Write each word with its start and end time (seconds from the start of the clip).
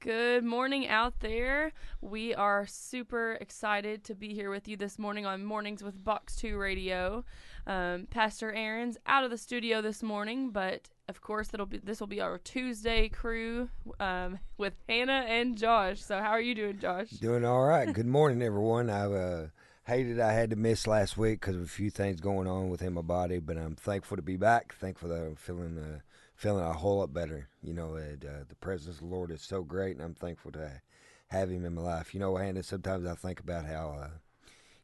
Good 0.00 0.44
morning 0.44 0.86
out 0.86 1.18
there. 1.18 1.72
We 2.00 2.32
are 2.32 2.68
super 2.68 3.32
excited 3.40 4.04
to 4.04 4.14
be 4.14 4.32
here 4.32 4.48
with 4.48 4.68
you 4.68 4.76
this 4.76 4.96
morning 4.96 5.26
on 5.26 5.44
Mornings 5.44 5.82
with 5.82 6.04
Box 6.04 6.36
2 6.36 6.56
Radio. 6.56 7.24
Um, 7.66 8.06
Pastor 8.08 8.52
Aaron's 8.52 8.96
out 9.06 9.24
of 9.24 9.32
the 9.32 9.36
studio 9.36 9.82
this 9.82 10.00
morning, 10.00 10.50
but 10.50 10.88
of 11.08 11.20
course 11.20 11.50
it'll 11.52 11.66
be 11.66 11.78
this 11.78 11.98
will 11.98 12.06
be 12.06 12.20
our 12.20 12.38
Tuesday 12.38 13.08
crew 13.08 13.70
um, 13.98 14.38
with 14.56 14.74
Hannah 14.88 15.24
and 15.26 15.58
Josh. 15.58 16.00
So 16.00 16.20
how 16.20 16.30
are 16.30 16.40
you 16.40 16.54
doing, 16.54 16.78
Josh? 16.78 17.10
Doing 17.10 17.44
all 17.44 17.64
right. 17.64 17.92
Good 17.92 18.06
morning, 18.06 18.40
everyone. 18.40 18.90
I 18.90 19.04
uh, 19.06 19.46
hated 19.82 20.20
I 20.20 20.30
had 20.30 20.50
to 20.50 20.56
miss 20.56 20.86
last 20.86 21.16
week 21.16 21.40
because 21.40 21.56
of 21.56 21.62
a 21.62 21.66
few 21.66 21.90
things 21.90 22.20
going 22.20 22.46
on 22.46 22.68
within 22.68 22.92
my 22.92 23.02
body, 23.02 23.40
but 23.40 23.58
I'm 23.58 23.74
thankful 23.74 24.16
to 24.16 24.22
be 24.22 24.36
back. 24.36 24.76
Thankful 24.76 25.08
that 25.08 25.26
I'm 25.26 25.34
feeling 25.34 25.76
uh, 25.76 25.98
feeling 26.38 26.64
a 26.64 26.72
whole 26.72 26.98
lot 27.00 27.12
better. 27.12 27.48
You 27.62 27.74
know, 27.74 27.96
it, 27.96 28.24
uh, 28.24 28.44
the 28.48 28.54
presence 28.54 28.96
of 28.96 29.00
the 29.00 29.06
Lord 29.14 29.32
is 29.32 29.42
so 29.42 29.62
great, 29.62 29.96
and 29.96 30.04
I'm 30.04 30.14
thankful 30.14 30.52
to 30.52 30.80
have 31.28 31.50
Him 31.50 31.64
in 31.64 31.74
my 31.74 31.82
life. 31.82 32.14
You 32.14 32.20
know, 32.20 32.36
Hannah, 32.36 32.62
sometimes 32.62 33.06
I 33.06 33.14
think 33.16 33.40
about 33.40 33.66
how, 33.66 33.98
uh, 34.00 34.08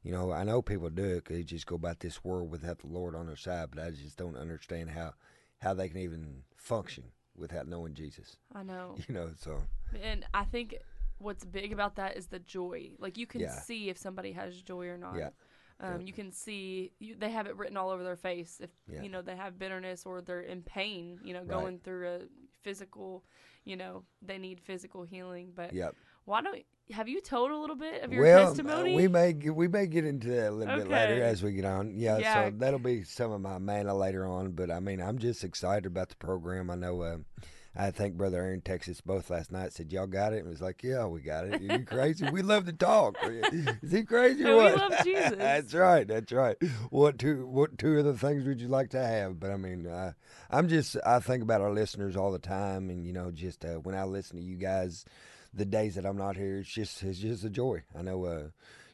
you 0.02 0.10
know, 0.10 0.32
I 0.32 0.42
know 0.42 0.60
people 0.62 0.90
do 0.90 1.04
it 1.04 1.14
because 1.24 1.36
they 1.36 1.44
just 1.44 1.66
go 1.66 1.76
about 1.76 2.00
this 2.00 2.24
world 2.24 2.50
without 2.50 2.80
the 2.80 2.88
Lord 2.88 3.14
on 3.14 3.28
their 3.28 3.36
side, 3.36 3.68
but 3.72 3.82
I 3.82 3.90
just 3.90 4.18
don't 4.18 4.36
understand 4.36 4.90
how 4.90 5.14
how 5.60 5.72
they 5.72 5.88
can 5.88 5.98
even 5.98 6.42
function 6.56 7.04
without 7.36 7.66
knowing 7.68 7.94
Jesus. 7.94 8.36
I 8.54 8.64
know. 8.64 8.96
You 9.08 9.14
know, 9.14 9.30
so 9.38 9.62
And 10.02 10.26
I 10.34 10.44
think 10.44 10.76
what's 11.18 11.44
big 11.44 11.72
about 11.72 11.94
that 11.96 12.16
is 12.16 12.26
the 12.26 12.40
joy. 12.40 12.90
Like 12.98 13.16
you 13.16 13.26
can 13.26 13.42
Yeah. 13.42 13.60
see 13.60 13.88
if 13.88 13.96
somebody 13.96 14.32
has 14.32 14.60
joy 14.60 14.88
or 14.88 14.98
not. 14.98 15.16
Yeah. 15.16 15.30
Um, 15.80 16.00
Yeah. 16.00 16.06
You 16.06 16.12
can 16.12 16.32
see 16.32 16.92
you, 16.98 17.16
they 17.16 17.30
have 17.30 17.46
it 17.46 17.56
written 17.56 17.76
all 17.76 17.90
over 17.90 18.02
their 18.04 18.16
face 18.16 18.60
if 18.62 18.70
Yeah. 18.86 19.02
you 19.02 19.08
know 19.08 19.22
they 19.22 19.36
have 19.36 19.58
bitterness 19.58 20.06
or 20.06 20.20
they're 20.20 20.40
in 20.40 20.62
pain. 20.62 21.18
You 21.24 21.34
know, 21.34 21.40
Right. 21.40 21.48
going 21.48 21.78
through 21.80 22.08
a 22.08 22.20
physical. 22.62 23.24
You 23.64 23.76
know, 23.76 24.04
they 24.20 24.38
need 24.38 24.60
physical 24.60 25.04
healing. 25.04 25.52
But 25.54 25.72
yep. 25.72 25.94
why 26.26 26.42
don't 26.42 26.62
have 26.90 27.08
you 27.08 27.20
told 27.22 27.50
a 27.50 27.56
little 27.56 27.76
bit 27.76 28.02
of 28.02 28.12
your 28.12 28.22
well, 28.22 28.42
uh, 28.42 28.46
testimony? 28.48 28.94
we 28.94 29.08
may 29.08 29.32
get, 29.32 29.54
we 29.56 29.68
may 29.68 29.86
get 29.86 30.04
into 30.04 30.28
that 30.28 30.48
a 30.48 30.50
little 30.50 30.76
bit 30.76 30.88
later 30.88 31.22
as 31.22 31.42
we 31.42 31.52
get 31.52 31.64
on. 31.64 31.96
Yeah, 31.96 32.18
Yeah. 32.18 32.44
so 32.50 32.56
that'll 32.58 32.78
be 32.78 33.02
some 33.04 33.32
of 33.32 33.40
my 33.40 33.56
mana 33.56 33.94
later 33.96 34.26
on. 34.26 34.52
But 34.52 34.70
I 34.70 34.80
mean, 34.80 35.00
I'm 35.00 35.18
just 35.18 35.44
excited 35.44 35.86
about 35.86 36.10
the 36.10 36.16
program. 36.16 36.70
I 36.70 36.74
know. 36.74 37.00
Uh, 37.00 37.18
I 37.76 37.90
think 37.90 38.14
Brother 38.16 38.38
Aaron 38.40 38.60
texted 38.60 38.90
us 38.90 39.00
both 39.00 39.30
last 39.30 39.50
night. 39.50 39.72
Said 39.72 39.92
y'all 39.92 40.06
got 40.06 40.32
it, 40.32 40.38
and 40.40 40.48
was 40.48 40.60
like, 40.62 40.82
"Yeah, 40.82 41.06
we 41.06 41.20
got 41.20 41.46
it." 41.46 41.60
Are 41.60 41.78
you 41.78 41.84
crazy? 41.84 42.28
we 42.30 42.42
love 42.42 42.66
to 42.66 42.72
talk. 42.72 43.16
Is 43.22 43.90
he 43.90 44.04
crazy 44.04 44.42
or 44.44 44.46
No, 44.46 44.56
we 44.58 44.62
what? 44.64 44.76
love 44.90 45.04
Jesus. 45.04 45.30
that's 45.38 45.74
right. 45.74 46.06
That's 46.06 46.30
right. 46.32 46.56
What 46.90 47.18
two? 47.18 47.46
What 47.46 47.76
two 47.76 47.98
of 47.98 48.04
the 48.04 48.14
things 48.14 48.44
would 48.46 48.60
you 48.60 48.68
like 48.68 48.90
to 48.90 49.04
have? 49.04 49.40
But 49.40 49.50
I 49.50 49.56
mean, 49.56 49.86
uh, 49.86 50.12
I'm 50.50 50.68
just. 50.68 50.96
I 51.04 51.18
think 51.18 51.42
about 51.42 51.60
our 51.62 51.72
listeners 51.72 52.16
all 52.16 52.30
the 52.30 52.38
time, 52.38 52.90
and 52.90 53.04
you 53.04 53.12
know, 53.12 53.30
just 53.32 53.64
uh, 53.64 53.74
when 53.76 53.94
I 53.96 54.04
listen 54.04 54.36
to 54.36 54.42
you 54.42 54.56
guys, 54.56 55.04
the 55.52 55.64
days 55.64 55.96
that 55.96 56.06
I'm 56.06 56.16
not 56.16 56.36
here, 56.36 56.58
it's 56.58 56.68
just 56.72 57.02
it's 57.02 57.18
just 57.18 57.44
a 57.44 57.50
joy. 57.50 57.82
I 57.98 58.02
know. 58.02 58.24
Uh, 58.24 58.42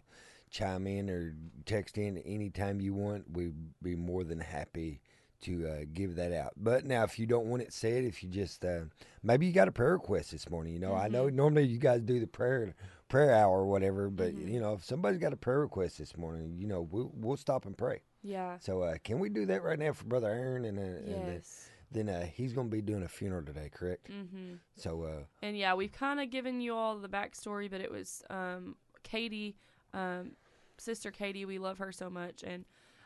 chime 0.54 0.86
in 0.88 1.10
or 1.10 1.36
text 1.66 1.98
in 1.98 2.18
anytime 2.20 2.80
you 2.80 2.94
want, 2.94 3.26
we'd 3.36 3.56
be 3.82 3.96
more 3.96 4.24
than 4.24 4.40
happy 4.40 5.02
to 5.42 5.68
uh, 5.68 5.86
give 5.92 6.16
that 6.16 6.32
out. 6.32 6.54
But 6.56 6.86
now 6.86 7.04
if 7.04 7.20
you 7.20 7.26
don't 7.26 7.48
want 7.48 7.64
it 7.64 7.74
said, 7.74 8.06
if 8.06 8.24
you 8.24 8.30
just 8.30 8.64
uh, 8.64 8.82
maybe 9.24 9.46
you 9.46 9.52
got 9.52 9.68
a 9.68 9.72
prayer 9.74 9.94
request 9.94 10.32
this 10.32 10.50
morning, 10.50 10.72
you 10.74 10.80
know, 10.80 10.94
I 10.96 11.10
know 11.10 11.28
normally 11.28 11.64
you 11.66 11.80
guys 11.80 12.02
do 12.02 12.20
the 12.22 12.28
prayer 12.28 12.74
prayer 13.10 13.34
hour 13.36 13.60
or 13.60 13.66
whatever, 13.66 14.10
but 14.10 14.34
Mhm. 14.34 14.48
you 14.54 14.60
know, 14.62 14.74
if 14.74 14.86
somebody's 14.86 15.20
got 15.20 15.34
a 15.34 15.38
prayer 15.38 15.60
request 15.60 15.98
this 15.98 16.16
morning, 16.16 16.56
you 16.58 16.66
know, 16.68 16.82
we'll, 16.90 17.12
we'll 17.14 17.38
stop 17.38 17.66
and 17.66 17.78
pray. 17.78 18.02
Yeah. 18.24 18.58
So 18.60 18.82
uh, 18.84 18.96
can 19.04 19.20
we 19.20 19.28
do 19.30 19.46
that 19.48 19.64
right 19.64 19.78
now 19.78 19.92
for 19.92 20.06
Brother 20.06 20.30
Aaron 20.30 20.64
and, 20.66 20.80
uh, 20.80 20.82
and 20.82 21.28
uh, 21.30 21.32
Yes. 21.34 21.70
then 21.92 22.08
uh, 22.10 22.26
he's 22.26 22.54
going 22.54 22.70
to 22.70 22.76
be 22.76 22.82
doing 22.82 23.04
a 23.04 23.08
funeral 23.10 23.44
today, 23.44 23.70
correct? 23.72 24.10
Mm-hmm. 24.10 24.54
So 24.78 25.04
uh, 25.04 25.24
And 25.42 25.58
yeah, 25.58 25.74
we've 25.74 25.92
kind 25.92 26.20
of 26.22 26.30
given 26.32 26.62
you 26.62 26.74
all 26.74 26.98
the 26.98 27.10
backstory, 27.10 27.70
but 27.70 27.82
it 27.82 27.92
was 27.92 28.24
um, 28.30 28.78
Katie, 29.04 29.58
um, 29.94 30.32
sister 30.84 31.12
Katie. 31.12 31.46
We 31.46 31.58
love 31.60 31.78
her 31.80 31.92
so 31.92 32.10
much, 32.10 32.44
and 32.44 32.66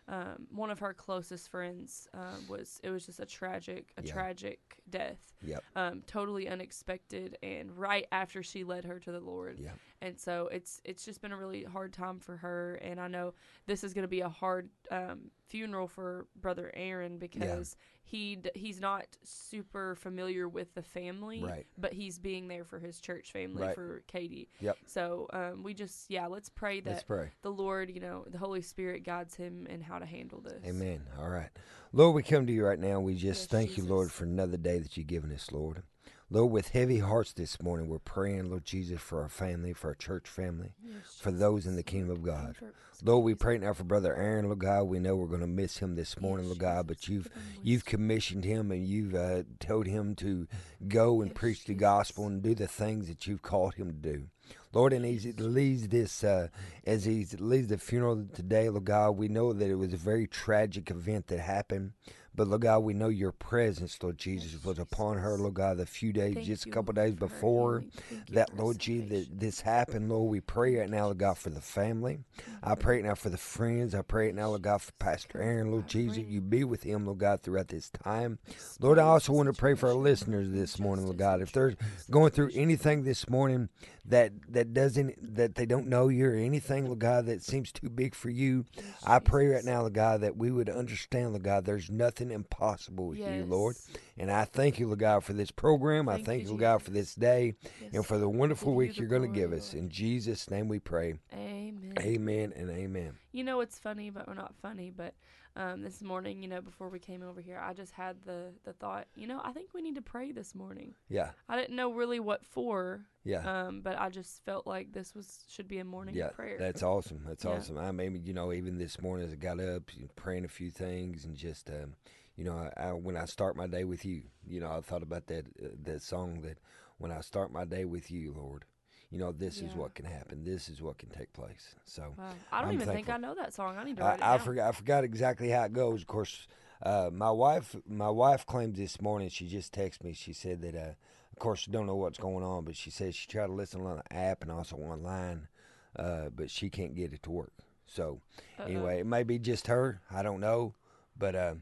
um, 0.10 0.48
one 0.52 0.70
of 0.72 0.80
her 0.80 0.94
closest 0.94 1.50
friends 1.50 2.08
uh, 2.14 2.38
was. 2.50 2.80
It 2.84 2.90
was 2.90 3.06
just 3.06 3.20
a 3.20 3.26
tragic, 3.26 3.92
a 3.98 4.04
Yeah. 4.04 4.14
tragic 4.14 4.60
death. 4.90 5.20
Yep. 5.44 5.64
Um, 5.76 6.04
totally 6.08 6.48
unexpected, 6.48 7.38
and 7.44 7.72
right 7.78 8.08
after 8.12 8.42
she 8.44 8.64
led 8.64 8.86
her 8.86 9.00
to 9.00 9.12
the 9.12 9.20
Lord. 9.20 9.60
Yeah. 9.60 9.72
And 10.02 10.20
so 10.20 10.48
it's 10.52 10.80
it's 10.86 11.04
just 11.04 11.22
been 11.22 11.32
a 11.32 11.38
really 11.38 11.64
hard 11.64 11.92
time 11.92 12.20
for 12.20 12.38
her, 12.38 12.76
and 12.84 13.00
I 13.00 13.08
know 13.08 13.34
this 13.66 13.84
is 13.84 13.94
going 13.96 14.04
to 14.04 14.08
be 14.08 14.22
a 14.22 14.30
hard 14.30 14.70
um, 14.92 15.32
funeral 15.48 15.88
for 15.88 16.28
brother 16.40 16.72
Aaron 16.76 17.18
because 17.18 17.76
he 18.04 18.36
d- 18.36 18.52
he's 18.54 18.80
not 18.80 19.06
super 19.24 19.96
familiar 19.96 20.48
with 20.48 20.74
the 20.76 20.84
family, 20.84 21.44
Right. 21.44 21.66
but 21.80 21.94
he's 21.94 22.20
being 22.20 22.48
there 22.48 22.64
for 22.64 22.78
his 22.80 23.02
church 23.02 23.32
family 23.32 23.64
Right. 23.64 23.76
for 23.76 24.04
Katie. 24.08 24.50
Yep. 24.62 24.78
So 24.86 25.28
um, 25.34 25.64
we 25.64 25.74
just 25.74 26.10
yeah, 26.12 26.28
let's 26.28 26.48
pray 26.50 26.80
that 26.82 26.90
let's 26.92 27.04
pray. 27.04 27.32
the 27.42 27.52
Lord, 27.52 27.90
you 27.90 28.00
know, 28.00 28.24
the 28.28 28.38
Holy 28.38 28.62
Spirit 28.62 29.04
guides 29.04 29.36
him 29.36 29.66
in 29.68 29.82
how 29.82 29.98
to 29.98 30.06
handle 30.06 30.42
this. 30.42 30.64
Amen. 30.64 31.02
All 31.20 31.30
right. 31.30 31.50
Lord, 31.92 32.16
we 32.16 32.22
come 32.22 32.46
to 32.46 32.54
you 32.54 32.64
right 32.66 32.80
now. 32.80 33.00
We 33.00 33.16
just 33.16 33.42
Yes, 33.42 33.48
thank 33.48 33.78
you, 33.78 33.84
Lord, 33.84 34.12
for 34.12 34.26
another 34.26 34.58
day 34.58 34.78
that 34.78 34.96
you've 34.96 35.08
given 35.08 35.32
us, 35.34 35.52
Lord. 35.52 35.82
Lord, 36.30 36.52
with 36.52 36.70
heavy 36.70 37.00
hearts 37.00 37.32
this 37.32 37.62
morning, 37.62 37.88
we're 37.88 38.00
praying, 38.00 38.50
Lord 38.50 38.66
Jesus, 38.66 39.00
for 39.00 39.22
our 39.22 39.30
family, 39.30 39.72
for 39.72 39.90
our 39.90 39.96
church 39.96 40.28
family, 40.28 40.74
Yes, 40.84 41.18
for 41.22 41.32
those 41.32 41.66
in 41.66 41.78
the 41.78 41.84
kingdom 41.84 42.10
of 42.10 42.22
God. 42.22 42.58
Lord, 43.02 43.24
we 43.24 43.34
pray 43.34 43.58
now 43.58 43.72
for 43.72 43.86
Brother 43.86 44.14
Aaron, 44.14 44.46
Lord 44.46 44.60
God. 44.60 44.84
We 44.84 45.00
know 45.00 45.16
we're 45.16 45.28
going 45.28 45.40
to 45.40 45.48
miss 45.48 45.78
him 45.78 45.96
this 45.96 46.20
morning, 46.20 46.48
Lord 46.48 46.60
God, 46.60 46.88
but 46.88 47.08
you've 47.08 47.30
You've 47.64 47.86
commissioned 47.86 48.44
him 48.44 48.72
and 48.72 48.86
you've 48.86 49.16
uh, 49.16 49.44
told 49.60 49.88
him 49.88 50.16
to 50.16 50.48
go 50.88 51.22
and 51.22 51.34
preach 51.34 51.64
the 51.64 51.76
gospel 51.76 52.28
and 52.28 52.42
do 52.42 52.54
the 52.56 52.68
things 52.68 53.08
that 53.08 53.26
you've 53.26 53.42
called 53.42 53.76
him 53.76 53.88
to 53.88 53.94
do. 53.94 54.28
Lord, 54.74 54.94
and 54.94 55.06
as 55.06 55.24
he 55.24 55.32
leads 55.32 55.88
this, 55.88 56.24
uh, 56.24 56.48
as 56.86 57.06
he 57.06 57.26
leads 57.40 57.70
the 57.70 57.78
funeral 57.78 58.26
today, 58.34 58.68
Lord 58.70 58.86
God, 58.86 59.12
we 59.12 59.28
know 59.28 59.54
that 59.54 59.70
it 59.70 59.76
was 59.76 59.94
a 59.94 59.98
very 59.98 60.28
tragic 60.28 60.92
event 60.92 61.28
that 61.28 61.40
happened. 61.40 61.94
But 62.38 62.48
Lord 62.50 62.62
God, 62.62 62.80
we 62.80 62.94
know 62.94 63.10
your 63.10 63.32
presence, 63.32 63.98
Lord 64.02 64.20
Jesus, 64.20 64.54
Yes, 64.54 64.64
was 64.64 64.78
upon 64.78 65.18
her. 65.18 65.40
Lord 65.40 65.56
God, 65.56 65.78
the 65.78 65.88
few 65.88 66.14
days, 66.14 66.36
Thank 66.36 66.46
just 66.46 66.68
a 66.68 66.70
couple 66.70 66.94
days 66.94 67.16
before 67.16 67.80
healing. 67.80 67.92
Thank 68.10 68.30
you 68.30 68.36
that, 68.36 68.56
Lord 68.56 68.78
Jesus, 68.78 69.10
that 69.10 69.40
this 69.40 69.62
happened, 69.62 70.08
Lord. 70.08 70.30
We 70.30 70.40
pray 70.40 70.76
right 70.76 70.90
now, 70.90 71.06
Lord 71.06 71.18
God, 71.18 71.40
for 71.40 71.50
the 71.50 71.62
family. 71.62 72.20
I 72.64 72.76
pray 72.76 73.00
it 73.00 73.06
now 73.06 73.16
for 73.16 73.30
the 73.30 73.38
friends. 73.40 73.96
I 73.96 74.04
pray 74.04 74.30
it 74.30 74.36
now, 74.36 74.50
Lord 74.50 74.62
God, 74.62 74.84
for 74.84 74.92
Pastor 75.00 75.42
Aaron, 75.42 75.72
Lord 75.72 75.88
Jesus. 75.88 76.20
You 76.20 76.40
be 76.40 76.64
with 76.64 76.84
him, 76.84 77.08
Lord 77.08 77.18
God, 77.18 77.42
throughout 77.42 77.70
this 77.70 77.90
time. 77.90 78.38
Lord, 78.80 79.00
I 79.00 79.04
also 79.04 79.34
want 79.34 79.48
to 79.48 79.60
pray 79.60 79.74
for 79.74 79.90
our 79.90 79.96
listeners 79.96 80.52
this 80.52 80.78
morning, 80.78 81.06
Lord 81.06 81.18
God. 81.18 81.42
If 81.42 81.52
they're 81.52 81.74
going 82.12 82.30
through 82.30 82.52
anything 82.54 83.04
this 83.04 83.28
morning 83.28 83.70
that 84.06 84.32
that 84.50 84.74
doesn't 84.74 85.36
that 85.36 85.56
they 85.56 85.66
don't 85.66 85.88
know 85.88 86.08
you 86.08 86.28
or 86.28 86.36
anything, 86.36 86.86
Lord 86.86 87.00
God, 87.00 87.26
that 87.26 87.44
seems 87.44 87.72
too 87.72 87.90
big 87.90 88.14
for 88.16 88.30
you, 88.30 88.66
I 89.06 89.20
pray 89.20 89.48
right 89.48 89.66
now, 89.66 89.82
Lord 89.82 89.94
God, 89.94 90.22
that 90.22 90.38
we 90.38 90.52
would 90.52 90.70
understand, 90.70 91.32
Lord 91.32 91.44
God, 91.44 91.66
there's 91.66 91.90
nothing 91.90 92.27
impossible 92.32 93.08
with 93.08 93.20
you, 93.20 93.46
Lord. 93.46 93.76
And 94.18 94.32
I 94.32 94.46
thank 94.46 94.80
you, 94.80 94.88
Lord 94.88 95.00
God, 95.00 95.24
for 95.24 95.34
this 95.34 95.52
program. 95.52 96.10
I 96.10 96.16
Thank 96.16 96.26
thank 96.26 96.40
you, 96.40 96.46
you, 96.46 96.52
Lord 96.52 96.62
God, 96.62 96.82
for 96.82 96.92
this 96.92 97.16
day 97.16 97.56
Yes, 97.82 97.94
and 97.94 98.06
for 98.06 98.18
the 98.18 98.30
wonderful 98.30 98.68
Give 98.68 98.74
you 98.74 98.78
week 98.78 98.94
the 98.96 99.00
you're 99.02 99.10
going 99.10 99.22
to 99.22 99.40
give 99.40 99.54
us. 99.54 99.74
In 99.74 99.90
Jesus' 99.90 100.50
name 100.50 100.68
we 100.68 100.80
pray. 100.80 101.16
Amen. 101.34 101.94
Amen. 101.98 102.00
Amen 102.00 102.54
and 102.56 102.70
amen. 102.70 103.14
You 103.32 103.44
know, 103.44 103.62
it's 103.62 103.78
funny, 103.80 104.10
but 104.10 104.28
we're 104.28 104.34
not 104.34 104.56
funny. 104.62 104.92
But 104.96 105.14
um, 105.58 105.82
this 105.82 106.02
morning, 106.02 106.44
you 106.44 106.48
know, 106.48 106.62
before 106.62 106.88
we 106.88 107.00
came 107.00 107.24
over 107.24 107.42
here, 107.42 107.60
I 107.62 107.74
just 107.74 107.92
had 107.92 108.22
the 108.24 108.54
the 108.64 108.74
thought, 108.74 109.08
you 109.16 109.28
know, 109.28 109.42
I 109.44 109.52
think 109.52 109.74
we 109.74 109.82
need 109.82 109.96
to 109.96 110.02
pray 110.02 110.32
this 110.32 110.54
morning. 110.54 110.94
Yeah, 111.10 111.32
I 111.50 111.58
didn't 111.60 111.76
know 111.76 111.92
really 111.92 112.20
what 112.20 112.46
for, 112.46 113.02
yeah. 113.24 113.66
um, 113.68 113.82
but 113.82 114.00
I 114.00 114.10
just 114.10 114.44
felt 114.46 114.68
like 114.68 114.94
this 114.94 115.16
was 115.16 115.44
should 115.50 115.68
be 115.68 115.80
a 115.80 115.84
morning 115.84 116.16
Yeah, 116.16 116.30
prayer. 116.30 116.58
that's 116.60 116.84
awesome. 116.84 117.24
That's 117.28 117.44
Yeah. 117.44 117.56
awesome. 117.56 117.78
I 117.78 117.92
mean, 117.92 118.22
you 118.24 118.34
know, 118.34 118.54
even 118.54 118.78
this 118.78 119.02
morning 119.02 119.28
as 119.28 119.34
I 119.34 119.38
got 119.38 119.60
up, 119.60 119.90
praying 120.16 120.46
a 120.46 120.50
few 120.50 120.70
things, 120.70 121.26
and 121.26 121.36
just, 121.36 121.70
um, 121.70 121.96
you 122.36 122.44
know, 122.44 122.54
I, 122.78 122.90
I, 122.90 122.94
when 122.94 123.18
I 123.18 123.26
start 123.26 123.56
my 123.56 123.66
day 123.68 123.84
with 123.84 124.06
you, 124.06 124.22
you 124.48 124.60
know, 124.60 124.72
I 124.72 124.82
thought 124.82 125.04
about 125.04 125.26
that 125.28 125.48
uh, 125.62 125.70
that 125.84 126.04
song 126.04 126.42
that 126.42 126.60
when 127.00 127.12
I 127.12 127.22
start 127.22 127.52
my 127.52 127.66
day 127.66 127.86
with 127.86 128.12
you, 128.12 128.32
Lord, 128.32 128.66
you 129.12 129.20
know, 129.20 129.32
this 129.32 129.62
is 129.62 129.74
what 129.74 129.94
can 129.96 130.06
happen. 130.06 130.44
This 130.44 130.68
is 130.70 130.82
what 130.82 130.98
can 130.98 131.10
take 131.10 131.32
place. 131.34 131.76
So 131.86 132.14
wow. 132.18 132.30
I 132.52 132.62
don't 132.62 132.70
I'm 132.70 132.76
even 132.76 132.88
think. 132.88 133.10
I 133.10 133.18
know 133.18 133.34
that 133.36 133.54
song. 133.54 133.78
I 133.78 133.84
need 133.84 133.98
to 133.98 134.04
write 134.04 134.22
I, 134.22 134.32
I 134.32 134.36
it 134.36 134.38
down. 134.38 134.46
forgot. 134.46 134.68
I 134.68 134.72
forgot 134.74 135.04
exactly 135.04 135.50
how 135.50 135.64
it 135.64 135.74
goes. 135.74 136.02
Of 136.02 136.08
course, 136.08 136.48
uh, 136.84 137.10
my 137.14 137.32
wife, 137.32 137.76
my 137.88 138.10
wife 138.10 138.46
claimed 138.46 138.76
this 138.76 139.00
morning. 139.02 139.30
She 139.30 139.48
just 139.48 139.74
texted 139.74 140.04
me. 140.04 140.14
She 140.14 140.34
said 140.34 140.62
that, 140.62 140.76
uh, 140.76 140.92
of 141.32 141.40
course, 141.40 141.60
she 141.62 141.72
don't 141.72 141.88
know 141.88 141.96
what's 141.96 142.20
going 142.20 142.44
on, 142.44 142.66
but 142.66 142.76
she 142.76 142.90
said 142.90 143.16
she 143.16 143.28
tried 143.28 143.48
to 143.48 143.54
listen 143.54 143.82
on 143.82 143.98
the 143.98 144.14
app 144.16 144.42
and 144.42 144.52
also 144.52 144.76
online, 144.76 145.48
uh, 145.96 146.30
but 146.36 146.50
she 146.52 146.70
can't 146.70 146.96
get 146.96 147.14
it 147.14 147.24
to 147.24 147.32
work. 147.32 147.54
So 147.86 148.20
Uh-oh. 148.60 148.66
anyway, 148.66 149.00
it 149.00 149.06
may 149.06 149.24
be 149.24 149.40
just 149.40 149.68
her. 149.68 150.02
I 150.12 150.22
don't 150.22 150.42
know, 150.42 150.74
but 151.18 151.34
uh, 151.36 151.54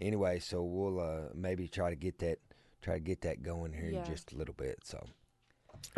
anyway, 0.00 0.38
so 0.38 0.62
we'll 0.62 0.98
uh, 1.00 1.28
maybe 1.34 1.68
try 1.68 1.90
to 1.90 1.96
get 1.96 2.18
that 2.20 2.38
try 2.80 2.94
to 2.94 3.00
get 3.00 3.20
that 3.22 3.42
going 3.42 3.72
here 3.72 3.90
Yeah. 3.90 4.00
in 4.00 4.04
just 4.06 4.32
a 4.32 4.36
little 4.36 4.54
bit. 4.54 4.78
So, 4.84 5.04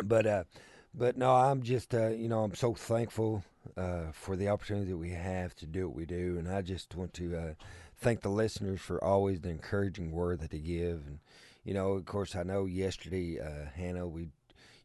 but 0.03 0.25
uh, 0.25 0.43
but 0.93 1.17
no, 1.17 1.35
I'm 1.35 1.61
just 1.61 1.93
uh, 1.93 2.09
you 2.09 2.27
know 2.27 2.43
I'm 2.43 2.55
so 2.55 2.73
thankful 2.73 3.43
uh, 3.75 4.11
for 4.13 4.35
the 4.35 4.49
opportunity 4.49 4.91
that 4.91 4.97
we 4.97 5.11
have 5.11 5.55
to 5.55 5.65
do 5.65 5.87
what 5.87 5.95
we 5.95 6.05
do, 6.05 6.37
and 6.37 6.49
I 6.49 6.61
just 6.61 6.95
want 6.95 7.13
to 7.15 7.35
uh, 7.35 7.53
thank 7.97 8.21
the 8.21 8.29
listeners 8.29 8.81
for 8.81 9.03
always 9.03 9.41
the 9.41 9.49
encouraging 9.49 10.11
word 10.11 10.39
that 10.41 10.51
they 10.51 10.59
give, 10.59 11.03
and 11.07 11.19
you 11.63 11.73
know, 11.73 11.93
of 11.93 12.05
course, 12.05 12.35
I 12.35 12.43
know 12.43 12.65
yesterday, 12.65 13.39
uh, 13.39 13.69
Hannah, 13.75 14.07
we 14.07 14.29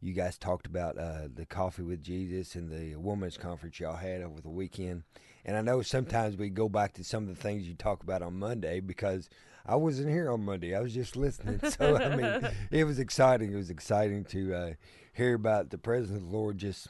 you 0.03 0.13
guys 0.13 0.37
talked 0.37 0.67
about 0.67 0.99
uh, 0.99 1.29
the 1.33 1.47
coffee 1.47 1.83
with 1.83 2.03
Jesus 2.03 2.57
and 2.57 2.69
the 2.69 2.97
women's 2.97 3.39
conference 3.39 3.79
y'all 3.79 3.97
had 3.97 4.21
over 4.21 4.41
the 4.41 4.51
weekend. 4.51 5.05
And 5.45 5.57
I 5.57 5.61
know 5.61 5.81
sometimes 5.83 6.37
we 6.37 6.51
go 6.51 6.69
back 6.69 6.93
to 6.95 7.05
some 7.05 7.29
of 7.29 7.29
the 7.29 7.41
things 7.41 7.69
you 7.69 7.75
talk 7.75 8.03
about 8.03 8.21
on 8.21 8.37
Monday 8.37 8.81
because 8.81 9.31
I 9.65 9.77
wasn't 9.77 10.11
here 10.11 10.31
on 10.31 10.45
Monday. 10.45 10.75
I 10.75 10.81
was 10.81 10.93
just 10.93 11.17
listening. 11.17 11.61
So, 11.71 11.97
I 11.97 12.17
mean, 12.17 12.53
it 12.71 12.85
was 12.85 12.99
exciting. 12.99 13.53
It 13.53 13.57
was 13.57 13.71
exciting 13.71 14.25
to 14.27 14.55
uh, 14.55 14.73
hear 15.13 15.35
about 15.35 15.71
the 15.71 15.79
presence 15.79 16.17
of 16.17 16.23
the 16.23 16.37
Lord 16.37 16.59
just, 16.59 16.89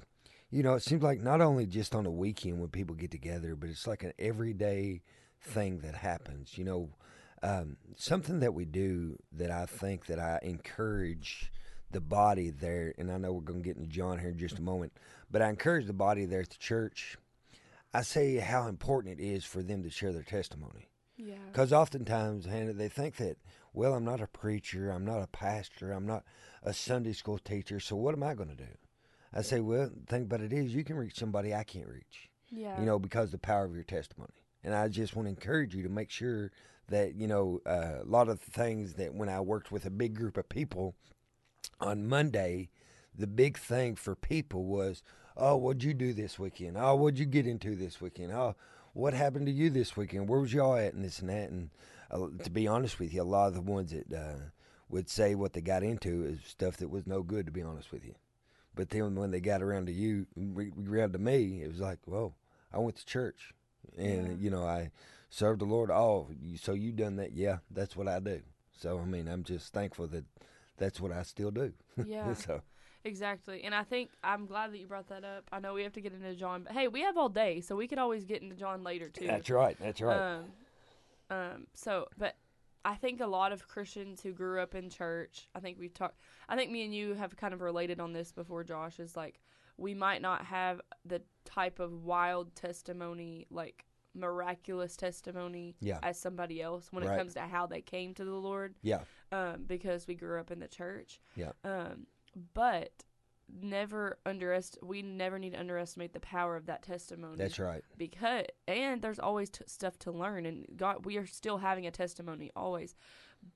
you 0.51 0.63
know, 0.63 0.75
it 0.75 0.83
seems 0.83 1.03
like 1.03 1.21
not 1.21 1.41
only 1.41 1.67
just 1.67 1.95
on 1.95 2.07
a 2.07 2.11
weekend 2.11 2.61
when 2.61 2.69
people 2.69 2.95
get 2.95 3.11
together, 3.11 3.55
but 3.55 3.69
it's 3.69 3.87
like 3.87 4.03
an 4.03 4.13
everyday 4.19 5.03
thing 5.41 5.81
that 5.81 5.95
happens. 5.95 6.57
You 6.57 6.65
know, 6.65 6.89
um, 7.43 7.77
something 7.97 8.41
that 8.41 8.55
we 8.55 8.65
do 8.65 9.17
that 9.33 9.51
I 9.51 9.67
think 9.67 10.07
that 10.07 10.19
I 10.19 10.39
encourage 10.43 11.51
the 11.91 12.01
body 12.01 12.51
there, 12.51 12.95
and 12.97 13.11
I 13.11 13.19
know 13.19 13.33
we're 13.33 13.41
going 13.43 13.63
to 13.63 13.69
get 13.69 13.77
into 13.77 13.89
John 13.89 14.19
here 14.19 14.31
in 14.31 14.39
just 14.39 14.59
a 14.59 14.63
moment, 14.63 14.93
but 15.31 15.43
I 15.43 15.51
encourage 15.51 15.87
the 15.87 15.93
body 15.93 16.25
there 16.25 16.41
at 16.41 16.51
the 16.51 16.59
church. 16.59 17.19
I 17.93 18.03
say 18.03 18.37
how 18.37 18.69
important 18.69 19.21
it 19.21 19.23
is 19.23 19.45
for 19.45 19.63
them 19.63 19.83
to 19.83 19.91
share 19.91 20.13
their 20.13 20.23
testimony. 20.23 20.89
Yeah. 21.17 21.35
Because 21.47 21.73
oftentimes, 21.73 22.47
Hannah, 22.47 22.73
they 22.73 22.89
think 22.89 23.17
that, 23.17 23.37
well, 23.73 23.95
I'm 23.95 24.05
not 24.05 24.21
a 24.21 24.27
preacher, 24.27 24.91
I'm 24.91 25.05
not 25.05 25.23
a 25.23 25.27
pastor, 25.27 25.93
I'm 25.93 26.07
not 26.07 26.25
a 26.63 26.73
Sunday 26.73 27.13
school 27.13 27.39
teacher, 27.39 27.81
so 27.81 27.97
what 27.97 28.15
am 28.15 28.23
I 28.23 28.35
going 28.35 28.49
to 28.49 28.55
do? 28.57 28.69
I 29.35 29.43
say, 29.43 29.61
well, 29.61 29.91
the 29.95 30.07
thing 30.07 30.23
about 30.23 30.41
it 30.43 30.53
is, 30.53 30.75
you 30.75 30.85
can 30.85 30.97
reach 30.97 31.19
somebody 31.19 31.55
I 31.55 31.65
can't 31.65 31.89
reach, 31.89 32.31
Yeah. 32.51 32.79
you 32.79 32.87
know, 32.87 32.99
because 32.99 33.27
of 33.27 33.33
the 33.33 33.39
power 33.39 33.65
of 33.65 33.75
your 33.75 33.85
testimony. 33.85 34.33
And 34.63 34.75
I 34.75 34.89
just 34.89 35.17
want 35.17 35.27
to 35.27 35.31
encourage 35.31 35.75
you 35.75 35.83
to 35.83 35.89
make 35.89 36.11
sure 36.11 36.53
that, 36.89 37.15
you 37.15 37.27
know, 37.27 37.61
uh, 37.67 38.03
a 38.03 38.05
lot 38.05 38.29
of 38.29 38.45
the 38.45 38.51
things 38.51 38.95
that 38.95 39.15
when 39.15 39.29
I 39.29 39.41
worked 39.41 39.73
with 39.73 39.87
a 39.87 39.91
big 39.91 40.15
group 40.15 40.37
of 40.37 40.49
people 40.49 40.95
on 41.81 42.07
Monday, 42.07 42.71
the 43.17 43.27
big 43.27 43.59
thing 43.59 43.97
for 43.97 44.15
people 44.15 44.65
was, 44.65 45.03
oh, 45.37 45.57
what'd 45.57 45.83
you 45.83 45.95
do 45.95 46.13
this 46.13 46.39
weekend? 46.39 46.77
Oh, 46.79 46.95
what'd 46.97 47.19
you 47.19 47.27
get 47.27 47.47
into 47.47 47.75
this 47.75 48.01
weekend? 48.01 48.33
Oh, 48.33 48.55
what 48.93 49.15
happened 49.15 49.47
to 49.47 49.53
you 49.53 49.71
this 49.71 49.97
weekend? 49.97 50.29
Where 50.29 50.41
was 50.41 50.53
y'all 50.53 50.77
at 50.77 50.95
and 50.95 51.05
this 51.05 51.19
and 51.21 51.29
that? 51.31 51.51
And 51.51 51.71
uh, 52.11 52.27
to 52.43 52.51
be 52.51 52.67
honest 52.67 52.99
with 52.99 53.13
you, 53.15 53.23
a 53.23 53.25
lot 53.25 53.49
of 53.49 53.55
the 53.55 53.61
ones 53.61 53.93
that 53.93 54.13
uh, 54.15 54.39
would 54.89 55.09
say 55.09 55.35
what 55.35 55.53
they 55.53 55.61
got 55.61 55.83
into 55.83 56.25
is 56.25 56.41
stuff 56.47 56.77
that 56.79 56.91
was 56.91 57.07
no 57.07 57.23
good, 57.23 57.47
to 57.47 57.53
be 57.53 57.63
honest 57.63 57.93
with 57.93 58.05
you. 58.05 58.15
But 58.75 58.91
then 58.91 59.15
when 59.17 59.31
they 59.31 59.41
got 59.41 59.63
around 59.63 59.87
to 59.87 59.93
you, 59.93 60.27
around 60.89 61.13
to 61.13 61.19
me, 61.19 61.63
it 61.63 61.69
was 61.69 61.81
like, 61.81 61.99
whoa, 62.07 62.35
I 62.73 62.79
went 62.79 62.97
to 62.97 63.07
church. 63.07 63.53
And, 63.99 64.29
Yeah. 64.29 64.35
you 64.39 64.51
know, 64.51 64.65
I 64.65 64.91
served 65.29 65.61
the 65.61 65.67
Lord. 65.67 65.91
Oh, 65.91 66.29
you, 66.41 66.57
so 66.57 66.73
you 66.73 66.93
done 66.93 67.17
that? 67.17 67.33
Yeah, 67.33 67.59
that's 67.71 67.97
what 67.97 68.09
I 68.09 68.19
do. 68.21 68.41
So, 68.79 68.99
I 68.99 69.05
mean, 69.05 69.29
I'm 69.29 69.45
just 69.45 69.73
thankful 69.73 70.07
that 70.09 70.25
that's 70.79 71.01
what 71.01 71.13
I 71.13 71.23
still 71.23 71.51
do. 71.51 71.73
Yeah. 72.07 72.33
so, 72.35 72.63
Exactly. 73.05 73.63
And 73.65 73.75
I 73.75 73.83
think 73.83 74.11
I'm 74.23 74.47
glad 74.47 74.73
that 74.73 74.79
you 74.79 74.87
brought 74.87 75.09
that 75.09 75.25
up. 75.25 75.45
I 75.53 75.59
know 75.61 75.75
we 75.75 75.83
have 75.83 75.93
to 75.95 76.01
get 76.01 76.13
into 76.13 76.35
John, 76.35 76.63
but 76.65 76.73
hey, 76.73 76.89
we 76.89 77.01
have 77.03 77.17
all 77.17 77.29
day, 77.29 77.61
so 77.61 77.75
we 77.75 77.89
could 77.89 77.99
always 77.99 78.25
get 78.25 78.43
into 78.43 78.55
John 78.55 78.83
later 78.83 79.09
too. 79.09 79.27
that's 79.27 79.51
right. 79.51 79.77
That's 79.81 80.01
right. 80.01 80.37
Um, 80.37 80.45
um, 81.31 81.67
so, 81.75 82.07
but 82.17 82.37
I 82.85 82.95
think 82.95 83.21
a 83.21 83.27
lot 83.27 83.53
of 83.53 83.67
Christians 83.69 84.23
who 84.23 84.33
grew 84.33 84.61
up 84.61 84.75
in 84.75 84.91
church, 84.91 85.49
I 85.55 85.61
think 85.61 85.79
we've 85.79 85.95
talked, 85.95 86.19
I 86.49 86.57
think 86.57 86.71
me 86.71 86.85
and 86.85 86.95
you 86.95 87.15
have 87.15 87.37
kind 87.37 87.55
of 87.55 87.61
related 87.61 88.01
on 88.01 88.13
this 88.13 88.33
before, 88.33 88.65
Josh, 88.65 88.99
is 89.01 89.17
like 89.17 89.41
we 89.77 89.95
might 89.95 90.21
not 90.23 90.45
have 90.45 90.81
the 91.05 91.23
type 91.45 91.81
of 91.81 92.05
wild 92.05 92.55
testimony, 92.55 93.47
like 93.51 93.85
miraculous 94.15 94.95
testimony 94.97 95.75
Yeah. 95.81 95.99
as 96.03 96.19
somebody 96.19 96.61
else 96.61 96.93
when 96.93 97.05
Right. 97.05 97.15
it 97.15 97.19
comes 97.19 97.35
to 97.35 97.41
how 97.41 97.67
they 97.67 97.81
came 97.81 98.13
to 98.15 98.25
the 98.25 98.35
Lord 98.35 98.75
yeah. 98.83 99.01
um, 99.33 99.65
because 99.67 100.07
we 100.07 100.15
grew 100.15 100.39
up 100.39 100.51
in 100.51 100.59
the 100.61 100.69
church. 100.69 101.19
Yeah. 101.35 101.53
Um, 101.65 102.07
but 102.55 103.05
never 103.55 104.19
underest 104.25 104.79
we 104.83 105.03
never 105.03 105.39
need 105.39 105.51
to 105.53 105.61
underestimate 105.61 106.13
the 106.15 106.21
power 106.21 106.57
of 106.57 106.67
that 106.67 106.83
testimony 106.83 107.37
That's 107.37 107.59
right. 107.59 107.83
because 107.99 108.47
and 108.67 109.03
there's 109.03 109.19
always 109.19 109.51
t- 109.51 109.65
stuff 109.67 109.99
to 110.01 110.11
learn 110.13 110.47
and 110.47 110.65
god 110.77 111.05
we 111.05 111.19
are 111.19 111.27
still 111.27 111.59
having 111.59 111.87
a 111.87 111.91
testimony 111.91 112.51
always 112.57 112.95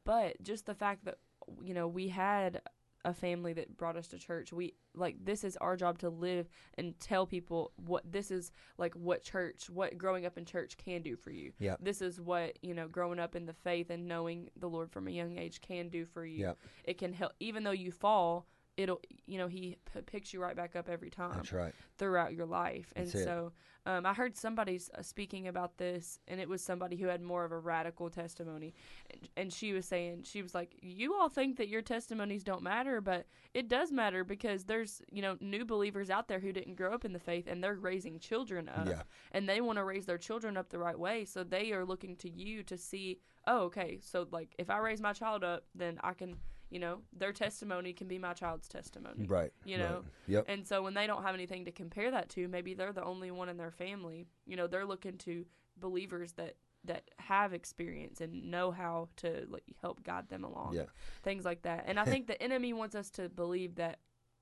but 0.04 0.42
just 0.42 0.66
the 0.66 0.74
fact 0.74 1.06
that 1.06 1.16
you 1.62 1.72
know 1.72 1.88
we 1.88 2.08
had 2.08 2.60
a 3.06 3.14
family 3.14 3.52
that 3.54 3.76
brought 3.78 3.96
us 3.96 4.08
to 4.08 4.18
church 4.18 4.52
we 4.52 4.74
like 4.94 5.16
this 5.24 5.44
is 5.44 5.56
our 5.58 5.76
job 5.76 5.96
to 6.00 6.10
live 6.10 6.48
and 6.74 6.98
tell 7.00 7.24
people 7.24 7.72
what 7.76 8.02
this 8.10 8.30
is 8.30 8.50
like 8.76 8.92
what 8.94 9.22
church 9.22 9.70
what 9.70 9.96
growing 9.96 10.26
up 10.26 10.36
in 10.36 10.44
church 10.44 10.76
can 10.76 11.00
do 11.02 11.16
for 11.16 11.30
you 11.30 11.52
Yep. 11.60 11.78
this 11.80 12.02
is 12.02 12.20
what 12.20 12.58
you 12.62 12.74
know 12.74 12.88
growing 12.88 13.18
up 13.20 13.34
in 13.36 13.46
the 13.46 13.52
faith 13.54 13.88
and 13.90 14.06
knowing 14.06 14.50
the 14.58 14.68
lord 14.68 14.90
from 14.90 15.06
a 15.06 15.10
young 15.12 15.38
age 15.38 15.60
can 15.62 15.88
do 15.88 16.04
for 16.04 16.26
you 16.26 16.40
Yep. 16.40 16.58
it 16.84 16.98
can 16.98 17.12
help 17.14 17.32
even 17.40 17.62
though 17.62 17.70
you 17.70 17.92
fall 17.92 18.46
it'll 18.76 19.00
you 19.26 19.38
know 19.38 19.48
he 19.48 19.76
p- 19.92 20.00
picks 20.02 20.32
you 20.32 20.40
right 20.40 20.56
back 20.56 20.76
up 20.76 20.88
every 20.88 21.10
time 21.10 21.32
That's 21.36 21.52
right. 21.52 21.74
throughout 21.98 22.34
your 22.34 22.46
life. 22.46 22.92
And 22.96 23.06
That's 23.06 23.24
so 23.24 23.52
um, 23.86 24.04
I 24.04 24.12
heard 24.12 24.36
somebody 24.36 24.80
uh, 24.98 25.02
speaking 25.02 25.46
about 25.46 25.78
this, 25.78 26.18
and 26.26 26.40
it 26.40 26.48
was 26.48 26.60
somebody 26.60 26.96
who 26.96 27.06
had 27.06 27.22
more 27.22 27.44
of 27.44 27.52
a 27.52 27.58
radical 27.58 28.10
testimony. 28.10 28.74
And, 29.10 29.28
and 29.36 29.52
she 29.52 29.72
was 29.72 29.86
saying, 29.86 30.24
she 30.24 30.42
was 30.42 30.56
like, 30.56 30.74
You 30.82 31.14
all 31.14 31.28
think 31.28 31.56
that 31.58 31.68
your 31.68 31.82
testimonies 31.82 32.42
don't 32.42 32.62
matter, 32.62 33.00
but 33.00 33.26
it 33.54 33.68
does 33.68 33.92
matter 33.92 34.24
because 34.24 34.64
there's, 34.64 35.02
you 35.12 35.22
know, 35.22 35.36
new 35.40 35.64
believers 35.64 36.10
out 36.10 36.26
there 36.26 36.40
who 36.40 36.52
didn't 36.52 36.74
grow 36.74 36.92
up 36.92 37.04
in 37.04 37.12
the 37.12 37.20
faith 37.20 37.46
and 37.46 37.62
they're 37.62 37.74
raising 37.74 38.18
children 38.18 38.68
up. 38.68 38.88
Yeah. 38.88 39.02
And 39.30 39.48
they 39.48 39.60
want 39.60 39.78
to 39.78 39.84
raise 39.84 40.04
their 40.04 40.18
children 40.18 40.56
up 40.56 40.68
the 40.68 40.80
right 40.80 40.98
way. 40.98 41.24
So 41.24 41.44
they 41.44 41.70
are 41.70 41.84
looking 41.84 42.16
to 42.16 42.28
you 42.28 42.64
to 42.64 42.76
see, 42.76 43.20
oh, 43.46 43.60
okay, 43.66 44.00
so 44.02 44.26
like 44.32 44.52
if 44.58 44.68
I 44.68 44.78
raise 44.78 45.00
my 45.00 45.12
child 45.12 45.44
up, 45.44 45.62
then 45.76 46.00
I 46.02 46.12
can. 46.12 46.36
You 46.70 46.80
know, 46.80 46.98
their 47.12 47.32
testimony 47.32 47.92
can 47.92 48.08
be 48.08 48.18
my 48.18 48.32
child's 48.32 48.68
testimony. 48.68 49.26
Right. 49.26 49.52
You 49.64 49.78
know, 49.78 50.02
right. 50.02 50.12
Yep. 50.26 50.44
and 50.48 50.66
so 50.66 50.82
when 50.82 50.94
they 50.94 51.06
don't 51.06 51.22
have 51.22 51.34
anything 51.34 51.64
to 51.66 51.72
compare 51.72 52.10
that 52.10 52.28
to, 52.30 52.48
maybe 52.48 52.74
they're 52.74 52.92
the 52.92 53.04
only 53.04 53.30
one 53.30 53.48
in 53.48 53.56
their 53.56 53.70
family. 53.70 54.26
You 54.46 54.56
know, 54.56 54.66
they're 54.66 54.84
looking 54.84 55.16
to 55.18 55.44
believers 55.78 56.32
that 56.32 56.56
that 56.84 57.10
have 57.18 57.52
experience 57.52 58.20
and 58.20 58.50
know 58.50 58.70
how 58.70 59.08
to 59.16 59.46
like 59.48 59.64
help 59.80 60.02
guide 60.02 60.28
them 60.28 60.44
along. 60.44 60.74
Yeah. 60.74 60.84
Things 61.22 61.44
like 61.44 61.62
that. 61.62 61.84
And 61.86 61.98
I 61.98 62.04
think 62.04 62.26
the 62.26 62.40
enemy 62.40 62.72
wants 62.72 62.94
us 62.94 63.10
to 63.10 63.28
believe 63.28 63.76
that 63.76 63.98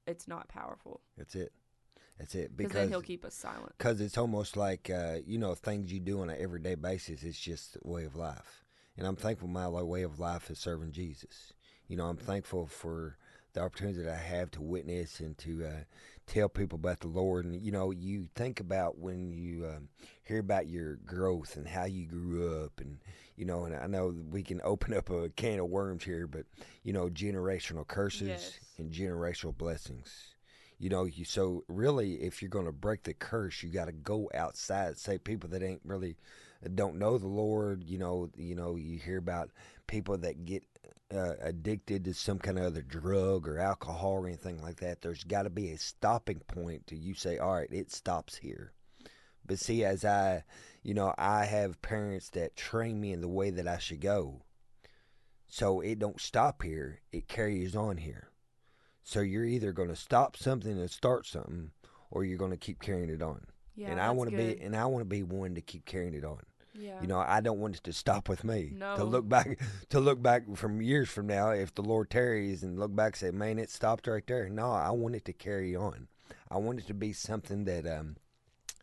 it's 0.07 0.29
not 0.29 0.49
powerful 0.49 1.01
That's 1.17 1.35
it. 1.35 1.53
That's 2.19 2.35
it. 2.35 2.57
because 2.57 2.75
then 2.75 2.89
he'll 2.91 3.01
keep 3.01 3.25
us 3.25 3.35
silent. 3.35 3.73
Because 3.77 4.01
it's 4.01 4.19
almost 4.19 4.57
like, 4.57 4.89
uh, 4.89 5.17
you 5.27 5.39
know, 5.39 5.55
things 5.55 5.93
you 5.93 6.01
do 6.01 6.21
on 6.21 6.31
an 6.31 6.37
everyday 6.39 6.75
basis. 6.77 7.23
It's 7.23 7.41
just 7.41 7.77
a 7.83 7.89
way 7.89 8.05
of 8.05 8.15
life. 8.15 8.65
And 8.97 9.07
I'm 9.07 9.17
thankful 9.17 9.49
my 9.49 9.69
way 9.69 10.03
of 10.03 10.21
life 10.21 10.51
is 10.51 10.59
serving 10.59 10.93
Jesus. 10.93 11.53
You 11.89 11.97
know, 11.97 12.07
I'm 12.07 12.17
thankful 12.17 12.67
for 12.67 13.17
the 13.53 13.61
opportunity 13.61 14.03
that 14.03 14.13
I 14.13 14.17
have 14.17 14.51
to 14.53 14.63
witness 14.63 15.21
and 15.21 15.37
to 15.39 15.65
uh, 15.65 15.85
tell 16.27 16.49
people 16.49 16.77
about 16.77 17.01
the 17.01 17.09
Lord. 17.09 17.45
And, 17.45 17.61
you 17.61 17.71
know, 17.73 17.91
you 17.91 18.29
think 18.35 18.61
about 18.61 18.99
when 18.99 19.31
you 19.33 19.67
um, 19.67 19.89
hear 20.23 20.39
about 20.41 20.67
your 20.69 20.97
growth 20.97 21.57
and 21.57 21.69
how 21.69 21.85
you 21.85 22.07
grew 22.07 22.65
up. 22.65 22.81
And, 22.81 22.99
you 23.37 23.45
know, 23.45 23.65
and 23.65 23.75
I 23.77 23.87
know 23.87 24.15
we 24.31 24.43
can 24.43 24.61
open 24.65 24.93
up 24.95 25.11
a 25.11 25.29
can 25.31 25.59
of 25.61 25.69
worms 25.69 26.05
here, 26.05 26.27
but, 26.27 26.47
you 26.83 26.93
know, 26.93 27.09
generational 27.09 27.87
curses 27.87 28.59
Yes. 28.61 28.61
and 28.79 28.93
generational 28.93 29.57
blessings 29.57 30.35
You 30.79 30.89
know, 30.91 31.05
you 31.05 31.25
so 31.25 31.65
really, 31.69 32.15
if 32.23 32.43
you're 32.43 32.49
going 32.51 32.67
to 32.67 32.73
break 32.73 33.05
the 33.05 33.15
curse, 33.15 33.63
you 33.63 33.71
got 33.71 33.87
to 33.87 33.93
go 33.93 34.31
outside. 34.35 34.99
Say 34.99 35.19
people 35.19 35.49
that 35.51 35.63
ain't 35.63 35.81
really 35.85 36.17
don't 36.75 36.97
know 36.99 37.19
the 37.19 37.29
Lord. 37.29 37.85
You 37.85 37.99
know, 37.99 38.31
you 38.37 38.55
know, 38.55 38.77
you 38.77 38.99
hear 38.99 39.19
about 39.19 39.51
people 39.87 40.17
that 40.19 40.45
get 40.45 40.65
uh, 41.15 41.35
addicted 41.41 42.05
to 42.05 42.15
some 42.15 42.39
kind 42.39 42.59
of 42.59 42.65
other 42.65 42.83
drug 42.83 43.47
or 43.49 43.59
alcohol 43.59 44.13
or 44.13 44.27
anything 44.27 44.61
like 44.61 44.77
that. 44.81 45.01
There's 45.01 45.25
got 45.25 45.43
to 45.43 45.51
be 45.51 45.71
a 45.71 45.79
stopping 45.79 46.41
point 46.47 46.87
to 46.89 46.97
you 46.97 47.15
say, 47.15 47.39
all 47.39 47.55
right, 47.55 47.73
it 47.73 47.93
stops 47.93 48.37
here. 48.37 48.73
But 49.47 49.59
see, 49.59 49.85
as 49.85 50.05
I, 50.05 50.45
you 50.83 50.95
know, 50.95 51.15
I 51.19 51.45
have 51.45 51.83
parents 51.83 52.31
that 52.31 52.57
train 52.57 53.01
me 53.01 53.13
in 53.13 53.21
the 53.21 53.29
way 53.29 53.51
that 53.51 53.69
I 53.69 53.79
should 53.79 54.01
go. 54.01 54.43
So 55.47 55.81
it 55.81 55.99
don't 55.99 56.21
stop 56.21 56.63
here; 56.63 57.01
it 57.13 57.29
carries 57.29 57.77
on 57.77 57.99
here. 57.99 58.31
So 59.03 59.21
you're 59.21 59.45
either 59.45 59.73
going 59.73 59.91
to 59.91 59.97
stop 59.97 60.37
something 60.37 60.73
and 60.73 60.91
start 60.91 61.27
something, 61.27 61.71
or 62.11 62.25
you're 62.25 62.39
going 62.39 62.51
to 62.51 62.57
keep 62.57 62.81
carrying 62.81 63.11
it 63.11 63.23
on. 63.23 63.43
Yeah, 63.77 63.91
and 63.91 64.01
I 64.01 64.11
want 64.13 64.31
to 64.31 64.37
be, 64.37 64.61
and 64.61 64.75
I 64.75 64.87
want 64.87 65.03
to 65.03 65.09
be 65.09 65.23
one 65.23 65.55
to 65.57 65.61
keep 65.61 65.85
carrying 65.85 66.15
it 66.15 66.25
on. 66.25 66.41
Yeah. 66.75 67.01
You 67.01 67.07
know, 67.07 67.19
I 67.19 67.41
don't 67.41 67.61
want 67.61 67.77
it 67.77 67.85
to 67.85 67.93
stop 67.93 68.29
with 68.29 68.45
me. 68.45 68.73
No. 68.77 68.97
To 68.97 69.05
look 69.05 69.29
back, 69.29 69.59
to 69.91 70.01
look 70.01 70.21
back 70.21 70.57
from 70.57 70.83
years 70.83 71.09
from 71.09 71.27
now, 71.27 71.51
if 71.51 71.75
the 71.75 71.83
Lord 71.83 72.11
tarries 72.11 72.63
and 72.63 72.79
look 72.79 72.95
back, 72.95 73.13
and 73.13 73.17
say, 73.17 73.31
"Man, 73.31 73.59
it 73.59 73.71
stopped 73.71 74.07
right 74.07 74.27
there." 74.27 74.49
No, 74.49 74.73
I 74.73 74.91
want 74.91 75.15
it 75.15 75.25
to 75.27 75.33
carry 75.33 75.77
on. 75.77 76.09
I 76.51 76.59
want 76.59 76.81
it 76.81 76.87
to 76.89 76.95
be 76.95 77.13
something 77.13 77.65
that, 77.65 77.87
um, 77.87 78.17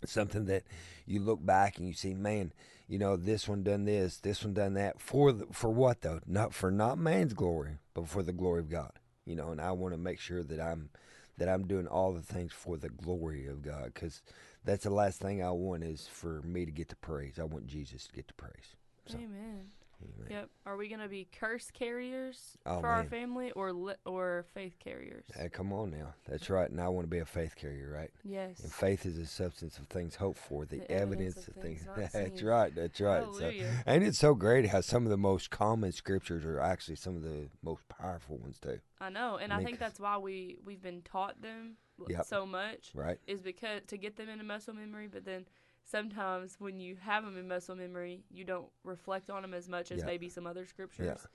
something 0.05 0.45
that 0.45 0.63
you 1.05 1.19
look 1.19 1.45
back 1.45 1.77
and 1.77 1.87
you 1.87 1.93
see, 1.93 2.13
man, 2.13 2.53
you 2.87 2.97
know, 2.97 3.15
this 3.15 3.47
one 3.47 3.63
done 3.63 3.85
this, 3.85 4.17
this 4.17 4.43
one 4.43 4.53
done 4.53 4.73
that. 4.73 4.99
For 4.99 5.31
the, 5.31 5.45
for 5.51 5.69
what 5.69 6.01
though? 6.01 6.19
Not 6.25 6.53
for 6.53 6.71
not 6.71 6.97
man's 6.97 7.33
glory, 7.33 7.77
but 7.93 8.07
for 8.07 8.23
the 8.23 8.33
glory 8.33 8.59
of 8.59 8.69
God. 8.69 8.91
You 9.25 9.35
know, 9.35 9.49
and 9.49 9.61
I 9.61 9.71
want 9.71 9.93
to 9.93 9.97
make 9.97 10.19
sure 10.19 10.43
that 10.43 10.59
I'm 10.59 10.89
that 11.37 11.49
I'm 11.49 11.67
doing 11.67 11.87
all 11.87 12.13
the 12.13 12.21
things 12.21 12.51
for 12.51 12.77
the 12.77 12.89
glory 12.89 13.47
of 13.47 13.61
God, 13.61 13.91
because 13.93 14.21
that's 14.63 14.83
the 14.83 14.89
last 14.89 15.19
thing 15.19 15.43
I 15.43 15.51
want 15.51 15.83
is 15.83 16.07
for 16.07 16.41
me 16.43 16.65
to 16.65 16.71
get 16.71 16.89
the 16.89 16.95
praise. 16.95 17.39
I 17.39 17.43
want 17.43 17.67
Jesus 17.67 18.07
to 18.07 18.13
get 18.13 18.27
the 18.27 18.33
praise. 18.33 18.75
So, 19.07 19.17
Amen. 19.17 19.71
Amen. 20.03 20.27
Yep. 20.31 20.49
Are 20.65 20.77
we 20.77 20.87
gonna 20.87 21.07
be 21.07 21.27
curse 21.37 21.69
carriers 21.71 22.57
Oh, 22.65 22.79
for 22.81 22.87
our 22.87 23.03
family 23.03 23.51
or 23.51 23.73
li- 23.73 23.95
or 24.05 24.45
faith 24.53 24.75
carriers? 24.79 25.25
Hey, 25.35 25.49
come 25.49 25.71
on 25.73 25.91
now. 25.91 26.13
That's 26.27 26.49
right. 26.49 26.69
And 26.69 26.79
I 26.79 26.87
want 26.89 27.05
to 27.05 27.09
be 27.09 27.19
a 27.19 27.25
faith 27.25 27.55
carrier, 27.55 27.91
right? 27.93 28.11
Yes. 28.23 28.59
And 28.61 28.71
faith 28.71 29.05
is 29.05 29.17
the 29.17 29.25
substance 29.25 29.77
of 29.77 29.87
things 29.87 30.15
hoped 30.15 30.37
for, 30.39 30.65
the, 30.65 30.77
The 30.77 30.91
evidence, 30.91 31.37
evidence 31.37 31.47
of 31.47 31.53
things. 31.55 31.81
things 31.83 31.89
that's 32.13 32.39
seen. 32.39 32.47
right. 32.47 32.73
That's 32.75 33.01
right. 33.01 33.23
Hallelujah. 33.23 33.63
So, 33.73 33.79
and 33.85 34.03
it's 34.03 34.19
so 34.19 34.33
great 34.35 34.67
how 34.67 34.81
some 34.81 35.03
of 35.05 35.09
the 35.09 35.17
most 35.17 35.49
common 35.49 35.91
scriptures 35.91 36.45
are 36.45 36.59
actually 36.59 36.95
some 36.95 37.15
of 37.15 37.23
the 37.23 37.47
most 37.61 37.87
powerful 37.89 38.37
ones 38.37 38.57
too. 38.59 38.79
I 38.99 39.09
know, 39.09 39.37
and 39.37 39.51
I 39.51 39.55
I, 39.55 39.57
mean, 39.59 39.65
think 39.67 39.79
'cause- 39.79 39.87
that's 39.89 39.99
why 39.99 40.17
we 40.17 40.57
we've 40.63 40.81
been 40.81 41.01
taught 41.01 41.41
them 41.41 41.77
Yep. 42.07 42.25
so 42.25 42.45
much 42.47 42.91
Right. 42.95 43.19
is 43.27 43.41
because 43.41 43.81
to 43.87 43.97
get 43.97 44.15
them 44.15 44.27
into 44.29 44.43
muscle 44.43 44.73
memory. 44.73 45.07
But 45.07 45.23
then 45.25 45.45
sometimes 45.85 46.55
when 46.59 46.79
you 46.79 46.95
have 47.01 47.23
them 47.23 47.37
in 47.37 47.47
muscle 47.47 47.75
memory, 47.75 48.23
you 48.29 48.43
don't 48.43 48.67
reflect 48.83 49.29
on 49.29 49.41
them 49.41 49.53
as 49.53 49.67
much 49.67 49.91
as 49.91 49.99
Yeah. 49.99 50.05
maybe 50.05 50.29
some 50.29 50.47
other 50.47 50.65
scriptures. 50.65 51.27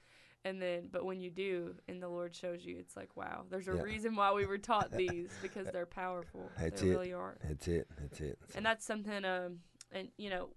And 0.45 0.63
then, 0.63 0.89
but 0.93 1.05
when 1.05 1.21
you 1.21 1.31
do, 1.31 1.75
and 1.89 2.01
the 2.01 2.09
Lord 2.09 2.35
shows 2.35 2.65
you, 2.65 2.77
it's 2.79 2.97
like, 2.97 3.17
wow, 3.17 3.45
there's 3.51 3.67
a 3.67 3.73
Yeah. 3.75 3.83
reason 3.83 4.15
why 4.15 4.33
we 4.33 4.47
were 4.47 4.59
taught 4.59 4.93
these 4.97 5.31
because 5.43 5.69
they're 5.73 5.87
powerful. 5.87 6.53
That's 6.59 6.81
they 6.81 6.89
it. 6.89 6.91
really 6.93 7.13
are. 7.13 7.37
That's 7.43 7.67
it. 7.69 7.89
That's 8.01 8.21
it. 8.21 8.39
And 8.55 8.65
that's 8.65 8.85
something 8.85 9.25
um 9.25 9.59
and 9.93 10.09
you 10.19 10.31
know 10.31 10.49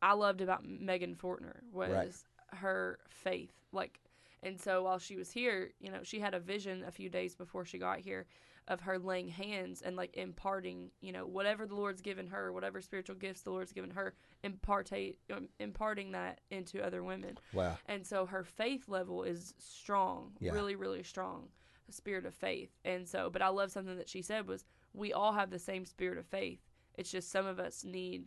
i 0.00 0.12
loved 0.12 0.40
about 0.40 0.64
megan 0.64 1.16
fortner 1.16 1.56
was 1.72 1.92
Right. 1.92 2.14
her 2.60 2.98
faith 3.08 3.52
like 3.72 4.00
and 4.44 4.60
so 4.60 4.84
while 4.84 4.98
she 4.98 5.16
was 5.16 5.32
here 5.32 5.70
you 5.80 5.90
know 5.90 6.00
she 6.04 6.20
had 6.20 6.34
a 6.34 6.40
vision 6.40 6.84
a 6.86 6.90
few 6.92 7.08
days 7.08 7.34
before 7.34 7.64
she 7.64 7.78
got 7.78 7.98
here 7.98 8.26
of 8.68 8.80
her 8.80 8.98
laying 8.98 9.28
hands 9.28 9.82
and 9.82 9.94
like 9.96 10.16
imparting 10.16 10.90
you 11.00 11.12
know 11.12 11.26
whatever 11.26 11.66
the 11.66 11.74
lord's 11.74 12.00
given 12.00 12.26
her 12.26 12.50
whatever 12.52 12.80
spiritual 12.80 13.14
gifts 13.14 13.42
the 13.42 13.50
lord's 13.50 13.72
given 13.72 13.90
her 13.90 14.14
impartate 14.42 15.16
um, 15.34 15.48
imparting 15.60 16.12
that 16.12 16.40
into 16.50 16.82
other 16.82 17.02
women 17.04 17.36
wow. 17.52 17.76
and 17.86 18.06
so 18.06 18.24
her 18.26 18.44
faith 18.44 18.88
level 18.88 19.22
is 19.22 19.54
strong, 19.58 20.32
Yeah. 20.40 20.52
really, 20.52 20.76
really 20.76 21.02
strong, 21.02 21.48
a 21.88 21.92
spirit 21.92 22.26
of 22.26 22.34
faith. 22.34 22.70
And 22.84 23.08
so, 23.08 23.30
but 23.30 23.42
I 23.42 23.48
love 23.48 23.70
something 23.72 23.96
that 23.96 24.08
she 24.08 24.22
said 24.22 24.46
was, 24.46 24.64
we 24.92 25.12
all 25.12 25.32
have 25.32 25.50
the 25.50 25.58
same 25.58 25.84
spirit 25.84 26.18
of 26.18 26.26
faith. 26.26 26.60
It's 26.94 27.10
just 27.10 27.30
some 27.30 27.46
of 27.46 27.58
us 27.58 27.84
need 27.84 28.26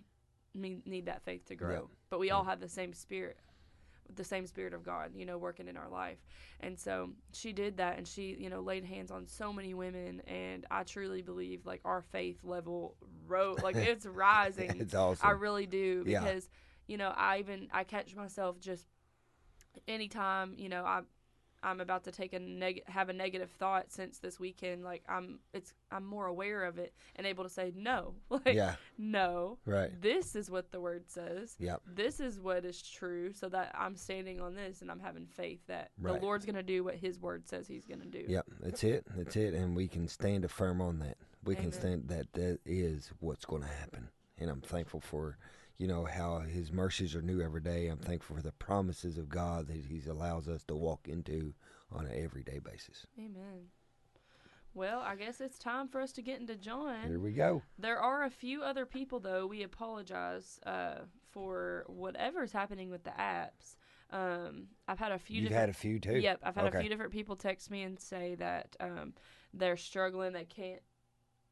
need, 0.54 0.86
need 0.88 1.06
that 1.06 1.24
faith 1.24 1.46
to 1.46 1.56
grow, 1.56 1.90
but 2.10 2.20
we 2.20 2.32
all 2.32 2.44
have 2.44 2.60
the 2.60 2.70
same 2.70 2.94
spirit, 2.94 3.38
the 4.16 4.24
same 4.24 4.46
spirit 4.48 4.74
of 4.74 4.84
God, 4.84 5.12
you 5.16 5.26
know, 5.26 5.38
working 5.38 5.68
in 5.68 5.78
our 5.78 5.90
life. 5.90 6.18
And 6.60 6.80
so 6.80 7.12
she 7.34 7.54
did 7.54 7.78
that, 7.78 7.98
and 7.98 8.08
she, 8.08 8.36
you 8.40 8.50
know, 8.50 8.62
laid 8.62 8.84
hands 8.86 9.12
on 9.12 9.28
so 9.28 9.54
many 9.54 9.74
women, 9.74 10.22
and 10.28 10.66
I 10.72 10.84
truly 10.84 11.22
believe 11.22 11.66
like 11.66 11.82
our 11.86 12.02
faith 12.02 12.40
level 12.44 12.96
rose, 13.28 13.60
like 13.64 13.76
it's 13.76 14.06
rising. 14.06 14.78
It's 14.80 14.96
awesome. 14.96 15.28
I 15.28 15.32
really 15.32 15.66
do 15.66 16.04
Yeah. 16.06 16.22
because 16.24 16.50
you 16.88 16.98
know 16.98 17.14
I 17.16 17.40
even 17.40 17.68
I 17.72 17.84
catch 17.84 18.16
myself 18.16 18.60
just 18.60 18.88
anytime 19.88 20.54
you 20.58 20.70
know 20.70 20.84
I 20.84 21.02
I'm 21.64 21.80
about 21.82 22.04
to 22.06 22.12
take 22.12 22.34
a 22.34 22.40
neg 22.40 22.84
have 22.88 23.10
a 23.10 23.14
negative 23.14 23.50
thought 23.58 23.92
since 23.92 24.20
this 24.20 24.40
weekend 24.40 24.84
like 24.84 25.04
I'm 25.10 25.40
it's 25.54 25.74
I'm 25.92 26.06
more 26.06 26.28
aware 26.28 26.64
of 26.66 26.78
it 26.78 26.94
and 27.16 27.26
able 27.26 27.44
to 27.44 27.50
say 27.50 27.74
no 27.76 28.14
like 28.30 28.54
yeah. 28.54 28.76
no 28.98 29.58
Right. 29.66 29.90
this 30.02 30.36
is 30.36 30.50
what 30.52 30.72
the 30.72 30.80
word 30.80 31.04
says 31.10 31.56
Yep. 31.60 31.82
this 31.86 32.20
is 32.20 32.40
what 32.40 32.64
is 32.66 32.82
true 32.82 33.34
so 33.34 33.50
that 33.50 33.76
I'm 33.78 33.96
standing 33.96 34.40
on 34.40 34.56
this 34.56 34.82
and 34.82 34.92
I'm 34.92 35.00
having 35.00 35.26
faith 35.26 35.60
that 35.68 35.92
Right. 36.00 36.20
the 36.20 36.26
Lord's 36.26 36.46
going 36.46 36.56
to 36.56 36.64
do 36.64 36.84
what 36.84 36.96
his 36.96 37.20
word 37.20 37.48
says 37.48 37.68
he's 37.68 37.86
going 37.86 38.02
to 38.02 38.08
do 38.08 38.24
Yep. 38.28 38.46
That's 38.62 38.84
it. 38.84 39.06
That's 39.16 39.36
it. 39.36 39.54
And 39.54 39.76
we 39.76 39.88
can 39.88 40.08
stand 40.08 40.50
firm 40.52 40.82
on 40.82 41.00
that. 41.00 41.18
We 41.44 41.56
can 41.56 41.72
stand 41.72 42.08
that 42.10 42.32
that 42.34 42.60
is 42.66 43.12
what's 43.20 43.46
going 43.46 43.62
to 43.62 43.68
happen. 43.68 44.10
And 44.40 44.50
I'm 44.50 44.62
thankful 44.62 45.00
for, 45.00 45.38
you 45.78 45.88
know, 45.88 46.06
how 46.06 46.40
His 46.40 46.72
mercies 46.72 47.16
are 47.16 47.22
new 47.22 47.42
every 47.42 47.62
day. 47.62 47.88
I'm 47.88 47.98
thankful 47.98 48.36
for 48.36 48.42
the 48.42 48.52
promises 48.52 49.18
of 49.18 49.30
God 49.30 49.68
that 49.68 49.86
He 49.86 50.02
allows 50.10 50.48
us 50.48 50.64
to 50.66 50.76
walk 50.76 51.08
into 51.08 51.54
on 51.92 52.06
an 52.06 52.14
everyday 52.24 52.60
basis. 52.60 53.06
amen 53.18 53.68
well 54.74 55.00
I 55.00 55.16
guess 55.16 55.40
it's 55.42 55.58
time 55.58 55.88
for 55.88 56.02
us 56.02 56.12
to 56.14 56.22
get 56.22 56.40
into 56.40 56.56
John 56.56 57.08
Here 57.08 57.20
we 57.20 57.32
go. 57.32 57.62
There 57.80 58.00
are 58.00 58.24
a 58.24 58.30
few 58.30 58.62
other 58.64 58.86
people, 58.86 59.20
though. 59.20 59.48
We 59.48 59.64
apologize 59.64 60.60
uh, 60.66 61.00
for 61.32 61.86
whatever's 61.88 62.52
happening 62.52 62.90
with 62.90 63.04
the 63.04 63.12
apps. 63.12 63.76
Um, 64.12 64.68
I've 64.88 65.00
had 65.00 65.12
a 65.12 65.20
few. 65.20 65.42
You've 65.42 65.52
had 65.52 65.70
a 65.70 65.74
few 65.74 66.00
too. 66.00 66.18
Yep, 66.20 66.40
I've 66.44 66.56
had 66.56 66.66
Okay. 66.68 66.78
a 66.78 66.82
few 66.82 66.90
different 66.90 67.12
people 67.12 67.36
text 67.36 67.70
me 67.72 67.84
and 67.84 68.00
say 68.00 68.36
that 68.36 68.76
um, 68.80 69.14
they're 69.54 69.78
struggling. 69.78 70.34
They 70.34 70.46
can't. 70.46 70.82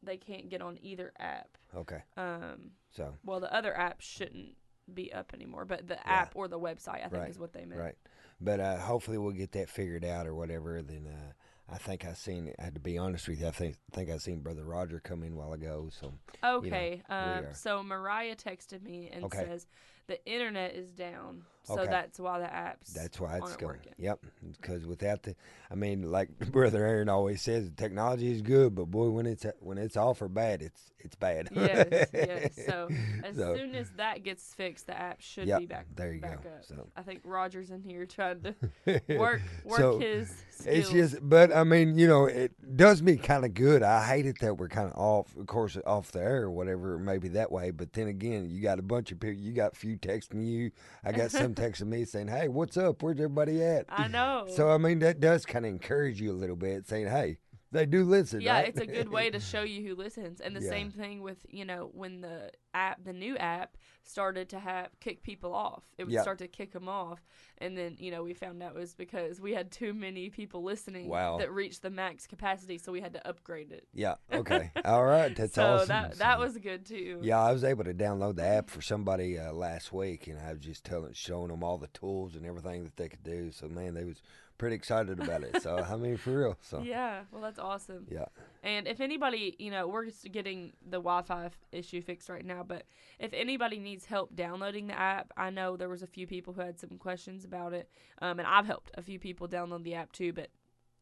They 0.06 0.18
can't 0.18 0.50
get 0.50 0.62
on 0.62 0.78
either 0.82 1.12
app. 1.20 1.58
Okay. 1.76 2.04
Um, 2.18 2.72
So 2.92 3.14
well, 3.26 3.40
the 3.40 3.54
other 3.54 3.76
app 3.78 4.02
shouldn't 4.02 4.56
be 4.94 5.12
up 5.12 5.34
anymore, 5.34 5.66
but 5.66 5.88
the 5.88 6.08
app 6.08 6.36
or 6.36 6.48
the 6.48 6.60
website, 6.60 7.04
I 7.04 7.10
think, 7.10 7.14
Right, 7.14 7.30
is 7.32 7.40
what 7.40 7.54
they 7.54 7.66
meant. 7.66 7.82
right, 7.82 7.96
but 8.40 8.60
uh, 8.60 8.78
hopefully 8.78 9.18
we'll 9.18 9.32
get 9.34 9.52
that 9.54 9.70
figured 9.70 10.06
out 10.06 10.28
or 10.28 10.36
whatever. 10.36 10.82
Then 10.82 11.08
uh, 11.08 11.32
I 11.74 11.78
think 11.78 12.06
I 12.06 12.14
seen. 12.14 12.54
I 12.60 12.64
had 12.66 12.76
to 12.76 12.80
be 12.80 12.98
honest 12.98 13.28
with 13.28 13.42
you. 13.42 13.48
I 13.48 13.52
think 13.52 13.78
think 13.92 14.10
I 14.12 14.18
seen 14.18 14.42
Brother 14.42 14.64
Roger 14.64 15.00
come 15.00 15.24
in 15.24 15.34
a 15.34 15.36
while 15.36 15.54
ago. 15.54 15.90
So 15.92 16.14
Okay. 16.44 17.02
we 17.10 17.16
um, 17.16 17.46
so 17.54 17.82
Mariah 17.84 18.36
texted 18.36 18.84
me 18.84 19.10
and 19.12 19.26
Okay. 19.26 19.40
says 19.40 19.68
the 20.08 20.24
internet 20.26 20.76
is 20.76 20.92
down, 20.92 21.44
so 21.66 21.80
Okay. 21.80 21.90
that's 21.92 22.20
why 22.20 22.40
the 22.40 22.46
apps. 22.46 22.94
That's 22.94 23.20
why 23.20 23.38
it's 23.38 23.56
going. 23.58 23.74
working. 23.78 23.94
Yep, 23.98 24.20
mm-hmm. 24.26 24.52
because 24.62 24.86
without 24.86 25.24
the, 25.24 25.36
I 25.72 25.76
mean, 25.76 26.12
like 26.12 26.30
Brother 26.52 26.86
Aaron 26.86 27.10
always 27.10 27.42
says, 27.42 27.70
technology 27.76 28.32
is 28.32 28.42
good, 28.42 28.76
but 28.76 28.86
boy, 28.86 29.10
when 29.10 29.26
it's 29.26 29.46
when 29.60 29.78
it's 29.78 29.98
all 29.98 30.14
for 30.14 30.28
bad, 30.28 30.62
it's 30.62 30.92
it's 31.00 31.16
bad. 31.16 31.50
yes, 31.52 32.10
yes. 32.14 32.60
So 32.66 32.90
as 33.24 33.36
So- 33.36 33.56
soon 33.56 33.76
as 33.76 33.90
that 33.98 34.24
gets 34.24 34.54
fixed, 34.54 34.88
the 34.88 35.00
app 35.00 35.22
should 35.22 35.48
Yep, 35.48 35.60
be 35.60 35.66
back. 35.68 35.86
there 35.96 36.14
you 36.14 36.22
back 36.22 36.44
go. 36.44 36.50
Up. 36.50 36.66
So 36.66 36.88
I 36.96 37.02
think 37.04 37.22
Roger's 37.24 37.70
in 37.72 37.82
here 37.84 38.06
trying 38.06 38.42
to 38.42 38.56
work 39.18 39.42
work 39.64 39.78
So, 39.80 40.00
his 40.00 40.30
skills. 40.50 40.68
It's 40.78 40.90
just, 40.90 41.18
but 41.28 41.54
I 41.56 41.64
mean, 41.64 41.98
you 41.98 42.08
know, 42.08 42.26
it 42.26 42.52
does 42.76 43.02
me 43.02 43.18
kind 43.18 43.46
of 43.46 43.54
good. 43.54 43.84
I 43.84 44.04
hate 44.06 44.26
it 44.26 44.40
that 44.42 44.58
we're 44.58 44.68
kind 44.70 44.90
of 44.92 44.98
off, 44.98 45.36
of 45.36 45.46
course, 45.48 45.78
off 45.86 46.12
the 46.12 46.20
air 46.22 46.44
or 46.44 46.52
whatever, 46.52 46.98
maybe 46.98 47.28
that 47.30 47.52
way. 47.52 47.72
But 47.72 47.94
then 47.94 48.08
again, 48.08 48.50
you 48.50 48.62
got 48.62 48.80
a 48.80 48.84
bunch 48.84 49.12
of 49.12 49.20
people. 49.20 49.40
You 49.40 49.52
got 49.54 49.74
a 49.74 49.76
few 49.76 49.98
texting 49.98 50.46
you. 50.46 50.72
I 51.04 51.12
got 51.12 51.32
some 51.32 51.55
texting 51.56 51.88
me 51.88 52.06
saying, 52.06 52.28
"Hey, 52.28 52.48
what's 52.48 52.78
up? 52.78 53.02
Where's 53.02 53.18
everybody 53.18 53.64
at?" 53.64 53.86
I 53.90 54.08
know. 54.08 54.46
So 54.56 54.70
I 54.70 54.78
mean, 54.78 55.00
that 55.00 55.20
does 55.20 55.46
kind 55.46 55.66
of 55.66 55.70
encourage 55.72 56.22
you 56.22 56.32
a 56.32 56.34
little 56.34 56.56
bit, 56.56 56.88
saying, 56.88 57.08
"Hey, 57.08 57.38
they 57.76 57.86
do 57.86 58.04
listen." 58.04 58.42
yeah, 58.42 58.54
right? 58.54 58.68
it's 58.70 58.80
a 58.80 58.86
good 58.86 59.10
way 59.10 59.30
to 59.30 59.40
show 59.40 59.62
you 59.62 59.88
who 59.88 59.96
listens. 59.96 60.42
And 60.42 60.56
the 60.56 60.62
Yeah. 60.62 60.70
same 60.70 60.92
thing 60.92 61.22
with 61.22 61.46
you 61.50 61.66
know 61.66 61.90
when 61.94 62.22
the 62.22 62.52
app, 62.74 63.04
the 63.06 63.14
new 63.14 63.38
app, 63.38 63.78
started 64.04 64.50
to 64.50 64.60
have 64.60 64.90
kick 65.00 65.24
people 65.24 65.54
off. 65.54 65.84
It 65.98 66.06
would 66.06 66.20
start 66.22 66.40
to 66.40 66.48
kick 66.48 66.72
them 66.74 66.90
off, 66.90 67.24
and 67.60 67.78
then 67.78 67.96
you 68.00 68.12
know 68.12 68.24
we 68.24 68.34
found 68.34 68.62
out 68.64 68.76
it 68.76 68.80
was 68.80 68.94
because 68.96 69.40
we 69.40 69.54
had 69.54 69.72
too 69.72 69.94
many 69.94 70.30
people 70.30 70.64
listening 70.64 71.08
Wow. 71.08 71.38
that 71.38 71.52
reached 71.52 71.82
the 71.82 71.90
max 71.90 72.28
capacity, 72.28 72.78
so 72.78 72.92
we 72.92 73.02
had 73.02 73.14
to 73.14 73.28
upgrade 73.28 73.72
it. 73.72 73.88
yeah. 73.94 74.16
Okay. 74.32 74.72
All 74.84 75.06
right. 75.06 75.34
That's 75.36 75.54
so 75.56 75.76
awesome. 75.76 75.88
that 75.88 76.16
that 76.18 76.40
was 76.40 76.58
good 76.58 76.86
too. 76.86 77.20
Yeah, 77.22 77.40
I 77.42 77.52
was 77.52 77.64
able 77.64 77.84
to 77.86 77.94
download 77.94 78.36
the 78.36 78.44
app 78.46 78.70
for 78.70 78.82
somebody 78.82 79.40
uh, 79.40 79.54
last 79.54 79.94
week, 79.94 80.28
and 80.28 80.40
I 80.40 80.52
was 80.54 80.62
just 80.62 80.84
telling, 80.84 81.14
showing 81.14 81.48
them 81.50 81.64
all 81.64 81.78
the 81.78 81.88
tools 81.88 82.36
and 82.36 82.46
everything 82.46 82.84
that 82.84 82.98
they 82.98 83.08
could 83.10 83.24
do. 83.24 83.52
So 83.52 83.68
man, 83.68 83.94
they 83.94 84.04
was 84.04 84.22
pretty 84.58 84.76
excited 84.76 85.20
about 85.20 85.44
it. 85.44 85.62
So 85.62 85.78
I 85.78 85.96
mean, 85.98 86.18
for 86.18 86.38
real. 86.38 86.58
So 86.62 86.80
Yeah, 86.84 87.22
well, 87.32 87.42
that's 87.42 87.60
awesome. 87.60 88.08
yeah, 88.10 88.26
And 88.64 88.88
if 88.88 89.00
anybody, 89.02 89.56
you 89.60 89.72
know, 89.72 89.88
we're 89.88 90.06
just 90.06 90.32
getting 90.32 90.74
the 90.84 90.98
Wi-Fi 90.98 91.46
f- 91.46 91.58
issue 91.72 92.02
fixed 92.02 92.30
right 92.30 92.46
now, 92.46 92.64
but 92.64 92.84
if 93.20 93.34
anybody 93.34 93.80
needs 93.80 94.06
help 94.06 94.36
downloading 94.36 94.88
the 94.88 94.98
app, 95.00 95.32
I 95.38 95.50
know 95.50 95.78
there 95.78 95.90
was 95.90 96.04
a 96.04 96.08
few 96.08 96.28
people 96.28 96.54
who 96.54 96.62
had 96.62 96.80
some 96.80 96.98
questions 96.98 97.46
about 97.46 97.74
it, 97.74 97.90
um, 98.22 98.40
and 98.40 98.48
I've 98.48 98.66
helped 98.66 98.92
a 98.96 99.02
few 99.02 99.20
people 99.20 99.48
download 99.48 99.84
the 99.84 99.96
app 99.96 100.12
too. 100.12 100.34
But 100.34 100.50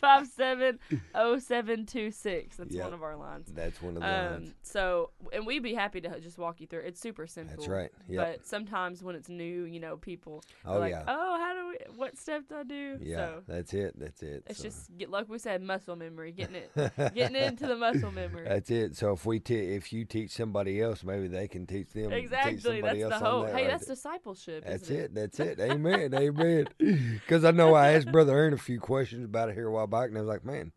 270-257-0726. 1.15 2.57
That's 2.57 2.75
Yep. 2.75 2.85
one 2.85 2.95
of 2.95 3.03
our 3.03 3.17
lines. 3.17 3.53
That's 3.53 3.81
one 3.83 3.97
of 3.97 4.03
the 4.03 4.09
Um, 4.09 4.33
lines. 4.33 4.55
so, 4.63 5.11
and 5.33 5.47
we'd 5.47 5.63
be 5.63 5.75
happy 5.75 6.01
to 6.01 6.21
just 6.21 6.39
walk 6.39 6.61
you 6.61 6.67
through. 6.67 6.81
It's 6.81 7.01
super 7.01 7.27
simple. 7.27 7.57
That's 7.57 7.69
right. 7.69 7.91
Yep. 8.09 8.25
But 8.39 8.47
sometimes 8.47 9.03
when 9.03 9.15
it's 9.15 9.29
new, 9.29 9.65
you 9.65 9.81
know, 9.81 9.97
people 9.97 10.43
are 10.65 10.77
Oh 10.77 10.79
like, 10.81 10.91
yeah. 10.93 11.05
"Oh, 11.07 11.39
how 11.39 11.55
do 11.55 11.69
we? 11.69 11.97
What 11.97 12.17
step 12.17 12.49
do 12.49 12.57
I 12.57 12.63
do?" 12.65 12.99
Yeah. 13.01 13.17
So 13.17 13.43
that's 13.47 13.75
it. 13.75 13.99
That's 13.99 14.23
it. 14.23 14.45
it's 14.47 14.59
So- 14.59 14.65
just 14.65 14.97
get 14.99 15.11
like 15.11 15.29
we 15.29 15.39
said, 15.39 15.63
muscle 15.63 15.97
memory, 15.97 16.33
getting 16.33 16.57
it, 16.57 16.71
getting 17.15 17.37
into 17.37 17.67
the 17.67 17.77
muscle 17.77 18.11
memory. 18.13 18.45
That's 18.49 18.71
it. 18.71 18.97
So 18.97 19.13
if 19.13 19.25
we 19.27 19.41
te- 19.41 19.75
if 19.75 19.93
you 19.93 20.05
teach 20.05 20.31
somebody 20.33 20.81
else, 20.81 21.05
maybe 21.05 21.29
they 21.29 21.49
can 21.49 21.67
teach 21.67 21.93
them. 21.93 22.11
Teach 22.11 22.25
exactly. 22.25 22.59
somebody 22.61 23.03
That's 23.03 23.13
else 23.13 23.23
the 23.23 23.27
on 23.29 23.33
hope. 23.33 23.47
that 23.47 23.57
hey, 23.57 23.63
right 23.63 23.71
that's 23.71 23.87
there. 23.87 23.95
discipleship. 23.95 24.65
That's 24.67 24.83
isn't 24.85 24.97
it. 24.97 25.15
That's 25.15 25.41
it. 25.41 25.61
Amen. 25.65 26.15
Amen. 26.15 26.69
Because 26.79 27.45
I 27.45 27.51
know 27.51 27.75
I 27.75 27.93
asked 27.93 28.11
Brother 28.11 28.37
Aaron 28.37 28.55
a 28.55 28.59
few 28.59 28.81
questions 28.81 29.25
about 29.25 29.54
here 29.55 29.69
a 29.69 29.73
while 29.73 29.87
back, 29.87 30.09
and 30.09 30.19
I 30.19 30.21
was 30.21 30.29
like, 30.29 30.45
man, 30.45 30.73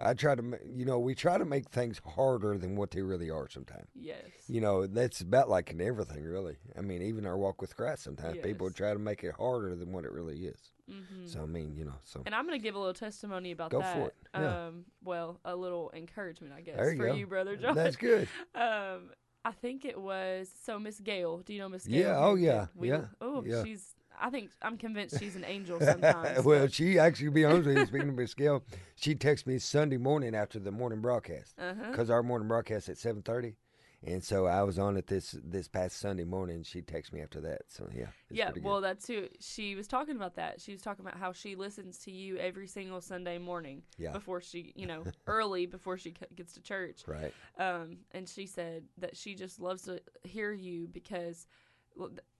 I 0.00 0.14
try 0.14 0.34
to, 0.36 0.42
you 0.72 0.84
know, 0.84 0.98
we 1.00 1.14
try 1.14 1.38
to 1.38 1.44
make 1.44 1.70
things 1.70 2.00
harder 2.14 2.56
than 2.56 2.76
what 2.76 2.92
they 2.92 3.02
really 3.02 3.30
are 3.30 3.48
sometimes. 3.48 3.88
Yes. 3.94 4.22
You 4.48 4.60
know, 4.60 4.86
that's 4.86 5.20
about 5.20 5.48
like 5.48 5.70
in 5.70 5.80
everything, 5.80 6.22
really. 6.24 6.56
I 6.76 6.82
mean, 6.82 7.02
even 7.02 7.26
our 7.26 7.36
walk 7.36 7.60
with 7.60 7.76
Christ, 7.76 8.04
sometimes 8.04 8.38
people 8.42 8.70
try 8.70 8.92
to 8.92 8.98
make 8.98 9.24
it 9.24 9.34
harder 9.36 9.74
than 9.74 9.90
what 9.92 10.04
it 10.04 10.12
really 10.12 10.46
is. 10.46 10.70
hmm 10.88 11.26
So 11.26 11.42
I 11.42 11.46
mean, 11.46 11.74
you 11.76 11.84
know, 11.84 11.96
so 12.04 12.22
And 12.26 12.34
I'm 12.34 12.44
gonna 12.44 12.58
give 12.58 12.76
a 12.76 12.78
little 12.78 12.94
testimony 12.94 13.50
about 13.50 13.70
Go 13.72 13.80
that. 13.80 13.96
for 13.96 14.06
it. 14.08 14.14
Yeah. 14.34 14.66
Um, 14.68 14.84
well, 15.02 15.40
a 15.44 15.56
little 15.56 15.90
encouragement, 15.94 16.52
I 16.56 16.60
guess, 16.60 16.76
There 16.76 16.92
you 16.92 16.96
for 16.98 17.06
go. 17.08 17.14
you, 17.14 17.26
brother 17.26 17.56
John. 17.56 17.74
that's 17.74 17.96
good. 17.96 18.28
Um, 18.54 19.10
I 19.44 19.52
think 19.52 19.84
it 19.84 19.98
was 19.98 20.50
so 20.64 20.78
Miss 20.78 21.00
Gail. 21.00 21.38
Do 21.38 21.52
you 21.54 21.60
know 21.60 21.68
Miss 21.68 21.86
Gail? 21.86 22.00
Yeah, 22.00 22.18
oh, 22.18 22.34
yeah, 22.34 22.66
We- 22.76 22.88
yeah, 22.90 23.06
Oh, 23.20 23.42
yeah. 23.46 23.64
she's. 23.64 23.94
I 24.20 24.30
think 24.30 24.50
I'm 24.62 24.76
convinced 24.76 25.18
she's 25.18 25.36
an 25.36 25.44
angel 25.44 25.78
sometimes. 25.92 26.44
well, 26.44 26.60
but- 26.64 26.72
she 26.72 26.98
actually, 26.98 27.26
to 27.26 27.32
be 27.32 27.44
honest 27.44 27.66
with 27.66 27.78
you, 27.78 27.86
speaking 27.86 28.08
of 28.10 28.14
Miss 28.16 28.34
Gail, 28.34 28.64
she 28.96 29.14
texted 29.14 29.46
me 29.46 29.58
Sunday 29.58 29.96
morning 29.96 30.34
after 30.34 30.58
the 30.58 30.72
morning 30.72 31.00
broadcast. 31.00 31.54
uh-huh. 31.58 31.90
because 31.90 32.10
our 32.10 32.22
morning 32.22 32.48
broadcast 32.48 32.88
at 32.88 32.98
seven 32.98 33.22
thirty, 33.22 33.54
and 34.06 34.22
so 34.22 34.46
I 34.46 34.62
was 34.62 34.78
on 34.78 34.96
it 34.96 35.06
this 35.08 35.34
this 35.42 35.66
past 35.68 35.98
Sunday 35.98 36.24
morning. 36.24 36.62
She 36.62 36.82
texted 36.82 37.12
me 37.12 37.20
after 37.20 37.40
that, 37.42 37.62
so 37.68 37.88
yeah, 37.94 38.06
Yeah, 38.30 38.50
well, 38.62 38.80
that's 38.80 39.06
who 39.08 39.26
she 39.40 39.74
was 39.74 39.88
talking 39.88 40.14
about. 40.16 40.36
That 40.36 40.60
she 40.60 40.72
was 40.72 40.82
talking 40.82 41.04
about 41.04 41.18
how 41.18 41.32
she 41.32 41.56
listens 41.56 41.98
to 42.00 42.10
you 42.12 42.36
every 42.38 42.66
single 42.68 43.00
Sunday 43.00 43.38
morning 43.38 43.82
Yeah. 43.98 44.12
before 44.12 44.40
she, 44.40 44.72
you 44.76 44.86
know, 44.86 45.02
early 45.26 45.66
before 45.66 45.96
she 45.98 46.14
gets 46.36 46.52
to 46.54 46.60
church. 46.62 47.02
right, 47.06 47.32
Um, 47.58 47.98
and 48.12 48.28
she 48.28 48.46
said 48.46 48.84
that 48.98 49.16
she 49.16 49.34
just 49.34 49.60
loves 49.60 49.82
to 49.82 50.00
hear 50.22 50.52
you 50.52 50.86
because, 50.92 51.46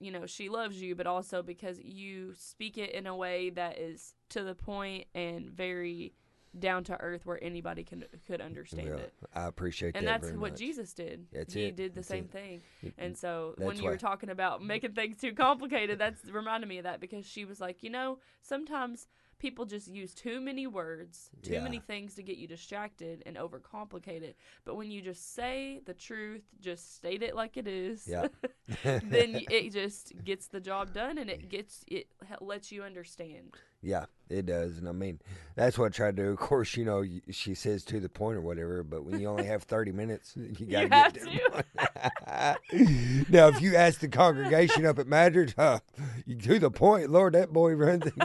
you 0.00 0.10
know, 0.12 0.26
she 0.26 0.48
loves 0.48 0.80
you, 0.80 0.94
but 0.94 1.06
also 1.06 1.42
because 1.42 1.80
you 1.80 2.34
speak 2.36 2.78
it 2.78 2.90
in 2.92 3.06
a 3.06 3.16
way 3.16 3.50
that 3.50 3.78
is 3.78 4.14
to 4.30 4.42
the 4.44 4.54
point 4.54 5.06
and 5.14 5.50
very 5.50 6.12
down 6.58 6.82
to 6.82 6.98
earth, 7.00 7.26
where 7.26 7.42
anybody 7.42 7.84
can 7.84 8.04
could 8.26 8.40
understand 8.40 8.88
Well, 8.88 8.98
it. 8.98 9.12
I 9.34 9.46
appreciate 9.46 9.92
that. 9.92 9.98
And 9.98 10.08
that's 10.08 10.30
what 10.30 10.52
much. 10.52 10.58
Jesus 10.58 10.94
did. 10.94 11.26
That's 11.32 11.52
he 11.52 11.64
it. 11.64 11.76
did 11.76 11.92
the 11.92 11.96
That's 11.96 12.08
same 12.08 12.24
it. 12.24 12.30
thing. 12.32 12.62
And 12.96 13.16
so 13.16 13.54
when 13.58 13.68
That's 13.68 13.80
you 13.80 13.86
were 13.86 13.96
talking 13.96 14.30
about 14.30 14.62
making 14.62 14.92
things 14.92 15.20
too 15.20 15.32
complicated, 15.34 15.98
that's 15.98 16.24
reminded 16.24 16.68
me 16.68 16.78
of 16.78 16.84
that 16.84 17.00
because 17.00 17.26
she 17.26 17.44
was 17.44 17.60
like, 17.60 17.82
you 17.82 17.90
know, 17.90 18.18
sometimes 18.42 19.06
people 19.38 19.64
just 19.64 19.88
use 19.88 20.14
too 20.14 20.40
many 20.40 20.66
words, 20.66 21.30
too 21.42 21.54
Yeah. 21.54 21.62
many 21.62 21.78
things 21.80 22.14
to 22.16 22.22
get 22.22 22.36
you 22.38 22.46
distracted 22.48 23.22
and 23.26 23.36
overcomplicate 23.36 24.22
it. 24.22 24.36
But 24.64 24.76
when 24.76 24.90
you 24.90 25.00
just 25.02 25.34
say 25.34 25.80
the 25.86 25.94
truth, 25.94 26.42
just 26.60 26.96
state 26.96 27.22
it 27.22 27.34
like 27.34 27.56
it 27.56 27.68
is, 27.68 28.06
Yeah. 28.06 28.28
then 28.84 29.40
it 29.50 29.72
just 29.72 30.12
gets 30.24 30.48
the 30.48 30.60
job 30.60 30.92
done 30.92 31.18
and 31.18 31.30
it 31.30 31.48
gets 31.48 31.84
it 31.88 32.08
lets 32.40 32.72
you 32.72 32.82
understand. 32.82 33.54
Yeah, 33.82 34.06
it 34.28 34.46
does, 34.46 34.78
and 34.78 34.88
I 34.88 34.92
mean 34.92 35.20
that's 35.56 35.76
what 35.78 35.86
I 35.86 35.88
try 35.88 36.06
to 36.10 36.16
do. 36.16 36.28
Of 36.30 36.36
course, 36.38 36.76
you 36.76 36.84
know, 36.84 37.04
she 37.30 37.54
says 37.54 37.84
to 37.86 37.98
the 38.00 38.08
point 38.08 38.36
or 38.36 38.40
whatever, 38.40 38.82
but 38.84 39.04
when 39.04 39.18
you 39.20 39.26
only 39.28 39.44
have 39.46 39.62
thirty 39.64 39.92
minutes, 39.92 40.34
you 40.36 40.66
got 40.66 40.82
to 40.82 40.88
get 40.88 41.14
to. 42.72 43.24
now, 43.28 43.48
if 43.48 43.60
you 43.60 43.74
ask 43.76 44.00
the 44.00 44.08
congregation 44.08 44.86
up 44.86 44.98
at 44.98 45.06
Madrid, 45.06 45.54
huh, 45.56 45.80
you, 46.26 46.36
to 46.36 46.58
the 46.58 46.70
point, 46.70 47.10
Lord, 47.10 47.34
that 47.34 47.52
boy 47.52 47.72
runs. 47.72 48.04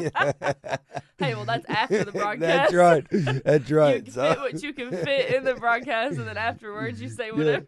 Hey, 1.19 1.35
well, 1.35 1.45
that's 1.45 1.65
after 1.69 2.03
the 2.03 2.11
broadcast. 2.11 2.41
That's 2.41 2.73
right. 2.73 3.05
That's 3.45 3.71
right. 3.71 4.03
can 4.03 4.13
So- 4.13 4.29
fit 4.33 4.39
what 4.39 4.63
you 4.63 4.73
can 4.73 4.89
fit 4.91 5.33
in 5.35 5.45
the 5.45 5.55
broadcast, 5.55 6.17
and 6.17 6.27
then 6.27 6.35
afterwards 6.35 7.01
you 7.01 7.07
say 7.07 7.31
whatever. 7.31 7.65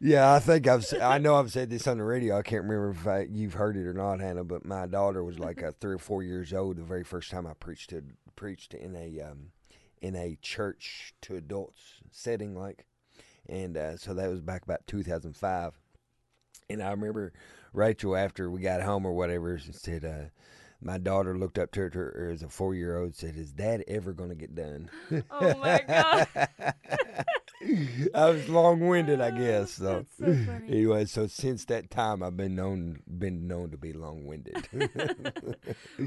yeah, 0.00 0.34
I 0.34 0.38
think 0.38 0.66
I've. 0.66 0.84
I 1.00 1.16
know 1.16 1.36
I've 1.36 1.50
said 1.50 1.70
this 1.70 1.86
on 1.86 1.96
the 1.96 2.04
radio. 2.04 2.36
I 2.36 2.42
can't 2.42 2.64
remember 2.64 2.90
if 2.90 3.06
I, 3.06 3.26
you've 3.30 3.54
heard 3.54 3.76
it 3.78 3.86
or 3.86 3.94
not, 3.94 4.20
Hannah. 4.20 4.44
But 4.44 4.66
my 4.66 4.86
daughter 4.86 5.24
was 5.24 5.38
like 5.38 5.62
uh, 5.62 5.72
three 5.80 5.94
or 5.94 5.98
four 5.98 6.22
years 6.22 6.52
old 6.52 6.76
the 6.76 6.82
very 6.82 7.04
first 7.04 7.19
time 7.28 7.46
I 7.46 7.54
preached 7.54 7.90
to 7.90 8.02
preached 8.36 8.74
in 8.74 8.96
a 8.96 9.20
um, 9.20 9.50
in 10.00 10.16
a 10.16 10.38
church 10.40 11.14
to 11.22 11.36
adults 11.36 11.80
setting, 12.10 12.54
like, 12.54 12.86
and 13.48 13.76
uh, 13.76 13.96
so 13.96 14.14
that 14.14 14.30
was 14.30 14.40
back 14.40 14.62
about 14.62 14.86
2005. 14.86 15.78
And 16.70 16.82
I 16.82 16.90
remember 16.90 17.32
Rachel 17.72 18.16
after 18.16 18.50
we 18.50 18.60
got 18.60 18.82
home 18.82 19.04
or 19.04 19.12
whatever 19.12 19.58
she 19.58 19.72
said. 19.72 20.04
Uh, 20.04 20.30
my 20.82 20.96
daughter 20.96 21.36
looked 21.36 21.58
up 21.58 21.72
to 21.72 21.80
her, 21.90 22.30
as 22.32 22.42
a 22.42 22.48
four 22.48 22.74
year 22.74 22.96
old 22.96 23.14
said, 23.14 23.36
Is 23.36 23.52
dad 23.52 23.84
ever 23.86 24.12
going 24.12 24.30
to 24.30 24.34
get 24.34 24.54
done? 24.54 24.88
Oh 25.30 25.58
my 25.58 25.84
god. 25.86 26.26
I 28.14 28.30
was 28.30 28.48
long 28.48 28.80
winded, 28.80 29.20
I 29.20 29.30
guess. 29.30 29.72
So, 29.72 30.06
so 30.18 30.24
anyway, 30.68 31.04
so 31.04 31.26
since 31.26 31.66
that 31.66 31.90
time, 31.90 32.22
I've 32.22 32.36
been 32.36 32.56
known 32.56 33.02
been 33.06 33.46
known 33.46 33.70
to 33.70 33.76
be 33.76 33.92
long 33.92 34.24
winded. 34.24 34.66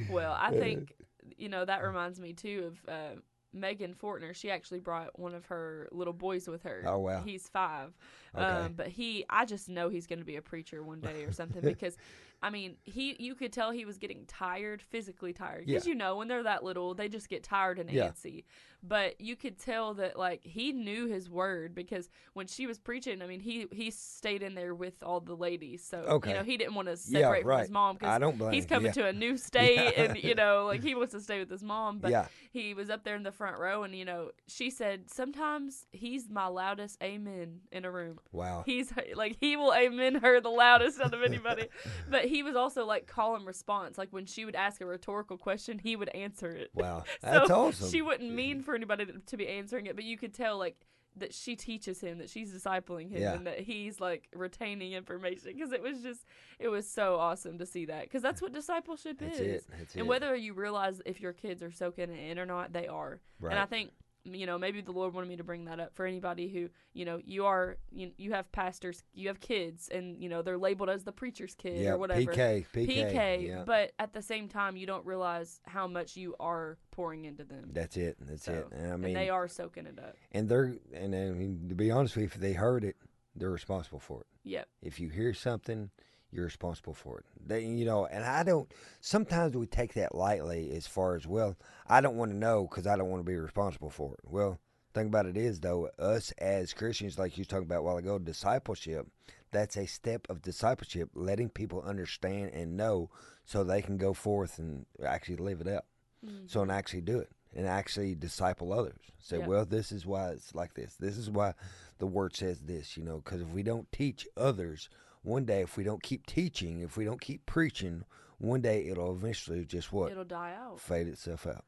Well, 0.09 0.35
I 0.39 0.51
think 0.51 0.93
you 1.37 1.49
know 1.49 1.65
that 1.65 1.83
reminds 1.83 2.19
me 2.19 2.33
too 2.33 2.71
of 2.87 2.89
uh, 2.93 3.19
Megan 3.53 3.93
Fortner. 3.93 4.33
She 4.35 4.49
actually 4.49 4.79
brought 4.79 5.17
one 5.19 5.33
of 5.33 5.45
her 5.45 5.87
little 5.91 6.13
boys 6.13 6.47
with 6.47 6.63
her. 6.63 6.83
Oh, 6.87 6.99
wow. 6.99 7.21
He's 7.23 7.47
five, 7.49 7.93
Okay. 8.35 8.43
um, 8.45 8.73
but 8.73 8.87
he 8.87 9.25
I 9.29 9.45
just 9.45 9.69
know 9.69 9.89
he's 9.89 10.07
going 10.07 10.19
to 10.19 10.25
be 10.25 10.35
a 10.37 10.41
preacher 10.41 10.83
one 10.83 11.01
day 11.01 11.23
or 11.23 11.31
something 11.31 11.61
because. 11.63 11.97
I 12.45 12.49
mean, 12.49 12.75
he 12.83 13.15
you 13.19 13.35
could 13.35 13.53
tell 13.53 13.71
he 13.71 13.85
was 13.85 13.97
getting 13.97 14.25
tired, 14.25 14.81
physically 14.81 15.31
tired. 15.31 15.65
Because 15.65 15.85
Yeah. 15.85 15.91
you 15.91 15.95
know, 15.95 16.17
when 16.17 16.27
they're 16.27 16.43
that 16.43 16.61
little, 16.61 16.93
they 16.93 17.07
just 17.07 17.29
get 17.29 17.41
tired 17.41 17.79
and 17.79 17.89
Yeah. 17.89 18.09
antsy. 18.09 18.43
But 18.85 19.21
you 19.21 19.35
could 19.37 19.57
tell 19.57 19.93
that 19.95 20.19
like 20.19 20.43
he 20.43 20.73
knew 20.73 21.07
his 21.07 21.29
word 21.29 21.73
because 21.73 22.09
when 22.33 22.47
she 22.47 22.67
was 22.67 22.77
preaching, 22.79 23.21
I 23.21 23.27
mean, 23.27 23.39
he 23.39 23.67
he 23.71 23.89
stayed 23.91 24.43
in 24.43 24.55
there 24.55 24.75
with 24.75 25.01
all 25.01 25.21
the 25.21 25.35
ladies. 25.35 25.83
So 25.83 25.99
Okay. 25.99 26.31
you 26.31 26.35
know, 26.37 26.43
he 26.43 26.57
didn't 26.57 26.75
want 26.75 26.87
to 26.89 26.97
Yeah, 27.07 27.21
separate 27.21 27.43
from 27.43 27.59
his 27.59 27.69
mom 27.71 27.95
because 27.97 28.53
he's 28.53 28.65
coming 28.65 28.87
yeah. 28.87 28.91
to 28.91 29.07
a 29.07 29.13
new 29.13 29.37
state 29.49 29.75
Yeah. 29.95 30.03
and 30.03 30.23
you 30.23 30.35
know 30.35 30.65
like 30.65 30.83
he 30.83 30.95
wants 30.95 31.13
to 31.13 31.21
stay 31.21 31.39
with 31.39 31.49
his 31.49 31.63
mom 31.63 31.99
but 31.99 32.11
yeah, 32.11 32.25
he 32.51 32.73
was 32.73 32.89
up 32.89 33.03
there 33.03 33.15
in 33.15 33.23
the 33.23 33.31
front 33.31 33.57
row 33.57 33.83
and 33.83 33.95
you 33.95 34.03
know 34.05 34.31
she 34.47 34.69
said 34.69 35.09
sometimes 35.09 35.85
he's 35.91 36.29
my 36.29 36.47
loudest 36.47 37.01
amen 37.01 37.61
in 37.71 37.85
a 37.85 37.91
room 37.91 38.19
wow. 38.31 38.63
he's 38.65 38.91
like 39.15 39.37
he 39.39 39.55
will 39.55 39.73
amen 39.73 40.15
her 40.15 40.39
the 40.41 40.49
loudest 40.49 40.99
out 40.99 41.13
of 41.13 41.23
anybody 41.23 41.67
but 42.09 42.25
he 42.25 42.43
was 42.43 42.55
also 42.55 42.85
like 42.85 43.07
call 43.07 43.35
and 43.35 43.45
response 43.45 43.97
like 43.97 44.09
when 44.11 44.25
she 44.25 44.43
would 44.45 44.55
ask 44.55 44.81
a 44.81 44.85
rhetorical 44.85 45.37
question 45.37 45.79
he 45.79 45.95
would 45.95 46.09
answer 46.09 46.49
it 46.51 46.69
Wow, 46.73 47.03
that's 47.21 47.47
so 47.47 47.67
awesome. 47.67 47.89
she 47.89 48.01
wouldn't 48.01 48.33
mean 48.33 48.61
for 48.61 48.72
anybody 48.75 49.05
to, 49.05 49.13
to 49.25 49.37
be 49.37 49.47
answering 49.47 49.85
it 49.85 49.95
but 49.95 50.03
you 50.05 50.17
could 50.17 50.33
tell 50.33 50.57
like 50.57 50.75
that 51.15 51.31
she 51.31 51.55
teaches 51.55 52.01
him 52.01 52.17
that 52.17 52.27
she's 52.27 52.51
discipling 52.51 53.11
him 53.11 53.21
Yeah. 53.21 53.33
and 53.33 53.45
that 53.45 53.59
he's 53.59 53.99
like 53.99 54.27
retaining 54.35 54.93
information 54.93 55.51
because 55.53 55.71
it 55.71 55.81
was 55.81 56.01
just 56.01 56.25
it 56.57 56.69
was 56.69 56.89
so 56.89 57.17
awesome 57.19 57.59
to 57.59 57.67
see 57.67 57.85
that 57.85 58.03
because 58.05 58.23
that's 58.23 58.41
what 58.41 58.51
discipleship 58.51 59.19
That's 59.19 59.37
is 59.39 59.63
it. 59.63 59.65
And 59.93 60.01
it. 60.01 60.07
whether 60.07 60.35
you 60.35 60.53
realize 60.53 61.01
if 61.05 61.21
your 61.21 61.33
kids 61.33 61.61
are 61.61 61.71
soaking 61.71 62.09
it 62.09 62.31
in 62.31 62.39
or 62.39 62.47
not 62.47 62.73
they 62.73 62.87
are 62.87 63.19
right. 63.39 63.51
and 63.51 63.59
i 63.59 63.65
think 63.65 63.91
you 64.25 64.45
know 64.45 64.57
maybe 64.57 64.81
the 64.81 64.91
lord 64.91 65.13
wanted 65.13 65.27
me 65.27 65.35
to 65.35 65.43
bring 65.43 65.65
that 65.65 65.79
up 65.79 65.93
for 65.93 66.05
anybody 66.05 66.47
who 66.47 66.69
you 66.93 67.05
know 67.05 67.19
you 67.25 67.45
are 67.45 67.77
you, 67.91 68.11
you 68.17 68.31
have 68.31 68.49
pastors 68.51 69.03
you 69.13 69.27
have 69.27 69.39
kids 69.39 69.89
and 69.89 70.21
you 70.21 70.29
know 70.29 70.41
they're 70.41 70.57
labeled 70.57 70.89
as 70.89 71.03
the 71.03 71.11
preacher's 71.11 71.55
kid 71.55 71.77
yeah, 71.77 71.91
or 71.91 71.97
whatever 71.97 72.31
PK, 72.31 72.65
PK, 72.73 72.87
PK, 72.87 73.47
yeah. 73.47 73.63
but 73.65 73.91
at 73.99 74.13
the 74.13 74.21
same 74.21 74.47
time, 74.47 74.75
you 74.75 74.85
don't 74.85 75.05
realize 75.05 75.59
how 75.65 75.87
much 75.87 76.15
you 76.15 76.35
are 76.39 76.77
pouring 76.91 77.25
into 77.25 77.43
them. 77.43 77.69
That's 77.73 77.97
it. 77.97 78.17
That's 78.21 78.47
it. 78.47 78.67
And 78.71 78.93
I 78.93 78.95
mean, 78.95 79.05
and 79.05 79.15
they 79.15 79.29
are 79.29 79.47
soaking 79.47 79.85
it 79.85 79.99
up. 79.99 80.15
and 80.31 80.47
they're 80.47 80.75
and 80.93 81.15
I 81.15 81.29
mean 81.31 81.67
to 81.69 81.75
be 81.75 81.91
honest 81.91 82.15
with 82.15 82.23
you, 82.23 82.27
if 82.27 82.33
they 82.35 82.53
heard 82.53 82.83
it, 82.83 82.95
they're 83.35 83.49
responsible 83.49 83.99
for 83.99 84.21
it. 84.21 84.27
Yep. 84.43 84.67
If 84.81 84.99
you 84.99 85.09
hear 85.09 85.33
something, 85.33 85.89
you're 86.33 86.45
responsible 86.45 86.93
for 86.93 87.19
it. 87.19 87.25
They, 87.45 87.63
you 87.63 87.85
know, 87.85 88.05
and 88.05 88.23
I 88.23 88.43
don't. 88.43 88.69
Sometimes 89.01 89.55
we 89.55 89.67
take 89.67 89.93
that 89.93 90.15
lightly, 90.15 90.71
as 90.75 90.87
far 90.87 91.15
as 91.15 91.27
well. 91.27 91.55
I 91.87 92.01
don't 92.01 92.17
want 92.17 92.31
to 92.31 92.37
know 92.37 92.67
because 92.69 92.87
I 92.87 92.95
don't 92.95 93.09
want 93.09 93.21
to 93.21 93.31
be 93.31 93.37
responsible 93.37 93.89
for 93.89 94.13
it. 94.13 94.21
Well, 94.23 94.59
thing 94.93 95.07
about 95.07 95.25
it 95.25 95.37
is 95.37 95.59
though, 95.59 95.89
us 95.99 96.31
as 96.37 96.73
Christians, 96.73 97.19
like 97.19 97.37
you 97.37 97.41
was 97.41 97.47
talking 97.47 97.65
about 97.65 97.79
a 97.79 97.83
while 97.83 97.97
ago, 97.97 98.19
discipleship. 98.19 99.07
That's 99.51 99.77
a 99.77 99.85
step 99.85 100.25
of 100.29 100.41
discipleship, 100.41 101.09
letting 101.13 101.49
people 101.49 101.83
understand 101.83 102.51
and 102.53 102.75
know, 102.75 103.11
so 103.45 103.63
they 103.63 103.83
can 103.83 103.97
go 103.97 104.13
forth 104.13 104.57
and 104.57 104.87
actually 105.05 105.35
live 105.35 105.61
it 105.61 105.67
up. 105.67 105.85
Mm-hmm. 106.25 106.45
So 106.47 106.61
and 106.61 106.71
actually 106.71 107.01
do 107.01 107.19
it 107.19 107.29
and 107.55 107.67
actually 107.67 108.15
disciple 108.15 108.73
others. 108.73 108.99
Say, 109.19 109.37
well, 109.37 109.65
this 109.65 109.91
is 109.91 110.05
why 110.05 110.29
it's 110.29 110.55
like 110.55 110.73
this. 110.73 110.95
This 110.95 111.17
is 111.17 111.29
why 111.29 111.53
the 111.99 112.07
word 112.07 112.35
says 112.35 112.61
this. 112.61 112.97
You 112.97 113.03
know, 113.03 113.17
because 113.17 113.41
if 113.41 113.49
we 113.49 113.63
don't 113.63 113.91
teach 113.91 114.27
others, 114.35 114.89
one 115.23 115.45
day 115.45 115.61
if 115.61 115.77
we 115.77 115.83
don't 115.83 116.03
keep 116.03 116.25
teaching, 116.25 116.81
if 116.81 116.95
we 116.97 117.05
don't 117.05 117.21
keep 117.21 117.45
preaching, 117.45 118.03
one 118.37 118.61
day 118.61 118.87
it'll 118.87 119.11
eventually 119.13 119.65
just 119.65 119.91
what 119.91 120.11
It'll 120.11 120.23
die 120.23 120.53
out. 120.57 120.79
fade 120.79 121.07
itself 121.07 121.47
out. 121.47 121.65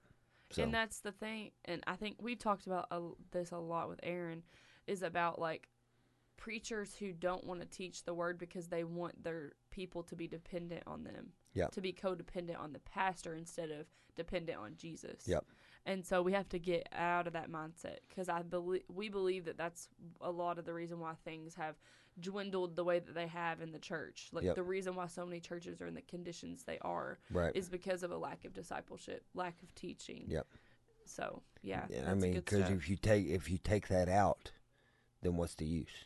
So 0.52 0.64
And 0.64 0.74
that's 0.74 1.00
the 1.00 1.12
thing, 1.12 1.52
and 1.66 1.84
I 1.88 1.96
think 1.96 2.18
we 2.22 2.36
talked 2.36 2.68
about 2.68 2.88
a, 2.92 3.02
this 3.32 3.52
a 3.52 3.58
lot 3.58 3.90
with 3.90 4.00
Aaron, 4.04 4.44
is 4.86 5.02
about 5.02 5.40
like 5.40 5.68
preachers 6.38 6.94
who 6.96 7.12
don't 7.14 7.44
want 7.46 7.62
to 7.62 7.66
teach 7.66 8.04
the 8.04 8.14
word 8.14 8.38
because 8.38 8.68
they 8.68 8.84
want 8.84 9.24
their 9.24 9.54
people 9.72 10.04
to 10.04 10.16
be 10.16 10.28
dependent 10.28 10.84
on 10.86 11.04
them. 11.04 11.30
Yep. 11.54 11.72
To 11.72 11.82
be 11.82 11.94
codependent 11.94 12.60
on 12.60 12.74
the 12.74 12.80
pastor 12.80 13.34
instead 13.34 13.72
of 13.72 13.88
dependent 14.16 14.60
on 14.60 14.76
Jesus. 14.78 15.24
Yep. 15.26 15.46
And 15.88 16.04
so 16.06 16.22
we 16.24 16.34
have 16.34 16.50
to 16.50 16.60
get 16.60 16.90
out 16.94 17.28
of 17.28 17.34
that 17.34 17.52
mindset 17.52 17.98
because 18.10 18.28
I 18.28 18.42
believe 18.42 18.82
we 18.94 19.08
believe 19.10 19.46
that 19.46 19.58
that's 19.58 19.88
a 20.20 20.32
lot 20.32 20.58
of 20.58 20.66
the 20.66 20.74
reason 20.74 21.00
why 21.00 21.14
things 21.24 21.54
have 21.56 21.76
dwindled 22.20 22.76
the 22.76 22.84
way 22.84 23.00
that 23.00 23.14
they 23.14 23.28
have 23.28 23.62
in 23.62 23.72
the 23.72 23.80
church. 23.80 24.30
Like 24.32 24.46
Yep. 24.46 24.56
the 24.56 24.64
reason 24.64 24.96
why 24.96 25.08
so 25.08 25.26
many 25.26 25.40
churches 25.40 25.82
are 25.82 25.88
in 25.88 25.94
the 25.94 26.02
conditions 26.02 26.64
they 26.64 26.80
are 26.80 27.20
right. 27.30 27.56
is 27.56 27.70
because 27.70 28.04
of 28.04 28.12
a 28.12 28.18
lack 28.18 28.46
of 28.46 28.54
discipleship, 28.54 29.24
lack 29.36 29.62
of 29.62 29.76
teaching. 29.76 30.26
Yep. 30.28 30.48
So 31.06 31.44
yeah, 31.62 31.86
Yeah, 31.90 32.10
I 32.10 32.16
mean, 32.16 32.34
because 32.34 32.70
if 32.70 32.90
you 32.90 32.96
take 32.96 33.28
if 33.28 33.50
you 33.50 33.58
take 33.58 33.88
that 33.90 34.10
out, 34.10 34.52
then 35.22 35.36
what's 35.36 35.56
the 35.56 35.66
use? 35.66 36.06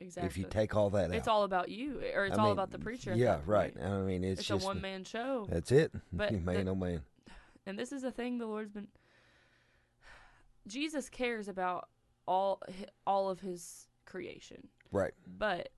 exactly, 0.00 0.26
If 0.26 0.38
you 0.38 0.44
take 0.44 0.74
all 0.74 0.90
that 0.90 1.10
out 1.10 1.14
it's 1.14 1.28
out, 1.28 1.34
all 1.34 1.42
about 1.44 1.68
you, 1.68 2.00
or 2.14 2.26
it's 2.26 2.36
I 2.36 2.40
all 2.40 2.46
mean, 2.48 2.52
about 2.52 2.70
the 2.72 2.78
preacher. 2.78 3.14
Yeah, 3.14 3.38
right. 3.46 3.74
I 3.80 3.98
mean, 3.98 4.24
it's, 4.24 4.40
It's, 4.40 4.48
just 4.48 4.64
a 4.64 4.66
one 4.66 4.80
man 4.80 5.04
show, 5.04 5.46
That's 5.48 5.70
it. 5.70 5.92
But 6.12 6.32
man, 6.32 6.64
the- 6.64 6.70
oh 6.72 6.74
man. 6.74 7.02
and 7.66 7.78
this 7.78 7.92
is 7.92 8.02
a 8.02 8.10
thing 8.10 8.38
the 8.38 8.46
Lord's 8.46 8.72
been. 8.72 8.88
Jesus 10.66 11.08
cares 11.08 11.48
about 11.48 11.88
all 12.26 12.62
all 13.06 13.28
of 13.30 13.40
His 13.40 13.88
creation, 14.04 14.68
Right. 14.92 15.12
but 15.26 15.70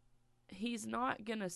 He's 0.48 0.86
not 0.86 1.24
gonna 1.24 1.48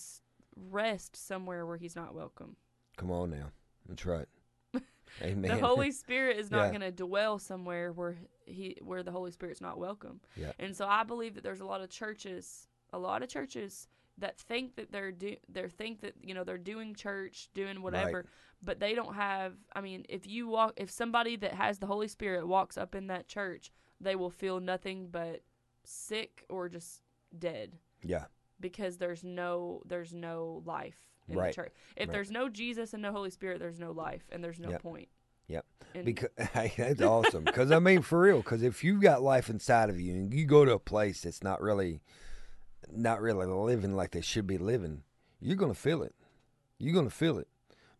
rest 0.55 1.15
somewhere 1.15 1.65
where 1.65 1.77
He's 1.77 1.95
not 1.95 2.15
welcome. 2.15 2.55
Come 2.97 3.11
on 3.11 3.29
now. 3.29 3.51
That's 3.87 4.05
right. 4.05 4.27
Amen. 5.21 5.49
The 5.51 5.65
Holy 5.65 5.91
Spirit 5.91 6.37
is 6.37 6.51
not 6.51 6.63
Yeah. 6.65 6.69
going 6.69 6.81
to 6.81 6.91
dwell 6.91 7.39
somewhere 7.39 7.93
where 7.93 8.17
he 8.45 8.75
where 8.81 9.03
the 9.03 9.11
Holy 9.11 9.31
Spirit's 9.31 9.61
not 9.61 9.77
welcome. 9.77 10.19
Yeah. 10.35 10.51
And 10.59 10.75
so 10.75 10.85
I 10.85 11.03
believe 11.03 11.35
that 11.35 11.43
there's 11.43 11.61
a 11.61 11.65
lot 11.65 11.81
of 11.81 11.89
churches, 11.89 12.67
a 12.91 12.99
lot 12.99 13.23
of 13.23 13.29
churches 13.29 13.87
that 14.19 14.39
think 14.39 14.75
that 14.75 14.91
they're 14.91 15.11
do 15.11 15.35
they 15.49 15.67
think 15.67 16.01
that 16.01 16.13
you 16.21 16.33
know 16.33 16.43
they're 16.43 16.57
doing 16.57 16.95
church, 16.95 17.49
doing 17.53 17.81
whatever, 17.81 18.25
but 18.61 18.79
they 18.79 18.95
don't 18.95 19.13
have. 19.15 19.53
I 19.75 19.81
mean, 19.81 20.05
if 20.09 20.25
you 20.27 20.47
walk, 20.47 20.73
if 20.77 20.89
somebody 20.89 21.35
that 21.37 21.53
has 21.53 21.79
the 21.79 21.87
Holy 21.87 22.07
Spirit 22.07 22.47
walks 22.47 22.77
up 22.77 22.95
in 22.95 23.07
that 23.07 23.27
church, 23.27 23.71
they 24.01 24.15
will 24.15 24.29
feel 24.29 24.59
nothing 24.59 25.07
but 25.11 25.41
sick 25.83 26.43
or 26.49 26.67
just 26.67 27.01
dead 27.37 27.73
yeah. 28.03 28.25
because 28.59 28.97
there's 28.97 29.23
no 29.23 29.81
there's 29.85 30.13
no 30.13 30.61
life 30.65 30.97
in 31.29 31.37
Right. 31.37 31.49
the 31.49 31.61
church. 31.63 31.73
If 31.95 32.07
Right. 32.07 32.13
there's 32.13 32.31
no 32.31 32.49
Jesus 32.49 32.93
and 32.93 33.01
no 33.01 33.11
Holy 33.11 33.29
Spirit, 33.29 33.59
there's 33.59 33.79
no 33.79 33.91
life 33.91 34.23
and 34.31 34.43
there's 34.43 34.59
no 34.59 34.69
Yep. 34.71 34.81
point. 34.81 35.09
Yep. 35.47 35.65
And 35.95 36.05
Because 36.05 36.29
that's 36.77 37.01
awesome. 37.01 37.43
Because 37.45 37.71
I 37.71 37.79
mean, 37.79 38.01
for 38.01 38.19
real. 38.19 38.37
Because 38.37 38.63
if 38.63 38.83
you've 38.83 39.01
got 39.01 39.21
life 39.21 39.49
inside 39.49 39.89
of 39.89 39.99
you, 39.99 40.13
and 40.13 40.33
you 40.33 40.45
go 40.45 40.65
to 40.65 40.73
a 40.73 40.79
place 40.79 41.21
that's 41.21 41.43
not 41.43 41.61
really, 41.61 42.01
not 42.91 43.21
really 43.21 43.45
living 43.45 43.95
like 43.95 44.11
they 44.11 44.21
should 44.21 44.47
be 44.47 44.57
living, 44.57 45.03
you're 45.39 45.55
gonna 45.55 45.73
feel 45.73 46.01
it. 46.03 46.15
You're 46.79 46.93
gonna 46.93 47.09
feel 47.09 47.37
it. 47.37 47.47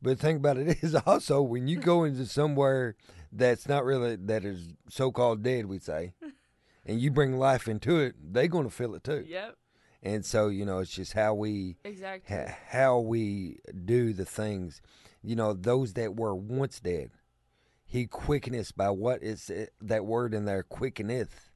But 0.02 0.12
the 0.18 0.22
thing 0.24 0.38
about 0.38 0.58
it 0.58 0.78
is 0.84 0.96
also 0.96 1.42
when 1.42 1.68
you 1.68 1.78
go 1.78 2.04
into 2.04 2.26
somewhere 2.26 2.96
that's 3.32 3.68
not 3.68 3.84
really 3.84 4.16
that 4.16 4.46
is 4.46 4.74
so-called 4.90 5.44
dead, 5.44 5.66
we 5.66 5.80
say, 5.80 6.14
and 6.86 7.00
you 7.00 7.12
bring 7.12 7.38
life 7.38 7.68
into 7.68 8.00
it, 8.00 8.16
they're 8.22 8.48
gonna 8.48 8.70
feel 8.70 8.96
it 8.96 9.04
too. 9.04 9.26
Yep, 9.28 9.56
And 10.04 10.26
so 10.26 10.48
you 10.50 10.66
know, 10.66 10.80
it's 10.80 10.92
just 10.92 11.14
how 11.14 11.34
we 11.34 11.78
exactly. 11.84 12.36
ha- 12.36 12.56
how 12.70 13.00
we 13.00 13.60
do 13.86 14.14
the 14.14 14.26
things. 14.26 14.82
You 15.24 15.36
know, 15.36 15.54
those 15.54 15.94
that 15.94 16.16
were 16.16 16.36
once 16.36 16.80
dead, 16.80 17.10
he 17.84 18.06
quickeneth 18.06 18.76
by 18.78 18.92
what 18.92 19.24
is 19.24 19.50
it, 19.50 19.74
that 19.82 20.06
word 20.06 20.34
in 20.34 20.46
there, 20.46 20.64
quickeneth, 20.64 21.47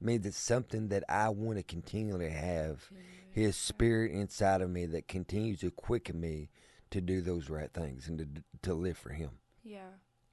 means 0.00 0.26
it's 0.26 0.38
something 0.38 0.88
that 0.88 1.04
I 1.08 1.28
want 1.28 1.58
to 1.58 1.62
continually 1.62 2.30
have. 2.30 2.88
His 3.30 3.56
spirit 3.56 4.12
inside 4.12 4.62
of 4.62 4.70
me 4.70 4.86
that 4.86 5.06
continues 5.08 5.60
to 5.60 5.70
quicken 5.70 6.20
me 6.20 6.50
to 6.90 7.00
do 7.00 7.20
those 7.20 7.50
right 7.50 7.72
things 7.72 8.08
and 8.08 8.18
to 8.18 8.42
to 8.62 8.74
live 8.74 8.96
for 8.96 9.10
Him. 9.10 9.30
Yeah. 9.62 9.90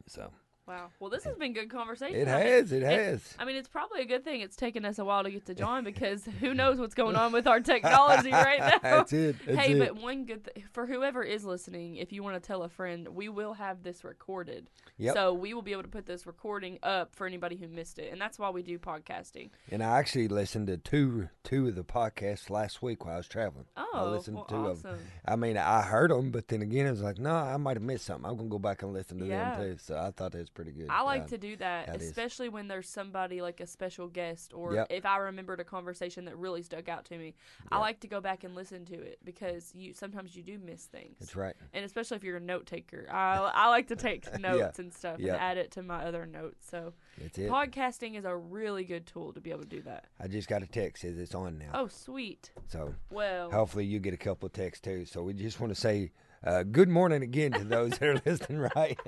So 0.07 0.31
Wow. 0.67 0.89
Well, 0.99 1.11
this 1.11 1.23
has 1.25 1.35
been 1.37 1.53
good 1.53 1.69
conversation. 1.69 2.15
it 2.15 2.27
I 2.27 2.37
mean- 2.39 2.47
has, 2.47 2.71
it 2.71 2.81
has. 2.81 3.35
I 3.37 3.45
mean, 3.45 3.55
it's 3.55 3.67
probably 3.67 4.01
a 4.01 4.05
good 4.05 4.23
thing 4.23 4.41
it's 4.41 4.55
taken 4.55 4.83
us 4.83 4.97
a 4.97 5.05
while 5.05 5.23
to 5.23 5.29
get 5.29 5.45
to 5.45 5.53
John 5.63 5.83
because 5.83 6.25
who 6.39 6.55
knows 6.55 6.79
what's 6.79 6.95
going 6.95 7.15
on 7.15 7.31
with 7.31 7.45
our 7.45 7.59
technology 7.59 8.31
right 8.31 8.59
now. 8.59 8.79
That's 8.81 9.13
it. 9.13 9.35
That's 9.45 9.59
hey, 9.59 9.73
it. 9.73 9.79
but 9.79 10.01
one 10.01 10.25
good 10.25 10.49
th- 10.53 10.65
for 10.73 10.87
whoever 10.87 11.21
is 11.21 11.45
listening, 11.45 11.97
if 11.97 12.11
you 12.11 12.23
want 12.23 12.41
to 12.41 12.45
tell 12.45 12.63
a 12.63 12.69
friend, 12.69 13.07
we 13.09 13.29
will 13.29 13.53
have 13.53 13.83
this 13.83 14.03
recorded. 14.03 14.67
Yep. 14.97 15.13
So 15.13 15.33
we 15.33 15.53
will 15.53 15.61
be 15.61 15.71
able 15.71 15.83
to 15.83 15.87
put 15.89 16.05
this 16.07 16.25
recording 16.25 16.79
up 16.81 17.15
for 17.15 17.27
anybody 17.27 17.57
who 17.57 17.67
missed 17.67 17.99
it, 17.99 18.11
and 18.11 18.19
that's 18.19 18.39
why 18.39 18.49
we 18.49 18.63
do 18.63 18.79
podcasting. 18.79 19.49
And 19.69 19.83
I 19.83 19.99
actually 19.99 20.27
listened 20.29 20.67
to 20.67 20.77
two 20.77 21.29
two 21.43 21.67
of 21.67 21.75
the 21.75 21.83
podcasts 21.83 22.49
last 22.49 22.81
week 22.81 23.05
while 23.05 23.13
I 23.13 23.17
was 23.17 23.27
traveling. 23.27 23.65
I 23.77 23.85
Oh, 23.93 24.09
listened 24.09 24.35
well, 24.37 24.45
to 24.45 24.55
of 24.55 24.81
them. 24.83 24.91
awesome. 24.95 25.05
I 25.25 25.35
mean, 25.35 25.57
I 25.57 25.81
heard 25.83 26.11
them, 26.11 26.31
but 26.31 26.47
then 26.47 26.61
again, 26.61 26.87
I 26.87 26.91
was 26.91 27.01
like, 27.01 27.17
no, 27.19 27.33
I 27.35 27.55
might 27.57 27.77
have 27.77 27.83
missed 27.83 28.05
something. 28.05 28.29
I'm 28.29 28.35
gonna 28.35 28.49
go 28.49 28.59
back 28.59 28.81
and 28.83 28.91
listen 28.93 29.19
to 29.19 29.25
Yeah. 29.25 29.57
them 29.57 29.73
too. 29.73 29.77
So 29.77 29.95
I 29.97 30.11
thought 30.11 30.31
that 30.31 30.39
was 30.39 30.49
pretty 30.55 30.71
good. 30.71 30.87
I 30.89 31.03
like 31.03 31.23
Uh, 31.23 31.27
to 31.27 31.37
do 31.37 31.55
that, 31.57 31.85
that 31.87 32.01
is. 32.01 32.07
especially 32.09 32.49
when 32.49 32.67
there's 32.67 32.89
somebody 32.89 33.41
like 33.41 33.59
a 33.59 33.67
special 33.67 34.07
guest, 34.07 34.53
or 34.53 34.73
Yep. 34.73 34.87
if 34.89 35.05
I 35.05 35.17
remembered 35.17 35.59
a 35.59 35.63
conversation 35.63 36.25
that 36.25 36.35
really 36.37 36.63
stuck 36.63 36.89
out 36.89 37.05
to 37.05 37.17
me. 37.19 37.35
I 37.71 37.77
like 37.77 37.99
to 37.99 38.07
go 38.07 38.19
back 38.21 38.43
and 38.43 38.55
listen 38.55 38.85
to 38.85 38.95
it 38.95 39.19
because 39.23 39.71
you 39.75 39.93
sometimes 39.93 40.35
you 40.35 40.41
do 40.41 40.57
miss 40.57 40.85
things, 40.87 41.17
That's 41.19 41.35
right. 41.35 41.55
and 41.73 41.85
especially 41.85 42.17
if 42.17 42.23
you're 42.23 42.37
a 42.37 42.39
note 42.41 42.65
taker. 42.65 43.05
I 43.11 43.37
I 43.53 43.69
like 43.69 43.87
to 43.89 43.95
take 43.95 44.25
notes 44.39 44.79
and 44.79 44.91
stuff 44.91 45.19
Yep. 45.19 45.33
and 45.33 45.41
add 45.41 45.57
it 45.57 45.71
to 45.71 45.83
my 45.83 46.03
other 46.05 46.25
notes. 46.25 46.67
So 46.69 46.93
That's 47.19 47.37
it. 47.37 47.49
podcasting 47.51 48.15
is 48.15 48.25
a 48.25 48.35
really 48.35 48.85
good 48.85 49.05
tool 49.05 49.33
to 49.33 49.41
be 49.41 49.51
able 49.51 49.61
to 49.63 49.67
do 49.69 49.81
that. 49.83 50.05
I 50.19 50.27
just 50.27 50.47
got 50.47 50.63
a 50.63 50.67
text 50.67 51.01
says 51.01 51.17
it's 51.17 51.35
on 51.35 51.57
now. 51.59 51.71
Oh, 51.73 51.87
sweet. 51.87 52.51
So 52.67 52.95
Well, 53.11 53.51
hopefully 53.51 53.85
you 53.85 53.99
get 53.99 54.13
a 54.13 54.17
couple 54.17 54.45
of 54.47 54.53
texts 54.53 54.81
too. 54.81 55.05
So 55.05 55.21
we 55.23 55.33
just 55.33 55.59
want 55.59 55.73
to 55.75 55.79
say 55.79 56.11
uh, 56.45 56.63
good 56.63 56.89
morning 56.89 57.23
again 57.23 57.51
to 57.51 57.63
those 57.63 57.91
that 57.97 58.03
are 58.03 58.21
listening, 58.25 58.59
right? 58.75 58.99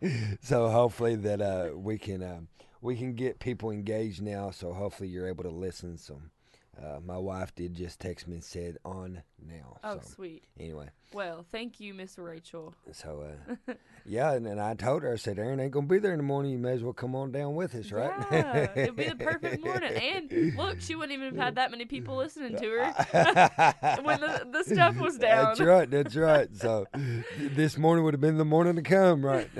so 0.42 0.68
hopefully 0.68 1.16
that 1.16 1.40
uh, 1.40 1.70
we 1.74 1.98
can 1.98 2.22
um, 2.22 2.48
we 2.80 2.96
can 2.96 3.14
get 3.14 3.38
people 3.38 3.70
engaged 3.70 4.20
now. 4.22 4.50
So 4.50 4.72
hopefully 4.72 5.08
you're 5.08 5.28
able 5.28 5.44
to 5.44 5.50
listen. 5.50 5.96
So 5.96 6.20
uh, 6.80 7.00
my 7.04 7.18
wife 7.18 7.54
did 7.54 7.74
just 7.74 8.00
text 8.00 8.26
me 8.26 8.34
and 8.34 8.44
said 8.44 8.78
on 8.84 9.22
now. 9.46 9.78
oh, 9.84 9.96
so 9.96 10.14
sweet. 10.14 10.44
anyway. 10.58 10.88
Well, 11.12 11.44
thank 11.52 11.78
you, 11.80 11.92
Miss 11.92 12.16
Rachel. 12.16 12.74
So, 12.92 13.26
uh, 13.68 13.74
yeah, 14.06 14.32
and, 14.32 14.46
and 14.46 14.58
I 14.58 14.72
told 14.74 15.02
her, 15.02 15.12
I 15.12 15.16
said, 15.16 15.38
Aaron 15.38 15.60
ain't 15.60 15.72
going 15.72 15.86
to 15.86 15.92
be 15.92 15.98
there 15.98 16.12
in 16.12 16.16
the 16.18 16.24
morning. 16.24 16.52
You 16.52 16.58
may 16.58 16.72
as 16.72 16.82
well 16.82 16.94
come 16.94 17.14
on 17.14 17.30
down 17.30 17.54
with 17.54 17.74
us, 17.74 17.92
right? 17.92 18.10
Yeah, 18.32 18.70
it'd 18.74 18.96
be 18.96 19.04
the 19.04 19.16
perfect 19.16 19.60
morning. 19.64 19.92
And 19.92 20.56
look, 20.56 20.80
she 20.80 20.94
wouldn't 20.94 21.12
even 21.12 21.34
have 21.34 21.44
had 21.44 21.54
that 21.56 21.70
many 21.70 21.84
people 21.84 22.16
listening 22.16 22.56
to 22.56 22.66
her 22.70 23.98
when 24.02 24.20
the, 24.20 24.48
the 24.50 24.64
stuff 24.64 24.96
was 24.96 25.18
down. 25.18 25.48
That's 25.48 25.60
right. 25.60 25.90
That's 25.90 26.16
right. 26.16 26.48
So, 26.56 26.86
this 27.38 27.76
morning 27.76 28.04
would 28.04 28.14
have 28.14 28.20
been 28.22 28.38
the 28.38 28.46
morning 28.46 28.76
to 28.76 28.82
come, 28.82 29.24
right? 29.24 29.50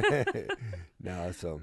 no, 1.03 1.33
so, 1.33 1.61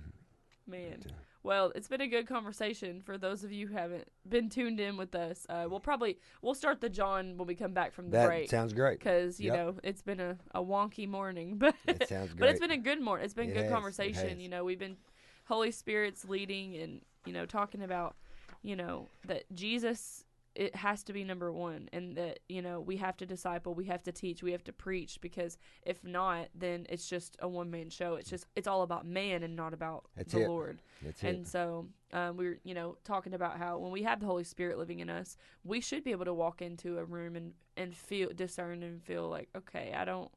Man. 0.67 1.03
Well, 1.41 1.71
it's 1.73 1.87
been 1.87 2.01
a 2.01 2.07
good 2.07 2.27
conversation 2.27 3.01
for 3.01 3.17
those 3.17 3.43
of 3.45 3.51
you 3.51 3.67
who 3.67 3.73
haven't 3.75 4.07
been 4.27 4.49
tuned 4.49 4.79
in 4.79 4.97
with 4.97 5.15
us. 5.15 5.45
Uh, 5.49 5.67
we'll 5.69 5.79
probably 5.79 6.17
we'll 6.41 6.53
start 6.53 6.81
the 6.81 6.89
John 6.89 7.37
when 7.37 7.47
we 7.47 7.55
come 7.55 7.73
back 7.73 7.93
from 7.93 8.09
the 8.09 8.17
that 8.17 8.25
break 8.27 8.49
sounds 8.49 8.73
great. 8.73 8.99
because 8.99 9.39
you 9.39 9.47
Yep. 9.51 9.55
know 9.57 9.75
it's 9.83 10.01
been 10.01 10.19
a, 10.19 10.37
a 10.53 10.61
wonky 10.61 11.07
morning, 11.07 11.55
but 11.57 11.75
It 11.87 12.07
sounds 12.09 12.33
but 12.33 12.49
it's 12.49 12.59
great. 12.59 12.69
been 12.69 12.79
a 12.79 12.83
good 12.83 13.01
morning. 13.01 13.23
It's 13.25 13.33
been 13.33 13.49
It 13.51 13.53
good 13.53 13.63
has, 13.65 13.71
conversation. 13.73 14.39
You 14.39 14.49
know, 14.49 14.63
we've 14.65 14.79
been 14.79 14.97
Holy 15.45 15.71
Spirit's 15.71 16.27
leading 16.27 16.75
and 16.75 17.01
you 17.25 17.33
know 17.33 17.45
talking 17.45 17.81
about 17.83 18.15
you 18.61 18.75
know 18.75 19.07
that 19.27 19.43
Jesus 19.55 20.25
it 20.55 20.75
has 20.75 21.03
to 21.03 21.13
be 21.13 21.23
number 21.23 21.51
one 21.51 21.87
and 21.93 22.17
that 22.17 22.39
you 22.49 22.61
know 22.61 22.79
we 22.79 22.97
have 22.97 23.15
to 23.15 23.25
disciple 23.25 23.73
we 23.73 23.85
have 23.85 24.01
to 24.03 24.11
teach 24.11 24.41
we 24.41 24.51
have 24.51 24.63
to 24.63 24.73
preach 24.73 25.19
because 25.21 25.57
if 25.83 26.03
not 26.03 26.47
then 26.55 26.85
it's 26.89 27.07
just 27.07 27.37
a 27.39 27.47
one-man 27.47 27.89
show 27.89 28.15
it's 28.15 28.29
just 28.29 28.45
it's 28.55 28.67
all 28.67 28.81
about 28.81 29.05
man 29.05 29.43
and 29.43 29.55
not 29.55 29.73
about 29.73 30.05
That's 30.15 30.33
the 30.33 30.41
it. 30.41 30.49
lord 30.49 30.81
That's 31.03 31.23
and 31.23 31.39
it. 31.41 31.47
so 31.47 31.87
um, 32.13 32.37
we 32.37 32.47
are 32.47 32.59
you 32.63 32.73
know 32.73 32.97
talking 33.03 33.33
about 33.33 33.57
how 33.57 33.77
when 33.77 33.91
we 33.91 34.03
have 34.03 34.19
the 34.19 34.25
holy 34.25 34.43
spirit 34.43 34.77
living 34.77 34.99
in 34.99 35.09
us 35.09 35.37
we 35.63 35.81
should 35.81 36.03
be 36.03 36.11
able 36.11 36.25
to 36.25 36.33
walk 36.33 36.61
into 36.61 36.97
a 36.97 37.05
room 37.05 37.35
and 37.35 37.53
and 37.77 37.95
feel 37.95 38.29
discern 38.35 38.81
and 38.83 39.03
feel 39.03 39.29
like 39.29 39.49
okay 39.55 39.93
i 39.95 40.03
don't 40.03 40.31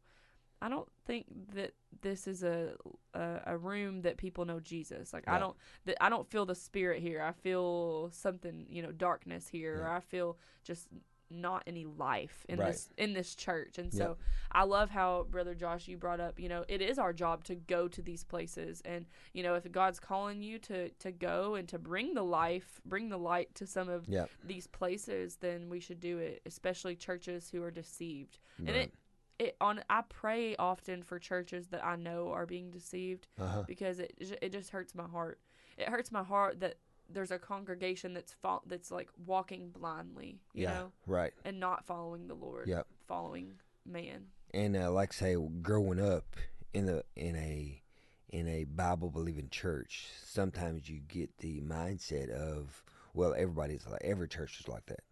i 0.62 0.68
don't 0.68 0.88
think 1.04 1.26
that 1.54 1.72
this 2.00 2.26
is 2.26 2.42
a 2.42 2.74
a, 3.14 3.40
a 3.46 3.56
room 3.58 4.02
that 4.02 4.16
people 4.16 4.44
know 4.44 4.60
jesus. 4.60 5.12
Like 5.12 5.24
i 5.28 5.38
don't 5.38 5.56
that 5.84 6.02
i 6.02 6.08
don't 6.08 6.26
feel 6.30 6.46
the 6.46 6.54
spirit 6.54 7.02
here. 7.02 7.20
I 7.22 7.32
feel 7.32 8.10
something 8.12 8.66
you 8.70 8.82
know 8.82 8.92
darkness 8.92 9.48
here. 9.48 9.82
Or 9.82 9.88
i 9.90 10.00
feel 10.00 10.38
just 10.64 10.88
not 11.34 11.62
any 11.66 11.86
life 11.86 12.44
in 12.48 12.58
Right. 12.58 12.72
this 12.72 12.90
in 12.98 13.14
this 13.14 13.34
church. 13.34 13.78
And 13.78 13.90
so 13.92 14.16
i 14.52 14.64
love 14.64 14.90
how 14.90 15.26
brother 15.30 15.54
josh 15.54 15.88
you 15.88 15.96
brought 15.96 16.20
up 16.20 16.38
you 16.38 16.48
know 16.48 16.64
it 16.68 16.82
is 16.82 16.98
our 16.98 17.12
job 17.14 17.44
to 17.44 17.54
go 17.54 17.88
to 17.88 18.02
these 18.02 18.24
places. 18.24 18.82
And 18.84 19.06
you 19.32 19.42
know 19.42 19.54
if 19.54 19.70
god's 19.72 20.00
calling 20.00 20.42
you 20.42 20.58
to 20.60 20.90
to 20.90 21.10
go 21.12 21.54
and 21.54 21.66
to 21.68 21.78
bring 21.78 22.14
the 22.14 22.24
life 22.24 22.80
bring 22.84 23.08
the 23.08 23.18
light 23.18 23.54
to 23.56 23.66
some 23.66 23.88
of 23.88 24.08
Yep. 24.08 24.28
these 24.44 24.66
places 24.66 25.36
then 25.36 25.68
we 25.70 25.80
should 25.80 26.00
do 26.00 26.18
it 26.18 26.42
especially 26.46 26.96
churches 26.96 27.50
who 27.50 27.62
are 27.62 27.70
deceived. 27.70 28.38
And 28.58 28.76
it 28.76 28.94
it 29.42 29.56
on 29.60 29.82
i 29.90 30.02
pray 30.08 30.54
often 30.56 31.02
for 31.02 31.18
churches 31.18 31.68
that 31.68 31.84
i 31.84 31.96
know 31.96 32.30
are 32.30 32.46
being 32.46 32.70
deceived 32.70 33.26
Uh-huh. 33.38 33.62
because 33.66 33.98
it 33.98 34.12
it 34.40 34.50
just 34.52 34.70
hurts 34.70 34.94
my 34.94 35.06
heart. 35.06 35.38
It 35.78 35.88
hurts 35.88 36.12
my 36.12 36.22
heart 36.22 36.60
that 36.60 36.76
there's 37.08 37.30
a 37.30 37.38
congregation 37.38 38.14
that's 38.14 38.32
fo- 38.32 38.62
that's 38.66 38.90
like 38.90 39.08
walking 39.26 39.70
blindly, 39.70 40.40
you 40.54 40.62
Yeah. 40.64 40.74
know, 40.74 40.92
Right. 41.06 41.32
and 41.44 41.58
not 41.60 41.84
following 41.84 42.26
the 42.28 42.34
Lord, 42.34 42.68
Yep. 42.68 42.86
following 43.06 43.58
man. 43.84 44.26
And 44.54 44.76
uh, 44.76 44.90
like 44.92 45.12
I 45.12 45.16
say, 45.16 45.36
growing 45.62 45.98
up 46.00 46.36
in 46.74 46.86
the 46.86 47.04
in 47.16 47.36
a 47.36 47.82
in 48.30 48.48
a 48.48 48.64
Bible 48.64 49.10
believing 49.10 49.48
church, 49.50 50.08
sometimes 50.22 50.88
you 50.88 51.00
get 51.00 51.38
the 51.38 51.60
mindset 51.62 52.30
of 52.30 52.82
well, 53.14 53.34
everybody's 53.34 53.86
like 53.86 54.02
every 54.04 54.28
church 54.28 54.60
is 54.60 54.68
like 54.68 54.86
that, 54.86 55.04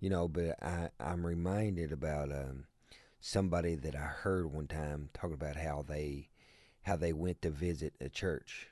you 0.00 0.10
know. 0.10 0.28
But 0.28 0.62
I 0.62 0.90
I'm 1.00 1.24
reminded 1.26 1.92
about 1.92 2.30
um, 2.32 2.66
somebody 3.26 3.74
that 3.74 3.96
I 3.96 4.00
heard 4.00 4.52
one 4.52 4.66
time 4.66 5.08
talking 5.14 5.32
about 5.32 5.56
how 5.56 5.82
they 5.86 6.28
how 6.82 6.96
they 6.96 7.14
went 7.14 7.40
to 7.40 7.48
visit 7.50 7.94
a 7.98 8.10
church, 8.10 8.68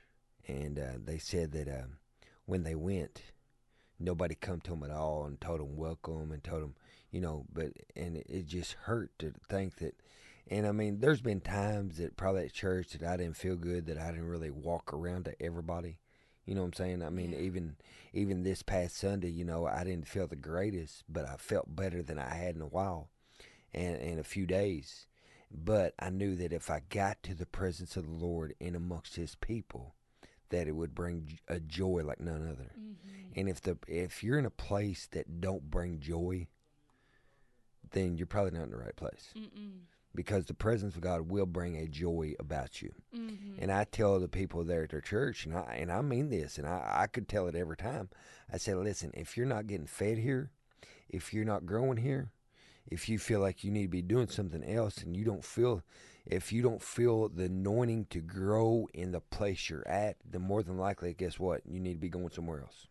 and 0.47 0.77
uh, 0.77 0.91
they 1.03 1.17
said 1.17 1.51
that 1.53 1.67
um, 1.67 1.97
when 2.45 2.61
they 2.61 2.75
went, 2.75 3.23
nobody 3.99 4.35
come 4.35 4.61
to 4.61 4.69
them 4.69 4.83
at 4.83 4.91
all 4.91 5.25
and 5.25 5.41
told 5.41 5.59
them 5.59 5.75
welcome 5.75 6.31
and 6.31 6.43
told 6.43 6.61
them 6.61 6.75
you 7.09 7.19
know 7.19 7.45
but 7.51 7.71
and 7.95 8.17
it, 8.17 8.27
it 8.29 8.45
just 8.45 8.73
hurt 8.83 9.11
to 9.17 9.33
think 9.49 9.77
that 9.77 9.95
and 10.49 10.67
i 10.67 10.71
mean 10.71 10.99
there's 10.99 11.21
been 11.21 11.39
times 11.39 11.97
that 11.97 12.17
probably 12.17 12.43
at 12.43 12.51
church 12.53 12.91
that 12.91 13.07
i 13.07 13.15
didn't 13.15 13.37
feel 13.37 13.55
good 13.55 13.85
that 13.85 13.97
i 13.97 14.07
didn't 14.11 14.27
really 14.27 14.51
walk 14.51 14.93
around 14.93 15.25
to 15.25 15.41
everybody. 15.41 15.97
You 16.45 16.55
know 16.55 16.61
what 16.61 16.67
i'm 16.67 16.73
saying? 16.73 17.03
I 17.03 17.09
mean 17.09 17.31
Yeah. 17.31 17.39
even 17.39 17.75
even 18.13 18.43
this 18.43 18.61
past 18.63 18.97
sunday 18.97 19.29
you 19.29 19.45
know 19.45 19.65
i 19.65 19.83
didn't 19.83 20.07
feel 20.07 20.27
the 20.27 20.35
greatest 20.35 21.03
but 21.07 21.25
i 21.25 21.37
felt 21.37 21.75
better 21.75 22.03
than 22.03 22.19
i 22.19 22.33
had 22.33 22.55
in 22.55 22.61
a 22.61 22.67
while 22.67 23.09
and 23.73 23.97
in 23.97 24.19
a 24.19 24.23
few 24.23 24.45
days 24.45 25.07
but 25.51 25.93
i 25.99 26.09
knew 26.09 26.35
that 26.35 26.53
if 26.53 26.69
i 26.69 26.81
got 26.89 27.21
to 27.23 27.33
the 27.35 27.45
presence 27.45 27.95
of 27.97 28.05
the 28.05 28.25
lord 28.25 28.53
and 28.59 28.75
amongst 28.75 29.15
his 29.15 29.35
people 29.35 29.95
that 30.49 30.67
it 30.67 30.75
would 30.75 30.93
bring 30.93 31.39
a 31.47 31.59
joy 31.59 32.01
like 32.03 32.19
none 32.19 32.47
other 32.47 32.71
Mm-hmm. 32.79 33.39
and 33.39 33.49
if 33.49 33.61
the 33.61 33.77
if 33.87 34.23
you're 34.23 34.37
in 34.37 34.45
a 34.45 34.51
place 34.51 35.07
that 35.11 35.41
don't 35.41 35.69
bring 35.71 35.99
joy, 35.99 36.47
then 37.91 38.17
you're 38.17 38.27
probably 38.27 38.51
not 38.51 38.65
in 38.65 38.71
the 38.71 38.77
right 38.77 38.95
place. 38.95 39.29
Mm-mm. 39.35 39.71
Because 40.15 40.45
the 40.45 40.53
presence 40.53 40.95
of 40.95 41.01
God 41.01 41.29
will 41.29 41.47
bring 41.47 41.75
a 41.75 41.87
joy 41.87 42.33
about 42.39 42.81
you. 42.83 42.93
Mm-hmm. 43.15 43.55
And 43.59 43.71
I 43.71 43.83
tell 43.85 44.19
the 44.19 44.27
people 44.27 44.63
there 44.63 44.83
at 44.83 44.91
their 44.91 45.01
church, 45.01 45.45
and 45.45 45.55
I 45.57 45.77
and 45.79 45.91
I 45.91 46.01
mean 46.01 46.29
this, 46.29 46.57
and 46.59 46.67
I, 46.67 47.01
I 47.03 47.07
could 47.07 47.27
tell 47.27 47.47
it 47.47 47.55
every 47.55 47.77
time. 47.77 48.09
I 48.51 48.57
say, 48.57 48.75
listen, 48.75 49.11
if 49.15 49.35
you're 49.35 49.47
not 49.47 49.65
getting 49.67 49.87
fed 49.87 50.19
here, 50.19 50.51
if 51.09 51.33
you're 51.33 51.45
not 51.45 51.65
growing 51.65 51.97
here, 51.97 52.29
if 52.87 53.09
you 53.09 53.17
feel 53.19 53.39
like 53.39 53.63
you 53.63 53.71
need 53.71 53.83
to 53.83 53.87
be 53.89 54.01
doing 54.01 54.27
something 54.27 54.63
else 54.63 54.97
and 54.97 55.15
you 55.15 55.23
don't 55.25 55.43
feel 55.43 55.83
if 56.25 56.53
you 56.53 56.61
don't 56.61 56.81
feel 56.81 57.27
the 57.29 57.45
anointing 57.45 58.05
to 58.11 58.21
grow 58.21 58.87
in 58.93 59.11
the 59.11 59.19
place 59.19 59.69
you're 59.69 59.85
at, 59.87 60.15
then 60.23 60.41
more 60.41 60.63
than 60.63 60.77
likely, 60.77 61.13
guess 61.13 61.37
what? 61.37 61.61
You 61.65 61.79
need 61.81 61.93
to 61.95 61.99
be 61.99 62.07
going 62.09 62.29
somewhere 62.29 62.61
else. 62.61 62.87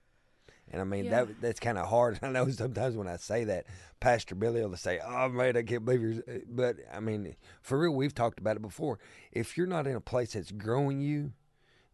And 0.70 0.80
I 0.80 0.84
mean 0.84 1.06
Yeah. 1.06 1.24
that 1.24 1.40
that's 1.40 1.60
kind 1.60 1.78
of 1.78 1.88
hard. 1.88 2.18
I 2.22 2.28
know 2.30 2.48
sometimes 2.50 2.96
when 2.96 3.08
I 3.08 3.16
say 3.16 3.44
that, 3.44 3.66
Pastor 4.00 4.34
Billy 4.34 4.64
will 4.64 4.76
say, 4.76 5.00
"Oh 5.04 5.28
man, 5.28 5.56
I 5.56 5.62
can't 5.62 5.84
believe 5.84 6.02
you're." 6.02 6.40
But 6.48 6.76
I 6.92 7.00
mean, 7.00 7.36
for 7.60 7.78
real, 7.78 7.92
we've 7.94 8.14
talked 8.14 8.38
about 8.40 8.56
it 8.56 8.62
before. 8.62 8.98
If 9.32 9.56
you're 9.56 9.66
not 9.66 9.86
in 9.86 9.96
a 9.96 10.00
place 10.00 10.32
that's 10.32 10.50
growing 10.52 11.00
you, 11.00 11.32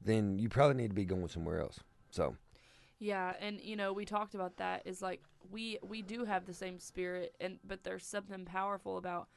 then 0.00 0.38
you 0.38 0.48
probably 0.48 0.76
need 0.76 0.88
to 0.88 0.94
be 0.94 1.04
going 1.04 1.28
somewhere 1.28 1.60
else. 1.60 1.80
So 2.10 2.36
Yeah, 2.98 3.34
and 3.40 3.60
you 3.60 3.76
know, 3.76 3.92
we 3.92 4.04
talked 4.04 4.34
about 4.34 4.56
that 4.56 4.82
is 4.84 5.00
like 5.02 5.22
we 5.50 5.78
we 5.82 6.02
do 6.02 6.24
have 6.24 6.44
the 6.46 6.54
same 6.54 6.78
spirit 6.78 7.34
and 7.40 7.58
but 7.64 7.84
there's 7.84 8.04
something 8.04 8.44
powerful 8.44 8.96
about 8.96 9.28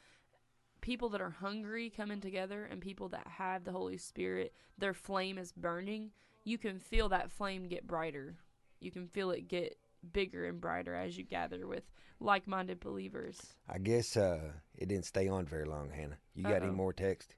people 0.81 1.09
that 1.09 1.21
are 1.21 1.29
hungry 1.29 1.89
coming 1.89 2.19
together 2.19 2.67
and 2.69 2.81
people 2.81 3.07
that 3.09 3.27
have 3.27 3.63
the 3.63 3.71
Holy 3.71 3.97
Spirit, 3.97 4.53
their 4.77 4.93
flame 4.93 5.37
is 5.37 5.51
burning. 5.51 6.11
You 6.43 6.57
can 6.57 6.79
feel 6.79 7.09
that 7.09 7.31
flame 7.31 7.67
get 7.67 7.87
brighter. 7.87 8.35
You 8.79 8.91
can 8.91 9.07
feel 9.07 9.31
it 9.31 9.47
get 9.47 9.77
bigger 10.11 10.45
and 10.47 10.59
brighter 10.59 10.95
as 10.95 11.17
you 11.17 11.23
gather 11.23 11.67
with 11.67 11.83
like-minded 12.19 12.79
believers. 12.79 13.39
I 13.69 13.77
guess 13.77 14.17
uh, 14.17 14.51
it 14.75 14.89
didn't 14.89 15.05
stay 15.05 15.27
on 15.27 15.45
very 15.45 15.65
long, 15.65 15.91
Hannah. 15.91 16.17
You 16.33 16.43
got 16.43 16.57
any 16.57 16.67
Uh-oh. 16.67 16.73
more 16.73 16.93
text? 16.93 17.35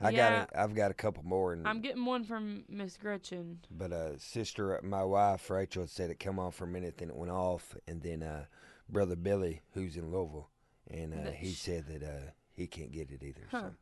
I 0.00 0.10
Yeah. 0.10 0.46
got 0.46 0.54
a, 0.54 0.60
I've 0.62 0.74
got 0.74 0.90
a 0.90 0.94
couple 0.94 1.24
more, 1.24 1.52
and 1.52 1.66
I'm 1.66 1.80
getting 1.80 2.04
one 2.04 2.24
from 2.24 2.64
Miss 2.68 2.96
Gretchen. 2.96 3.60
but 3.70 3.92
uh, 3.92 4.16
sister, 4.18 4.78
my 4.82 5.02
wife 5.04 5.48
Rachel 5.50 5.86
said 5.86 6.10
it 6.10 6.20
come 6.20 6.38
on 6.38 6.52
for 6.52 6.64
a 6.64 6.68
minute, 6.68 6.98
then 6.98 7.08
it 7.10 7.16
went 7.16 7.32
off, 7.32 7.74
and 7.88 8.00
then 8.02 8.22
uh, 8.22 8.44
brother 8.88 9.16
Billy, 9.16 9.60
who's 9.74 9.96
in 9.96 10.12
Louisville, 10.12 10.48
and 10.88 11.12
uh, 11.14 11.30
he 11.32 11.52
said 11.52 11.86
that 11.88 12.02
uh, 12.02 12.30
he 12.54 12.66
can't 12.66 12.92
get 12.92 13.10
it 13.10 13.22
either. 13.22 13.46
Huh. 13.50 13.60
So. 13.70 13.74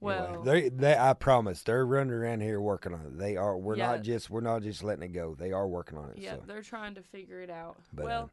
Well, 0.00 0.24
Anyway, 0.26 0.42
they, 0.44 0.68
they, 0.70 0.98
I 0.98 1.12
promise, 1.12 1.62
they're 1.62 1.86
running 1.86 2.12
around 2.12 2.40
here 2.40 2.60
working 2.60 2.92
on 2.92 3.02
it. 3.06 3.18
They 3.18 3.36
are. 3.36 3.56
We're 3.56 3.76
Yeah. 3.76 3.92
not 3.92 4.02
just. 4.02 4.30
We're 4.30 4.40
not 4.40 4.62
just 4.62 4.82
letting 4.82 5.04
it 5.04 5.12
go. 5.12 5.36
They 5.36 5.52
are 5.52 5.68
working 5.68 5.96
on 5.96 6.10
it. 6.10 6.18
yeah, 6.18 6.32
So 6.36 6.42
they're 6.44 6.62
trying 6.62 6.96
to 6.96 7.02
figure 7.02 7.40
it 7.40 7.50
out. 7.50 7.76
But, 7.92 8.06
well, 8.06 8.30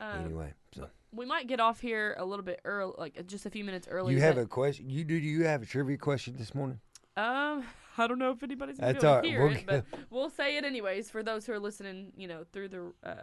um, 0.00 0.24
anyway, 0.24 0.54
so 0.74 0.88
we 1.14 1.26
might 1.26 1.46
get 1.46 1.60
off 1.60 1.80
here 1.80 2.14
a 2.18 2.24
little 2.24 2.44
bit 2.44 2.60
early, 2.64 2.94
like 2.98 3.26
just 3.26 3.46
a 3.46 3.50
few 3.50 3.64
minutes 3.64 3.86
early. 3.90 4.14
you 4.14 4.20
have 4.20 4.38
a 4.38 4.46
question? 4.46 4.90
You 4.90 5.04
do? 5.04 5.20
Do 5.20 5.26
you 5.26 5.44
have 5.44 5.62
a 5.62 5.66
trivia 5.66 5.96
question 5.96 6.34
this 6.36 6.54
morning? 6.54 6.80
Um, 7.16 7.64
I 7.98 8.06
don't 8.06 8.18
know 8.18 8.32
if 8.32 8.42
anybody's 8.42 8.78
gonna 8.78 8.92
That's 8.92 9.04
be 9.04 9.08
all 9.08 9.22
to 9.22 9.28
hear 9.28 9.44
We'll 9.46 9.56
it, 9.56 9.66
but 9.66 9.84
we'll 10.10 10.30
say 10.30 10.56
it 10.56 10.64
anyways 10.64 11.10
for 11.10 11.22
those 11.22 11.46
who 11.46 11.52
are 11.52 11.60
listening. 11.60 12.12
You 12.16 12.28
know, 12.28 12.44
through 12.52 12.68
the 12.68 12.92
uh, 13.04 13.14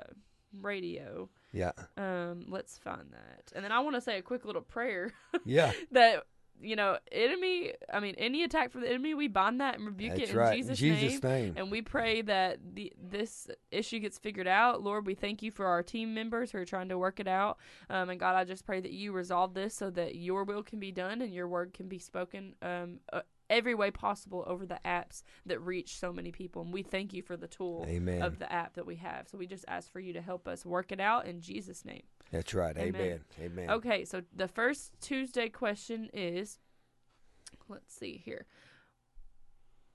radio. 0.61 1.29
Yeah. 1.53 1.71
Um, 1.97 2.45
let's 2.47 2.77
find 2.77 3.07
that, 3.11 3.51
and 3.55 3.63
then 3.63 3.71
I 3.71 3.79
want 3.81 3.95
to 3.95 4.01
say 4.01 4.17
a 4.17 4.21
quick 4.21 4.45
little 4.45 4.61
prayer 4.61 5.11
Yeah. 5.45 5.73
that 5.91 6.23
you 6.61 6.75
know, 6.75 6.97
enemy. 7.11 7.73
I 7.91 7.99
mean, 7.99 8.15
any 8.17 8.43
attack 8.43 8.71
from 8.71 8.81
the 8.81 8.89
enemy, 8.89 9.13
we 9.13 9.27
bind 9.27 9.61
that 9.61 9.77
and 9.77 9.85
rebuke 9.85 10.11
That's 10.15 10.29
it 10.29 10.31
in 10.31 10.37
right. 10.37 10.57
Jesus', 10.57 10.77
Jesus' 10.77 11.23
name. 11.23 11.43
name. 11.43 11.53
And 11.57 11.71
we 11.71 11.81
pray 11.81 12.21
that 12.23 12.59
the 12.73 12.93
this 13.01 13.47
issue 13.71 13.99
gets 13.99 14.17
figured 14.17 14.47
out. 14.47 14.81
Lord, 14.81 15.05
we 15.05 15.15
thank 15.15 15.41
you 15.41 15.51
for 15.51 15.65
our 15.65 15.83
team 15.83 16.13
members 16.13 16.51
who 16.51 16.57
are 16.57 16.65
trying 16.65 16.89
to 16.89 16.97
work 16.97 17.19
it 17.19 17.27
out. 17.27 17.57
Um, 17.89 18.09
and 18.09 18.19
God, 18.19 18.35
I 18.35 18.43
just 18.43 18.65
pray 18.65 18.79
that 18.79 18.91
you 18.91 19.11
resolve 19.11 19.53
this 19.53 19.73
so 19.73 19.89
that 19.91 20.15
your 20.15 20.43
will 20.43 20.63
can 20.63 20.79
be 20.79 20.91
done 20.91 21.21
and 21.21 21.33
your 21.33 21.47
word 21.47 21.73
can 21.73 21.87
be 21.87 21.99
spoken 21.99 22.55
um, 22.61 22.99
uh, 23.11 23.21
every 23.51 23.75
way 23.75 23.91
possible 23.91 24.43
over 24.47 24.65
the 24.65 24.79
apps 24.85 25.23
that 25.45 25.59
reach 25.59 25.97
so 25.97 26.11
many 26.13 26.31
people. 26.31 26.61
And 26.61 26.73
we 26.73 26.81
thank 26.81 27.13
you 27.13 27.21
for 27.21 27.35
the 27.35 27.47
tool 27.47 27.85
Amen. 27.87 28.21
of 28.21 28.39
the 28.39 28.51
app 28.51 28.75
that 28.75 28.85
we 28.85 28.95
have. 28.95 29.27
So 29.27 29.37
we 29.37 29.45
just 29.45 29.65
ask 29.67 29.91
for 29.91 29.99
you 29.99 30.13
to 30.13 30.21
help 30.21 30.47
us 30.47 30.65
work 30.65 30.91
it 30.91 30.99
out 30.99 31.27
in 31.27 31.41
Jesus' 31.41 31.83
name. 31.85 32.03
That's 32.31 32.53
right. 32.53 32.77
Amen. 32.77 32.95
Amen. 32.95 33.21
Amen. 33.41 33.69
Okay, 33.69 34.05
so 34.05 34.21
the 34.35 34.47
first 34.47 34.93
Tuesday 35.01 35.49
question 35.49 36.09
is 36.13 36.59
let's 37.67 37.93
see 37.93 38.21
here. 38.23 38.45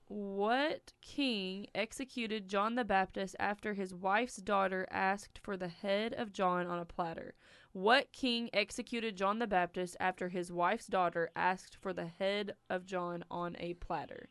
What 0.09 0.93
king 1.01 1.67
executed 1.75 2.47
John 2.47 2.75
the 2.75 2.85
Baptist 2.85 3.35
after 3.39 3.73
his 3.73 3.93
wife's 3.93 4.37
daughter 4.37 4.87
asked 4.89 5.39
for 5.43 5.57
the 5.57 5.67
head 5.67 6.13
of 6.13 6.31
John 6.31 6.65
on 6.65 6.79
a 6.79 6.85
platter? 6.85 7.33
What 7.73 8.13
king 8.13 8.49
executed 8.53 9.17
John 9.17 9.39
the 9.39 9.47
Baptist 9.47 9.97
after 9.99 10.29
his 10.29 10.51
wife's 10.51 10.87
daughter 10.87 11.29
asked 11.35 11.75
for 11.75 11.91
the 11.91 12.05
head 12.05 12.55
of 12.69 12.85
John 12.85 13.25
on 13.29 13.57
a 13.59 13.73
platter? 13.73 14.29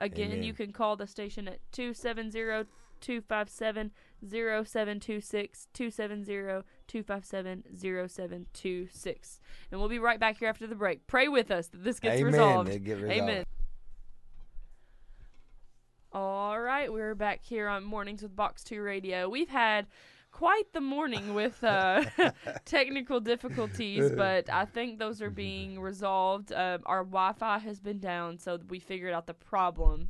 Again, 0.00 0.30
Amen. 0.30 0.42
you 0.44 0.54
can 0.54 0.72
call 0.72 0.96
the 0.96 1.06
station 1.06 1.48
at 1.48 1.60
270 1.72 2.66
257 3.00 3.92
0726 4.26 5.68
270 5.72 6.62
257 6.88 7.64
0726. 7.76 9.40
And 9.70 9.80
we'll 9.80 9.88
be 9.88 9.98
right 9.98 10.18
back 10.18 10.38
here 10.38 10.48
after 10.48 10.66
the 10.66 10.74
break. 10.74 11.06
Pray 11.06 11.28
with 11.28 11.50
us 11.50 11.68
that 11.68 11.84
this 11.84 12.00
gets 12.00 12.20
Amen. 12.20 12.32
resolved. 12.32 12.84
Get 12.84 13.00
resolved. 13.00 13.12
Amen. 13.12 13.44
All 16.10 16.58
right, 16.58 16.90
we're 16.90 17.14
back 17.14 17.44
here 17.44 17.68
on 17.68 17.84
Mornings 17.84 18.22
with 18.22 18.34
Box 18.34 18.64
2 18.64 18.80
Radio. 18.80 19.28
We've 19.28 19.50
had 19.50 19.86
quite 20.32 20.72
the 20.72 20.80
morning 20.80 21.34
with 21.34 21.62
uh, 21.62 22.04
technical 22.64 23.20
difficulties, 23.20 24.10
but 24.16 24.48
I 24.48 24.64
think 24.64 24.98
those 24.98 25.20
are 25.20 25.30
being 25.30 25.80
resolved. 25.82 26.52
Um, 26.52 26.80
our 26.86 27.04
Wi-Fi 27.04 27.58
has 27.58 27.78
been 27.78 27.98
down, 27.98 28.38
so 28.38 28.58
we 28.68 28.78
figured 28.78 29.12
out 29.12 29.26
the 29.26 29.34
problem. 29.34 30.08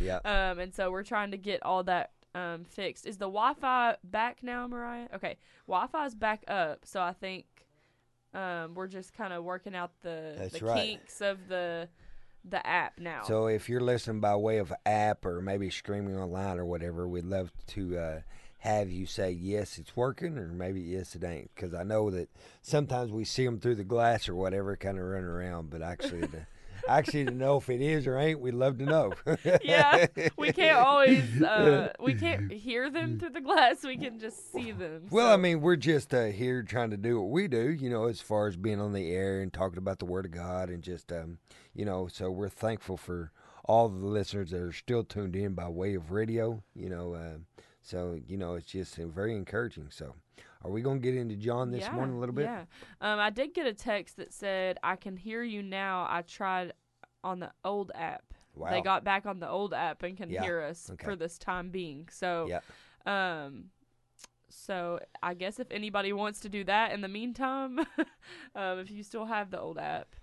Yeah. 0.00 0.16
um, 0.24 0.58
and 0.58 0.74
so 0.74 0.90
we're 0.90 1.02
trying 1.02 1.32
to 1.32 1.36
get 1.36 1.62
all 1.62 1.82
that 1.84 2.12
um, 2.34 2.64
fixed. 2.64 3.06
Is 3.06 3.16
the 3.16 3.26
Wi-Fi 3.26 3.96
back 4.04 4.42
now, 4.42 4.66
Mariah? 4.66 5.08
Okay, 5.14 5.36
Wi-Fi 5.66 6.06
is 6.06 6.14
back 6.14 6.44
up, 6.48 6.80
so 6.84 7.00
I 7.00 7.12
think 7.12 7.46
um, 8.34 8.74
we're 8.74 8.88
just 8.88 9.14
kind 9.14 9.32
of 9.32 9.44
working 9.44 9.74
out 9.74 9.92
the 10.02 10.34
That's 10.36 10.58
the 10.58 10.66
right. 10.66 10.82
kinks 10.82 11.20
of 11.20 11.48
the 11.48 11.88
the 12.46 12.66
app 12.66 12.98
now. 12.98 13.22
So 13.22 13.46
if 13.46 13.68
you're 13.68 13.80
listening 13.80 14.20
by 14.20 14.36
way 14.36 14.58
of 14.58 14.72
app 14.84 15.24
or 15.24 15.40
maybe 15.40 15.70
streaming 15.70 16.16
online 16.16 16.58
or 16.58 16.66
whatever, 16.66 17.08
we'd 17.08 17.24
love 17.24 17.50
to 17.68 17.96
uh, 17.96 18.20
have 18.58 18.90
you 18.90 19.06
say 19.06 19.30
yes, 19.30 19.78
it's 19.78 19.96
working, 19.96 20.36
or 20.36 20.48
maybe 20.48 20.80
yes, 20.80 21.14
it 21.14 21.24
ain't. 21.24 21.50
Because 21.54 21.72
I 21.72 21.84
know 21.84 22.10
that 22.10 22.28
sometimes 22.62 23.12
we 23.12 23.24
see 23.24 23.44
them 23.44 23.60
through 23.60 23.76
the 23.76 23.84
glass 23.84 24.28
or 24.28 24.34
whatever, 24.34 24.76
kind 24.76 24.98
of 24.98 25.04
running 25.04 25.26
around. 25.26 25.70
But 25.70 25.82
actually, 25.82 26.26
to, 26.28 26.46
actually 26.88 27.24
to 27.26 27.30
know 27.30 27.56
if 27.58 27.68
it 27.70 27.80
is 27.80 28.06
or 28.06 28.18
ain't, 28.18 28.40
we'd 28.40 28.54
love 28.54 28.78
to 28.78 28.84
know. 28.84 29.12
yeah, 29.62 30.06
we 30.36 30.52
can't 30.52 30.78
always 30.78 31.42
uh, 31.42 31.92
we 32.00 32.14
can't 32.14 32.52
hear 32.52 32.90
them 32.90 33.18
through 33.18 33.30
the 33.30 33.40
glass. 33.40 33.82
We 33.82 33.96
can 33.96 34.18
just 34.18 34.52
see 34.52 34.72
them. 34.72 35.06
Well, 35.10 35.28
so- 35.28 35.34
I 35.34 35.36
mean, 35.36 35.60
we're 35.60 35.76
just 35.76 36.12
uh, 36.14 36.26
here 36.26 36.62
trying 36.62 36.90
to 36.90 36.96
do 36.96 37.20
what 37.20 37.30
we 37.30 37.48
do, 37.48 37.70
you 37.70 37.90
know, 37.90 38.04
as 38.06 38.20
far 38.20 38.46
as 38.46 38.56
being 38.56 38.80
on 38.80 38.92
the 38.92 39.10
air 39.12 39.40
and 39.40 39.52
talking 39.52 39.78
about 39.78 39.98
the 39.98 40.04
Word 40.06 40.26
of 40.26 40.32
God 40.32 40.68
and 40.70 40.82
just, 40.82 41.10
um, 41.12 41.38
you 41.74 41.84
know, 41.84 42.06
so 42.06 42.30
we're 42.30 42.48
thankful 42.48 42.96
for 42.96 43.32
all 43.64 43.88
the 43.88 44.06
listeners 44.06 44.50
that 44.50 44.60
are 44.60 44.72
still 44.72 45.04
tuned 45.04 45.34
in 45.34 45.54
by 45.54 45.68
way 45.68 45.94
of 45.94 46.10
radio, 46.10 46.62
you 46.74 46.90
know. 46.90 47.14
Uh, 47.14 47.38
so, 47.82 48.18
you 48.26 48.36
know, 48.36 48.54
it's 48.54 48.66
just 48.70 48.98
uh, 48.98 49.06
very 49.06 49.34
encouraging. 49.34 49.88
So, 49.90 50.14
are 50.64 50.70
we 50.70 50.80
going 50.80 51.00
to 51.00 51.02
get 51.02 51.14
into 51.14 51.36
John 51.36 51.70
this 51.70 51.82
yeah, 51.82 51.92
morning 51.92 52.16
a 52.16 52.18
little 52.18 52.34
bit? 52.34 52.44
Yeah. 52.44 52.64
Um, 53.00 53.20
I 53.20 53.30
did 53.30 53.54
get 53.54 53.66
a 53.66 53.74
text 53.74 54.16
that 54.16 54.32
said, 54.32 54.78
"I 54.82 54.96
can 54.96 55.16
hear 55.16 55.42
you 55.42 55.62
now." 55.62 56.06
I 56.08 56.22
tried 56.22 56.72
on 57.22 57.40
the 57.40 57.50
old 57.64 57.92
app. 57.94 58.24
Wow. 58.54 58.70
They 58.70 58.80
got 58.80 59.04
back 59.04 59.26
on 59.26 59.40
the 59.40 59.48
old 59.48 59.74
app 59.74 60.02
and 60.02 60.16
can 60.16 60.30
Yeah, 60.30 60.42
hear 60.42 60.60
us 60.62 60.90
okay. 60.92 61.04
for 61.04 61.16
this 61.16 61.38
time 61.38 61.70
being. 61.70 62.08
So, 62.10 62.48
Yeah. 62.48 62.60
um, 63.06 63.70
so 64.48 65.00
I 65.22 65.34
guess 65.34 65.58
if 65.58 65.66
anybody 65.70 66.12
wants 66.12 66.40
to 66.40 66.48
do 66.48 66.62
that 66.64 66.92
in 66.92 67.00
the 67.00 67.08
meantime, 67.08 67.78
um, 68.54 68.78
if 68.78 68.90
you 68.90 69.02
still 69.02 69.24
have 69.24 69.50
the 69.50 69.60
old 69.60 69.78
app, 69.78 70.14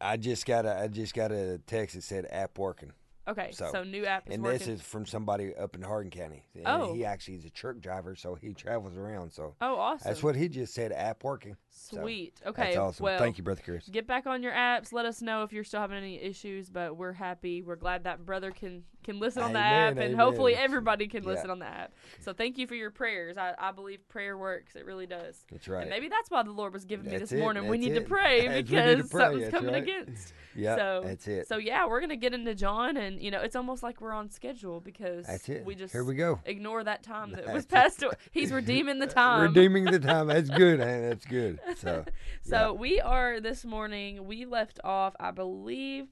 I 0.00 0.16
just 0.16 0.46
got 0.46 0.64
a 0.66 0.78
I 0.78 0.88
just 0.88 1.14
got 1.14 1.32
a 1.32 1.58
text 1.66 1.94
that 1.96 2.02
said 2.02 2.26
app 2.30 2.58
working. 2.58 2.92
Okay. 3.30 3.50
So, 3.52 3.70
So, 3.72 3.82
new 3.84 4.04
app 4.04 4.28
is 4.28 4.34
and 4.34 4.42
working. 4.42 4.58
this 4.58 4.68
is 4.68 4.80
from 4.82 5.06
somebody 5.06 5.54
up 5.54 5.74
in 5.74 5.82
Hardin 5.82 6.10
County. 6.10 6.44
And 6.54 6.66
Oh. 6.66 6.94
he 6.94 7.04
actually 7.04 7.36
is 7.36 7.44
a 7.44 7.50
truck 7.50 7.78
driver, 7.80 8.14
so 8.14 8.34
he 8.34 8.52
travels 8.54 8.96
around. 8.96 9.32
So 9.32 9.54
oh, 9.60 9.76
awesome. 9.76 10.08
that's 10.08 10.22
what 10.22 10.36
he 10.36 10.48
just 10.48 10.74
said, 10.74 10.92
app 10.92 11.24
working. 11.24 11.56
Sweet. 11.72 12.40
okay. 12.46 12.62
That's 12.64 12.76
awesome. 12.76 13.04
Well, 13.04 13.18
Thank 13.18 13.38
you, 13.38 13.44
Brother 13.44 13.62
Chris. 13.64 13.88
get 13.88 14.06
back 14.06 14.26
on 14.26 14.42
your 14.42 14.52
apps. 14.52 14.92
Let 14.92 15.06
us 15.06 15.22
know 15.22 15.42
if 15.44 15.52
you're 15.52 15.64
still 15.64 15.80
having 15.80 15.96
any 15.96 16.20
issues. 16.20 16.68
But 16.70 16.96
we're 16.96 17.12
happy. 17.12 17.62
We're 17.62 17.76
glad 17.76 18.04
that 18.04 18.24
brother 18.26 18.50
can 18.50 18.84
can 19.02 19.18
listen 19.18 19.42
on 19.42 19.54
the 19.54 19.58
Amen, 19.58 19.96
app, 19.98 20.04
and 20.04 20.14
hopefully 20.14 20.54
everybody 20.54 21.08
can 21.08 21.22
Yeah. 21.22 21.30
listen 21.30 21.50
on 21.50 21.58
the 21.58 21.66
app. 21.66 21.92
So 22.20 22.34
thank 22.34 22.58
you 22.58 22.66
for 22.66 22.74
your 22.74 22.90
prayers. 22.90 23.38
I, 23.38 23.54
I 23.58 23.72
believe 23.72 24.06
prayer 24.08 24.36
works. 24.36 24.76
It 24.76 24.84
really 24.84 25.06
does. 25.06 25.46
That's 25.50 25.66
right. 25.68 25.80
And 25.82 25.90
maybe 25.90 26.08
that's 26.08 26.30
why 26.30 26.42
the 26.42 26.50
Lord 26.52 26.74
was 26.74 26.84
giving 26.84 27.10
me 27.10 27.16
this 27.16 27.32
it, 27.32 27.38
morning. 27.38 27.66
We 27.66 27.78
need 27.78 27.94
to 27.94 28.02
pray 28.02 28.42
we 28.48 28.54
need 28.56 28.66
because 28.68 29.02
to 29.02 29.08
pray, 29.08 29.22
something's 29.24 29.42
that's 29.44 29.54
coming 29.54 29.72
right. 29.72 29.82
against. 29.82 30.34
yeah, 30.54 30.76
so 30.76 31.02
that's 31.04 31.26
it. 31.28 31.48
So 31.48 31.56
yeah, 31.56 31.86
we're 31.86 32.00
gonna 32.00 32.16
get 32.16 32.34
into 32.34 32.54
John, 32.54 32.96
and 32.98 33.20
you 33.22 33.30
know 33.30 33.40
it's 33.40 33.56
almost 33.56 33.82
like 33.82 34.00
we're 34.02 34.12
on 34.12 34.28
schedule 34.30 34.80
because 34.80 35.26
That's 35.26 35.48
it. 35.48 35.64
we 35.64 35.74
just 35.74 35.92
Here 35.92 36.04
we 36.04 36.14
go. 36.14 36.40
ignore 36.44 36.84
that 36.84 37.02
time 37.02 37.30
that 37.32 37.46
That's 37.46 37.54
was 37.54 37.66
passed. 37.66 38.02
away. 38.02 38.12
He's 38.32 38.52
redeeming 38.52 38.98
the 38.98 39.06
time. 39.06 39.42
Redeeming 39.42 39.84
the 39.86 39.98
time. 39.98 40.26
That's 40.26 40.50
good. 40.50 40.78
man. 40.80 41.08
That's 41.08 41.24
good. 41.24 41.58
So, 41.76 42.04
So 42.42 42.72
Yeah. 42.72 42.78
we 42.78 43.00
are 43.00 43.40
this 43.40 43.64
morning. 43.64 44.26
We 44.26 44.44
left 44.44 44.80
off, 44.84 45.14
I 45.20 45.30
believe, 45.30 46.08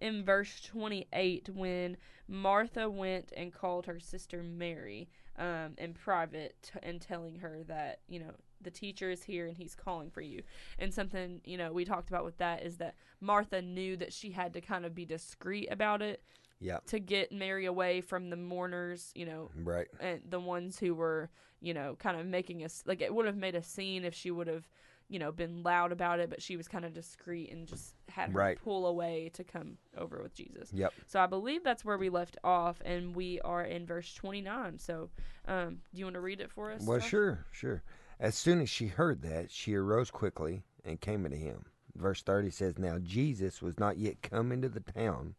in 0.00 0.24
verse 0.24 0.60
twenty-eight 0.62 1.48
when 1.54 1.96
Martha 2.28 2.88
went 2.88 3.32
and 3.36 3.52
called 3.52 3.86
her 3.86 3.98
sister 3.98 4.42
Mary 4.42 5.08
um, 5.36 5.74
in 5.78 5.94
private 5.94 6.56
t- 6.62 6.78
and 6.82 7.00
telling 7.00 7.36
her 7.36 7.62
that 7.68 8.00
you 8.08 8.20
know 8.20 8.32
the 8.60 8.70
teacher 8.70 9.10
is 9.10 9.22
here 9.22 9.46
and 9.46 9.56
he's 9.56 9.74
calling 9.74 10.10
for 10.10 10.20
you. 10.20 10.42
And 10.78 10.92
something 10.92 11.40
you 11.44 11.56
know 11.56 11.72
we 11.72 11.84
talked 11.84 12.08
about 12.08 12.24
with 12.24 12.38
that 12.38 12.62
is 12.64 12.76
that 12.78 12.94
Martha 13.20 13.62
knew 13.62 13.96
that 13.96 14.12
she 14.12 14.30
had 14.30 14.52
to 14.54 14.60
kind 14.60 14.84
of 14.84 14.94
be 14.94 15.04
discreet 15.04 15.68
about 15.70 16.02
it 16.02 16.22
yeah, 16.60 16.78
to 16.86 16.98
get 16.98 17.32
Mary 17.32 17.66
away 17.66 18.00
from 18.00 18.30
the 18.30 18.36
mourners. 18.36 19.12
You 19.14 19.26
know, 19.26 19.50
right. 19.54 19.86
and 20.00 20.20
the 20.28 20.40
ones 20.40 20.78
who 20.78 20.94
were 20.94 21.30
you 21.60 21.74
know 21.74 21.96
kind 21.98 22.18
of 22.18 22.26
making 22.26 22.64
us 22.64 22.82
like 22.86 23.00
it 23.00 23.12
would 23.14 23.26
have 23.26 23.36
made 23.36 23.54
a 23.54 23.62
scene 23.62 24.04
if 24.04 24.14
she 24.14 24.30
would 24.30 24.46
have 24.48 24.68
you 25.08 25.18
know 25.18 25.32
been 25.32 25.62
loud 25.62 25.90
about 25.92 26.20
it 26.20 26.28
but 26.30 26.42
she 26.42 26.56
was 26.56 26.68
kind 26.68 26.84
of 26.84 26.92
discreet 26.92 27.50
and 27.50 27.66
just 27.66 27.94
had 28.08 28.30
her 28.30 28.38
Right. 28.38 28.58
pull 28.62 28.86
away 28.86 29.30
to 29.34 29.44
come 29.44 29.78
over 29.96 30.20
with 30.22 30.34
jesus 30.34 30.70
Yep. 30.72 30.92
so 31.06 31.20
i 31.20 31.26
believe 31.26 31.64
that's 31.64 31.84
where 31.84 31.96
we 31.98 32.10
left 32.10 32.36
off 32.44 32.80
and 32.84 33.14
we 33.16 33.40
are 33.40 33.64
in 33.64 33.86
verse 33.86 34.12
29 34.14 34.78
so 34.78 35.08
um 35.46 35.78
do 35.94 35.98
you 36.00 36.04
want 36.04 36.14
to 36.14 36.20
read 36.20 36.40
it 36.40 36.50
for 36.50 36.70
us 36.72 36.82
Well, 36.86 36.98
Josh? 36.98 37.08
sure, 37.08 37.46
sure. 37.50 37.82
As 38.20 38.34
soon 38.36 38.60
as 38.60 38.68
she 38.68 38.88
heard 38.88 39.22
that, 39.22 39.50
she 39.50 39.74
arose 39.76 40.10
quickly 40.10 40.64
and 40.84 41.00
came 41.00 41.24
unto 41.24 41.36
him. 41.36 41.66
Verse 41.94 42.20
30 42.22 42.50
says, 42.50 42.76
Now 42.76 42.98
Jesus 42.98 43.62
was 43.62 43.78
not 43.78 43.96
yet 43.96 44.22
come 44.22 44.50
into 44.50 44.68
the 44.68 44.80
town, 44.80 45.36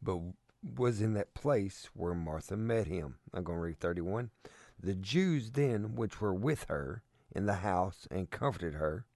but 0.00 0.20
was 0.76 1.00
in 1.02 1.14
that 1.14 1.34
place 1.34 1.90
where 1.94 2.14
Martha 2.14 2.56
met 2.56 2.86
him. 2.86 3.16
I'm 3.34 3.42
going 3.42 3.58
to 3.58 3.62
read 3.64 3.80
31. 3.80 4.30
The 4.80 4.94
Jews 4.94 5.50
then, 5.50 5.96
which 5.96 6.20
were 6.20 6.32
with 6.32 6.66
her 6.68 7.02
in 7.34 7.46
the 7.46 7.56
house 7.56 8.06
and 8.10 8.30
comforted 8.30 8.74
her, 8.74 9.06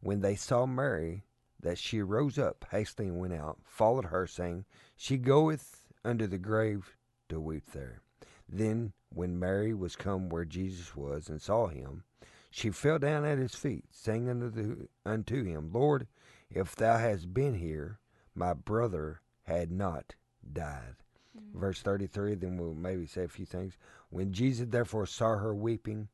when 0.00 0.20
they 0.20 0.34
saw 0.34 0.66
Mary, 0.66 1.24
that 1.60 1.78
she 1.78 2.00
rose 2.00 2.38
up 2.38 2.64
hastily 2.70 3.08
and 3.08 3.18
went 3.18 3.34
out, 3.34 3.58
followed 3.64 4.06
her, 4.06 4.26
saying, 4.26 4.64
She 4.96 5.16
goeth 5.16 5.86
unto 6.04 6.26
the 6.26 6.38
grave 6.38 6.96
to 7.28 7.40
weep 7.40 7.72
there. 7.72 8.00
Then, 8.48 8.92
when 9.10 9.38
Mary 9.38 9.74
was 9.74 9.96
come 9.96 10.28
where 10.28 10.44
Jesus 10.44 10.96
was 10.96 11.28
and 11.28 11.42
saw 11.42 11.66
him, 11.66 12.04
she 12.50 12.70
fell 12.70 12.98
down 12.98 13.24
at 13.24 13.38
his 13.38 13.54
feet, 13.54 13.84
saying 13.90 14.28
unto, 14.28 14.50
the, 14.50 14.88
unto 15.04 15.44
him, 15.44 15.70
Lord, 15.72 16.06
if 16.50 16.74
thou 16.74 16.96
hadst 16.96 17.34
been 17.34 17.54
here, 17.54 17.98
my 18.34 18.54
brother 18.54 19.20
had 19.42 19.70
not 19.70 20.14
died. 20.50 20.96
Mm. 21.36 21.60
Verse 21.60 21.82
33, 21.82 22.36
then 22.36 22.56
we'll 22.56 22.74
maybe 22.74 23.06
say 23.06 23.24
a 23.24 23.28
few 23.28 23.44
things. 23.44 23.76
When 24.10 24.32
Jesus 24.32 24.68
therefore 24.70 25.06
saw 25.06 25.36
her 25.36 25.54
weeping, 25.54 26.08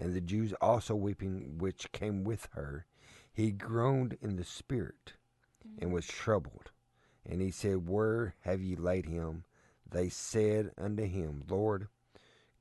and 0.00 0.14
the 0.14 0.20
Jews 0.20 0.54
also 0.60 0.94
weeping 0.94 1.58
which 1.58 1.92
came 1.92 2.24
with 2.24 2.48
her, 2.52 2.86
he 3.32 3.50
groaned 3.50 4.16
in 4.22 4.36
the 4.36 4.44
spirit 4.44 5.12
and 5.78 5.92
was 5.92 6.06
troubled. 6.06 6.70
And 7.24 7.40
he 7.40 7.50
said, 7.50 7.86
Where 7.86 8.34
have 8.40 8.62
ye 8.62 8.74
laid 8.74 9.06
him? 9.06 9.44
They 9.88 10.08
said 10.08 10.70
unto 10.78 11.04
him, 11.04 11.44
Lord, 11.48 11.88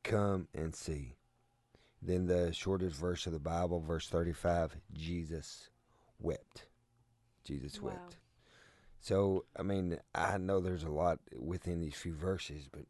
come 0.03 0.47
and 0.53 0.75
see. 0.75 1.15
Then 2.01 2.27
the 2.27 2.53
shortest 2.53 2.95
verse 2.95 3.25
of 3.25 3.33
the 3.33 3.39
Bible, 3.39 3.79
verse 3.79 4.07
35, 4.07 4.77
Jesus 4.93 5.69
wept. 6.19 6.65
Jesus 7.43 7.81
Wow. 7.81 7.91
wept. 7.91 8.17
So, 9.01 9.45
I 9.57 9.63
mean, 9.63 9.97
I 10.13 10.37
know 10.37 10.59
there's 10.59 10.83
a 10.83 10.89
lot 10.89 11.19
within 11.37 11.79
these 11.79 11.95
few 11.95 12.13
verses, 12.13 12.67
but 12.69 12.83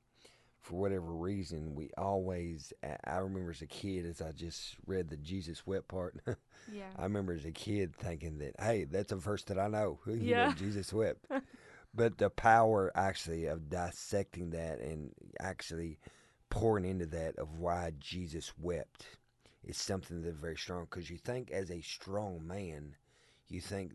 for 0.62 0.76
whatever 0.80 1.12
reason, 1.14 1.76
we 1.76 1.90
always, 1.98 2.74
I- 2.84 3.18
remember 3.18 3.52
as 3.52 3.62
a 3.62 3.68
kid, 3.68 4.06
as 4.06 4.22
I 4.22 4.32
just 4.32 4.76
read 4.86 5.10
the 5.10 5.18
Jesus 5.18 5.66
wept 5.66 5.88
part, 5.88 6.16
yeah 6.68 6.92
I 6.96 7.04
remember 7.04 7.34
as 7.34 7.46
a 7.46 7.52
kid 7.52 7.96
thinking 7.96 8.38
that, 8.40 8.56
hey, 8.60 8.84
that's 8.86 9.12
a 9.12 9.16
verse 9.16 9.44
that 9.46 9.60
I 9.60 9.68
know. 9.68 10.00
You 10.08 10.36
Yeah. 10.36 10.36
know, 10.36 10.52
Jesus 10.52 10.92
wept. 10.94 11.26
but 11.94 12.18
the 12.18 12.30
power 12.30 12.92
actually 12.96 13.46
of 13.46 13.70
dissecting 13.70 14.52
that 14.52 14.80
and 14.80 15.12
actually 15.40 16.00
pouring 16.50 16.86
into 16.86 17.06
that 17.08 17.38
of 17.38 17.60
why 17.60 17.94
Jesus 18.00 18.54
wept 18.60 19.06
is 19.64 19.78
something 19.78 20.22
that's 20.22 20.36
very 20.38 20.58
strong. 20.58 20.88
Because 20.90 21.10
you 21.10 21.18
think 21.18 21.52
as 21.52 21.72
a 21.72 21.82
strong 21.82 22.46
man, 22.46 22.96
you 23.48 23.62
think 23.62 23.94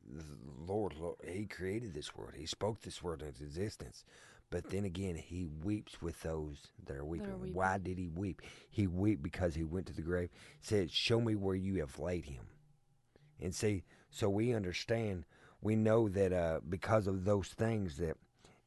Lord, 0.66 0.94
Lord, 0.98 1.16
He 1.26 1.46
created 1.46 1.94
this 1.94 2.14
world. 2.16 2.34
He 2.36 2.46
spoke 2.46 2.80
this 2.80 3.02
world 3.02 3.22
into 3.22 3.44
existence. 3.44 4.04
But 4.50 4.70
then 4.70 4.84
again, 4.84 5.16
He 5.16 5.46
weeps 5.46 6.00
with 6.00 6.22
those 6.22 6.68
that 6.86 6.96
are 6.96 7.04
weeping. 7.04 7.40
weeping. 7.40 7.54
Why 7.54 7.78
did 7.78 7.98
He 7.98 8.08
weep? 8.08 8.42
He 8.70 8.86
wept 8.86 9.22
because 9.22 9.54
He 9.54 9.64
went 9.64 9.86
to 9.86 9.92
the 9.92 10.02
grave. 10.02 10.30
Said, 10.60 10.90
"Show 10.90 11.20
me 11.20 11.34
where 11.34 11.56
you 11.56 11.80
have 11.80 11.98
laid 11.98 12.26
Him." 12.26 12.44
And 13.40 13.54
see, 13.54 13.84
so 14.10 14.30
we 14.30 14.54
understand, 14.54 15.24
we 15.60 15.74
know 15.74 16.08
that 16.08 16.32
uh, 16.32 16.60
because 16.68 17.06
of 17.06 17.24
those 17.24 17.48
things, 17.48 17.96
that 17.96 18.16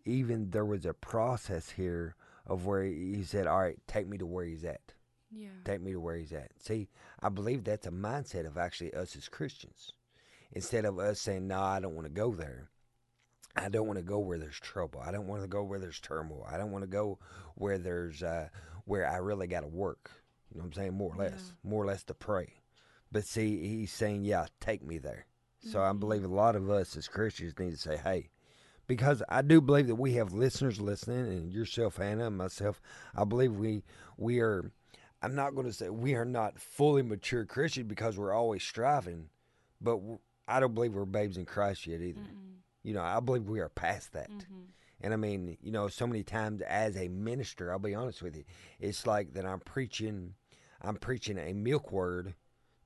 even 0.06 0.50
there 0.50 0.66
was 0.66 0.86
a 0.86 0.94
process 0.94 1.70
here 1.70 2.16
of 2.46 2.66
where 2.66 2.84
he 2.84 3.24
said, 3.24 3.48
All 3.48 3.60
right, 3.60 3.80
take 3.88 4.08
me 4.08 4.18
to 4.18 4.26
where 4.26 4.46
he's 4.46 4.64
at. 4.66 4.94
yeah 5.32 5.50
Take 5.64 5.82
me 5.82 5.92
to 5.94 6.00
where 6.00 6.16
he's 6.16 6.34
at. 6.34 6.52
See, 6.60 6.90
I 7.22 7.30
believe 7.30 7.64
that's 7.64 7.88
a 7.88 7.92
mindset 7.92 8.46
of 8.46 8.58
actually 8.58 8.94
us 8.94 9.16
as 9.16 9.30
Christians. 9.30 9.92
Instead 10.54 10.86
of 10.86 10.98
us 11.00 11.20
saying, 11.22 11.48
No, 11.48 11.60
I 11.62 11.80
don't 11.80 11.96
want 11.96 12.08
to 12.08 12.14
go 12.14 12.32
there. 12.34 12.70
I 13.58 13.70
don't 13.70 13.88
want 13.88 13.98
to 14.00 14.04
go 14.04 14.20
where 14.20 14.38
there's 14.38 14.60
trouble. 14.60 15.02
I 15.04 15.12
don't 15.12 15.28
want 15.28 15.42
to 15.42 15.48
go 15.48 15.64
where 15.64 15.80
there's 15.80 16.00
turmoil. 16.00 16.46
I 16.50 16.58
don't 16.58 16.72
want 16.72 16.84
to 16.84 16.88
go 16.90 17.20
where 17.56 17.78
there's 17.78 18.22
uh, 18.24 18.50
where 18.86 19.10
I 19.10 19.18
really 19.18 19.48
got 19.48 19.62
to 19.62 19.68
work. 19.68 20.12
You 20.52 20.58
know 20.60 20.64
what 20.64 20.68
I'm 20.68 20.74
saying? 20.74 20.94
More 20.94 21.14
or 21.14 21.18
less, 21.18 21.54
more 21.64 21.84
or 21.84 21.88
less 21.88 22.04
to 22.06 22.14
pray. 22.14 22.54
But 23.12 23.26
see, 23.26 23.60
he's 23.68 23.92
saying, 23.92 24.24
yeah, 24.26 24.46
take 24.60 24.84
me 24.84 24.98
there. 24.98 25.26
So 25.60 25.82
I 25.82 25.90
Mhm. 25.92 26.00
believe 26.00 26.24
a 26.24 26.28
lot 26.28 26.56
of 26.56 26.70
us 26.70 26.96
as 26.96 27.08
Christians 27.08 27.58
need 27.60 27.72
to 27.72 27.78
say, 27.78 27.98
hey, 27.98 28.30
because 28.86 29.24
I 29.28 29.42
do 29.42 29.60
believe 29.60 29.88
that 29.88 29.96
we 29.96 30.14
have 30.14 30.34
listeners 30.34 30.80
listening, 30.80 31.28
and 31.28 31.52
yourself, 31.52 31.98
Hannah, 31.98 32.28
and 32.28 32.38
myself. 32.38 32.80
I 33.16 33.24
believe 33.26 33.54
we 33.56 33.84
we 34.18 34.40
are. 34.40 34.72
I'm 35.22 35.34
not 35.36 35.56
going 35.56 35.66
to 35.68 35.74
say 35.74 35.90
we 35.90 36.14
are 36.14 36.26
not 36.26 36.60
fully 36.60 37.02
mature 37.02 37.44
Christians 37.46 37.88
because 37.88 38.18
we're 38.18 38.34
always 38.34 38.62
striving, 38.64 39.30
but 39.82 40.00
I 40.48 40.60
don't 40.60 40.76
believe 40.76 40.94
we're 40.94 41.06
babes 41.06 41.38
in 41.38 41.46
Christ 41.46 41.88
yet 41.88 42.02
either. 42.02 42.22
Mm-mm. 42.22 42.62
You 42.88 42.94
know, 42.94 43.02
I 43.02 43.20
believe 43.20 43.50
we 43.50 43.60
are 43.60 43.68
past 43.68 44.14
that. 44.14 44.30
Mhm. 44.32 44.68
And 45.02 45.14
I 45.14 45.18
mean, 45.18 45.58
you 45.62 45.72
know, 45.72 45.90
so 45.90 46.08
many 46.08 46.24
times 46.24 46.62
as 46.62 46.96
a 46.96 47.10
minister, 47.10 47.70
I'll 47.70 47.80
be 47.80 47.94
honest 47.94 48.22
with 48.22 48.38
you, 48.38 48.46
it's 48.80 49.06
like 49.06 49.34
that 49.34 49.46
I'm 49.46 49.60
preaching, 49.60 50.36
I'm 50.82 50.96
preaching 50.96 51.38
a 51.38 51.52
milk 51.52 51.92
word 51.92 52.36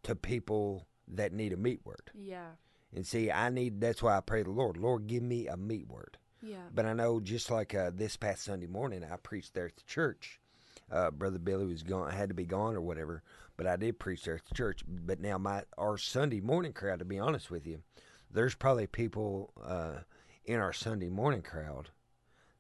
to 0.02 0.16
people 0.16 0.88
that 1.08 1.34
need 1.34 1.54
a 1.54 1.58
meat 1.58 1.82
word. 1.86 2.10
Yeah. 2.16 2.54
And 2.92 3.06
see, 3.06 3.30
I 3.32 3.50
need. 3.50 3.80
That's 3.80 4.02
why 4.02 4.18
I 4.18 4.22
pray 4.22 4.42
the 4.42 4.50
Lord, 4.50 4.76
Lord, 4.76 5.06
give 5.06 5.22
me 5.22 5.48
a 5.48 5.56
meat 5.56 5.88
word. 5.88 6.18
Yeah. 6.42 6.68
But 6.74 6.88
I 6.88 6.94
know, 6.94 7.20
just 7.20 7.52
like 7.52 7.76
uh, 7.76 7.92
this 7.94 8.18
past 8.18 8.44
Sunday 8.46 8.66
morning, 8.66 9.04
I 9.04 9.18
preached 9.18 9.54
there 9.54 9.68
at 9.68 9.76
the 9.76 9.84
church. 9.84 10.42
Uh, 10.90 11.12
Brother 11.12 11.38
Billy 11.38 11.68
was 11.68 11.84
gone, 11.84 12.12
had 12.12 12.30
to 12.30 12.36
be 12.36 12.48
gone 12.48 12.76
or 12.76 12.82
whatever, 12.82 13.22
but 13.56 13.68
I 13.68 13.76
did 13.76 14.00
preach 14.00 14.24
there 14.24 14.36
at 14.36 14.46
the 14.48 14.56
church. 14.56 14.84
But 14.88 15.20
now 15.22 15.38
my 15.38 15.64
our 15.78 16.00
Sunday 16.00 16.42
morning 16.42 16.74
crowd, 16.74 17.00
to 17.00 17.06
be 17.06 17.20
honest 17.20 17.52
with 17.52 17.68
you, 17.68 17.84
there's 18.34 18.56
probably 18.56 18.88
people 18.88 19.54
uh, 19.64 20.00
in 20.46 20.60
our 20.60 20.74
Sunday 20.74 21.10
morning 21.10 21.42
crowd 21.42 21.90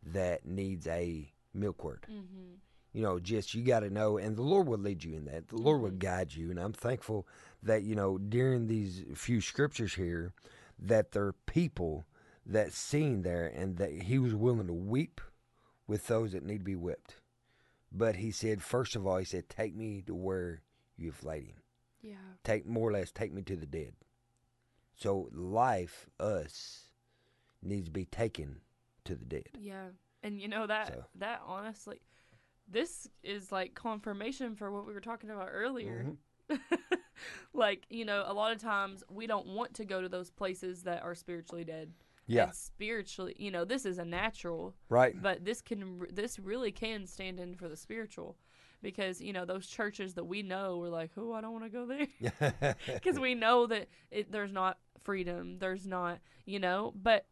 that 0.03 0.45
needs 0.45 0.87
a 0.87 1.31
milk 1.53 1.83
word. 1.83 2.05
Mm-hmm. 2.11 2.55
You 2.93 3.01
know, 3.03 3.19
just 3.19 3.53
you 3.53 3.63
got 3.63 3.81
to 3.81 3.89
know, 3.89 4.17
and 4.17 4.35
the 4.35 4.41
Lord 4.41 4.67
will 4.67 4.77
lead 4.77 5.03
you 5.03 5.15
in 5.15 5.25
that. 5.25 5.47
The 5.47 5.57
Lord 5.57 5.81
will 5.81 5.91
Mhm. 5.91 5.99
guide 5.99 6.33
you, 6.33 6.49
and 6.49 6.59
I'm 6.59 6.73
thankful 6.73 7.25
that 7.63 7.83
you 7.83 7.95
know 7.95 8.17
during 8.17 8.67
these 8.67 9.05
few 9.15 9.39
scriptures 9.39 9.93
here, 9.95 10.33
that 10.77 11.11
there 11.11 11.27
are 11.27 11.33
people 11.45 12.05
that 12.45 12.73
seen 12.73 13.21
there, 13.21 13.47
and 13.47 13.77
that 13.77 13.91
He 14.03 14.19
was 14.19 14.35
willing 14.35 14.67
to 14.67 14.73
weep 14.73 15.21
with 15.87 16.07
those 16.07 16.33
that 16.33 16.43
need 16.43 16.59
to 16.59 16.63
be 16.65 16.75
whipped. 16.75 17.15
But 17.93 18.17
He 18.17 18.31
said, 18.31 18.61
first 18.61 18.95
of 18.95 19.07
all, 19.07 19.17
He 19.17 19.25
said, 19.25 19.47
"Take 19.47 19.73
me 19.73 20.01
to 20.01 20.13
where 20.15 20.61
you've 20.97 21.23
laid 21.23 21.45
him. 21.45 21.61
Yeah. 22.01 22.15
Take 22.43 22.65
more 22.65 22.89
or 22.89 22.93
less, 22.93 23.11
take 23.11 23.31
me 23.31 23.41
to 23.43 23.55
the 23.55 23.65
dead." 23.65 23.93
So 25.01 25.29
life, 25.33 26.07
us, 26.19 26.91
needs 27.63 27.85
to 27.85 27.91
be 27.91 28.05
taken 28.05 28.61
to 29.05 29.15
the 29.15 29.25
dead. 29.25 29.49
Yeah. 29.59 29.87
And 30.21 30.39
you 30.39 30.47
know 30.47 30.67
that 30.67 30.87
So- 30.87 31.05
that 31.15 31.41
honestly 31.45 32.01
this 32.67 33.07
is 33.23 33.51
like 33.51 33.73
confirmation 33.73 34.55
for 34.55 34.71
what 34.71 34.85
we 34.85 34.93
were 34.93 35.01
talking 35.01 35.29
about 35.31 35.49
earlier. 35.51 36.05
Mhm. 36.49 36.59
like, 37.53 37.85
you 37.89 38.05
know, 38.05 38.23
a 38.27 38.33
lot 38.33 38.51
of 38.53 38.59
times 38.59 39.03
we 39.09 39.27
don't 39.27 39.47
want 39.47 39.73
to 39.73 39.85
go 39.85 40.01
to 40.01 40.07
those 40.07 40.29
places 40.29 40.83
that 40.83 41.01
are 41.03 41.15
spiritually 41.15 41.63
dead. 41.65 41.91
Yeah, 42.27 42.45
And 42.45 42.55
spiritually, 42.55 43.35
you 43.37 43.51
know, 43.51 43.65
this 43.65 43.85
is 43.85 43.97
a 43.97 44.05
natural, 44.05 44.73
right. 44.87 45.19
but 45.21 45.43
this 45.43 45.61
can 45.61 46.05
this 46.13 46.39
really 46.39 46.71
can 46.71 47.05
stand 47.07 47.39
in 47.39 47.55
for 47.55 47.67
the 47.67 47.75
spiritual 47.75 48.37
because, 48.81 49.21
you 49.21 49.33
know, 49.33 49.45
those 49.45 49.67
churches 49.67 50.13
that 50.15 50.23
we 50.25 50.41
know 50.41 50.77
we're 50.77 50.89
like, 50.89 51.11
"Oh, 51.17 51.33
I 51.33 51.41
don't 51.41 51.53
want 51.53 51.65
to 51.65 51.69
go 51.69 51.85
there." 51.85 52.75
because 52.93 53.19
we 53.19 53.35
know 53.35 53.67
that 53.67 53.87
it, 54.11 54.31
there's 54.31 54.51
not 54.51 54.77
freedom 55.03 55.57
there's 55.59 55.85
not 55.87 56.19
you 56.45 56.59
know 56.59 56.93
but 56.95 57.25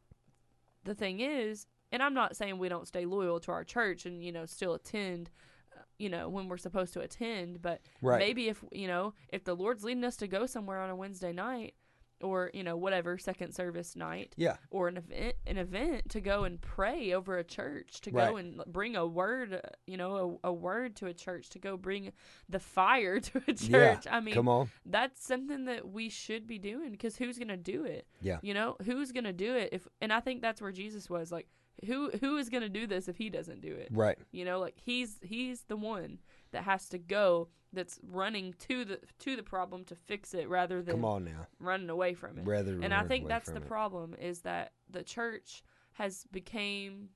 the 0.83 0.95
thing 0.95 1.19
is 1.19 1.67
and 1.91 2.01
i'm 2.01 2.13
not 2.13 2.35
saying 2.35 2.57
we 2.57 2.69
don't 2.69 2.87
stay 2.87 3.05
loyal 3.05 3.39
to 3.39 3.51
our 3.51 3.63
church 3.63 4.05
and 4.05 4.23
you 4.23 4.31
know 4.31 4.45
still 4.45 4.73
attend 4.73 5.29
uh, 5.77 5.81
you 5.97 6.09
know 6.09 6.29
when 6.29 6.47
we're 6.47 6.57
supposed 6.57 6.93
to 6.93 7.01
attend 7.01 7.61
but 7.61 7.81
right. 8.01 8.19
maybe 8.19 8.49
if 8.49 8.63
you 8.71 8.87
know 8.87 9.13
if 9.29 9.43
the 9.43 9.55
lord's 9.55 9.83
leading 9.83 10.03
us 10.03 10.17
to 10.17 10.27
go 10.27 10.45
somewhere 10.45 10.79
on 10.79 10.89
a 10.89 10.95
wednesday 10.95 11.31
night 11.31 11.73
or 12.21 12.51
you 12.53 12.63
know 12.63 12.75
whatever 12.77 13.17
second 13.17 13.53
service 13.53 13.95
night 13.95 14.33
Yeah. 14.37 14.57
or 14.71 14.87
an 14.87 14.97
event 14.97 15.35
an 15.47 15.57
event 15.57 16.09
to 16.09 16.21
go 16.21 16.43
and 16.43 16.59
pray 16.61 17.13
over 17.13 17.37
a 17.37 17.43
church 17.43 18.01
to 18.01 18.11
Right. 18.11 18.29
go 18.29 18.37
and 18.37 18.61
bring 18.67 18.95
a 18.95 19.05
word 19.05 19.61
you 19.87 19.97
know 19.97 20.39
a, 20.43 20.49
a 20.49 20.53
word 20.53 20.95
to 20.97 21.07
a 21.07 21.13
church 21.13 21.49
to 21.51 21.59
go 21.59 21.77
bring 21.77 22.11
the 22.49 22.59
fire 22.59 23.19
to 23.27 23.37
a 23.47 23.53
Yeah. 23.53 23.95
church 23.95 24.07
i 24.11 24.19
mean 24.19 24.33
Come 24.33 24.47
on. 24.49 24.69
that's 24.85 25.25
something 25.25 25.65
that 25.65 25.89
we 25.89 26.09
should 26.09 26.47
be 26.47 26.57
doing 26.59 26.91
because 26.91 27.15
who's 27.17 27.37
gonna 27.37 27.57
do 27.57 27.85
it 27.85 28.05
Yeah. 28.21 28.39
you 28.41 28.53
know 28.53 28.75
who's 28.85 29.11
gonna 29.11 29.33
do 29.33 29.55
it 29.55 29.69
if 29.71 29.87
and 30.01 30.11
i 30.11 30.19
think 30.19 30.41
that's 30.41 30.61
where 30.61 30.71
jesus 30.71 31.09
was 31.09 31.31
like 31.31 31.47
who 31.85 32.09
who 32.19 32.35
is 32.35 32.49
gonna 32.49 32.67
do 32.67 32.85
this 32.87 33.07
if 33.07 33.15
he 33.17 33.29
doesn't 33.29 33.61
do 33.61 33.73
it 33.73 33.87
Right. 33.91 34.17
you 34.33 34.43
know 34.43 34.59
like 34.59 34.75
he's 34.83 35.17
he's 35.23 35.61
the 35.63 35.77
one 35.77 36.19
that 36.51 36.63
has 36.63 36.89
to 36.89 36.97
go 36.97 37.47
that's 37.71 37.99
running 38.03 38.53
to 38.67 38.83
the 38.83 38.99
to 39.19 39.35
the 39.35 39.43
problem 39.43 39.83
to 39.85 39.95
fix 39.95 40.33
it 40.33 40.49
rather 40.49 40.81
than 40.81 40.95
Come 40.95 41.05
on 41.05 41.23
now. 41.25 41.47
running 41.59 41.89
away 41.89 42.13
from 42.15 42.37
it 42.39 42.45
Rather 42.45 42.79
and 42.81 42.93
i 42.93 43.03
think 43.03 43.27
that's 43.27 43.49
the 43.51 43.57
it. 43.57 43.67
problem 43.67 44.15
is 44.19 44.41
that 44.41 44.73
the 44.89 45.03
church 45.03 45.61
has 45.93 46.25
became 46.31 47.09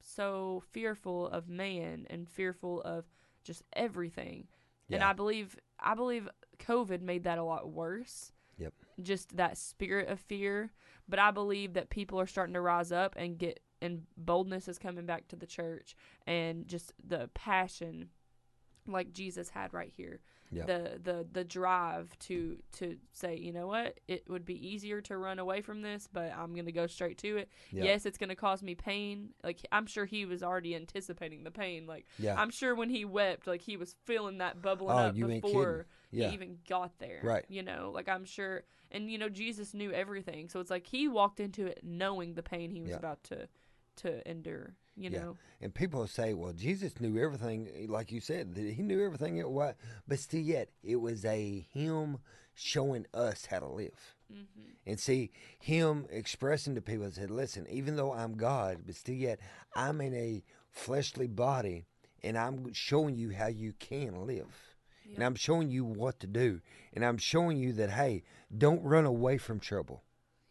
so 0.00 0.62
fearful 0.70 1.28
of 1.28 1.48
man 1.48 2.06
and 2.10 2.28
fearful 2.28 2.82
of 2.82 3.04
just 3.44 3.62
everything 3.74 4.46
and 4.90 5.02
i 5.02 5.12
believe 5.12 5.56
i 5.80 5.94
believe 5.94 6.28
covid 6.58 7.00
made 7.02 7.24
that 7.24 7.38
a 7.38 7.44
lot 7.44 7.70
worse 7.70 8.32
Yep. 8.58 8.72
just 9.02 9.36
that 9.36 9.56
spirit 9.56 10.08
of 10.08 10.18
fear 10.20 10.72
but 11.08 11.18
i 11.18 11.30
believe 11.30 11.74
that 11.74 11.90
people 11.90 12.18
are 12.20 12.26
starting 12.26 12.54
to 12.54 12.60
rise 12.60 12.90
up 12.92 13.14
and 13.16 13.38
get 13.38 13.60
and 13.80 14.02
boldness 14.16 14.66
is 14.66 14.78
coming 14.78 15.06
back 15.06 15.28
to 15.28 15.36
the 15.36 15.46
church 15.46 15.94
and 16.26 16.66
just 16.66 16.92
the 17.06 17.30
passion 17.34 18.08
like 18.92 19.12
jesus 19.12 19.48
had 19.50 19.72
right 19.74 19.92
here 19.96 20.20
Yep. 20.50 20.66
the 20.66 20.98
the 21.02 21.26
the 21.30 21.44
drive 21.44 22.18
to 22.20 22.56
to 22.78 22.96
say 23.12 23.36
you 23.36 23.52
know 23.52 23.66
what 23.66 24.00
it 24.08 24.24
would 24.30 24.46
be 24.46 24.54
easier 24.66 25.02
to 25.02 25.18
run 25.18 25.38
away 25.38 25.60
from 25.60 25.82
this 25.82 26.08
but 26.10 26.32
i'm 26.34 26.54
gonna 26.54 26.72
go 26.72 26.86
straight 26.86 27.18
to 27.18 27.36
it 27.36 27.50
Yeah. 27.70 27.84
yes 27.84 28.06
it's 28.06 28.16
gonna 28.16 28.34
cause 28.34 28.62
me 28.62 28.74
pain 28.74 29.34
like 29.44 29.58
i'm 29.72 29.84
sure 29.86 30.06
he 30.06 30.24
was 30.24 30.42
already 30.42 30.74
anticipating 30.74 31.44
the 31.44 31.50
pain 31.50 31.86
like 31.86 32.06
Yeah. 32.18 32.40
i'm 32.40 32.48
sure 32.48 32.74
when 32.74 32.88
he 32.88 33.04
wept 33.04 33.46
like 33.46 33.60
he 33.60 33.76
was 33.76 33.94
feeling 34.06 34.38
that 34.38 34.62
bubbling 34.62 34.96
Oh, 34.96 35.08
up 35.08 35.14
before 35.14 35.84
yeah. 36.12 36.28
he 36.28 36.34
even 36.34 36.56
got 36.66 36.98
there 36.98 37.20
Right. 37.22 37.44
you 37.50 37.62
know 37.62 37.90
like 37.94 38.08
i'm 38.08 38.24
sure 38.24 38.62
and 38.90 39.10
you 39.10 39.18
know 39.18 39.28
jesus 39.28 39.74
knew 39.74 39.92
everything 39.92 40.48
so 40.48 40.60
it's 40.60 40.70
like 40.70 40.86
he 40.86 41.08
walked 41.08 41.40
into 41.40 41.66
it 41.66 41.80
knowing 41.82 42.32
the 42.32 42.42
pain 42.42 42.70
he 42.70 42.80
was 42.80 42.92
Yeah. 42.92 42.96
about 42.96 43.22
to 43.24 43.48
to 43.98 44.28
endure 44.28 44.74
you 44.96 45.10
Yeah. 45.10 45.20
know 45.20 45.36
And 45.60 45.74
people 45.74 46.06
say, 46.06 46.34
well, 46.34 46.52
Jesus 46.52 47.00
knew 47.00 47.18
everything, 47.22 47.86
like 47.88 48.12
you 48.12 48.20
said, 48.20 48.54
that 48.54 48.72
he 48.74 48.82
knew 48.82 49.04
everything. 49.04 49.38
It 49.38 49.50
was, 49.50 49.74
but 50.06 50.18
still, 50.18 50.40
yet 50.40 50.70
it 50.82 50.96
was 50.96 51.24
a 51.24 51.66
him 51.72 52.18
showing 52.54 53.06
us 53.14 53.46
how 53.46 53.60
to 53.60 53.68
live. 53.68 54.16
hmm 54.30 54.44
And 54.86 54.98
see, 54.98 55.30
him 55.58 56.06
expressing 56.10 56.74
to 56.74 56.80
people, 56.80 57.10
said, 57.10 57.30
listen, 57.30 57.66
even 57.70 57.96
though 57.96 58.12
I'm 58.12 58.36
God, 58.36 58.78
but 58.86 58.94
still 58.94 59.14
yet 59.14 59.40
I'm 59.74 60.00
in 60.00 60.14
a 60.14 60.42
fleshly 60.70 61.26
body, 61.26 61.86
and 62.22 62.36
I'm 62.38 62.72
showing 62.72 63.16
you 63.16 63.30
how 63.30 63.48
you 63.48 63.72
can 63.78 64.26
live. 64.26 64.74
And 65.14 65.24
I'm 65.24 65.34
showing 65.34 65.70
you 65.70 65.84
what 65.84 66.20
to 66.20 66.26
do. 66.26 66.60
And 66.92 67.04
I'm 67.04 67.18
showing 67.18 67.56
you 67.58 67.72
that, 67.74 67.90
hey, 67.90 68.22
don't 68.56 68.82
run 68.84 69.04
away 69.04 69.38
from 69.38 69.58
trouble. 69.58 70.02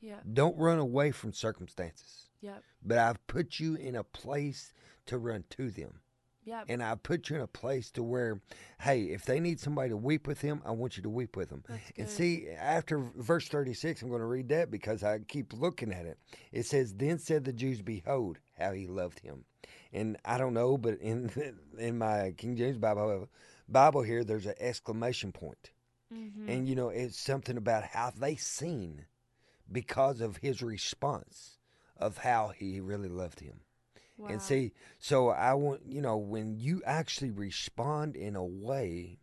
yeah 0.01 0.19
Don't 0.33 0.57
run 0.57 0.77
away 0.79 1.11
from 1.11 1.31
circumstances. 1.33 2.26
Yep. 2.41 2.63
But 2.83 2.97
I've 2.99 3.27
put 3.27 3.59
you 3.59 3.75
in 3.75 3.95
a 3.95 4.03
place 4.03 4.73
to 5.07 5.17
run 5.17 5.43
to 5.51 5.69
them. 5.71 6.01
yeah 6.43 6.63
And 6.67 6.83
I 6.83 6.95
put 6.95 7.29
you 7.29 7.35
in 7.37 7.41
a 7.41 7.47
place 7.47 7.91
to 7.91 8.03
where, 8.03 8.41
hey, 8.79 9.05
if 9.05 9.25
they 9.25 9.39
need 9.39 9.59
somebody 9.59 9.89
to 9.89 9.97
weep 9.97 10.27
with 10.27 10.41
them, 10.41 10.61
I 10.65 10.71
want 10.71 10.97
you 10.97 11.03
to 11.03 11.09
weep 11.09 11.35
with 11.35 11.49
them. 11.49 11.63
And 11.97 12.07
see, 12.09 12.49
after 12.49 12.99
verse 13.15 13.47
36, 13.47 14.01
I'm 14.01 14.09
going 14.09 14.21
to 14.21 14.25
read 14.25 14.49
that 14.49 14.69
because 14.71 15.03
I 15.03 15.19
keep 15.19 15.53
looking 15.53 15.91
at 15.91 16.05
it. 16.05 16.17
It 16.51 16.65
says, 16.65 16.93
Then 16.93 17.19
said 17.19 17.43
the 17.43 17.53
Jews, 17.53 17.81
Behold, 17.81 18.37
how 18.57 18.71
he 18.73 18.87
loved 18.87 19.19
him. 19.19 19.45
And 19.91 20.17
I 20.25 20.37
don't 20.37 20.53
know, 20.53 20.77
but 20.77 20.99
in 20.99 21.31
in 21.77 21.97
my 21.97 22.33
King 22.37 22.55
James 22.55 22.77
Bible, 22.77 23.29
Bible 23.67 24.01
here, 24.03 24.23
there's 24.23 24.45
an 24.45 24.55
exclamation 24.59 25.31
point. 25.31 25.71
Mhm. 26.13 26.47
And, 26.47 26.67
you 26.69 26.75
know, 26.75 26.89
it's 26.89 27.19
something 27.19 27.57
about 27.57 27.83
how 27.83 28.11
they 28.11 28.35
seen 28.35 29.05
because 29.69 30.21
of 30.21 30.37
his 30.37 30.61
response 30.61 31.56
of 31.99 32.17
how 32.17 32.49
he 32.49 32.79
really 32.79 33.09
loved 33.09 33.39
him. 33.39 33.61
wow. 34.17 34.29
And 34.29 34.41
see, 34.41 34.73
so 34.99 35.29
I 35.29 35.53
want, 35.53 35.81
you 35.87 36.01
know, 36.01 36.17
when 36.17 36.57
you 36.57 36.81
actually 36.85 37.31
respond 37.31 38.15
in 38.15 38.35
a 38.35 38.45
way 38.45 39.19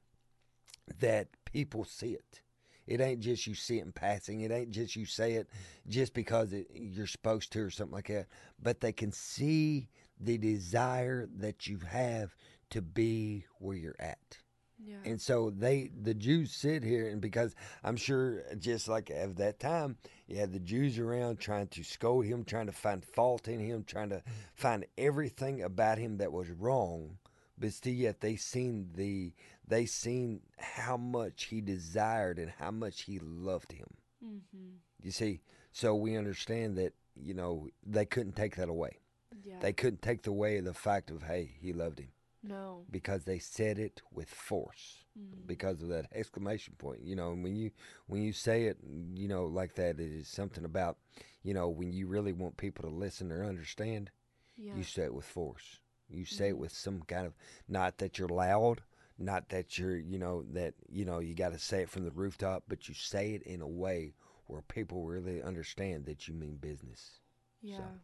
that 1.01 1.29
people 1.45 1.85
see 1.85 2.13
it, 2.13 2.41
it 2.87 3.01
ain't 3.01 3.21
just 3.21 3.47
you 3.47 3.55
see 3.55 3.79
it 3.79 3.85
in 3.87 3.93
passing. 3.93 4.43
It 4.43 4.51
ain't 4.51 4.71
just 4.71 4.95
you 4.95 5.07
say 5.07 5.35
it 5.35 5.49
just 5.89 6.13
because 6.13 6.53
it, 6.53 6.69
you're 6.75 7.07
supposed 7.07 7.51
to 7.53 7.61
or 7.61 7.71
something 7.71 7.95
like 7.95 8.09
that. 8.09 8.27
But 8.63 8.81
they 8.81 8.93
can 8.93 9.11
see 9.11 9.89
the 10.21 10.37
desire 10.39 11.29
that 11.39 11.67
you 11.67 11.79
have 11.89 12.35
to 12.71 12.83
be 12.83 13.47
where 13.59 13.77
you're 13.77 13.97
at. 13.99 14.39
yeah 14.85 14.97
And 15.05 15.21
so 15.21 15.51
they, 15.51 15.91
the 16.03 16.15
Jews 16.15 16.53
sit 16.53 16.83
here, 16.83 17.09
and 17.09 17.21
because 17.21 17.55
I'm 17.83 17.97
sure, 17.97 18.43
just 18.59 18.89
like 18.89 19.11
at 19.11 19.37
that 19.37 19.59
time, 19.61 19.97
you 20.27 20.37
had 20.37 20.53
the 20.53 20.61
Jews 20.61 20.99
around 20.99 21.39
trying 21.39 21.69
to 21.69 21.85
scold 21.85 22.25
him, 22.25 22.45
trying 22.45 22.67
to 22.67 22.73
find 22.73 23.05
fault 23.05 23.49
in 23.49 23.61
him, 23.61 23.85
trying 23.85 24.11
to 24.11 24.23
find 24.55 24.87
everything 24.97 25.63
about 25.63 25.99
him 25.99 26.19
that 26.19 26.33
was 26.33 26.51
wrong. 26.51 27.19
But 27.59 27.73
still, 27.73 27.93
yet 27.93 28.21
they 28.21 28.37
seen 28.37 28.91
the 28.95 29.33
they 29.67 29.87
seen 29.87 30.41
how 30.59 30.97
much 30.97 31.45
he 31.45 31.61
desired 31.61 32.39
and 32.39 32.51
how 32.51 32.71
much 32.71 33.03
he 33.03 33.19
loved 33.21 33.73
him. 33.73 33.87
Mm-hmm. 34.25 34.71
You 35.03 35.11
see, 35.11 35.41
so 35.73 35.95
we 35.95 36.17
understand 36.17 36.77
that 36.79 36.95
you 37.15 37.35
know 37.35 37.69
they 37.87 38.07
couldn't 38.07 38.35
take 38.35 38.57
that 38.57 38.69
away. 38.69 38.99
Yeah. 39.45 39.59
They 39.61 39.73
couldn't 39.73 40.03
take 40.03 40.23
the 40.23 40.31
away 40.31 40.59
the 40.61 40.75
fact 40.75 41.11
of 41.11 41.23
hey, 41.23 41.55
he 41.61 41.73
loved 41.73 41.99
him 42.01 42.09
no. 42.43 42.85
because 42.91 43.25
they 43.25 43.39
said 43.39 43.79
it 43.79 44.01
with 44.13 44.31
force 44.31 45.04
Mm. 45.19 45.47
because 45.47 45.83
of 45.83 45.89
that 45.89 46.07
exclamation 46.13 46.75
point. 46.79 47.03
You 47.03 47.15
know, 47.17 47.33
and 47.33 47.43
when 47.43 47.57
you 47.57 47.71
when 48.07 48.23
you 48.23 48.33
say 48.33 48.65
it, 48.65 48.79
you 49.15 49.29
know, 49.29 49.47
like 49.47 49.75
that, 49.75 50.01
it 50.01 50.13
is 50.13 50.29
something 50.29 50.65
about 50.65 50.99
you 51.43 51.55
know 51.55 51.69
when 51.69 51.93
you 51.93 52.07
really 52.07 52.33
want 52.33 52.57
people 52.57 52.89
to 52.89 52.95
listen 52.95 53.31
or 53.33 53.45
understand. 53.45 54.11
Yeah. 54.57 54.75
You 54.77 54.85
say 54.85 55.05
it 55.05 55.15
with 55.15 55.25
force. 55.27 55.81
You 56.09 56.25
say 56.25 56.49
it 56.49 56.55
Mhm. 56.55 56.59
with 56.59 56.73
some 56.73 57.03
kind 57.03 57.27
of 57.27 57.35
not 57.69 57.99
that 57.99 58.19
you're 58.19 58.29
loud, 58.29 58.83
not 59.19 59.49
that 59.51 59.79
you're 59.79 59.97
you 59.97 60.19
know 60.19 60.43
that 60.53 60.75
you 60.89 61.05
know 61.05 61.19
you 61.21 61.35
got 61.35 61.53
to 61.53 61.59
say 61.59 61.83
it 61.83 61.91
from 61.91 62.05
the 62.05 62.11
rooftop, 62.11 62.65
but 62.69 62.89
you 62.89 62.95
say 62.95 63.33
it 63.35 63.43
in 63.43 63.61
a 63.61 63.69
way 63.69 64.15
where 64.47 64.63
people 64.63 65.07
really 65.07 65.43
understand 65.43 66.05
that 66.07 66.29
you 66.29 66.35
mean 66.35 66.57
business. 66.57 67.21
Yeah. 67.63 67.99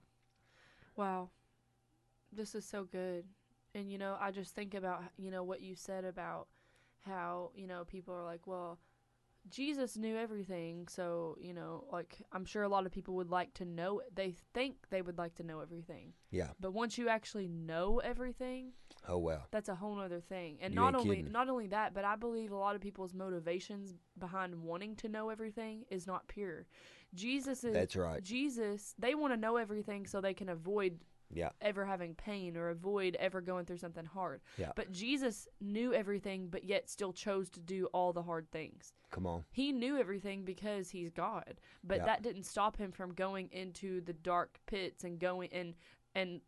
Wow. 0.97 1.31
This 2.33 2.55
is 2.55 2.65
so 2.65 2.85
good. 2.85 3.25
And 3.75 3.91
you 3.91 3.99
know, 3.99 4.17
I 4.21 4.31
just 4.31 4.55
think 4.55 4.75
about 4.75 5.03
you 5.19 5.31
know 5.31 5.43
what 5.43 5.61
you 5.61 5.75
said 5.75 6.05
about 6.05 6.49
how, 7.07 7.51
you 7.55 7.67
know, 7.67 7.85
people 7.85 8.15
are 8.15 8.25
like, 8.25 8.47
well, 8.47 8.79
Jesus 9.49 9.97
knew 9.97 10.17
everything, 10.19 10.87
so, 10.87 11.35
you 11.41 11.55
know, 11.55 11.85
like 11.91 12.21
I'm 12.31 12.45
sure 12.45 12.63
a 12.63 12.69
lot 12.69 12.85
of 12.85 12.93
people 12.93 13.15
would 13.15 13.31
like 13.31 13.55
to 13.55 13.65
know 13.65 14.01
it. 14.01 14.15
they 14.15 14.35
think 14.53 14.77
they 14.91 15.01
would 15.01 15.17
like 15.17 15.35
to 15.37 15.43
know 15.43 15.61
everything. 15.61 16.13
Yeah. 16.31 16.49
But 16.61 16.73
once 16.75 16.99
you 16.99 17.09
actually 17.09 17.49
know 17.49 18.01
everything, 18.05 18.73
Oh 19.09 19.17
well. 19.17 19.47
that's 19.51 19.71
a 19.71 19.75
whole 19.75 19.99
other 19.99 20.21
thing. 20.21 20.59
And 20.61 20.75
You 20.75 20.81
not 20.81 20.95
only 20.95 21.17
kidding. 21.17 21.33
not 21.33 21.49
only 21.49 21.69
that, 21.69 21.95
but 21.95 22.05
I 22.05 22.17
believe 22.17 22.53
a 22.53 22.57
lot 22.57 22.75
of 22.75 22.83
people's 22.83 23.15
motivations 23.15 23.95
behind 24.19 24.55
wanting 24.55 24.95
to 24.97 25.09
know 25.09 25.31
everything 25.31 25.85
is 25.91 26.07
not 26.07 26.29
pure. 26.29 26.67
Jesus 27.15 27.65
is 27.65 27.73
That's 27.73 27.97
right. 27.97 28.23
Jesus, 28.23 28.95
they 28.99 29.15
want 29.15 29.33
to 29.33 29.39
know 29.41 29.57
everything 29.57 30.07
so 30.07 30.21
they 30.21 30.35
can 30.35 30.51
avoid 30.51 30.99
Yeah. 31.33 31.51
ever 31.61 31.85
having 31.85 32.15
pain 32.15 32.57
or 32.57 32.69
avoid 32.71 33.17
ever 33.17 33.41
going 33.41 33.65
through 33.65 33.79
something 33.79 34.05
hard. 34.05 34.41
Yeah. 34.57 34.73
But 34.75 34.91
Jesus 34.93 35.47
knew 35.61 35.93
everything 35.95 36.49
but 36.49 36.65
yet 36.65 36.89
still 36.89 37.13
chose 37.13 37.49
to 37.51 37.61
do 37.61 37.87
all 37.93 38.13
the 38.13 38.23
hard 38.23 38.51
things. 38.51 38.93
Come 39.11 39.27
on. 39.27 39.45
He 39.51 39.73
knew 39.73 39.97
everything 39.97 40.45
because 40.45 40.91
he's 40.91 41.11
God. 41.11 41.61
But 41.85 41.99
Yeah. 41.99 42.07
that 42.07 42.23
didn't 42.23 42.45
stop 42.45 42.77
him 42.77 42.91
from 42.93 43.15
going 43.15 43.49
into 43.53 44.01
the 44.01 44.13
dark 44.13 44.61
pits 44.67 45.05
and 45.05 45.19
going 45.19 45.53
and 45.53 45.75
and 46.15 46.41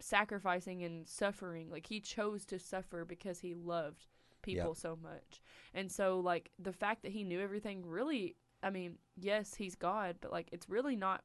sacrificing 0.00 0.82
and 0.84 1.08
suffering. 1.08 1.70
Like 1.70 1.86
he 1.86 2.00
chose 2.00 2.44
to 2.46 2.58
suffer 2.58 3.04
because 3.04 3.40
he 3.40 3.54
loved 3.54 4.06
people 4.42 4.74
so 4.74 4.96
much. 4.96 5.40
And 5.74 5.90
so 5.90 6.20
like 6.20 6.50
the 6.58 6.72
fact 6.72 7.02
that 7.02 7.12
he 7.12 7.24
knew 7.24 7.40
everything 7.40 7.84
really 7.86 8.36
I 8.62 8.70
mean, 8.70 8.98
yes, 9.16 9.54
he's 9.54 9.74
God, 9.74 10.16
but 10.20 10.32
like 10.32 10.48
it's 10.52 10.68
really 10.68 10.96
not 10.96 11.22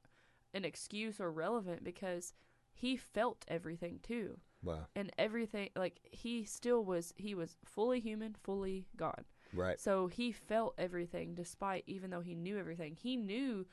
an 0.53 0.65
excuse 0.65 1.19
or 1.19 1.31
relevant 1.31 1.83
because 1.83 2.33
he 2.73 2.95
felt 2.97 3.45
everything 3.47 3.99
too. 4.03 4.39
Well, 4.63 4.87
And 4.95 5.11
everything 5.17 5.69
like 5.75 5.99
he 6.11 6.43
still 6.45 6.85
was 6.85 7.13
he 7.17 7.33
was 7.33 7.57
fully 7.65 7.99
human, 7.99 8.35
fully 8.43 8.85
God. 8.95 9.25
right. 9.53 9.79
So 9.79 10.07
he 10.07 10.31
felt 10.31 10.75
everything 10.77 11.33
despite 11.33 11.83
even 11.87 12.11
though 12.11 12.21
he 12.21 12.35
knew 12.35 12.57
everything. 12.59 12.95
He 12.95 13.15
knew 13.17 13.65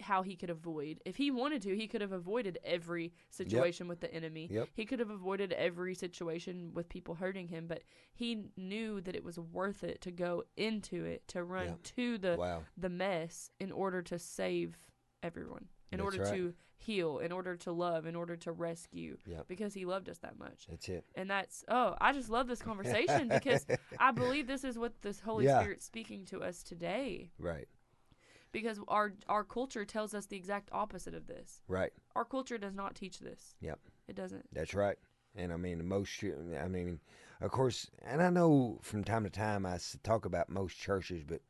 how 0.00 0.22
he 0.22 0.36
could 0.36 0.50
avoid. 0.50 1.00
If 1.04 1.16
he 1.16 1.30
wanted 1.32 1.62
to, 1.62 1.76
he 1.76 1.88
could 1.88 2.00
have 2.02 2.12
avoided 2.12 2.58
every 2.64 3.12
situation 3.30 3.88
with 3.88 4.00
the 4.00 4.12
enemy. 4.14 4.48
Yep. 4.50 4.68
He 4.74 4.84
could 4.84 5.00
have 5.00 5.10
avoided 5.10 5.52
every 5.54 5.94
situation 5.94 6.70
with 6.72 6.88
people 6.88 7.16
hurting 7.16 7.48
him, 7.48 7.66
but 7.66 7.82
he 8.14 8.44
knew 8.56 9.00
that 9.00 9.16
it 9.16 9.24
was 9.24 9.38
worth 9.40 9.82
it 9.82 10.00
to 10.02 10.10
go 10.12 10.44
into 10.56 11.04
it, 11.04 11.26
to 11.28 11.42
run 11.42 11.66
Yeah. 11.66 11.74
to 11.96 12.18
the 12.18 12.36
Wow. 12.38 12.64
the 12.76 12.88
mess 12.88 13.50
in 13.60 13.72
order 13.72 14.02
to 14.02 14.18
save 14.20 14.76
everyone. 15.22 15.68
In 15.90 15.98
That's 15.98 16.04
order 16.04 16.22
right. 16.24 16.34
to 16.34 16.54
heal, 16.82 17.18
in 17.18 17.32
order 17.32 17.56
to 17.56 17.72
love, 17.72 18.06
in 18.06 18.14
order 18.16 18.36
to 18.36 18.52
rescue. 18.52 19.16
Yep. 19.26 19.46
Because 19.48 19.72
he 19.74 19.84
loved 19.84 20.08
us 20.08 20.18
that 20.18 20.38
much. 20.38 20.66
That's 20.68 20.88
it. 20.88 21.04
And 21.14 21.30
that's 21.30 21.64
oh, 21.68 21.96
I 22.00 22.12
just 22.12 22.28
love 22.30 22.48
this 22.48 22.60
conversation 22.62 23.28
because 23.28 23.66
I 23.98 24.10
believe 24.22 24.46
this 24.46 24.64
is 24.64 24.78
what 24.78 25.00
this 25.02 25.20
Holy 25.20 25.44
Yeah. 25.46 25.60
Spirit's 25.60 25.84
speaking 25.86 26.24
to 26.26 26.42
us 26.42 26.62
today. 26.62 27.30
Right. 27.38 27.68
Because 28.52 28.78
our 28.88 29.14
our 29.28 29.44
culture 29.44 29.84
tells 29.84 30.12
us 30.14 30.26
the 30.26 30.36
exact 30.36 30.68
opposite 30.72 31.14
of 31.14 31.26
this. 31.26 31.62
Right. 31.68 31.92
Our 32.14 32.24
culture 32.24 32.58
does 32.58 32.74
not 32.74 32.94
teach 32.94 33.18
this. 33.20 33.54
Yep. 33.60 33.78
It 34.08 34.16
doesn't. 34.16 34.46
That's 34.52 34.74
right. 34.74 34.96
And 35.34 35.52
I 35.52 35.56
mean, 35.56 35.86
most, 35.88 36.22
I 36.62 36.68
mean, 36.68 37.00
of 37.40 37.50
course, 37.50 37.90
and 38.02 38.22
I 38.22 38.28
know 38.28 38.78
from 38.82 39.02
time 39.02 39.24
to 39.24 39.30
time 39.30 39.64
I 39.64 39.76
s- 39.76 39.96
talk 40.02 40.26
about 40.26 40.50
most 40.50 40.76
churches, 40.78 41.24
but 41.26 41.40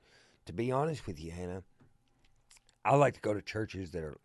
to 0.47 0.53
be 0.53 0.71
honest 0.71 1.05
with 1.07 1.19
you, 1.19 1.33
Hannah, 1.33 1.65
I 2.85 2.95
like 2.95 3.15
to 3.15 3.21
go 3.21 3.35
to 3.35 3.43
churches 3.43 3.91
that 3.91 4.05
are 4.05 4.19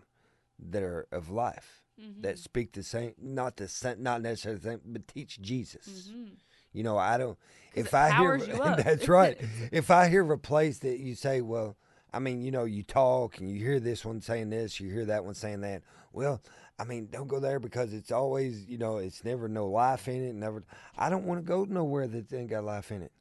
that 0.59 0.83
are 0.83 1.07
of 1.11 1.29
life, 1.29 1.81
Mm-hmm. 1.99 2.21
that 2.21 2.37
speak 2.37 2.73
the 2.73 2.83
same, 2.83 3.13
not 3.19 3.57
the 3.57 3.67
same, 3.67 4.03
not 4.03 4.21
necessarily 4.21 4.59
the 4.59 4.69
same, 4.69 4.81
but 4.85 5.07
teach 5.07 5.41
Jesus. 5.41 6.11
hmm 6.13 6.25
You 6.73 6.83
know, 6.83 6.97
I 6.97 7.17
don't. 7.17 7.37
If 7.73 7.93
I 7.93 8.11
hear, 8.21 8.37
that's 8.77 9.07
right. 9.09 9.37
if 9.71 9.89
I 9.91 10.07
hear 10.09 10.31
a 10.31 10.37
place 10.37 10.79
that 10.79 10.99
you 10.99 11.15
say, 11.15 11.41
well, 11.41 11.75
I 12.13 12.19
mean, 12.19 12.41
you 12.41 12.51
know, 12.51 12.65
you 12.65 12.83
talk 12.83 13.39
and 13.39 13.49
you 13.49 13.57
hear 13.57 13.79
this 13.79 14.05
one 14.05 14.21
saying 14.21 14.49
this, 14.51 14.79
you 14.79 14.89
hear 14.91 15.05
that 15.05 15.25
one 15.25 15.33
saying 15.33 15.61
that. 15.61 15.81
Well, 16.13 16.41
I 16.79 16.83
mean, 16.83 17.07
don't 17.11 17.27
go 17.27 17.39
there 17.39 17.59
because 17.59 17.93
it's 17.93 18.11
always, 18.11 18.65
you 18.67 18.77
know, 18.77 18.97
it's 18.97 19.23
never 19.23 19.47
no 19.47 19.67
life 19.67 20.07
in 20.07 20.23
it. 20.23 20.33
Never. 20.35 20.63
I 20.97 21.09
don't 21.09 21.25
want 21.25 21.39
to 21.39 21.47
go 21.47 21.65
nowhere 21.65 22.07
that 22.07 22.31
ain't 22.33 22.49
got 22.49 22.63
life 22.63 22.91
in 22.91 23.01
it. 23.01 23.11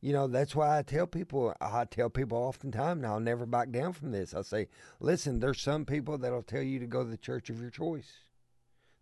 You 0.00 0.12
know, 0.12 0.26
that's 0.26 0.54
why 0.54 0.78
I 0.78 0.82
tell 0.82 1.06
people. 1.06 1.54
I 1.60 1.84
tell 1.84 2.10
people 2.10 2.38
oftentimes, 2.38 2.98
and 2.98 3.06
I'll 3.06 3.20
never 3.20 3.46
back 3.46 3.70
down 3.70 3.92
from 3.92 4.12
this. 4.12 4.34
I 4.34 4.42
say, 4.42 4.68
listen, 5.00 5.40
there's 5.40 5.60
some 5.60 5.84
people 5.84 6.18
that'll 6.18 6.42
tell 6.42 6.62
you 6.62 6.78
to 6.80 6.86
go 6.86 7.02
to 7.02 7.10
the 7.10 7.16
church 7.16 7.50
of 7.50 7.60
your 7.60 7.70
choice. 7.70 8.12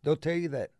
They'll 0.02 0.16
tell 0.16 0.34
you 0.34 0.48
that. 0.50 0.70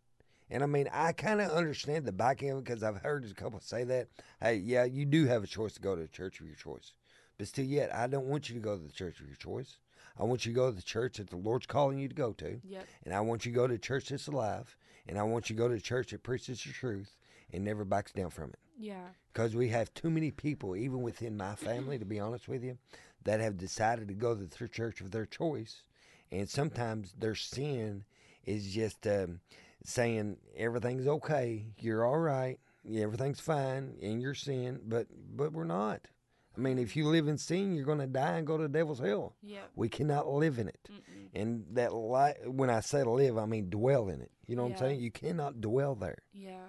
And 0.51 0.62
I 0.62 0.67
mean, 0.67 0.89
I 0.93 1.12
kind 1.12 1.41
of 1.41 1.51
understand 1.51 2.05
the 2.05 2.12
back 2.12 2.43
end 2.43 2.62
because 2.62 2.83
I've 2.83 2.99
heard 2.99 3.25
a 3.25 3.35
couple 3.35 3.59
say 3.61 3.85
that. 3.85 4.09
Hey, 4.41 4.57
yeah, 4.57 4.85
you 4.85 5.05
do 5.05 5.27
have 5.27 5.43
a 5.43 5.49
choice 5.49 5.75
to 5.75 5.81
go 5.81 5.97
to 5.97 6.03
the 6.03 6.09
church 6.09 6.41
of 6.41 6.47
your 6.47 6.55
choice. 6.55 6.93
But 7.39 7.49
still, 7.49 7.65
yet, 7.65 7.93
I 7.95 8.07
don't 8.07 8.27
want 8.27 8.49
you 8.49 8.55
to 8.55 8.61
go 8.61 8.77
to 8.77 8.83
the 8.83 8.93
church 8.93 9.21
of 9.21 9.27
your 9.27 9.37
choice. 9.37 9.79
I 10.19 10.23
want 10.23 10.47
you 10.47 10.53
to 10.53 10.57
go 10.57 10.71
to 10.71 10.77
the 10.77 10.83
church 10.83 11.17
that 11.17 11.31
the 11.31 11.37
Lord's 11.37 11.67
calling 11.67 11.99
you 11.99 12.09
to 12.09 12.15
go 12.15 12.33
to. 12.35 12.61
Yep. 12.62 12.87
And 13.05 13.15
I 13.15 13.21
want 13.21 13.45
you 13.45 13.53
to 13.53 13.57
go 13.57 13.67
to 13.67 13.75
a 13.75 13.79
church 13.79 14.11
that's 14.11 14.29
alive. 14.29 14.77
And 15.09 15.19
I 15.19 15.25
want 15.25 15.51
you 15.51 15.57
to 15.57 15.59
go 15.59 15.69
to 15.69 15.75
a 15.75 15.81
church 15.81 16.12
that 16.12 16.23
preaches 16.23 16.62
the 16.62 16.73
truth 16.73 17.17
and 17.55 17.65
never 17.65 17.85
backs 17.85 18.13
down 18.13 18.31
from 18.31 18.51
it. 18.51 18.59
Yeah. 18.79 19.07
Because 19.33 19.55
we 19.55 19.69
have 19.69 19.93
too 19.95 20.11
many 20.11 20.31
people, 20.31 20.77
even 20.77 21.03
within 21.03 21.37
my 21.37 21.55
family, 21.55 21.99
to 21.99 22.05
be 22.05 22.21
honest 22.21 22.49
with 22.49 22.63
you, 22.65 22.79
that 23.25 23.41
have 23.41 23.57
decided 23.57 24.09
to 24.09 24.15
go 24.15 24.35
to 24.35 24.45
the 24.45 24.69
church 24.69 25.01
of 25.01 25.11
their 25.11 25.27
choice. 25.27 25.83
And 26.33 26.49
sometimes 26.49 27.15
their 27.19 27.35
sin 27.35 28.05
is 28.45 28.73
just 28.73 29.07
um, 29.07 29.41
saying 29.85 30.37
everything's 30.57 31.07
okay, 31.07 31.67
you're 31.79 32.05
all 32.05 32.19
right, 32.19 32.59
everything's 32.95 33.41
fine 33.41 33.95
in 34.01 34.21
your 34.21 34.35
sin, 34.35 34.81
but 34.87 35.07
but 35.37 35.53
we're 35.53 35.65
not. 35.65 36.09
I 36.57 36.61
mean, 36.61 36.79
if 36.79 36.95
you 36.95 37.07
live 37.09 37.27
in 37.27 37.37
sin, 37.39 37.75
you're 37.75 37.85
going 37.85 37.99
to 37.99 38.07
die 38.07 38.37
and 38.37 38.47
go 38.47 38.57
to 38.57 38.63
the 38.65 38.69
devil's 38.69 39.01
hell. 39.01 39.35
Yep. 39.43 39.71
We 39.75 39.89
cannot 39.89 40.29
live 40.29 40.61
in 40.61 40.69
it. 40.69 40.89
Mm-mm. 40.89 41.29
And 41.35 41.65
that 41.73 41.93
li- 41.93 42.47
when 42.47 42.71
I 42.71 42.79
say 42.79 43.03
live, 43.03 43.37
I 43.39 43.47
mean 43.47 43.71
dwell 43.71 44.09
in 44.09 44.21
it. 44.21 44.31
You 44.47 44.55
know 44.55 44.63
what 44.63 44.71
Yeah. 44.73 44.77
I'm 44.77 44.81
saying? 44.91 45.01
You 45.01 45.11
cannot 45.11 45.61
dwell 45.61 45.97
there. 45.97 46.19
Yeah. 46.33 46.61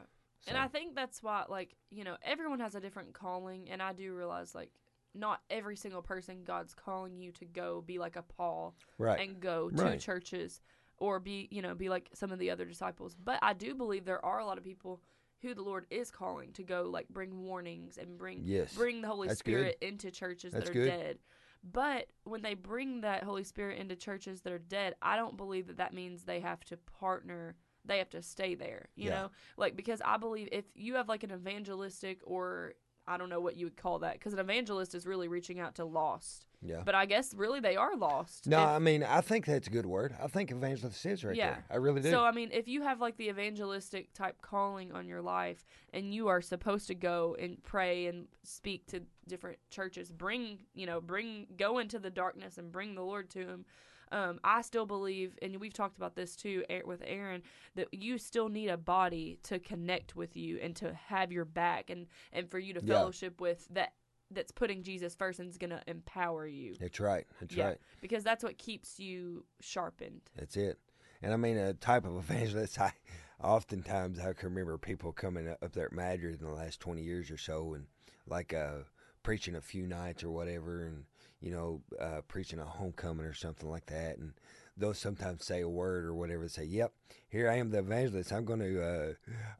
And 0.47 0.57
I 0.57 0.67
think 0.67 0.95
that's 0.95 1.23
why, 1.23 1.45
like, 1.49 1.75
you 1.89 2.03
know, 2.03 2.17
everyone 2.21 2.59
has 2.59 2.75
a 2.75 2.79
different 2.79 3.13
calling, 3.13 3.69
and 3.69 3.81
I 3.81 3.93
do 3.93 4.13
realize, 4.13 4.53
like, 4.53 4.71
not 5.13 5.41
every 5.49 5.75
single 5.75 6.01
person 6.01 6.43
God's 6.43 6.73
calling 6.73 7.17
you 7.17 7.31
to 7.33 7.45
go 7.45 7.81
be 7.81 7.97
like 7.97 8.15
a 8.15 8.21
Paul 8.21 8.75
right. 8.97 9.19
and 9.19 9.39
go 9.39 9.69
to 9.69 9.83
Right. 9.83 9.99
churches 9.99 10.61
or 10.97 11.19
be, 11.19 11.47
you 11.51 11.61
know, 11.61 11.73
be 11.73 11.89
like 11.89 12.09
some 12.13 12.31
of 12.31 12.39
the 12.39 12.51
other 12.51 12.65
disciples. 12.65 13.15
But 13.15 13.39
I 13.41 13.53
do 13.53 13.73
believe 13.75 14.05
there 14.05 14.23
are 14.23 14.39
a 14.39 14.45
lot 14.45 14.57
of 14.57 14.63
people 14.63 15.01
who 15.41 15.53
the 15.53 15.61
Lord 15.61 15.85
is 15.89 16.11
calling 16.11 16.51
to 16.53 16.63
go, 16.63 16.83
like, 16.83 17.07
bring 17.09 17.43
warnings 17.43 17.97
and 17.97 18.17
bring 18.17 18.41
yes. 18.43 18.73
bring 18.75 19.01
the 19.01 19.07
Holy 19.07 19.27
That's 19.27 19.41
good. 19.41 19.51
Spirit 19.51 19.77
into 19.81 20.11
churches 20.11 20.53
That's 20.53 20.65
that 20.65 20.71
are 20.71 20.73
good. 20.73 20.87
dead. 20.87 21.19
But 21.63 22.07
when 22.25 22.41
they 22.41 22.53
bring 22.53 23.01
that 23.01 23.23
Holy 23.23 23.43
Spirit 23.43 23.79
into 23.79 23.95
churches 23.95 24.41
that 24.41 24.53
are 24.53 24.59
dead, 24.59 24.95
I 25.01 25.15
don't 25.15 25.37
believe 25.37 25.67
that 25.67 25.77
that 25.77 25.93
means 25.93 26.23
they 26.23 26.39
have 26.41 26.63
to 26.65 26.77
partner. 26.77 27.55
They 27.87 27.97
have 27.99 28.09
to 28.11 28.21
stay 28.21 28.55
there, 28.55 28.89
you 28.95 29.09
Yeah. 29.09 29.15
know? 29.21 29.31
Like, 29.57 29.75
because 29.75 30.01
I 30.03 30.17
believe 30.17 30.49
if 30.51 30.65
you 30.75 30.95
have 30.95 31.07
like 31.09 31.23
an 31.23 31.31
evangelistic 31.31 32.19
or 32.23 32.73
I 33.07 33.17
don't 33.17 33.29
know 33.29 33.39
what 33.39 33.55
you 33.55 33.67
would 33.67 33.77
call 33.77 33.99
that, 33.99 34.13
because 34.13 34.33
an 34.33 34.39
evangelist 34.39 34.95
is 34.95 35.05
really 35.05 35.27
reaching 35.27 35.59
out 35.59 35.75
to 35.75 35.85
lost. 35.85 36.47
yeah. 36.61 36.81
But 36.83 36.95
I 36.95 37.05
guess 37.05 37.35
really 37.35 37.59
they 37.59 37.75
are 37.75 37.95
lost. 37.95 38.47
No, 38.47 38.59
If- 38.63 38.67
I 38.69 38.79
mean, 38.79 39.03
I 39.03 39.21
think 39.21 39.45
that's 39.45 39.67
a 39.67 39.69
good 39.69 39.85
word. 39.85 40.15
I 40.19 40.25
think 40.25 40.49
evangelist 40.49 41.05
is 41.05 41.23
right 41.23 41.35
Yeah. 41.35 41.51
there. 41.53 41.65
I 41.69 41.75
really 41.75 42.01
do. 42.01 42.09
So 42.09 42.23
I 42.23 42.31
mean, 42.31 42.49
if 42.51 42.67
you 42.67 42.81
have 42.81 42.99
like 42.99 43.17
the 43.17 43.29
evangelistic 43.29 44.11
type 44.13 44.41
calling 44.41 44.91
on 44.91 45.07
your 45.07 45.21
life, 45.21 45.63
and 45.93 46.11
you 46.15 46.27
are 46.29 46.41
supposed 46.41 46.87
to 46.87 46.95
go 46.95 47.35
and 47.39 47.61
pray 47.61 48.07
and 48.07 48.27
speak 48.41 48.87
to 48.87 49.01
different 49.27 49.59
churches, 49.69 50.11
bring 50.11 50.65
you 50.73 50.87
know, 50.87 50.99
bring 50.99 51.45
go 51.55 51.77
into 51.77 51.99
the 51.99 52.09
darkness 52.09 52.57
and 52.57 52.71
bring 52.71 52.95
the 52.95 53.03
Lord 53.03 53.29
to 53.31 53.45
them. 53.45 53.65
Um, 54.11 54.39
I 54.43 54.61
still 54.61 54.85
believe, 54.85 55.37
and 55.41 55.59
we've 55.59 55.73
talked 55.73 55.97
about 55.97 56.15
this 56.15 56.35
too 56.35 56.63
with 56.85 57.01
Aaron, 57.05 57.41
that 57.75 57.93
you 57.93 58.17
still 58.17 58.49
need 58.49 58.69
a 58.69 58.77
body 58.77 59.39
to 59.43 59.59
connect 59.59 60.15
with 60.15 60.35
you 60.35 60.59
and 60.61 60.75
to 60.77 60.93
have 60.93 61.31
your 61.31 61.45
back 61.45 61.89
and 61.89 62.07
and 62.31 62.49
for 62.49 62.59
you 62.59 62.73
to 62.73 62.81
Yeah. 62.83 62.95
fellowship 62.95 63.41
with 63.41 63.67
that 63.71 63.93
that's 64.31 64.51
putting 64.51 64.81
Jesus 64.81 65.13
first 65.15 65.39
and 65.39 65.49
is 65.49 65.57
going 65.57 65.69
to 65.69 65.81
empower 65.87 66.47
you. 66.47 66.75
That's 66.79 66.99
right. 66.99 67.27
That's 67.39 67.55
yeah, 67.55 67.65
right. 67.67 67.77
because 68.01 68.23
that's 68.23 68.43
what 68.43 68.57
keeps 68.57 68.99
you 68.99 69.45
sharpened. 69.59 70.21
That's 70.35 70.57
it. 70.57 70.79
And 71.21 71.31
I 71.31 71.37
mean, 71.37 71.57
a 71.57 71.73
type 71.73 72.05
of 72.05 72.15
evangelist, 72.29 72.79
I 72.79 72.93
oftentimes 73.41 74.19
I 74.19 74.33
can 74.33 74.49
remember 74.49 74.77
people 74.77 75.11
coming 75.11 75.47
up 75.47 75.71
there 75.73 75.85
at 75.85 75.91
Madrid 75.93 76.39
in 76.41 76.45
the 76.47 76.53
last 76.53 76.79
20 76.79 77.01
years 77.01 77.29
or 77.29 77.37
so 77.37 77.73
and 77.75 77.85
like 78.27 78.53
uh, 78.53 78.79
preaching 79.23 79.55
a 79.55 79.61
few 79.61 79.85
nights 79.85 80.23
or 80.23 80.29
whatever 80.31 80.85
and, 80.85 81.05
you 81.45 81.51
know, 81.51 81.81
uh, 82.01 82.21
preaching 82.27 82.57
a 82.57 82.65
homecoming 82.65 83.25
or 83.25 83.33
something 83.35 83.69
like 83.69 83.85
that. 83.85 84.17
And 84.17 84.33
they'll 84.75 84.95
sometimes 84.95 85.45
say 85.45 85.61
a 85.61 85.69
word 85.69 86.03
or 86.03 86.15
whatever, 86.15 86.49
say, 86.49 86.63
"Yep, 86.63 86.91
here 87.29 87.51
I 87.51 87.57
am, 87.57 87.69
the 87.69 87.77
evangelist. 87.79 88.33
I'm 88.33 88.45
going 88.45 88.61
to, 88.61 88.83
uh, 88.83 89.13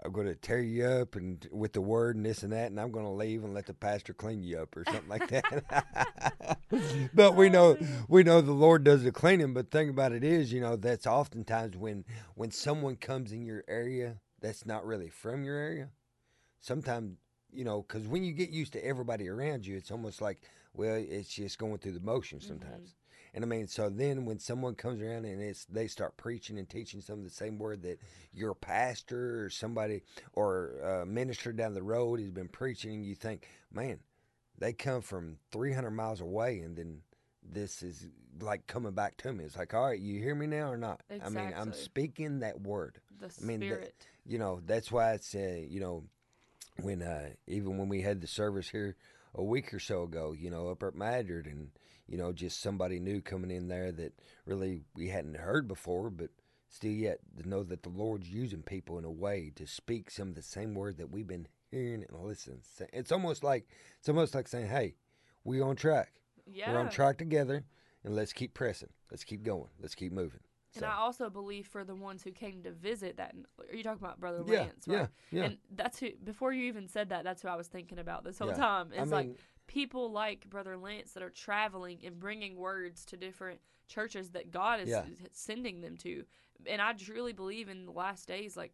I'm 0.04 0.12
going 0.12 0.26
to 0.26 0.34
tear 0.34 0.60
you 0.60 0.84
up 0.84 1.16
and 1.16 1.48
with 1.52 1.74
the 1.74 1.82
word 1.82 2.16
and 2.16 2.26
this 2.26 2.42
and 2.42 2.52
that, 2.54 2.72
and 2.72 2.80
I'm 2.82 2.92
going 2.92 3.06
to 3.06 3.12
leave 3.12 3.44
and 3.44 3.54
let 3.54 3.68
the 3.68 3.76
pastor 3.76 4.14
clean 4.14 4.42
you 4.42 4.58
up 4.58 4.76
or 4.76 4.84
something 4.86 5.08
like 5.08 5.28
that." 5.28 6.58
but 7.14 7.36
we 7.36 7.50
know, 7.50 7.78
we 8.10 8.24
know 8.24 8.42
the 8.42 8.52
Lord 8.52 8.84
does 8.84 9.04
the 9.04 9.12
cleaning. 9.12 9.54
But 9.54 9.70
the 9.70 9.78
thing 9.78 9.90
about 9.90 10.12
it 10.12 10.24
is, 10.24 10.52
you 10.52 10.62
know, 10.62 10.76
that's 10.76 11.06
oftentimes 11.06 11.78
when 11.78 12.04
when 12.34 12.50
someone 12.50 12.96
comes 12.96 13.32
in 13.32 13.46
your 13.46 13.64
area 13.68 14.18
that's 14.42 14.66
not 14.66 14.86
really 14.86 15.10
from 15.10 15.44
your 15.44 15.56
area. 15.56 15.90
Sometimes, 16.60 17.18
you 17.54 17.64
know, 17.64 17.84
because 17.84 18.08
when 18.08 18.24
you 18.24 18.34
get 18.34 18.50
used 18.50 18.74
to 18.74 18.84
everybody 18.84 19.30
around 19.30 19.68
you, 19.68 19.78
it's 19.78 19.92
almost 19.92 20.20
like, 20.20 20.42
well, 20.76 20.96
it's 20.96 21.34
just 21.34 21.58
going 21.58 21.78
through 21.78 21.94
the 21.94 22.00
motions 22.00 22.48
sometimes. 22.48 22.96
And 23.34 23.44
I 23.44 23.48
mean, 23.48 23.68
so 23.68 23.90
then 23.90 24.24
when 24.24 24.40
someone 24.40 24.76
comes 24.76 25.02
around 25.02 25.26
and 25.26 25.42
it's 25.42 25.66
they 25.66 25.88
start 25.88 26.16
preaching 26.16 26.58
and 26.58 26.70
teaching 26.70 27.02
some 27.02 27.20
of 27.20 27.26
the 27.26 27.30
same 27.30 27.60
word 27.60 27.82
that 27.82 28.00
your 28.34 28.56
pastor 28.56 29.44
or 29.44 29.50
somebody 29.50 30.04
or 30.34 31.02
a 31.02 31.06
minister 31.06 31.52
down 31.52 31.74
the 31.74 31.84
road 31.84 32.22
has 32.22 32.32
been 32.32 32.48
preaching, 32.48 32.94
and 32.94 33.06
you 33.06 33.14
think, 33.14 33.48
man, 33.74 34.00
they 34.58 34.72
come 34.72 35.02
from 35.02 35.38
300 35.52 35.92
miles 35.92 36.22
away, 36.22 36.60
and 36.60 36.78
then 36.78 37.02
this 37.44 37.84
is 37.84 38.08
like 38.40 38.68
coming 38.68 38.94
back 38.94 39.18
to 39.18 39.34
me. 39.34 39.44
It's 39.44 39.58
like, 39.58 39.74
all 39.74 39.88
right, 39.88 40.00
you 40.00 40.20
hear 40.22 40.36
me 40.36 40.48
now 40.48 40.72
or 40.72 40.78
not? 40.78 41.02
I 41.24 41.28
mean, 41.30 41.54
I'm 41.56 41.74
speaking 41.74 42.40
that 42.40 42.62
word. 42.62 43.00
The 43.20 43.26
I 43.26 43.46
mean, 43.46 43.60
spirit. 43.60 43.96
You 44.26 44.40
know, 44.40 44.62
that's 44.66 44.94
why 44.94 45.12
it's 45.12 45.36
uh, 45.36 45.60
you 45.68 45.82
know, 45.82 46.06
when 46.82 47.02
uh, 47.02 47.30
even 47.48 47.78
when 47.78 47.90
we 47.90 48.02
had 48.02 48.22
the 48.22 48.28
service 48.28 48.70
here 48.70 48.96
a 49.36 49.44
week 49.44 49.74
or 49.74 49.80
so 49.80 50.04
ago, 50.04 50.34
you 50.38 50.50
know, 50.50 50.70
up 50.70 50.84
at 50.84 50.96
Madrid, 50.96 51.46
and 51.46 51.70
you 52.08 52.18
know, 52.18 52.32
just 52.32 52.62
somebody 52.62 53.00
new 53.00 53.22
coming 53.22 53.52
in 53.52 53.68
there 53.68 53.92
that 53.92 54.14
really 54.46 54.84
we 54.96 55.10
hadn't 55.10 55.38
heard 55.38 55.68
before, 55.68 56.10
but 56.10 56.30
still 56.70 56.92
yet 56.92 57.20
to 57.38 57.48
know 57.48 57.64
that 57.64 57.84
the 57.84 57.90
Lord's 57.90 58.30
using 58.30 58.62
people 58.64 58.98
in 58.98 59.06
a 59.06 59.12
way 59.12 59.52
to 59.56 59.68
speak 59.68 60.10
some 60.10 60.30
of 60.30 60.36
the 60.36 60.42
same 60.42 60.74
word 60.74 60.98
that 60.98 61.12
we've 61.12 61.28
been 61.28 61.48
hearing 61.72 62.06
and 62.08 62.20
listening. 62.24 62.62
It's 62.94 63.12
almost 63.12 63.44
like 63.44 63.68
it's 64.00 64.10
almost 64.10 64.36
like 64.36 64.48
saying, 64.48 64.68
"Hey, 64.68 64.96
we 65.44 65.62
on 65.62 65.76
track. 65.76 66.22
yeah. 66.46 66.72
We're 66.72 66.80
on 66.80 66.90
track 66.90 67.18
together, 67.18 67.66
and 68.04 68.16
let's 68.16 68.34
keep 68.34 68.54
pressing. 68.54 68.90
Let's 69.12 69.24
keep 69.24 69.44
going. 69.44 69.70
Let's 69.80 69.96
keep 69.96 70.12
moving." 70.12 70.42
And 70.76 70.82
So, 70.82 70.88
I 70.88 70.96
also 70.96 71.30
believe 71.30 71.68
for 71.68 71.84
the 71.84 71.96
ones 71.96 72.22
who 72.24 72.32
came 72.32 72.62
to 72.64 72.72
visit 72.72 73.18
that, 73.18 73.34
are 73.70 73.76
you 73.76 73.84
talking 73.84 74.04
about 74.04 74.20
Brother 74.20 74.44
yeah, 74.46 74.62
Lance? 74.64 74.88
Right? 74.88 74.98
yeah, 74.98 75.08
yeah. 75.32 75.44
And 75.46 75.58
that's 75.76 76.00
who. 76.00 76.10
Before 76.24 76.52
you 76.52 76.66
even 76.66 76.88
said 76.88 77.10
that, 77.10 77.24
that's 77.24 77.42
who 77.42 77.48
I 77.48 77.56
was 77.56 77.68
thinking 77.68 78.00
about 78.00 78.24
this 78.24 78.40
whole 78.40 78.50
Yeah. 78.50 78.56
time. 78.56 78.92
I 78.98 79.02
It's 79.02 79.12
like 79.12 79.38
people 79.68 80.12
like 80.12 80.50
Brother 80.50 80.78
Lance 80.78 81.14
that 81.14 81.24
are 81.24 81.30
traveling 81.30 82.00
and 82.06 82.20
bringing 82.20 82.56
words 82.58 83.06
to 83.06 83.18
different 83.18 83.62
churches 83.88 84.32
that 84.32 84.52
God 84.52 84.80
is 84.82 84.90
Yeah. 84.90 85.06
sending 85.32 85.82
them 85.82 85.98
to. 85.98 86.26
And 86.68 86.82
I 86.82 86.94
truly 86.94 87.34
believe 87.34 87.70
in 87.70 87.86
the 87.86 87.92
last 87.92 88.28
days, 88.28 88.58
like 88.58 88.74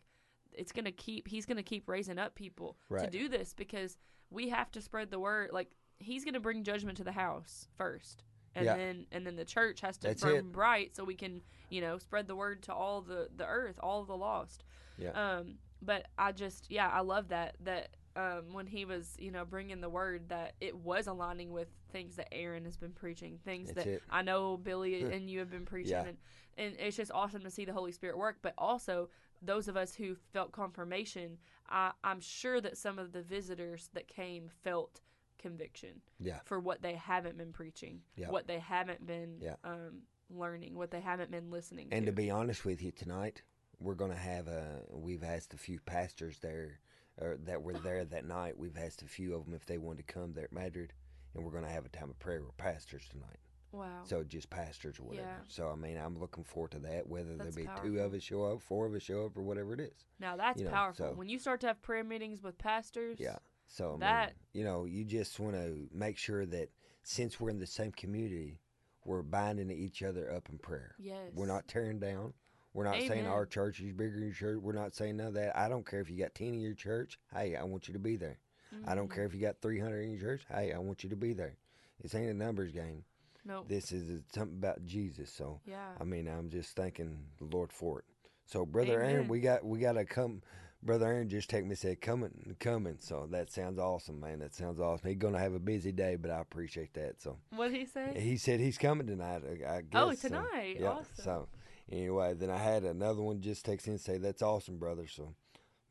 it's 0.53 0.71
gonna 0.71 0.91
keep. 0.91 1.27
He's 1.27 1.45
gonna 1.45 1.63
keep 1.63 1.87
raising 1.87 2.17
up 2.19 2.35
people 2.35 2.77
to 3.05 3.09
do 3.09 3.29
this 3.29 3.53
because 3.53 3.97
we 4.29 4.49
have 4.49 4.71
to 4.71 4.81
spread 4.81 5.11
the 5.11 5.19
word. 5.19 5.51
Like 5.51 5.71
he's 5.99 6.25
gonna 6.25 6.39
bring 6.39 6.63
judgment 6.63 6.97
to 6.97 7.03
the 7.03 7.11
house 7.11 7.67
first. 7.77 8.23
And 8.55 8.65
Yeah. 8.65 8.75
then 8.75 9.05
and 9.11 9.25
then 9.25 9.35
the 9.35 9.45
church 9.45 9.81
has 9.81 9.97
to 9.99 10.07
That's 10.07 10.21
burn 10.21 10.35
it. 10.35 10.51
bright 10.51 10.95
so 10.95 11.03
we 11.03 11.15
can, 11.15 11.41
you 11.69 11.81
know, 11.81 11.97
spread 11.97 12.27
the 12.27 12.35
word 12.35 12.61
to 12.63 12.73
all 12.73 13.01
the, 13.01 13.29
the 13.35 13.45
earth, 13.47 13.79
all 13.81 14.03
the 14.03 14.17
lost. 14.17 14.63
Yeah. 14.97 15.11
Um, 15.11 15.55
but 15.81 16.07
I 16.17 16.31
just, 16.31 16.69
yeah, 16.69 16.89
I 16.89 16.99
love 17.01 17.29
that 17.29 17.55
that 17.63 17.95
um, 18.17 18.51
when 18.51 18.67
he 18.67 18.83
was, 18.83 19.15
you 19.17 19.31
know, 19.31 19.45
bringing 19.45 19.79
the 19.79 19.89
word 19.89 20.27
that 20.29 20.55
it 20.59 20.75
was 20.75 21.07
aligning 21.07 21.51
with 21.51 21.69
things 21.93 22.17
that 22.17 22.27
Aaron 22.33 22.65
has 22.65 22.75
been 22.75 22.91
preaching, 22.91 23.39
things 23.45 23.69
That's 23.71 23.85
that 23.85 23.91
it. 23.93 24.03
I 24.09 24.21
know 24.21 24.57
Billy 24.57 25.01
and 25.13 25.29
you 25.29 25.39
have 25.39 25.49
been 25.49 25.65
preaching, 25.65 25.91
Yeah. 25.93 26.03
and 26.07 26.17
and 26.57 26.75
it's 26.77 26.97
just 26.97 27.11
awesome 27.13 27.41
to 27.43 27.49
see 27.49 27.63
the 27.63 27.71
Holy 27.73 27.93
Spirit 27.93 28.17
work. 28.17 28.39
But 28.41 28.53
also 28.57 29.09
those 29.41 29.69
of 29.69 29.77
us 29.77 29.95
who 29.95 30.15
felt 30.33 30.51
confirmation, 30.51 31.37
I, 31.69 31.91
I'm 32.03 32.19
sure 32.19 32.59
that 32.59 32.77
some 32.77 32.99
of 32.99 33.13
the 33.13 33.21
visitors 33.21 33.89
that 33.93 34.07
came 34.09 34.49
felt 34.61 34.99
conviction 35.41 36.01
yeah, 36.19 36.39
for 36.45 36.59
what 36.59 36.81
they 36.81 36.95
haven't 36.95 37.37
been 37.37 37.51
preaching, 37.51 38.01
Yeah. 38.15 38.29
what 38.29 38.47
they 38.47 38.59
haven't 38.59 39.05
been 39.05 39.37
Yeah. 39.41 39.55
um, 39.63 40.03
learning, 40.29 40.75
what 40.75 40.91
they 40.91 41.01
haven't 41.01 41.31
been 41.31 41.49
listening 41.51 41.89
to. 41.89 41.95
And 41.95 42.05
to. 42.05 42.11
to 42.11 42.15
be 42.15 42.29
honest 42.31 42.63
with 42.65 42.81
you, 42.81 42.91
tonight 42.91 43.41
we're 43.79 43.95
going 43.95 44.11
to 44.11 44.17
have 44.17 44.47
a. 44.47 44.83
We've 44.91 45.23
asked 45.23 45.53
a 45.53 45.57
few 45.57 45.79
pastors 45.79 46.39
there, 46.39 46.79
or 47.19 47.37
that 47.45 47.61
were 47.63 47.73
there 47.73 48.05
that 48.05 48.25
night. 48.25 48.57
We've 48.57 48.77
asked 48.77 49.01
a 49.01 49.05
few 49.07 49.33
of 49.35 49.45
them 49.45 49.53
if 49.53 49.65
they 49.65 49.77
wanted 49.77 50.07
to 50.07 50.13
come 50.13 50.33
there 50.33 50.45
at 50.45 50.53
Madrid, 50.53 50.93
and 51.33 51.43
we're 51.43 51.51
going 51.51 51.63
to 51.65 51.69
have 51.69 51.85
a 51.85 51.89
time 51.89 52.09
of 52.11 52.19
prayer 52.19 52.41
with 52.43 52.55
pastors 52.57 53.07
tonight. 53.09 53.39
wow. 53.71 54.01
So 54.03 54.23
just 54.23 54.49
pastors 54.49 54.99
or 54.99 55.03
whatever. 55.03 55.27
Yeah. 55.27 55.43
So 55.47 55.69
I 55.69 55.75
mean, 55.75 55.97
I'm 55.97 56.19
looking 56.19 56.43
forward 56.43 56.71
to 56.71 56.79
that. 56.79 57.07
Whether 57.07 57.29
there 57.35 57.45
That's 57.45 57.55
be 57.55 57.67
two 57.83 57.99
of 57.99 58.13
us 58.13 58.21
show 58.21 58.43
up, 58.43 58.61
four 58.61 58.85
of 58.85 58.93
us 58.93 59.01
show 59.01 59.25
up, 59.25 59.35
or 59.37 59.41
whatever 59.41 59.73
it 59.73 59.79
is. 59.79 60.05
now 60.19 60.35
that's 60.37 60.59
you 60.59 60.65
know, 60.65 60.71
powerful. 60.71 61.07
so- 61.07 61.13
When 61.13 61.27
you 61.29 61.39
start 61.39 61.61
to 61.61 61.67
have 61.67 61.81
prayer 61.81 62.03
meetings 62.03 62.43
with 62.43 62.57
pastors, 62.57 63.17
Yeah. 63.19 63.37
So 63.73 63.97
I 64.01 64.23
mean, 64.25 64.33
you 64.53 64.63
know, 64.63 64.85
you 64.85 65.05
just 65.05 65.39
want 65.39 65.55
to 65.55 65.87
make 65.93 66.17
sure 66.17 66.45
that 66.45 66.69
since 67.03 67.39
we're 67.39 67.49
in 67.49 67.59
the 67.59 67.65
same 67.67 67.91
community, 67.91 68.59
we're 69.05 69.21
binding 69.23 69.71
each 69.71 70.03
other 70.03 70.31
up 70.31 70.49
in 70.49 70.57
prayer. 70.57 70.95
yes, 70.99 71.31
We're 71.33 71.47
not 71.47 71.67
tearing 71.67 71.99
down. 71.99 72.33
We're 72.73 72.83
not 72.83 73.01
saying 73.07 73.25
our 73.27 73.45
church 73.45 73.79
is 73.81 73.91
bigger 73.93 74.13
than 74.15 74.25
your 74.25 74.33
church. 74.33 74.59
We're 74.61 74.73
not 74.73 74.93
saying 74.95 75.17
none 75.17 75.27
of 75.27 75.33
that. 75.35 75.57
I 75.57 75.67
don't 75.67 75.85
care 75.85 75.99
if 76.01 76.09
you 76.09 76.17
got 76.17 76.35
10 76.35 76.47
in 76.47 76.59
your 76.61 76.73
church. 76.73 77.19
Hey, 77.33 77.55
I 77.55 77.63
want 77.63 77.87
you 77.87 77.93
to 77.93 77.99
be 77.99 78.15
there. 78.17 78.39
I 78.85 78.95
don't 78.95 79.09
Mhm. 79.09 79.15
care 79.15 79.25
if 79.25 79.33
you 79.33 79.41
got 79.41 79.61
300 79.61 80.01
in 80.01 80.11
your 80.11 80.19
church. 80.21 80.45
Hey, 80.49 80.71
I 80.71 80.77
want 80.77 81.03
you 81.03 81.09
to 81.09 81.15
be 81.17 81.33
there. 81.33 81.57
This 82.01 82.15
ain't 82.15 82.29
a 82.29 82.33
numbers 82.33 82.71
game. 82.71 83.03
Nope. 83.43 83.67
This 83.67 83.91
is 83.91 84.21
something 84.33 84.57
about 84.57 84.85
Jesus. 84.85 85.29
So, 85.31 85.59
yeah. 85.65 85.95
I 85.99 86.03
mean, 86.03 86.27
I'm 86.27 86.49
just 86.49 86.75
thanking 86.75 87.25
the 87.37 87.45
Lord 87.45 87.73
for 87.73 87.99
it. 87.99 88.05
So, 88.45 88.65
Brother 88.65 89.01
Aaron, 89.01 89.27
we 89.27 89.39
got 89.41 89.65
we 89.65 89.79
got 89.79 89.93
to 89.93 90.05
come. 90.05 90.41
Brother 90.83 91.07
Aaron 91.07 91.29
just 91.29 91.49
texted 91.51 91.63
me 91.63 91.69
and 91.69 91.77
said, 91.77 92.01
coming, 92.01 92.55
coming. 92.59 92.97
So 92.99 93.27
that 93.31 93.51
sounds 93.51 93.77
awesome, 93.77 94.19
man. 94.19 94.39
That 94.39 94.55
sounds 94.55 94.79
awesome. 94.79 95.07
He's 95.09 95.17
going 95.17 95.33
to 95.33 95.39
have 95.39 95.53
a 95.53 95.59
busy 95.59 95.91
day, 95.91 96.15
but 96.15 96.31
I 96.31 96.39
appreciate 96.39 96.93
that. 96.95 97.21
So 97.21 97.37
What 97.55 97.71
did 97.71 97.79
he 97.79 97.85
say? 97.85 98.19
he 98.19 98.37
said 98.37 98.59
he's 98.59 98.77
coming 98.79 99.05
tonight, 99.07 99.43
I 99.45 99.75
I 99.77 99.81
guess. 99.81 99.89
oh, 99.93 100.13
so. 100.13 100.27
tonight. 100.27 100.77
Yeah. 100.79 100.87
Awesome. 100.89 101.23
So 101.23 101.47
anyway, 101.91 102.33
then 102.33 102.49
I 102.49 102.57
had 102.57 102.83
another 102.83 103.21
one 103.21 103.41
just 103.41 103.63
text 103.65 103.87
in 103.87 103.93
and 103.93 104.01
say 104.01 104.17
that's 104.17 104.41
awesome, 104.41 104.77
brother. 104.77 105.07
So 105.07 105.35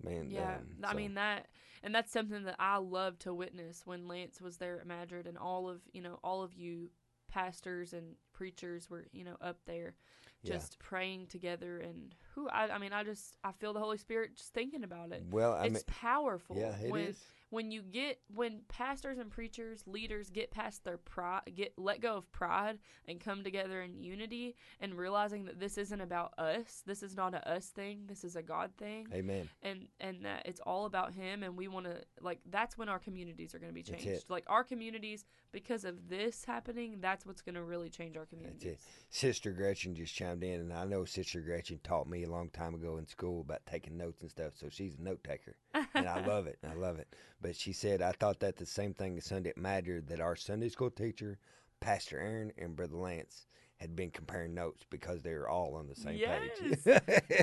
man, 0.03 0.29
yeah, 0.31 0.57
um, 0.57 0.67
I 0.85 0.95
mean 0.95 1.15
that, 1.15 1.47
and 1.83 1.95
that's 1.95 2.13
something 2.13 2.45
that 2.45 2.57
I 2.59 2.79
love 2.79 3.19
to 3.21 3.33
witness 3.35 3.83
when 3.85 4.09
Lance 4.09 4.41
was 4.41 4.57
there 4.57 4.81
at 4.81 4.87
Madrid, 4.87 5.27
and 5.27 5.39
all 5.39 5.69
of 5.69 5.81
you 5.93 6.03
know, 6.03 6.19
all 6.25 6.43
of 6.43 6.55
you 6.55 6.91
pastors 7.29 7.93
and 7.93 8.17
preachers 8.33 8.91
were 8.91 9.07
you 9.13 9.25
know 9.25 9.37
up 9.41 9.59
there, 9.67 9.95
Yeah. 10.43 10.55
just 10.55 10.79
praying 10.79 11.27
together, 11.27 11.81
and 11.81 12.15
who 12.35 12.49
I, 12.49 12.71
I 12.71 12.79
mean, 12.79 12.93
I 12.93 13.05
just 13.05 13.37
I 13.45 13.53
feel 13.53 13.73
the 13.73 13.81
Holy 13.81 13.99
Spirit 13.99 14.37
just 14.37 14.55
thinking 14.55 14.85
about 14.85 15.13
it. 15.13 15.23
well, 15.31 15.53
I 15.55 15.65
it's 15.65 15.75
mean, 15.75 15.83
powerful. 15.87 16.57
yeah, 16.57 16.75
it 16.83 16.95
is. 16.97 17.19
When 17.51 17.71
you 17.71 17.83
get 17.83 18.19
when 18.35 18.61
pastors 18.69 19.19
and 19.19 19.31
preachers 19.31 19.83
leaders 19.87 20.31
get 20.31 20.51
past 20.51 20.85
their 20.85 20.97
pride 20.97 21.43
get 21.55 21.73
let 21.77 22.01
go 22.01 22.17
of 22.17 22.31
pride 22.33 22.79
and 23.07 23.21
come 23.21 23.45
together 23.45 23.83
in 23.83 24.01
unity 24.01 24.57
and 24.81 24.95
realizing 24.95 25.45
that 25.45 25.61
this 25.61 25.77
isn't 25.77 26.01
about 26.01 26.33
us 26.39 26.83
this 26.87 27.03
is 27.03 27.17
not 27.17 27.35
a 27.35 27.49
us 27.51 27.67
thing 27.67 28.03
this 28.07 28.25
is 28.25 28.37
a 28.37 28.43
god 28.43 28.71
thing 28.79 29.07
Amen. 29.13 29.49
and 29.63 29.89
and 30.01 30.25
that 30.25 30.43
it's 30.47 30.61
all 30.61 30.87
about 30.87 31.13
him 31.13 31.43
and 31.43 31.57
we 31.57 31.69
want 31.69 31.87
to 31.87 31.97
like 32.21 32.41
that's 32.51 32.79
when 32.79 32.89
our 32.89 32.99
communities 32.99 33.55
are 33.55 33.59
going 33.59 33.71
to 33.71 33.75
be 33.75 33.83
changed 33.83 34.31
like 34.31 34.45
our 34.47 34.65
communities 34.65 35.25
because 35.53 35.85
of 35.85 36.09
this 36.09 36.45
happening 36.45 36.99
that's 37.01 37.27
what's 37.27 37.43
going 37.43 37.55
to 37.55 37.63
really 37.63 37.91
change 37.91 38.17
our 38.17 38.23
That's 38.23 38.31
communities 38.31 38.71
it. 38.71 38.81
Sister 39.11 39.53
Gretchen 39.53 39.95
just 39.95 40.15
chimed 40.15 40.45
in, 40.45 40.61
and 40.61 40.73
I 40.73 40.85
know 40.85 41.05
Sister 41.05 41.41
Gretchen 41.41 41.81
taught 41.83 42.09
me 42.09 42.25
a 42.25 42.31
long 42.31 42.49
time 42.51 42.75
ago 42.75 42.97
in 42.97 43.07
school 43.07 43.41
about 43.41 43.67
taking 43.67 43.97
notes 43.97 44.23
and 44.23 44.31
stuff. 44.31 44.53
So 44.57 44.69
she's 44.71 44.97
a 44.97 45.03
note 45.03 45.25
taker, 45.25 45.57
and 45.95 46.09
I 46.09 46.25
love 46.27 46.47
it. 46.47 46.59
I 46.71 46.75
love 46.75 46.99
it. 46.99 47.15
But 47.41 47.57
she 47.57 47.73
said 47.73 48.03
I 48.03 48.13
thought 48.13 48.41
that 48.41 48.57
the 48.57 48.67
same 48.67 48.95
thing 48.95 49.17
as 49.19 49.25
Sunday 49.25 49.51
at 49.51 49.57
Madrid 49.57 50.09
that 50.09 50.21
our 50.21 50.37
Sunday 50.37 50.69
school 50.69 50.91
teacher, 50.91 51.39
Pastor 51.81 52.19
Aaron, 52.19 52.53
and 52.59 52.77
Brother 52.77 52.97
Lance 52.97 53.47
had 53.81 53.97
been 53.97 54.11
comparing 54.11 54.53
notes 54.53 54.85
because 54.91 55.23
they 55.23 55.33
were 55.33 55.49
all 55.49 55.75
on 55.75 55.89
the 55.89 55.95
same 55.95 56.19
page. 56.19 56.79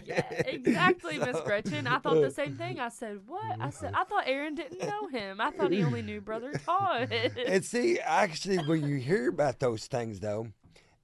yeah, 0.05 0.21
exactly, 0.45 1.17
Miss 1.17 1.36
So- 1.36 1.43
Gretchen. 1.43 1.88
I 1.88 1.97
thought 1.97 2.21
the 2.21 2.30
same 2.30 2.55
thing. 2.55 2.80
I 2.80 2.89
said, 2.89 3.21
"What?" 3.25 3.43
I 3.43 3.55
mm-hmm. 3.55 3.69
said, 3.71 3.93
"I 3.95 4.03
thought 4.03 4.25
Aaron 4.28 4.53
didn't 4.53 4.80
know 4.80 5.07
him. 5.07 5.41
I 5.41 5.49
thought 5.49 5.71
he 5.71 5.84
only 5.84 6.03
knew 6.03 6.21
Brother 6.21 6.53
Todd." 6.65 7.11
and 7.11 7.65
see, 7.65 7.99
actually, 7.99 8.57
when 8.57 8.88
you 8.88 8.97
hear 8.97 9.30
about 9.30 9.59
those 9.59 9.88
things, 9.88 10.19
though, 10.19 10.47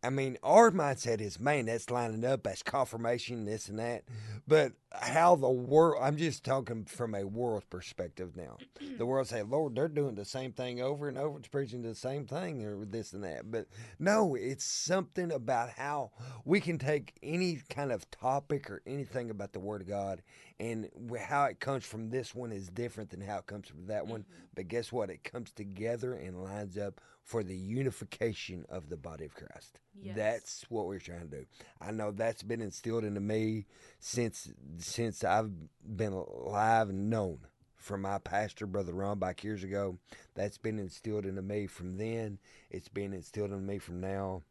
I 0.04 0.10
mean, 0.10 0.38
our 0.44 0.70
mindset 0.70 1.22
is, 1.22 1.40
man, 1.40 1.66
that's 1.66 1.90
lining 1.90 2.26
up, 2.26 2.44
that's 2.44 2.62
confirmation, 2.62 3.46
this 3.46 3.70
and 3.70 3.80
that. 3.80 4.04
But 4.46 4.74
how 4.92 5.36
the 5.36 5.50
world, 5.50 6.04
I'm 6.04 6.18
just 6.18 6.44
talking 6.44 6.84
from 6.84 7.16
a 7.16 7.24
world 7.24 7.64
perspective 7.70 8.36
now. 8.36 8.58
The 8.98 9.06
world 9.06 9.28
say, 9.28 9.42
Lord, 9.44 9.76
they're 9.76 9.88
doing 9.88 10.16
the 10.16 10.26
same 10.26 10.52
thing 10.52 10.82
over 10.82 11.08
and 11.08 11.18
over, 11.18 11.40
it's 11.40 11.48
preaching 11.48 11.82
the 11.82 11.96
same 11.96 12.26
thing 12.26 12.66
or 12.66 12.84
this 12.84 13.14
and 13.14 13.24
that. 13.24 13.50
But 13.50 13.68
no, 13.98 14.36
it's 14.36 14.66
something 14.66 15.32
about 15.32 15.70
how 15.70 16.12
we 16.44 16.60
can 16.60 16.78
take 16.78 17.14
any 17.24 17.62
kind 17.70 17.92
of 17.92 18.10
topic 18.12 18.70
or 18.70 18.82
anything 18.86 19.30
about 19.30 19.54
the 19.54 19.60
Word 19.60 19.82
of 19.82 19.88
God 19.88 20.22
and 20.60 20.90
how 21.20 21.46
it 21.46 21.60
comes 21.60 21.86
from 21.86 22.10
this 22.10 22.36
one 22.36 22.52
is 22.52 22.68
different 22.70 23.10
than 23.10 23.22
how 23.22 23.38
it 23.38 23.48
comes 23.48 23.68
from 23.68 23.88
that 23.88 24.06
one. 24.06 24.22
Mm-hmm. 24.22 24.44
But 24.56 24.68
guess 24.68 24.92
what? 24.92 25.10
It 25.10 25.24
comes 25.24 25.52
together 25.52 26.14
and 26.14 26.44
lines 26.44 26.78
up 26.78 27.00
for 27.24 27.44
the 27.44 27.56
unification 27.56 28.66
of 28.70 28.90
the 28.90 28.98
body 28.98 29.26
of 29.26 29.34
Christ. 29.34 29.80
Yes. 30.02 30.16
That's 30.16 30.66
what 30.70 30.88
we're 30.88 31.00
trying 31.00 31.22
to 31.22 31.38
do. 31.38 31.46
I 31.80 31.92
know 31.92 32.12
that's 32.12 32.44
been 32.44 32.62
instilled 32.62 33.06
into 33.06 33.22
me 33.22 33.66
since 34.00 34.50
since 34.78 35.24
I've 35.24 35.52
been 35.96 36.14
alive 36.14 36.90
and 36.90 37.10
known 37.10 37.40
from 37.78 38.02
my 38.02 38.18
pastor, 38.18 38.66
Brother 38.66 38.94
Ron, 38.94 39.20
back 39.20 39.44
years 39.44 39.64
ago. 39.64 39.98
That's 40.36 40.58
been 40.58 40.80
instilled 40.80 41.26
into 41.26 41.42
me 41.42 41.68
from 41.68 41.98
then. 41.98 42.40
It's 42.70 42.88
been 42.88 43.14
instilled 43.14 43.52
into 43.52 43.64
me 43.64 43.78
from 43.78 44.00
now. 44.00 44.44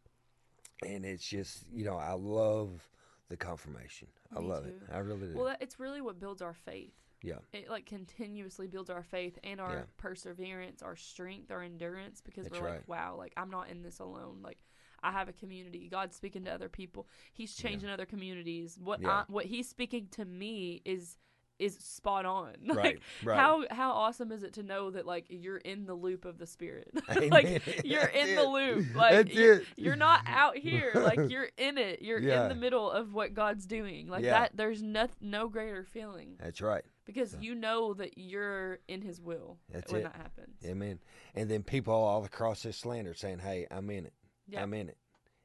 And 0.85 1.05
it's 1.05 1.27
just, 1.27 1.65
you 1.73 1.85
know, 1.85 1.97
I 1.97 2.13
love 2.13 2.89
the 3.29 3.37
confirmation. 3.37 4.09
I 4.37 4.41
Me 4.41 4.47
love 4.47 4.67
it. 4.67 4.77
I 4.93 4.99
really 4.99 5.29
do. 5.29 5.37
Well, 5.37 5.47
that, 5.47 5.63
it's 5.63 5.81
really 5.81 6.01
what 6.01 6.21
builds 6.21 6.43
our 6.43 6.53
faith. 6.53 6.93
Yeah. 7.23 7.39
It 7.53 7.69
like 7.71 7.87
continuously 7.87 8.67
builds 8.67 8.91
our 8.91 9.03
faith 9.03 9.39
and 9.45 9.61
our 9.61 9.73
Yeah. 9.73 9.83
perseverance, 9.97 10.83
our 10.83 10.97
strength, 10.97 11.51
our 11.51 11.63
endurance 11.63 12.21
because 12.21 12.45
That's 12.47 12.61
we're 12.61 12.67
right. 12.67 12.75
like, 12.77 12.89
wow, 12.89 13.17
like 13.17 13.33
I'm 13.37 13.51
not 13.51 13.69
in 13.71 13.83
this 13.83 13.99
alone. 14.01 14.41
Like 14.43 14.59
I 15.03 15.11
have 15.13 15.29
a 15.29 15.33
community. 15.33 15.89
God's 15.89 16.15
speaking 16.17 16.45
to 16.45 16.53
other 16.53 16.69
people. 16.69 17.09
He's 17.33 17.59
Yeah. 17.59 17.71
changing 17.71 17.89
other 17.89 18.07
communities. 18.07 18.79
What 18.79 19.01
Yeah. 19.01 19.11
I, 19.11 19.25
what 19.29 19.47
he's 19.47 19.69
speaking 19.69 20.09
to 20.13 20.25
me 20.25 20.83
is 20.85 21.17
is 21.59 21.77
spot 21.79 22.25
on. 22.27 22.55
Right. 22.67 22.77
like 22.77 23.01
right. 23.25 23.39
how 23.39 23.65
how 23.71 23.93
awesome 23.93 24.33
is 24.33 24.43
it 24.43 24.55
to 24.55 24.63
know 24.63 24.91
that 24.91 25.07
like 25.07 25.27
you're 25.29 25.59
in 25.59 25.85
the 25.87 25.95
loop 25.95 26.25
of 26.25 26.39
the 26.39 26.47
spirit? 26.47 26.91
Like 27.31 27.63
you're 27.85 28.01
That's 28.01 28.17
in 28.17 28.35
the 28.37 28.43
loop. 28.45 28.95
Like 28.95 29.33
you're, 29.35 29.57
it. 29.61 29.67
you're 29.77 29.97
not 29.97 30.21
out 30.27 30.57
here. 30.57 30.93
Like 30.95 31.31
you're 31.31 31.49
in 31.57 31.79
it. 31.79 32.03
You're 32.03 32.21
Yeah. 32.21 32.45
in 32.45 32.49
the 32.49 32.55
middle 32.55 32.91
of 32.91 33.13
what 33.15 33.35
God's 33.35 33.67
doing. 33.67 34.09
Like 34.09 34.25
Yeah. 34.25 34.41
that 34.41 34.57
there's 34.57 34.83
no 34.83 35.07
no 35.21 35.49
greater 35.49 35.85
feeling 35.85 36.37
That's 36.41 36.61
right. 36.61 36.85
because 37.05 37.37
you 37.41 37.55
know 37.55 37.95
that 37.95 38.17
you're 38.17 38.79
in 38.89 39.03
his 39.03 39.21
will 39.21 39.59
That's 39.71 39.93
when 39.93 40.01
it. 40.03 40.05
that 40.05 40.17
happens. 40.17 40.57
Amen. 40.65 40.99
And 41.35 41.49
then 41.51 41.63
people 41.63 41.95
all 41.95 42.25
across 42.25 42.63
this 42.63 42.85
land 42.85 43.07
are 43.07 43.15
saying, 43.15 43.39
"Hey, 43.41 43.67
I'm 43.71 43.89
in 43.91 44.07
it. 44.07 44.15
I'm 44.57 44.75
in 44.75 44.89
it," 44.89 44.99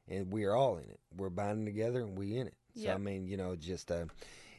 and 0.08 0.32
we 0.32 0.44
are 0.44 0.54
all 0.56 0.76
in 0.78 0.84
it. 0.84 1.00
We're 1.16 1.30
binding 1.30 1.64
together, 1.64 2.00
and 2.02 2.16
we 2.18 2.36
in 2.36 2.46
it. 2.48 2.54
So. 2.76 2.90
I 2.92 2.98
mean, 2.98 3.26
you 3.26 3.36
know, 3.36 3.56
just 3.56 3.90
uh, 3.90 4.04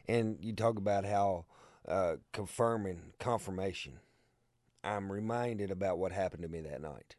and 0.08 0.38
you 0.40 0.52
talk 0.52 0.76
about 0.76 1.04
how 1.04 1.46
uh, 1.88 2.16
confirming 2.32 3.12
confirmation. 3.18 4.00
I'm 4.82 5.12
reminded 5.12 5.70
about 5.70 5.98
what 5.98 6.12
happened 6.12 6.42
to 6.42 6.48
me 6.48 6.60
that 6.62 6.80
night, 6.80 7.16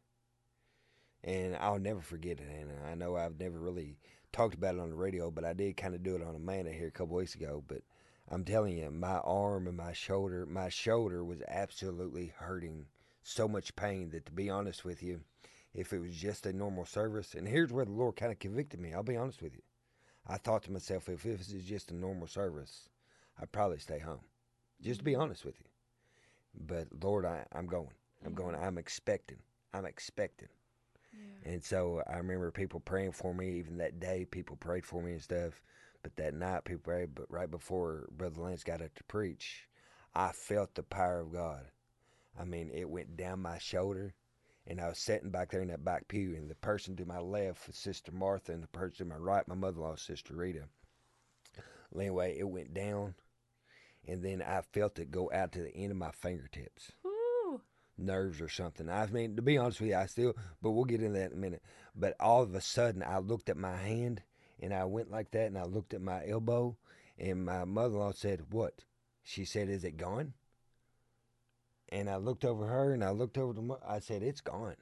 and 1.24 1.56
I'll 1.58 1.80
never 1.80 2.02
forget 2.02 2.40
it. 2.40 2.48
And 2.50 2.72
I 2.90 2.96
know 2.96 3.16
I've 3.16 3.40
never 3.40 3.60
really 3.60 3.98
talked 4.32 4.56
about 4.56 4.76
it 4.76 4.82
on 4.82 4.90
the 4.90 4.96
radio, 4.96 5.30
but 5.30 5.46
I 5.46 5.54
did 5.54 5.78
kind 5.78 5.94
of 5.94 6.04
do 6.04 6.16
it 6.16 6.24
on 6.24 6.36
a 6.36 6.40
man 6.40 6.66
here 6.66 6.88
a 6.88 6.92
couple 6.92 7.16
weeks 7.16 7.36
ago. 7.36 7.64
But 7.68 7.82
I'm 8.30 8.44
telling 8.44 8.78
you, 8.78 8.90
my 8.92 9.20
arm 9.20 9.68
and 9.68 9.78
my 9.78 9.94
shoulder, 9.94 10.46
my 10.46 10.70
shoulder 10.70 11.24
was 11.24 11.42
absolutely 11.48 12.34
hurting 12.38 12.86
so 13.24 13.48
much 13.48 13.76
pain 13.76 14.10
that 14.10 14.26
to 14.26 14.32
be 14.32 14.50
honest 14.50 14.84
with 14.84 15.04
you, 15.04 15.22
if 15.74 15.94
it 15.94 16.00
was 16.00 16.16
just 16.16 16.46
a 16.46 16.54
normal 16.54 16.86
service, 16.86 17.34
and 17.34 17.48
here's 17.48 17.72
where 17.72 17.86
the 17.86 17.92
Lord 17.92 18.16
kind 18.16 18.32
of 18.32 18.40
convicted 18.40 18.80
me, 18.80 18.94
I'll 18.94 19.04
be 19.04 19.18
honest 19.18 19.42
with 19.42 19.54
you. 19.54 19.62
I 20.28 20.38
thought 20.38 20.64
to 20.64 20.72
myself, 20.72 21.10
if 21.10 21.24
this 21.24 21.52
is 21.52 21.64
just 21.66 21.92
a 21.92 21.96
normal 21.96 22.28
service, 22.28 22.90
I'd 23.42 23.52
probably 23.52 23.80
stay 23.80 24.00
home. 24.00 24.22
Just 24.82 25.00
to 25.00 25.04
be 25.04 25.14
mm-hmm. 25.14 25.22
honest 25.22 25.46
with 25.46 25.60
you. 25.60 25.66
But 26.68 26.88
Lord, 27.04 27.26
I, 27.26 27.46
I'm 27.54 27.68
going. 27.68 27.92
I'm 28.26 28.34
going. 28.34 28.56
Mm-hmm. 28.56 28.66
I'm 28.66 28.78
expecting. 28.78 29.40
I'm 29.74 29.86
expecting. 29.86 30.50
Yeah. 31.14 31.54
And 31.54 31.64
so 31.64 32.02
I 32.08 32.18
remember 32.18 32.52
people 32.52 32.80
praying 32.80 33.14
for 33.14 33.34
me. 33.34 33.52
Even 33.52 33.78
that 33.78 34.00
day, 34.00 34.26
people 34.30 34.56
prayed 34.56 34.86
for 34.86 35.02
me 35.02 35.14
and 35.14 35.22
stuff. 35.22 35.62
But 36.04 36.16
that 36.18 36.34
night, 36.34 36.66
people 36.66 36.82
prayed. 36.84 37.16
But 37.16 37.26
right 37.30 37.50
before 37.50 38.10
Brother 38.12 38.42
Lance 38.42 38.64
got 38.64 38.82
up 38.82 38.94
to 38.96 39.04
preach, 39.06 39.68
I 40.16 40.32
felt 40.32 40.76
the 40.76 40.84
power 40.84 41.22
of 41.22 41.32
God. 41.32 41.66
I 42.40 42.46
mean, 42.46 42.72
it 42.74 42.90
went 42.90 43.18
down 43.18 43.42
my 43.42 43.58
shoulder, 43.58 44.14
and 44.68 44.80
I 44.80 44.88
was 44.90 45.00
sitting 45.00 45.30
back 45.30 45.52
there 45.52 45.62
in 45.62 45.70
that 45.70 45.84
back 45.84 46.08
pew, 46.08 46.36
and 46.36 46.50
the 46.50 46.56
person 46.56 46.96
to 46.98 47.06
my 47.06 47.20
left 47.20 47.68
was 47.68 47.78
Sister 47.78 48.12
Martha, 48.12 48.52
and 48.52 48.64
the 48.64 48.68
person 48.68 49.10
to 49.10 49.14
my 49.14 49.20
right, 49.20 49.48
my 49.48 49.56
mother-in-law, 49.56 49.96
Sister 49.96 50.36
Rita. 50.36 50.64
Well, 51.92 52.02
anyway, 52.02 52.38
it 52.38 52.48
went 52.48 52.74
down, 52.74 53.16
and 54.08 54.24
then 54.24 54.42
I 54.42 54.62
felt 54.74 55.00
it 55.00 55.12
go 55.12 55.32
out 55.34 55.52
to 55.54 55.64
the 55.64 55.76
end 55.76 55.92
of 55.92 55.98
my 55.98 56.12
fingertips 56.12 56.92
Woo. 57.04 57.62
nerves 57.98 58.42
or 58.42 58.50
something. 58.50 58.90
I 58.90 59.06
mean, 59.08 59.36
to 59.36 59.42
be 59.42 59.58
honest 59.58 59.82
with 59.82 59.90
you, 59.90 59.96
I 59.96 60.06
still, 60.06 60.36
but 60.62 60.72
we'll 60.72 60.86
get 60.86 61.02
into 61.02 61.20
that 61.20 61.32
in 61.32 61.38
a 61.38 61.42
minute. 61.42 61.64
But 61.96 62.16
all 62.20 62.42
of 62.42 62.56
a 62.56 62.62
sudden, 62.62 63.04
I 63.04 63.20
looked 63.20 63.50
at 63.50 63.58
my 63.58 63.76
hand 63.76 64.22
and 64.60 64.74
I 64.74 64.86
went 64.86 65.12
like 65.12 65.32
that 65.32 65.48
and 65.48 65.58
I 65.58 65.64
looked 65.64 65.94
at 65.94 66.02
my 66.02 66.26
elbow 66.28 66.78
and 67.18 67.46
my 67.46 67.66
mother 67.66 67.96
in 67.96 68.00
law 68.00 68.12
said, 68.12 68.52
What? 68.52 68.86
She 69.24 69.46
said, 69.46 69.70
Is 69.70 69.84
it 69.84 69.98
gone? 69.98 70.34
And 71.92 72.10
I 72.10 72.16
looked 72.16 72.46
over 72.46 72.66
her 72.68 72.94
and 72.94 73.04
I 73.04 73.10
looked 73.12 73.38
over 73.38 73.54
the, 73.54 73.62
mo- 73.62 73.80
I 73.86 74.00
said, 74.00 74.24
It's 74.24 74.42
gone. 74.42 74.76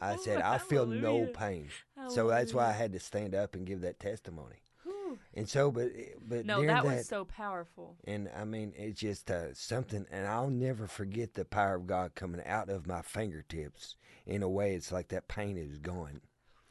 I 0.00 0.16
said, 0.16 0.40
I 0.42 0.58
feel 0.58 0.86
no 0.86 1.12
Hallelujah. 1.18 1.32
pain. 1.34 1.68
So 2.08 2.28
that's 2.28 2.52
why 2.52 2.68
I 2.68 2.72
had 2.72 2.92
to 2.92 3.00
stand 3.00 3.34
up 3.34 3.54
and 3.54 3.66
give 3.66 3.80
that 3.82 3.98
testimony. 3.98 4.56
Whew. 4.82 5.18
And 5.32 5.48
so, 5.48 5.70
but, 5.70 5.88
but 6.26 6.44
No, 6.44 6.60
that 6.60 6.66
that 6.66 6.84
was 6.84 7.06
so 7.06 7.24
powerful. 7.24 7.96
and 8.04 8.28
I 8.36 8.44
mean, 8.44 8.74
it's 8.76 9.00
just 9.00 9.30
uh, 9.30 9.54
something, 9.54 10.04
and 10.10 10.26
I'll 10.26 10.50
never 10.50 10.86
forget 10.86 11.34
the 11.34 11.44
power 11.46 11.76
of 11.76 11.86
God 11.86 12.14
coming 12.14 12.44
out 12.44 12.68
of 12.68 12.86
my 12.86 13.00
fingertips. 13.00 13.96
In 14.26 14.42
a 14.42 14.48
way, 14.48 14.74
it's 14.74 14.92
like 14.92 15.08
that 15.08 15.28
pain 15.28 15.56
is 15.56 15.78
gone. 15.78 16.20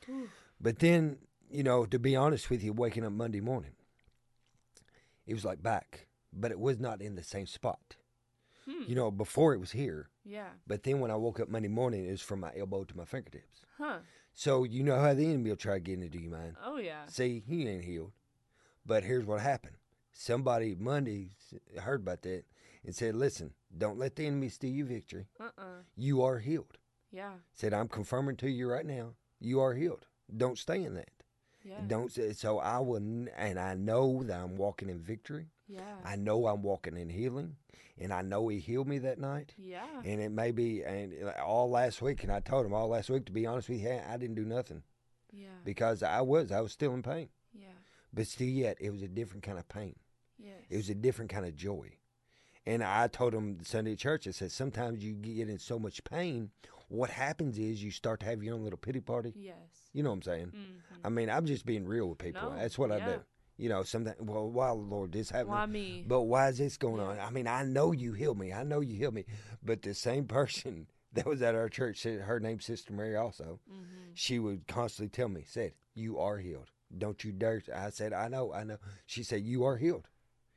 Whew. 0.05 0.29
But 0.61 0.79
then, 0.79 1.17
you 1.49 1.63
know, 1.63 1.85
to 1.85 1.97
be 1.97 2.15
honest 2.15 2.49
with 2.51 2.63
you, 2.63 2.71
waking 2.73 3.05
up 3.05 3.11
Monday 3.13 3.41
morning, 3.41 3.71
it 5.25 5.33
was 5.33 5.45
like 5.45 5.63
back, 5.63 6.07
but 6.31 6.51
it 6.51 6.59
was 6.59 6.79
not 6.79 7.01
in 7.01 7.15
the 7.15 7.23
same 7.23 7.47
spot. 7.47 7.95
Hmm. 8.65 8.83
You 8.87 8.95
know, 8.95 9.11
before 9.11 9.53
it 9.53 9.59
was 9.59 9.71
here, 9.71 10.09
Yeah. 10.23 10.49
but 10.67 10.83
then 10.83 10.99
when 10.99 11.11
I 11.11 11.15
woke 11.15 11.39
up 11.39 11.49
Monday 11.49 11.67
morning, 11.67 12.05
it 12.07 12.11
was 12.11 12.21
from 12.21 12.39
my 12.39 12.51
elbow 12.55 12.83
to 12.85 12.97
my 12.97 13.05
fingertips. 13.05 13.61
Huh. 13.77 13.99
So 14.33 14.63
you 14.63 14.83
know 14.83 14.99
how 14.99 15.13
the 15.13 15.25
enemy 15.25 15.49
will 15.49 15.57
try 15.57 15.75
to 15.75 15.79
get 15.79 15.99
into 15.99 16.17
your 16.19 16.31
mind. 16.31 16.55
Oh 16.63 16.77
yeah. 16.77 17.05
See, 17.07 17.43
he 17.45 17.67
ain't 17.67 17.83
healed. 17.85 18.13
But 18.85 19.03
here's 19.03 19.25
what 19.25 19.41
happened. 19.41 19.75
Somebody 20.11 20.75
Monday 20.75 21.31
heard 21.79 22.01
about 22.01 22.21
that 22.23 22.43
and 22.85 22.95
said, 22.95 23.15
listen, 23.15 23.53
don't 23.77 23.97
let 23.97 24.15
the 24.15 24.25
enemy 24.27 24.49
steal 24.49 24.71
your 24.71 24.85
victory. 24.87 25.27
Uh 25.39 25.49
uh 25.57 25.81
You 25.95 26.21
are 26.23 26.39
healed. 26.39 26.77
Yeah. 27.11 27.33
Said, 27.53 27.73
I'm 27.73 27.87
confirming 27.87 28.37
to 28.37 28.49
you 28.49 28.69
right 28.69 28.85
now, 28.85 29.13
you 29.39 29.59
are 29.59 29.73
healed. 29.73 30.05
Don't 30.35 30.57
stay 30.57 30.83
in 30.83 30.95
that. 30.95 31.09
Yeah. 31.63 31.79
Don't 31.87 32.11
say, 32.11 32.33
so 32.33 32.59
I 32.59 32.79
will, 32.79 32.97
and 32.97 33.59
I 33.59 33.73
know 33.75 34.23
that 34.23 34.39
I'm 34.39 34.57
walking 34.57 34.89
in 34.89 34.99
victory. 34.99 35.47
Yeah. 35.67 35.81
I 36.05 36.15
know 36.15 36.47
I'm 36.47 36.61
walking 36.63 36.97
in 36.97 37.09
healing. 37.09 37.55
And 37.99 38.11
I 38.11 38.23
know 38.23 38.47
he 38.47 38.57
healed 38.57 38.87
me 38.87 38.97
that 38.99 39.19
night. 39.19 39.53
yeah. 39.55 39.85
And 40.03 40.19
it 40.19 40.31
may 40.31 40.49
be, 40.49 40.81
and 40.83 41.13
all 41.45 41.69
last 41.69 42.01
week, 42.01 42.23
and 42.23 42.31
I 42.31 42.39
told 42.39 42.65
him 42.65 42.73
all 42.73 42.87
last 42.87 43.07
week, 43.11 43.25
to 43.25 43.31
be 43.31 43.45
honest 43.45 43.69
with 43.69 43.81
you, 43.81 44.01
I 44.09 44.17
didn't 44.17 44.35
do 44.35 44.45
nothing 44.45 44.81
Yeah. 45.31 45.49
because 45.63 46.01
I 46.01 46.21
was, 46.21 46.51
I 46.51 46.61
was 46.61 46.71
still 46.71 46.95
in 46.95 47.03
pain. 47.03 47.29
Yeah. 47.53 47.67
But 48.11 48.25
still 48.25 48.47
yet, 48.47 48.77
it 48.81 48.89
was 48.89 49.03
a 49.03 49.07
different 49.07 49.43
kind 49.43 49.59
of 49.59 49.69
pain. 49.69 49.95
Yes. 50.39 50.55
It 50.71 50.77
was 50.77 50.89
a 50.89 50.95
different 50.95 51.29
kind 51.29 51.45
of 51.45 51.55
joy. 51.55 51.91
And 52.65 52.83
I 52.83 53.07
told 53.09 53.31
him 53.35 53.59
Sunday 53.63 53.91
at 53.91 53.99
church, 53.99 54.27
I 54.27 54.31
said, 54.31 54.51
sometimes 54.51 55.03
you 55.03 55.13
get 55.13 55.47
in 55.47 55.59
so 55.59 55.77
much 55.77 56.03
pain, 56.03 56.49
what 56.87 57.11
happens 57.11 57.59
is 57.59 57.83
you 57.83 57.91
start 57.91 58.21
to 58.21 58.25
have 58.25 58.41
your 58.41 58.55
own 58.55 58.63
little 58.63 58.77
pity 58.77 59.01
party. 59.01 59.33
Yes. 59.35 59.55
You 59.93 60.01
know 60.01 60.09
what 60.09 60.15
I'm 60.15 60.21
saying? 60.23 60.47
Mm-hmm. 60.47 61.05
I 61.05 61.09
mean, 61.09 61.29
I'm 61.29 61.45
just 61.45 61.63
being 61.65 61.85
real 61.85 62.09
with 62.09 62.17
people. 62.17 62.49
No, 62.49 62.57
That's 62.57 62.77
what 62.79 62.91
I 62.91 62.99
do. 62.99 63.21
You 63.57 63.69
know, 63.69 63.83
sometimes, 63.83 64.17
well, 64.19 64.49
why, 64.49 64.71
Lord, 64.71 65.11
this 65.11 65.29
happened? 65.29 65.49
Why 65.49 65.65
me? 65.65 66.03
But 66.07 66.21
why 66.21 66.49
is 66.49 66.57
this 66.57 66.77
going 66.77 66.99
on? 66.99 67.19
I 67.19 67.29
mean, 67.29 67.47
I 67.47 67.63
know 67.63 67.91
you 67.91 68.13
healed 68.13 68.39
me. 68.39 68.51
I 68.51 68.63
know 68.63 68.79
you 68.79 68.97
healed 68.97 69.13
me. 69.13 69.25
But 69.63 69.83
the 69.83 69.93
same 69.93 70.25
person 70.25 70.87
that 71.13 71.25
was 71.25 71.41
at 71.41 71.55
our 71.55 71.69
church, 71.69 72.01
said- 72.01 72.21
her 72.21 72.39
name's 72.39 72.65
Sister 72.65 72.93
Mary 72.93 73.15
also, 73.15 73.59
mm-hmm. 73.71 73.83
she 74.15 74.39
would 74.39 74.67
constantly 74.67 75.09
tell 75.09 75.29
me, 75.29 75.43
said, 75.47 75.73
you 75.93 76.17
are 76.19 76.37
healed. 76.39 76.71
Don't 76.95 77.23
you 77.23 77.31
dare. 77.31 77.61
I 77.73 77.89
said, 77.89 78.13
I 78.13 78.27
know, 78.27 78.53
I 78.53 78.63
know. 78.63 78.77
She 79.05 79.23
said, 79.23 79.43
you 79.43 79.65
are 79.65 79.77
healed. 79.77 80.07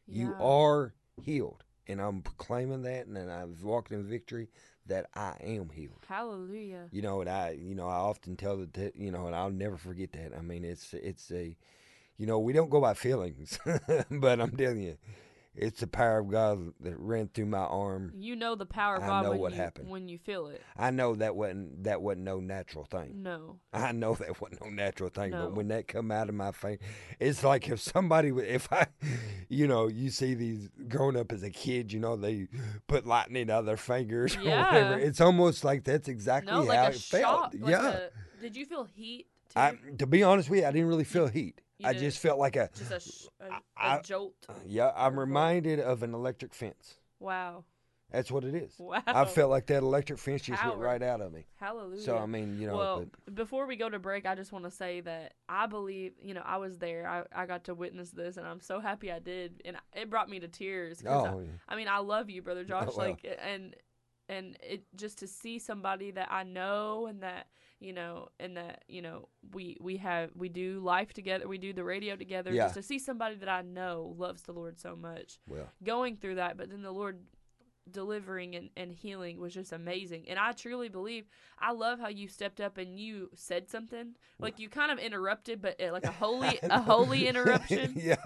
You 0.06 0.34
are 0.40 0.94
healed. 1.20 1.64
And 1.88 2.00
I'm 2.00 2.22
proclaiming 2.22 2.82
that, 2.82 3.06
and 3.06 3.16
then 3.16 3.28
I've 3.28 3.62
walked 3.62 3.92
in 3.92 4.04
victory 4.04 4.48
that 4.86 5.06
I 5.14 5.34
am 5.40 5.70
healed. 5.70 6.04
Hallelujah. 6.08 6.88
You 6.90 7.02
know, 7.02 7.20
and 7.20 7.30
I, 7.30 7.50
you 7.60 7.74
know, 7.74 7.88
I 7.88 7.96
often 7.96 8.36
tell 8.36 8.56
the, 8.56 8.66
t- 8.66 8.92
you 8.94 9.10
know, 9.10 9.26
and 9.26 9.34
I'll 9.34 9.50
never 9.50 9.76
forget 9.76 10.12
that. 10.12 10.32
I 10.36 10.42
mean, 10.42 10.64
it's, 10.64 10.92
it's 10.94 11.30
a, 11.32 11.56
you 12.18 12.26
know, 12.26 12.38
we 12.38 12.52
don't 12.52 12.70
go 12.70 12.80
by 12.80 12.94
feelings, 12.94 13.58
but 14.10 14.40
I'm 14.40 14.56
telling 14.56 14.80
you, 14.82 14.96
it's 15.58 15.80
the 15.80 15.86
power 15.86 16.18
of 16.18 16.30
God 16.30 16.74
that 16.80 16.98
ran 16.98 17.28
through 17.28 17.46
my 17.46 17.60
arm. 17.60 18.12
You 18.14 18.36
know 18.36 18.56
the 18.56 18.66
power 18.66 18.96
of 18.96 19.04
I 19.04 19.06
God 19.06 19.24
know 19.24 19.30
when 19.30 19.38
what 19.40 19.52
you 19.52 19.56
happened. 19.58 19.88
when 19.88 20.06
you 20.06 20.18
feel 20.18 20.48
it. 20.48 20.60
I 20.76 20.90
know 20.90 21.14
that 21.14 21.34
wasn't 21.34 21.84
that 21.84 22.02
wasn't 22.02 22.24
no 22.24 22.40
natural 22.40 22.84
thing. 22.84 23.22
No. 23.22 23.56
I 23.72 23.92
know 23.92 24.14
that 24.16 24.38
wasn't 24.38 24.60
no 24.62 24.68
natural 24.68 25.08
thing, 25.08 25.30
No. 25.30 25.44
but 25.46 25.54
when 25.54 25.68
that 25.68 25.88
come 25.88 26.10
out 26.10 26.28
of 26.28 26.34
my 26.34 26.52
face, 26.52 26.78
it's 27.18 27.42
like 27.42 27.70
if 27.70 27.80
somebody, 27.80 28.28
if 28.28 28.70
I, 28.70 28.86
you 29.48 29.66
know, 29.66 29.88
you 29.88 30.10
see 30.10 30.34
these 30.34 30.68
growing 30.88 31.16
up 31.16 31.32
as 31.32 31.42
a 31.42 31.48
kid, 31.50 31.90
you 31.90 32.00
know, 32.00 32.16
they 32.16 32.48
put 32.86 33.06
lightning 33.06 33.50
out 33.50 33.60
of 33.60 33.66
their 33.66 33.78
fingers 33.78 34.36
or 34.36 34.40
whatever. 34.40 34.98
It's 34.98 35.22
almost 35.22 35.64
like 35.64 35.84
that's 35.84 36.08
exactly 36.08 36.52
No, 36.52 36.62
how 36.62 36.68
like 36.68 36.92
a 36.92 36.96
it 36.96 37.00
felt. 37.00 37.54
like 37.54 37.70
yeah. 37.70 37.88
a- 37.92 38.40
did 38.42 38.56
you 38.56 38.66
feel 38.66 38.84
heat? 38.84 39.26
I, 39.54 39.78
to 39.96 40.06
be 40.06 40.22
honest 40.22 40.50
with 40.50 40.60
you, 40.60 40.66
I 40.66 40.70
didn't 40.70 40.88
really 40.88 41.04
feel 41.04 41.28
heat. 41.28 41.62
You 41.78 41.88
I 41.88 41.92
just 41.92 42.18
felt 42.20 42.38
like 42.38 42.56
a, 42.56 42.70
Just 42.76 42.90
a, 42.90 43.00
sh- 43.00 43.26
a, 43.40 43.52
a 43.54 43.60
I- 43.76 44.00
jolt. 44.00 44.34
Uh, 44.48 44.54
yeah, 44.66 44.92
I'm 44.96 45.18
reminded 45.18 45.80
of 45.80 46.02
an 46.02 46.14
electric 46.14 46.54
fence. 46.54 46.96
Wow. 47.20 47.64
That's 48.10 48.30
what 48.30 48.44
it 48.44 48.54
is. 48.54 48.72
Wow. 48.78 49.02
I 49.06 49.24
felt 49.24 49.50
like 49.50 49.66
that 49.66 49.82
electric 49.82 50.18
fence 50.18 50.42
just 50.42 50.64
went 50.64 50.78
right 50.78 51.02
out 51.02 51.20
of 51.20 51.32
me. 51.32 51.44
Hallelujah. 51.56 52.00
So 52.00 52.16
I 52.16 52.26
mean, 52.26 52.58
you 52.58 52.68
know, 52.68 52.76
well, 52.76 53.06
but 53.24 53.34
before 53.34 53.66
we 53.66 53.76
go 53.76 53.90
to 53.90 53.98
break, 53.98 54.26
I 54.26 54.36
just 54.36 54.52
want 54.52 54.64
to 54.64 54.70
say 54.70 55.00
that 55.00 55.34
I 55.48 55.66
believe, 55.66 56.12
you 56.22 56.32
know, 56.32 56.42
I 56.44 56.58
was 56.58 56.78
there. 56.78 57.06
I, 57.08 57.42
I 57.42 57.46
got 57.46 57.64
to 57.64 57.74
witness 57.74 58.10
this, 58.10 58.36
and 58.36 58.46
I'm 58.46 58.60
so 58.60 58.78
happy 58.78 59.10
I 59.10 59.18
did. 59.18 59.60
And 59.64 59.76
it 59.92 60.08
brought 60.08 60.30
me 60.30 60.38
to 60.38 60.48
tears. 60.48 61.02
oh, 61.06 61.44
I, 61.68 61.72
I 61.74 61.76
mean, 61.76 61.88
I 61.88 61.98
love 61.98 62.30
you, 62.30 62.42
brother 62.42 62.60
oh, 62.64 62.68
Josh. 62.68 62.96
well. 62.96 63.08
Like, 63.08 63.26
and 63.44 63.74
and 64.28 64.56
it 64.62 64.84
just 64.94 65.18
to 65.18 65.26
see 65.26 65.58
somebody 65.58 66.12
that 66.12 66.30
I 66.30 66.44
know 66.44 67.06
and 67.06 67.22
that 67.22 67.48
you 67.80 67.92
know 67.92 68.28
and 68.40 68.56
that 68.56 68.84
you 68.88 69.02
know 69.02 69.28
we 69.52 69.76
we 69.80 69.96
have 69.98 70.30
we 70.34 70.48
do 70.48 70.80
life 70.80 71.12
together. 71.12 71.46
We 71.48 71.58
do 71.58 71.72
the 71.72 71.84
radio 71.84 72.16
together. 72.16 72.52
Yeah. 72.52 72.64
Just 72.64 72.74
to 72.74 72.82
see 72.82 72.98
somebody 72.98 73.36
that 73.36 73.48
I 73.48 73.62
know 73.62 74.14
loves 74.16 74.42
the 74.42 74.52
Lord 74.52 74.78
so 74.78 74.96
much, 74.96 75.38
well, 75.48 75.68
going 75.82 76.16
through 76.16 76.36
that, 76.36 76.56
but 76.56 76.70
then 76.70 76.82
the 76.82 76.92
Lord 76.92 77.18
delivering 77.90 78.54
and, 78.56 78.70
and 78.76 78.92
healing 78.92 79.38
was 79.38 79.54
just 79.54 79.72
amazing. 79.72 80.24
And 80.28 80.38
I 80.38 80.52
truly 80.52 80.88
believe 80.88 81.24
I 81.58 81.72
love 81.72 81.98
how 82.00 82.08
you 82.08 82.28
stepped 82.28 82.60
up 82.60 82.78
and 82.78 82.98
you 82.98 83.30
said 83.34 83.68
something. 83.70 84.14
Like 84.38 84.58
you 84.58 84.68
kind 84.68 84.90
of 84.90 84.98
interrupted, 84.98 85.62
but 85.62 85.80
uh, 85.80 85.92
like 85.92 86.04
a 86.04 86.10
holy 86.12 86.58
a 86.62 86.80
holy 86.80 87.26
interruption. 87.28 87.94
yeah. 87.96 88.16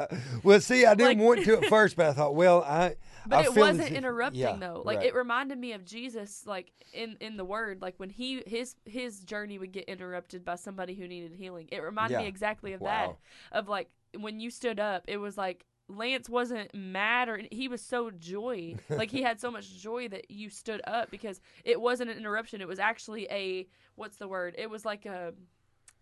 Well, 0.42 0.60
see, 0.60 0.86
I 0.86 0.94
didn't 0.94 1.18
Like- 1.18 1.26
want 1.26 1.44
to 1.44 1.58
at 1.58 1.64
first, 1.68 1.96
but 1.96 2.06
I 2.06 2.12
thought, 2.12 2.34
well, 2.34 2.62
I. 2.62 2.96
But 3.26 3.40
I 3.40 3.42
it 3.44 3.54
wasn't 3.54 3.90
interrupting 3.92 4.40
yeah, 4.40 4.56
though. 4.56 4.82
Like 4.84 4.98
right. 4.98 5.06
it 5.08 5.14
reminded 5.14 5.58
me 5.58 5.72
of 5.72 5.84
Jesus 5.84 6.46
like 6.46 6.72
in 6.94 7.16
in 7.20 7.36
the 7.36 7.44
word 7.44 7.82
like 7.82 7.94
when 7.98 8.08
he 8.10 8.42
his 8.46 8.74
his 8.86 9.20
journey 9.20 9.58
would 9.58 9.72
get 9.72 9.84
interrupted 9.84 10.42
by 10.44 10.54
somebody 10.54 10.94
who 10.94 11.06
needed 11.06 11.34
healing. 11.34 11.68
It 11.70 11.82
reminded 11.82 12.18
me 12.18 12.26
exactly 12.26 12.72
of 12.72 12.80
Wow. 12.80 13.18
that. 13.52 13.58
Of 13.58 13.68
like 13.68 13.88
when 14.18 14.40
you 14.40 14.50
stood 14.50 14.80
up, 14.80 15.04
it 15.06 15.18
was 15.18 15.36
like 15.36 15.66
Lance 15.90 16.28
wasn't 16.28 16.74
mad 16.74 17.28
or 17.28 17.40
he 17.50 17.68
was 17.68 17.82
so 17.82 18.10
joy. 18.10 18.76
like 18.90 19.10
he 19.10 19.22
had 19.22 19.40
so 19.40 19.50
much 19.50 19.76
joy 19.78 20.08
that 20.08 20.30
you 20.30 20.48
stood 20.50 20.80
up 20.86 21.10
because 21.10 21.40
it 21.64 21.80
wasn't 21.80 22.10
an 22.10 22.16
interruption. 22.18 22.60
It 22.60 22.68
was 22.68 22.78
actually 22.78 23.26
a 23.30 23.66
what's 23.96 24.16
the 24.16 24.28
word? 24.28 24.54
It 24.58 24.70
was 24.70 24.84
like 24.84 25.06
a 25.06 25.32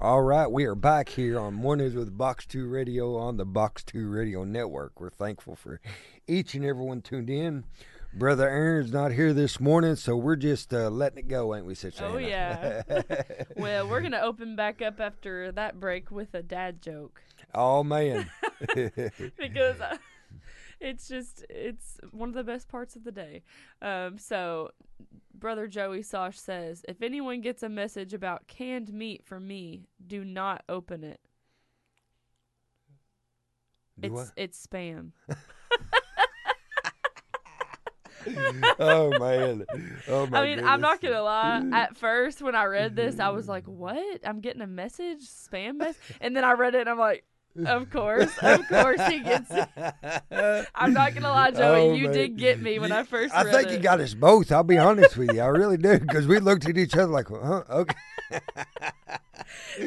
All 0.00 0.22
right, 0.22 0.46
we 0.46 0.64
are 0.64 0.76
back 0.76 1.08
here 1.08 1.40
on 1.40 1.54
Mornings 1.54 1.94
with 1.94 2.16
Box 2.16 2.46
2 2.46 2.68
Radio 2.68 3.16
on 3.16 3.36
the 3.36 3.44
Box 3.44 3.82
2 3.84 4.06
Radio 4.06 4.44
Network. 4.44 5.00
We're 5.00 5.10
thankful 5.10 5.56
for 5.56 5.80
each 6.28 6.54
and 6.54 6.64
everyone 6.64 7.00
tuned 7.00 7.30
in. 7.30 7.64
Brother 8.14 8.48
Aaron's 8.48 8.92
not 8.92 9.12
here 9.12 9.32
this 9.32 9.60
morning, 9.60 9.94
so 9.94 10.16
we're 10.16 10.36
just 10.36 10.72
uh, 10.72 10.88
letting 10.88 11.18
it 11.18 11.28
go, 11.28 11.54
ain't 11.54 11.66
we, 11.66 11.74
Sister 11.74 12.04
Oh, 12.04 12.16
yeah. 12.16 12.82
Well, 13.56 13.88
we're 13.88 14.00
going 14.00 14.12
to 14.12 14.22
open 14.22 14.56
back 14.56 14.80
up 14.80 14.98
after 14.98 15.52
that 15.52 15.78
break 15.78 16.10
with 16.10 16.34
a 16.34 16.42
dad 16.42 16.80
joke. 16.80 17.22
oh, 17.54 17.84
man. 17.84 18.30
because 19.38 19.80
uh, 19.80 19.98
it's 20.80 21.06
just 21.08 21.44
it's 21.50 21.98
one 22.12 22.28
of 22.28 22.34
the 22.34 22.44
best 22.44 22.68
parts 22.68 22.96
of 22.96 23.04
the 23.04 23.12
day. 23.12 23.42
Um, 23.82 24.18
so 24.18 24.70
brother 25.34 25.66
Joey 25.66 26.02
Sosh 26.02 26.38
says, 26.38 26.84
if 26.88 27.02
anyone 27.02 27.40
gets 27.40 27.62
a 27.62 27.68
message 27.68 28.14
about 28.14 28.48
canned 28.48 28.92
meat 28.92 29.24
from 29.24 29.46
me, 29.46 29.86
do 30.04 30.24
not 30.24 30.64
open 30.68 31.04
it. 31.04 31.20
Do 34.00 34.06
it's 34.06 34.14
what? 34.14 34.32
it's 34.36 34.66
spam. 34.66 35.12
oh, 38.78 39.18
man. 39.18 39.64
Oh, 40.08 40.26
my 40.26 40.40
I 40.40 40.44
mean, 40.44 40.64
I'm 40.64 40.80
not 40.80 41.00
gonna 41.00 41.22
lie. 41.22 41.62
At 41.72 41.96
first, 41.96 42.42
when 42.42 42.54
I 42.54 42.64
read 42.64 42.96
this, 42.96 43.18
I 43.20 43.28
was 43.30 43.48
like, 43.48 43.64
"What? 43.66 44.20
I'm 44.24 44.40
getting 44.40 44.62
a 44.62 44.66
message, 44.66 45.20
spam 45.20 45.76
message," 45.76 46.16
and 46.20 46.36
then 46.36 46.44
I 46.44 46.52
read 46.52 46.74
it, 46.74 46.80
and 46.82 46.90
I'm 46.90 46.98
like, 46.98 47.24
"Of 47.66 47.90
course, 47.90 48.32
of 48.42 48.68
course, 48.68 49.00
he 49.06 49.20
gets 49.20 49.50
it." 49.50 49.68
I'm 50.74 50.92
not 50.92 51.14
gonna 51.14 51.30
lie, 51.30 51.50
Joey. 51.50 51.80
Oh, 51.80 51.94
you 51.94 52.04
man. 52.04 52.12
did 52.12 52.36
get 52.36 52.60
me 52.60 52.78
when 52.78 52.92
I 52.92 53.02
first. 53.02 53.34
I 53.34 53.50
think 53.50 53.68
it. 53.68 53.74
you 53.74 53.78
got 53.78 54.00
us 54.00 54.14
both. 54.14 54.52
I'll 54.52 54.64
be 54.64 54.78
honest 54.78 55.16
with 55.16 55.32
you. 55.32 55.40
I 55.40 55.46
really 55.46 55.76
do. 55.76 55.98
Because 55.98 56.26
we 56.26 56.38
looked 56.38 56.68
at 56.68 56.76
each 56.76 56.94
other 56.94 57.06
like, 57.06 57.28
huh? 57.28 57.64
Okay. 57.70 57.94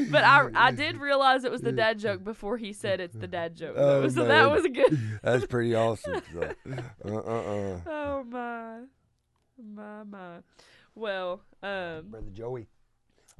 But 0.09 0.23
I 0.23 0.49
I 0.53 0.71
did 0.83 0.97
realize 0.97 1.43
it 1.43 1.51
was 1.51 1.61
the 1.61 1.71
dad 1.71 1.99
joke 1.99 2.23
before 2.23 2.57
he 2.57 2.73
said 2.73 2.99
it's 2.99 3.15
the 3.15 3.27
dad 3.27 3.55
joke. 3.55 3.75
Oh, 3.77 4.01
though. 4.01 4.09
so 4.09 4.25
that 4.25 4.49
was 4.51 4.63
good. 4.63 5.19
That's 5.21 5.45
pretty 5.45 5.75
awesome. 5.75 6.21
So. 6.31 6.55
Uh, 7.05 7.09
uh, 7.09 7.17
uh. 7.17 7.79
oh 7.87 8.23
my, 8.29 8.79
my 9.57 10.03
my. 10.03 10.37
Well, 10.95 11.41
um, 11.61 12.07
Brother 12.09 12.29
Joey. 12.31 12.67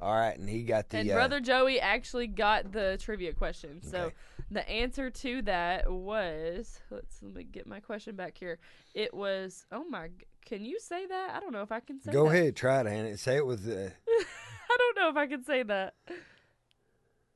All 0.00 0.12
right, 0.14 0.36
and 0.36 0.48
he 0.48 0.64
got 0.64 0.88
the 0.88 0.98
and 0.98 1.10
uh, 1.10 1.14
brother 1.14 1.40
Joey 1.40 1.78
actually 1.80 2.26
got 2.26 2.72
the 2.72 2.98
trivia 3.00 3.32
question. 3.32 3.80
So 3.82 3.98
Okay. 4.06 4.14
the 4.50 4.68
answer 4.68 5.10
to 5.10 5.42
that 5.42 5.90
was 5.90 6.80
let's 6.90 7.22
let 7.22 7.34
me 7.34 7.44
get 7.44 7.66
my 7.66 7.78
question 7.80 8.16
back 8.16 8.36
here. 8.36 8.58
It 8.94 9.14
was 9.14 9.64
oh 9.70 9.84
my. 9.88 10.08
Can 10.44 10.64
you 10.64 10.80
say 10.80 11.06
that? 11.06 11.30
I 11.34 11.40
don't 11.40 11.52
know 11.52 11.62
if 11.62 11.70
I 11.70 11.78
can 11.80 12.00
say. 12.00 12.10
Go 12.10 12.24
that. 12.28 12.34
ahead, 12.36 12.56
try 12.56 12.80
it, 12.80 12.86
Hannah. 12.86 13.16
Say 13.16 13.36
it 13.36 13.46
with 13.46 13.68
uh, 13.68 13.90
I 14.08 14.76
don't 14.76 14.96
know 14.96 15.08
if 15.10 15.16
I 15.16 15.26
can 15.28 15.44
say 15.44 15.62
that. 15.62 15.94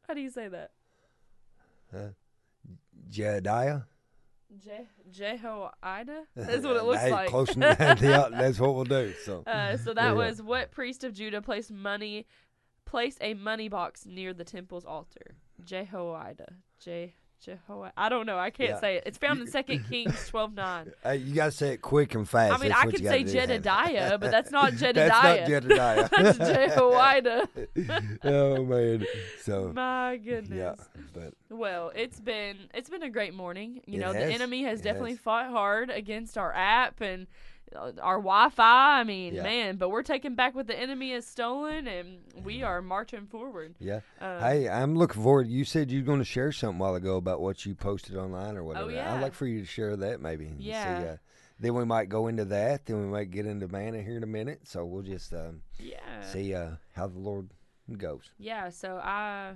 How 0.08 0.14
do 0.14 0.20
you 0.20 0.30
say 0.30 0.48
that? 0.48 0.70
Jediah. 3.10 3.84
Je- 4.58 4.88
Jehoiada? 5.10 6.24
That's 6.36 6.64
what 6.64 6.76
it 6.76 6.84
looks 6.84 7.00
Hey, 7.00 7.10
like. 7.10 7.28
Close 7.30 7.54
enough. 7.56 7.78
That's 7.78 8.58
what 8.60 8.74
we'll 8.74 8.84
do. 8.84 9.12
So 9.24 9.42
Uh, 9.46 9.76
so 9.76 9.92
that 9.94 10.08
Yeah. 10.08 10.12
was 10.12 10.40
what 10.42 10.70
priest 10.70 11.04
of 11.04 11.12
Judah 11.14 11.42
placed 11.42 11.70
money, 11.70 12.26
placed 12.86 13.18
a 13.20 13.34
money 13.34 13.68
box 13.68 14.06
near 14.06 14.32
the 14.32 14.44
temple's 14.44 14.84
altar. 14.86 15.34
Jehoiada. 15.64 16.46
Je 16.82 17.14
Jehovah. 17.44 17.92
I 17.98 18.08
don't 18.08 18.24
know. 18.24 18.38
I 18.38 18.48
can't 18.48 18.70
Yeah. 18.70 18.80
say 18.80 18.96
it. 18.96 19.02
It's 19.04 19.18
found 19.18 19.40
in 19.40 19.46
Second 19.46 19.84
Kings 19.90 20.26
twelve 20.28 20.54
nine. 20.54 20.92
Uh, 21.04 21.10
you 21.10 21.34
gotta 21.34 21.50
say 21.50 21.74
it 21.74 21.82
quick 21.82 22.14
and 22.14 22.26
fast. 22.26 22.54
I 22.54 22.56
mean, 22.62 22.70
That's 22.70 22.80
I 22.86 22.90
could 22.90 23.02
say. 23.04 23.24
Jedediah, 23.24 24.16
but 24.20 24.30
that's 24.30 24.50
not 24.50 24.72
Jedediah. 24.72 25.08
That's 25.10 25.38
not 25.40 25.46
Jedediah. 25.46 26.08
That's 26.16 26.38
Jehoiada. 26.38 27.48
oh 28.24 28.64
man. 28.64 29.04
So 29.42 29.70
My 29.74 30.16
goodness. 30.22 30.78
yeah, 30.78 31.00
but 31.12 31.34
Well, 31.50 31.92
it's 31.94 32.20
been 32.20 32.56
it's 32.72 32.88
been 32.88 33.02
a 33.02 33.10
great 33.10 33.34
morning. 33.34 33.82
You 33.86 33.98
know, 34.00 34.12
the 34.14 34.24
enemy 34.24 34.62
has 34.64 34.80
It 34.80 34.84
definitely 34.84 35.12
has. 35.12 35.20
fought 35.20 35.50
hard 35.50 35.90
against 35.90 36.38
our 36.38 36.52
app 36.54 37.00
and 37.02 37.26
our 37.76 38.16
Wi-Fi. 38.18 39.00
I 39.00 39.04
mean, 39.04 39.34
Yeah. 39.34 39.42
man, 39.42 39.76
but 39.76 39.90
we're 39.90 40.02
taking 40.02 40.34
back 40.34 40.54
what 40.54 40.66
the 40.66 40.78
enemy 40.78 41.12
has 41.12 41.26
stolen, 41.26 41.86
and 41.86 42.18
we 42.44 42.62
are 42.62 42.80
marching 42.82 43.26
forward. 43.26 43.74
yeah. 43.78 44.00
Um, 44.20 44.40
Hey, 44.40 44.68
I'm 44.68 44.96
looking 44.96 45.22
forward. 45.22 45.46
You 45.48 45.64
said 45.64 45.90
you 45.90 46.00
were 46.00 46.06
going 46.06 46.18
to 46.18 46.24
share 46.24 46.52
something 46.52 46.80
a 46.80 46.82
while 46.82 46.94
ago 46.94 47.16
about 47.16 47.40
what 47.40 47.64
you 47.66 47.74
posted 47.74 48.16
online 48.16 48.56
or 48.56 48.64
whatever. 48.64 48.86
Oh, 48.86 48.88
yeah. 48.88 49.14
I'd 49.14 49.22
like 49.22 49.34
for 49.34 49.46
you 49.46 49.60
to 49.60 49.66
share 49.66 49.96
that 49.96 50.20
maybe. 50.20 50.46
and 50.46 50.58
See, 50.60 50.66
Yeah. 50.68 51.12
uh, 51.12 51.16
then 51.58 51.74
we 51.74 51.84
might 51.84 52.08
go 52.08 52.26
into 52.26 52.44
that. 52.46 52.86
Then 52.86 52.98
we 53.00 53.06
might 53.06 53.30
get 53.30 53.46
into 53.46 53.68
manna 53.68 54.02
here 54.02 54.16
in 54.16 54.22
a 54.22 54.26
minute. 54.26 54.60
So 54.68 54.84
we'll 54.84 55.02
just 55.02 55.32
um, 55.32 55.62
yeah, 55.78 56.20
see 56.22 56.54
uh, 56.54 56.72
how 56.94 57.06
the 57.06 57.18
Lord 57.18 57.48
goes. 57.96 58.30
yeah. 58.38 58.68
So 58.70 58.96
I 59.02 59.54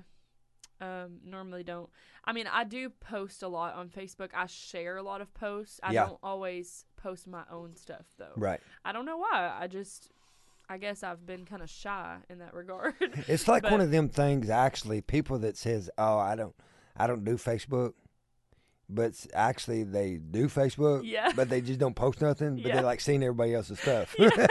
um, 0.81 1.19
normally 1.25 1.63
don't. 1.63 1.91
I 2.25 2.33
mean, 2.33 2.47
I 2.51 2.65
do 2.65 2.89
post 2.89 3.43
a 3.43 3.49
lot 3.49 3.75
on 3.75 3.89
Facebook. 3.91 4.31
I 4.35 4.47
share 4.47 4.97
a 4.97 5.03
lot 5.03 5.21
of 5.21 5.33
posts. 5.35 5.79
I 5.83 5.93
Yeah. 5.93 6.07
don't 6.07 6.19
always 6.23 6.87
post 7.03 7.27
my 7.27 7.43
own 7.51 7.77
stuff 7.77 8.05
though. 8.19 8.33
Right. 8.37 8.61
I 8.85 8.93
don't 8.93 9.07
know 9.07 9.17
why. 9.19 9.55
I 9.59 9.67
just. 9.67 10.11
I 10.73 10.79
guess 10.79 11.03
I've 11.03 11.27
been 11.27 11.45
kind 11.47 11.63
of 11.63 11.69
shy 11.69 12.19
in 12.29 12.39
that 12.39 12.55
regard. 12.63 12.95
It's 13.27 13.49
like 13.49 13.65
But- 13.65 13.73
one 13.73 13.81
of 13.81 13.91
them 13.91 14.09
things. 14.09 14.49
Actually, 14.51 15.01
people 15.01 15.39
that 15.41 15.57
says, 15.57 15.91
"Oh, 15.99 16.17
I 16.19 16.37
don't, 16.37 16.55
I 16.97 17.09
don't 17.09 17.25
do 17.25 17.35
Facebook," 17.37 17.95
but 18.89 19.15
actually 19.35 19.83
they 19.83 20.19
do 20.19 20.47
Facebook. 20.47 21.01
Yeah. 21.05 21.33
But 21.35 21.49
they 21.49 21.61
just 21.61 21.81
don't 21.81 21.97
post 21.97 22.21
nothing. 22.21 22.55
But 22.57 22.67
Yeah. 22.67 22.77
they 22.77 22.83
like 22.85 23.01
seeing 23.01 23.23
everybody 23.25 23.53
else's 23.55 23.81
stuff. 23.81 24.15
yeah. 24.19 24.47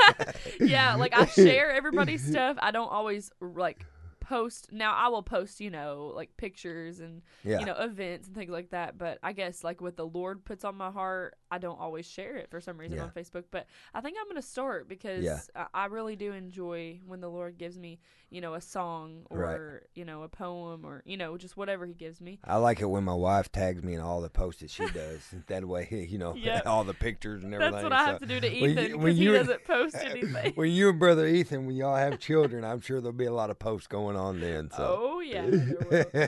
yeah, 0.59 0.95
like 0.95 1.13
I 1.17 1.25
share 1.45 1.71
everybody's 1.71 2.25
stuff. 2.27 2.57
I 2.59 2.71
don't 2.71 2.91
always 2.91 3.31
like 3.39 3.85
post. 4.29 4.71
Now 4.71 4.93
I 4.93 5.07
will 5.09 5.23
post, 5.23 5.59
you 5.59 5.71
know, 5.71 6.11
like 6.15 6.29
pictures 6.37 6.99
and 6.99 7.21
yeah. 7.43 7.59
you 7.59 7.65
know 7.65 7.73
events 7.73 8.27
and 8.27 8.35
things 8.35 8.51
like 8.51 8.69
that. 8.69 8.97
But 8.97 9.17
I 9.23 9.33
guess 9.33 9.63
like 9.63 9.81
what 9.81 9.97
the 9.97 10.05
Lord 10.05 10.45
puts 10.45 10.63
on 10.63 10.75
my 10.75 10.91
heart, 10.91 11.35
I 11.51 11.57
don't 11.57 11.79
always 11.79 12.05
share 12.07 12.37
it 12.37 12.49
for 12.51 12.61
some 12.61 12.77
reason 12.77 12.97
Yeah. 12.97 13.05
on 13.05 13.09
Facebook. 13.11 13.45
But 13.51 13.65
I 13.93 14.01
think 14.01 14.17
I'm 14.21 14.27
gonna 14.27 14.41
start 14.41 14.87
because 14.87 15.23
Yeah. 15.23 15.39
I, 15.55 15.65
I 15.73 15.85
really 15.87 16.15
do 16.15 16.31
enjoy 16.33 16.99
when 17.07 17.21
the 17.21 17.29
Lord 17.29 17.57
gives 17.57 17.77
me, 17.79 17.99
you 18.29 18.39
know, 18.41 18.53
a 18.53 18.61
song 18.61 19.25
or 19.31 19.39
Right. 19.39 19.89
you 19.95 20.05
know 20.05 20.21
a 20.23 20.29
poem 20.29 20.85
or 20.85 21.01
you 21.05 21.17
know 21.17 21.35
just 21.37 21.57
whatever 21.57 21.85
He 21.87 21.93
gives 21.95 22.21
me. 22.21 22.39
I 22.43 22.57
like 22.57 22.81
it 22.81 22.85
when 22.85 23.03
my 23.03 23.13
wife 23.15 23.51
tags 23.51 23.81
me 23.83 23.95
in 23.95 23.99
all 24.01 24.21
the 24.21 24.29
posts 24.29 24.61
that 24.61 24.69
she 24.69 24.85
does. 24.93 25.21
that 25.47 25.65
way, 25.65 25.87
you 26.09 26.19
know, 26.19 26.35
Yep. 26.35 26.67
all 26.67 26.83
the 26.83 26.93
pictures 26.93 27.43
and 27.43 27.53
everything. 27.53 27.71
That's 27.73 27.83
what 27.83 27.93
I 27.93 28.05
so- 28.05 28.11
have 28.11 28.19
to 28.21 28.27
do 28.27 28.39
to 28.39 28.47
Ethan 28.51 28.99
because 28.99 29.17
he 29.17 29.25
doesn't 29.25 29.65
post 29.65 29.95
anything. 30.01 30.53
when 30.53 30.69
you 30.71 30.89
and 30.89 30.99
brother 30.99 31.25
Ethan, 31.25 31.65
when 31.65 31.75
y'all 31.75 31.95
have 31.95 32.19
children, 32.19 32.63
I'm 32.63 32.79
sure 32.81 33.01
there'll 33.01 33.13
be 33.17 33.25
a 33.25 33.33
lot 33.33 33.49
of 33.49 33.57
posts 33.57 33.87
going 33.87 34.15
on 34.15 34.18
then. 34.39 34.69
So. 34.71 34.97
Oh 34.99 35.19
yeah, 35.19 35.45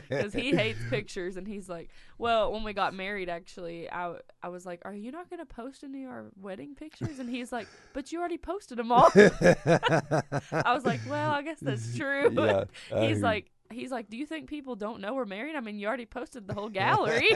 because 0.08 0.32
he 0.32 0.50
hates 0.50 0.78
pictures, 0.90 1.36
and 1.36 1.46
he's 1.46 1.68
like, 1.68 1.90
well, 2.18 2.52
when 2.52 2.62
we 2.64 2.72
got 2.72 2.94
married, 2.94 3.28
actually, 3.28 3.90
I 3.90 4.14
I 4.42 4.48
was 4.48 4.64
like, 4.64 4.80
are 4.84 4.94
you 4.94 5.10
not 5.10 5.28
gonna 5.30 5.46
post 5.46 5.84
any 5.84 6.04
of 6.04 6.10
our 6.10 6.24
wedding 6.40 6.74
pictures? 6.74 7.18
And 7.18 7.28
he's 7.28 7.52
like, 7.52 7.66
but 7.92 8.12
you 8.12 8.20
already 8.20 8.38
posted 8.38 8.78
them 8.78 8.92
all. 8.92 9.10
I 9.14 10.72
was 10.74 10.84
like, 10.84 11.00
well, 11.08 11.30
I 11.30 11.42
guess 11.42 11.58
that's 11.60 11.96
true. 11.96 12.30
Yeah, 12.32 12.64
he's 13.00 13.20
like. 13.20 13.50
He's 13.70 13.90
like, 13.90 14.10
do 14.10 14.18
you 14.18 14.26
think 14.26 14.50
people 14.50 14.76
don't 14.76 15.00
know 15.00 15.14
we're 15.14 15.24
married? 15.24 15.56
I 15.56 15.60
mean, 15.60 15.78
you 15.78 15.86
already 15.86 16.04
posted 16.04 16.46
the 16.46 16.52
whole 16.52 16.68
gallery. 16.68 17.30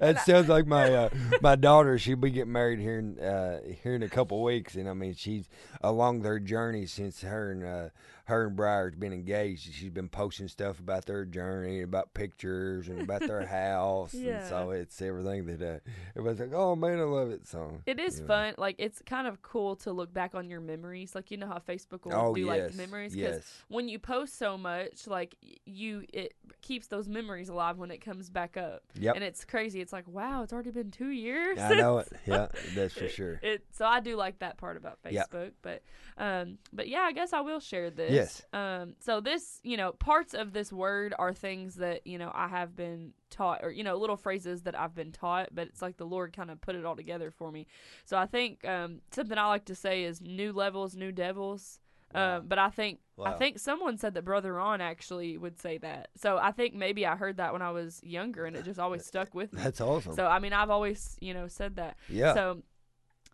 that 0.00 0.22
sounds 0.26 0.48
like 0.48 0.66
my 0.66 0.92
uh, 0.92 1.08
my 1.40 1.54
daughter. 1.54 1.96
She'll 1.98 2.16
be 2.16 2.30
getting 2.32 2.50
married 2.50 2.80
here 2.80 2.98
in 2.98 3.16
uh, 3.18 3.60
here 3.82 3.94
in 3.94 4.02
a 4.02 4.08
couple 4.08 4.42
weeks, 4.42 4.74
and 4.74 4.88
I 4.88 4.94
mean 4.94 5.14
she's 5.14 5.48
along 5.82 6.22
their 6.22 6.40
journey 6.40 6.86
since 6.86 7.20
her 7.22 7.52
and 7.52 7.64
uh, 7.64 7.88
her 8.28 8.46
and 8.46 8.56
Briar's 8.56 8.94
been 8.94 9.12
engaged. 9.12 9.72
She's 9.72 9.90
been 9.90 10.08
posting 10.08 10.48
stuff 10.48 10.78
about 10.78 11.06
their 11.06 11.24
journey, 11.24 11.80
about 11.82 12.12
pictures, 12.14 12.88
and 12.88 13.00
about 13.00 13.20
their 13.26 13.46
house, 13.46 14.12
yeah. 14.14 14.40
and 14.40 14.48
so 14.48 14.70
it's 14.70 15.00
everything 15.00 15.46
that 15.46 15.62
uh, 15.62 15.78
everybody's 16.16 16.40
like, 16.40 16.52
"Oh 16.52 16.76
man, 16.76 16.98
I 16.98 17.04
love 17.04 17.30
it." 17.30 17.46
So 17.46 17.80
It 17.86 17.98
is 17.98 18.16
you 18.16 18.22
know. 18.22 18.26
fun. 18.28 18.54
Like 18.58 18.76
it's 18.78 19.00
kind 19.06 19.26
of 19.26 19.40
cool 19.42 19.76
to 19.76 19.92
look 19.92 20.12
back 20.12 20.34
on 20.34 20.48
your 20.50 20.60
memories. 20.60 21.14
Like 21.14 21.30
you 21.30 21.36
know 21.38 21.46
how 21.48 21.58
Facebook 21.58 22.04
will 22.04 22.14
Oh 22.14 22.34
do 22.34 22.42
yes, 22.42 22.48
like 22.70 22.74
memories 22.74 23.14
because 23.14 23.36
yes, 23.36 23.62
when 23.68 23.88
you 23.88 23.98
post 23.98 24.38
so 24.38 24.58
much, 24.58 25.06
like 25.06 25.34
you, 25.64 26.04
it 26.12 26.34
keeps 26.60 26.86
those 26.88 27.08
memories 27.08 27.48
alive 27.48 27.78
when 27.78 27.90
it 27.90 27.98
comes 28.02 28.28
back 28.30 28.56
up. 28.58 28.82
yep. 28.94 29.14
And 29.14 29.24
it's 29.24 29.44
crazy. 29.44 29.80
It's 29.80 29.92
like, 29.92 30.06
wow, 30.06 30.42
it's 30.42 30.52
already 30.52 30.70
been 30.70 30.90
two 30.90 31.08
years. 31.08 31.58
I 31.58 31.74
know 31.74 31.98
it. 31.98 32.08
Yeah, 32.26 32.48
that's 32.74 32.92
for 32.92 33.08
sure. 33.08 33.40
It, 33.42 33.64
so 33.72 33.86
I 33.86 34.00
do 34.00 34.16
like 34.16 34.40
that 34.40 34.58
part 34.58 34.76
about 34.76 34.98
Yep. 35.08 35.30
Facebook, 35.30 35.52
but 35.62 35.82
um, 36.18 36.58
but 36.72 36.88
yeah, 36.88 37.02
I 37.02 37.12
guess 37.12 37.32
I 37.32 37.40
will 37.40 37.60
share 37.60 37.90
this. 37.90 38.10
Yes. 38.10 38.42
Um, 38.52 38.94
so 38.98 39.20
this, 39.20 39.60
you 39.62 39.76
know, 39.76 39.92
parts 39.92 40.34
of 40.34 40.52
this 40.52 40.72
word 40.72 41.14
are 41.18 41.32
things 41.32 41.76
that 41.76 42.06
you 42.06 42.18
know 42.18 42.32
I 42.34 42.48
have 42.48 42.74
been 42.74 43.12
taught, 43.30 43.60
or 43.62 43.70
you 43.70 43.84
know, 43.84 43.96
little 43.96 44.16
phrases 44.16 44.62
that 44.62 44.78
I've 44.78 44.94
been 44.94 45.12
taught, 45.12 45.50
but 45.52 45.68
it's 45.68 45.80
like 45.80 45.96
the 45.96 46.06
Lord 46.06 46.32
kind 46.32 46.50
of 46.50 46.60
put 46.60 46.74
it 46.74 46.84
all 46.84 46.96
together 46.96 47.30
for 47.30 47.52
me. 47.52 47.66
So 48.04 48.16
I 48.16 48.26
think 48.26 48.66
um, 48.66 49.00
something 49.12 49.38
I 49.38 49.46
like 49.46 49.66
to 49.66 49.76
say 49.76 50.02
is 50.02 50.20
new 50.20 50.52
levels, 50.52 50.96
new 50.96 51.12
devils. 51.12 51.78
Wow. 52.12 52.38
Um, 52.38 52.46
but 52.48 52.58
I 52.58 52.70
think 52.70 52.98
I 53.22 53.32
think 53.32 53.58
someone 53.58 53.96
said 53.96 54.14
that 54.14 54.24
Brother 54.24 54.54
Ron 54.54 54.80
actually 54.80 55.36
would 55.36 55.60
say 55.60 55.78
that. 55.78 56.08
So 56.16 56.38
I 56.38 56.50
think 56.50 56.74
maybe 56.74 57.06
I 57.06 57.14
heard 57.16 57.36
that 57.36 57.52
when 57.52 57.62
I 57.62 57.70
was 57.70 58.00
younger, 58.02 58.44
and 58.44 58.56
it 58.56 58.64
just 58.64 58.80
always 58.80 59.06
stuck 59.06 59.34
with 59.34 59.52
me. 59.52 59.62
That's 59.62 59.80
awesome. 59.80 60.14
So 60.14 60.26
I 60.26 60.40
mean, 60.40 60.52
I've 60.52 60.70
always 60.70 61.16
you 61.20 61.32
know 61.32 61.46
said 61.46 61.76
that. 61.76 61.96
yeah. 62.08 62.34
So, 62.34 62.62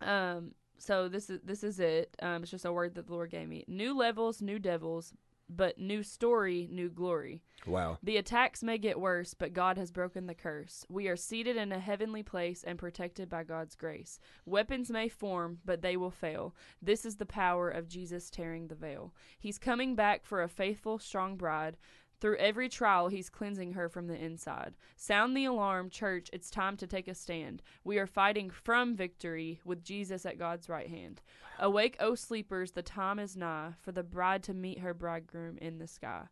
um, 0.03 0.53
so 0.85 1.09
this 1.09 1.31
is 1.31 1.41
this 1.43 1.65
is 1.65 1.81
it. 1.81 2.15
Um, 2.23 2.43
it's 2.43 2.51
just 2.51 2.65
a 2.65 2.73
word 2.73 2.95
that 2.95 3.07
the 3.07 3.13
Lord 3.13 3.31
gave 3.31 3.49
me. 3.49 3.65
New 3.67 3.97
levels, 3.97 4.43
new 4.43 4.59
devils, 4.59 5.13
but 5.49 5.79
new 5.79 6.03
story, 6.03 6.69
new 6.71 6.89
glory. 6.89 7.43
wow. 7.67 7.99
The 8.03 8.17
attacks 8.17 8.63
may 8.63 8.79
get 8.79 9.01
worse, 9.01 9.35
but 9.35 9.53
God 9.53 9.77
has 9.79 9.91
broken 9.91 10.27
the 10.27 10.35
curse. 10.35 10.85
We 10.89 11.09
are 11.09 11.17
seated 11.17 11.57
in 11.57 11.73
a 11.73 11.79
heavenly 11.79 12.23
place 12.23 12.65
and 12.65 12.79
protected 12.79 13.29
by 13.29 13.45
God's 13.45 13.75
grace. 13.75 14.19
Weapons 14.47 14.91
may 14.91 15.09
form, 15.09 15.59
but 15.65 15.83
they 15.83 15.97
will 15.97 16.11
fail. 16.11 16.55
This 16.81 17.05
is 17.05 17.17
the 17.17 17.27
power 17.27 17.69
of 17.69 17.89
Jesus 17.89 18.31
tearing 18.31 18.69
the 18.69 18.75
veil. 18.75 19.15
He's 19.39 19.59
coming 19.59 19.95
back 19.95 20.25
for 20.25 20.43
a 20.43 20.49
faithful, 20.49 20.99
strong 20.99 21.37
bride. 21.37 21.77
Through 22.25 22.39
every 22.39 22.71
trial, 22.71 23.09
he's 23.09 23.29
cleansing 23.29 23.75
her 23.75 23.91
from 23.91 24.07
the 24.07 24.17
inside. 24.17 24.73
Sound 24.97 25.37
the 25.37 25.45
alarm, 25.45 25.91
church. 25.91 26.31
It's 26.33 26.49
time 26.49 26.75
to 26.79 26.87
take 26.87 27.07
a 27.07 27.15
stand. 27.15 27.61
We 27.85 27.99
are 27.99 28.07
fighting 28.07 28.49
from 28.49 28.97
victory 28.97 29.61
with 29.63 29.85
Jesus 29.85 30.25
at 30.25 30.39
God's 30.39 30.71
right 30.71 30.89
hand. 30.89 31.21
Awake, 31.59 31.99
O 32.01 32.15
sleepers, 32.15 32.71
the 32.71 32.81
time 32.81 33.19
is 33.19 33.37
nigh 33.37 33.73
for 33.83 33.93
the 33.93 34.03
bride 34.03 34.43
to 34.45 34.55
meet 34.55 34.79
her 34.79 34.95
bridegroom 34.95 35.59
in 35.59 35.77
the 35.77 35.87
sky. 35.87 36.23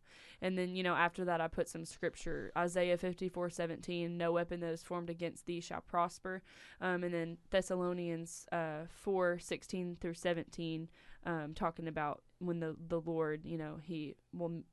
And 0.41 0.57
then, 0.57 0.73
you 0.73 0.81
know, 0.81 0.95
after 0.95 1.25
that, 1.25 1.41
I 1.41 1.47
put 1.47 1.69
some 1.69 1.85
scripture 1.85 2.51
Isaiah 2.57 2.97
fifty 2.97 3.29
four 3.29 3.51
seventeen, 3.51 4.17
no 4.17 4.31
weapon 4.31 4.61
that 4.61 4.73
is 4.73 4.81
formed 4.81 5.11
against 5.11 5.45
thee 5.45 5.61
shall 5.61 5.81
prosper. 5.81 6.41
Um, 6.81 7.03
and 7.03 7.13
then 7.13 7.37
Thessalonians 7.51 8.47
uh, 8.51 8.87
four 8.89 9.37
sixteen 9.37 9.97
through 10.01 10.15
17, 10.15 10.89
um, 11.27 11.53
talking 11.53 11.87
about 11.87 12.23
when 12.39 12.59
the, 12.59 12.75
the 12.87 12.99
Lord, 12.99 13.45
you 13.45 13.59
know, 13.59 13.77
he 13.81 14.15
will 14.33 14.63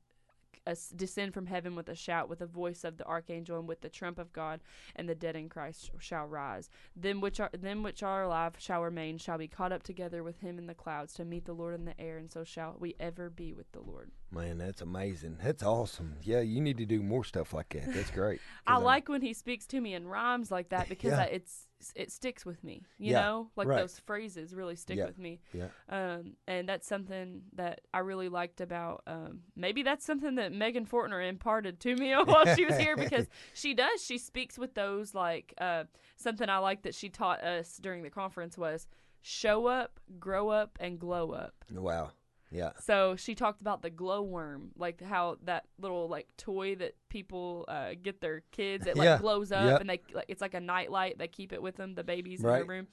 uh, 0.67 0.75
descend 0.95 1.33
from 1.33 1.45
heaven 1.47 1.75
with 1.75 1.89
a 1.89 1.95
shout, 1.95 2.29
with 2.29 2.39
the 2.39 2.45
voice 2.45 2.83
of 2.83 2.97
the 2.97 3.05
archangel, 3.05 3.57
and 3.59 3.67
with 3.67 3.81
the 3.81 3.89
trump 3.89 4.19
of 4.19 4.31
God, 4.33 4.59
and 4.95 5.07
the 5.09 5.15
dead 5.15 5.35
in 5.35 5.49
Christ 5.49 5.91
shall 5.99 6.25
rise. 6.25 6.69
Them 6.95 7.21
which 7.21 7.39
are 7.39 7.49
them 7.57 7.83
which 7.83 8.03
are 8.03 8.23
alive 8.23 8.53
shall 8.59 8.81
remain, 8.83 9.17
shall 9.17 9.37
be 9.37 9.47
caught 9.47 9.71
up 9.71 9.83
together 9.83 10.23
with 10.23 10.39
him 10.39 10.57
in 10.57 10.67
the 10.67 10.73
clouds 10.75 11.13
to 11.15 11.25
meet 11.25 11.45
the 11.45 11.53
Lord 11.53 11.73
in 11.75 11.85
the 11.85 11.99
air, 11.99 12.17
and 12.17 12.31
so 12.31 12.43
shall 12.43 12.75
we 12.79 12.95
ever 12.99 13.29
be 13.29 13.53
with 13.53 13.71
the 13.71 13.81
Lord. 13.81 14.11
Man, 14.31 14.57
that's 14.59 14.81
amazing. 14.81 15.37
That's 15.43 15.63
awesome. 15.63 16.15
Yeah, 16.21 16.39
you 16.41 16.61
need 16.61 16.77
to 16.77 16.85
do 16.85 17.01
more 17.01 17.23
stuff 17.23 17.53
like 17.53 17.69
that. 17.69 17.93
That's 17.93 18.11
great. 18.11 18.39
I 18.67 18.73
I'm- 18.75 18.83
like 18.83 19.09
when 19.09 19.21
he 19.21 19.33
speaks 19.33 19.65
to 19.67 19.81
me 19.81 19.93
in 19.93 20.07
rhymes 20.07 20.51
like 20.51 20.69
that 20.69 20.87
because 20.89 21.11
Yeah. 21.11 21.21
I, 21.21 21.23
it's 21.25 21.67
it 21.95 22.11
sticks 22.11 22.45
with 22.45 22.63
me. 22.63 22.83
You 22.97 23.13
Yeah, 23.13 23.21
know, 23.21 23.51
like 23.55 23.67
right. 23.67 23.79
those 23.79 23.99
phrases 23.99 24.53
really 24.53 24.75
stick 24.75 24.97
Yeah. 24.97 25.05
with 25.05 25.17
me. 25.17 25.39
Yeah. 25.53 25.67
Um, 25.89 26.33
and 26.47 26.67
that's 26.69 26.87
something 26.87 27.41
that 27.53 27.81
I 27.93 27.99
really 27.99 28.29
liked 28.29 28.61
about. 28.61 29.03
Um, 29.07 29.41
maybe 29.55 29.83
that's 29.83 30.05
something 30.05 30.35
that 30.35 30.51
Megan 30.51 30.85
Fortner 30.85 31.27
imparted 31.27 31.79
to 31.81 31.95
me 31.95 32.11
while 32.25 32.45
she 32.55 32.65
was 32.65 32.77
here 32.77 32.95
because 32.95 33.27
she 33.53 33.73
does. 33.73 34.03
She 34.03 34.17
speaks 34.17 34.57
with 34.57 34.73
those 34.75 35.13
like 35.15 35.53
uh, 35.59 35.85
something 36.15 36.49
I 36.49 36.57
like 36.59 36.83
that 36.83 36.95
she 36.95 37.09
taught 37.09 37.43
us 37.43 37.77
during 37.77 38.03
the 38.03 38.09
conference 38.09 38.57
was 38.57 38.87
show 39.21 39.67
up, 39.67 39.99
grow 40.19 40.49
up, 40.49 40.77
and 40.79 40.99
glow 40.99 41.31
up. 41.31 41.53
Wow. 41.73 42.11
Yeah. 42.51 42.71
So 42.81 43.15
she 43.15 43.33
talked 43.33 43.61
about 43.61 43.81
the 43.81 43.89
glowworm, 43.89 44.71
like 44.77 45.01
how 45.01 45.37
that 45.45 45.65
little 45.79 46.07
like 46.09 46.27
toy 46.37 46.75
that 46.75 46.95
people 47.09 47.65
uh, 47.67 47.91
get 48.01 48.19
their 48.21 48.43
kids. 48.51 48.85
It 48.87 48.97
like 48.97 49.05
Yeah. 49.05 49.17
glows 49.19 49.51
up, 49.51 49.65
Yep. 49.65 49.81
and 49.81 49.89
they 49.89 50.01
like 50.13 50.25
it's 50.27 50.41
like 50.41 50.53
a 50.53 50.59
nightlight. 50.59 51.17
They 51.17 51.27
keep 51.27 51.53
it 51.53 51.61
with 51.61 51.77
them, 51.77 51.95
the 51.95 52.03
babies 52.03 52.41
in 52.41 52.47
Right. 52.47 52.57
their 52.57 52.65
room. 52.65 52.87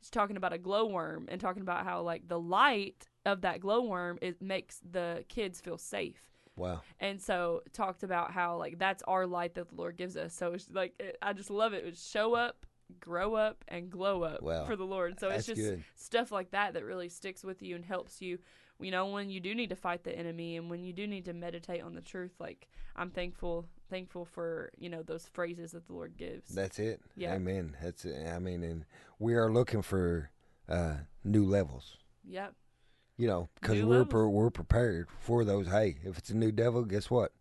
She's 0.00 0.10
talking 0.10 0.36
about 0.36 0.52
a 0.52 0.58
glowworm 0.58 1.26
and 1.28 1.40
talking 1.40 1.62
about 1.62 1.84
how 1.84 2.02
like 2.02 2.28
the 2.28 2.38
light 2.38 3.08
of 3.26 3.40
that 3.40 3.60
glowworm 3.60 4.18
it 4.22 4.40
makes 4.40 4.80
the 4.88 5.24
kids 5.28 5.60
feel 5.60 5.76
safe 5.78 6.30
Wow. 6.56 6.82
And 7.00 7.20
so 7.22 7.62
talked 7.72 8.02
about 8.02 8.32
how 8.32 8.56
like 8.58 8.78
that's 8.78 9.02
our 9.04 9.26
light 9.26 9.54
that 9.54 9.68
the 9.68 9.74
Lord 9.76 9.96
gives 9.96 10.16
us. 10.16 10.34
So 10.34 10.52
it's 10.54 10.68
like 10.70 10.94
it, 11.00 11.16
I 11.22 11.32
just 11.32 11.50
love 11.50 11.72
it. 11.72 11.84
It's 11.86 12.10
show 12.10 12.34
up, 12.34 12.66
grow 13.00 13.34
up, 13.34 13.64
and 13.68 13.88
glow 13.90 14.22
up 14.24 14.42
Wow. 14.42 14.64
for 14.66 14.74
the 14.76 14.84
Lord. 14.84 15.20
So 15.20 15.28
it's 15.28 15.46
That's 15.46 15.58
just 15.58 15.60
good. 15.70 15.84
stuff 15.94 16.32
like 16.32 16.50
that 16.50 16.74
that 16.74 16.84
really 16.84 17.08
sticks 17.10 17.44
with 17.44 17.62
you 17.62 17.76
and 17.76 17.84
helps 17.84 18.20
you. 18.20 18.38
You 18.80 18.90
know 18.90 19.06
when 19.06 19.28
you 19.28 19.40
do 19.40 19.54
need 19.54 19.70
to 19.70 19.76
fight 19.76 20.04
the 20.04 20.16
enemy 20.16 20.56
and 20.56 20.70
when 20.70 20.84
you 20.84 20.92
do 20.92 21.06
need 21.06 21.24
to 21.24 21.32
meditate 21.32 21.82
on 21.82 21.94
the 21.94 22.00
truth. 22.00 22.32
Like 22.38 22.68
I'm 22.94 23.10
thankful, 23.10 23.66
thankful 23.90 24.24
for 24.24 24.70
you 24.78 24.88
know 24.88 25.02
those 25.02 25.26
phrases 25.32 25.72
that 25.72 25.86
the 25.86 25.92
Lord 25.92 26.16
gives. 26.16 26.54
That's 26.54 26.78
it. 26.78 27.00
Yeah. 27.16 27.34
Amen. 27.34 27.76
That's 27.82 28.04
it. 28.04 28.28
I 28.28 28.38
mean, 28.38 28.62
and 28.62 28.84
we 29.18 29.34
are 29.34 29.50
looking 29.50 29.82
for 29.82 30.30
uh, 30.68 30.94
new 31.24 31.44
levels. 31.44 31.96
yep. 32.24 32.54
You 33.16 33.26
know, 33.26 33.48
because 33.60 33.82
we're 33.82 34.04
pre- 34.04 34.26
we're 34.28 34.50
prepared 34.50 35.08
for 35.18 35.44
those. 35.44 35.66
Hey, 35.66 35.96
if 36.04 36.18
it's 36.18 36.30
a 36.30 36.36
new 36.36 36.52
devil, 36.52 36.84
guess 36.84 37.10
what? 37.10 37.32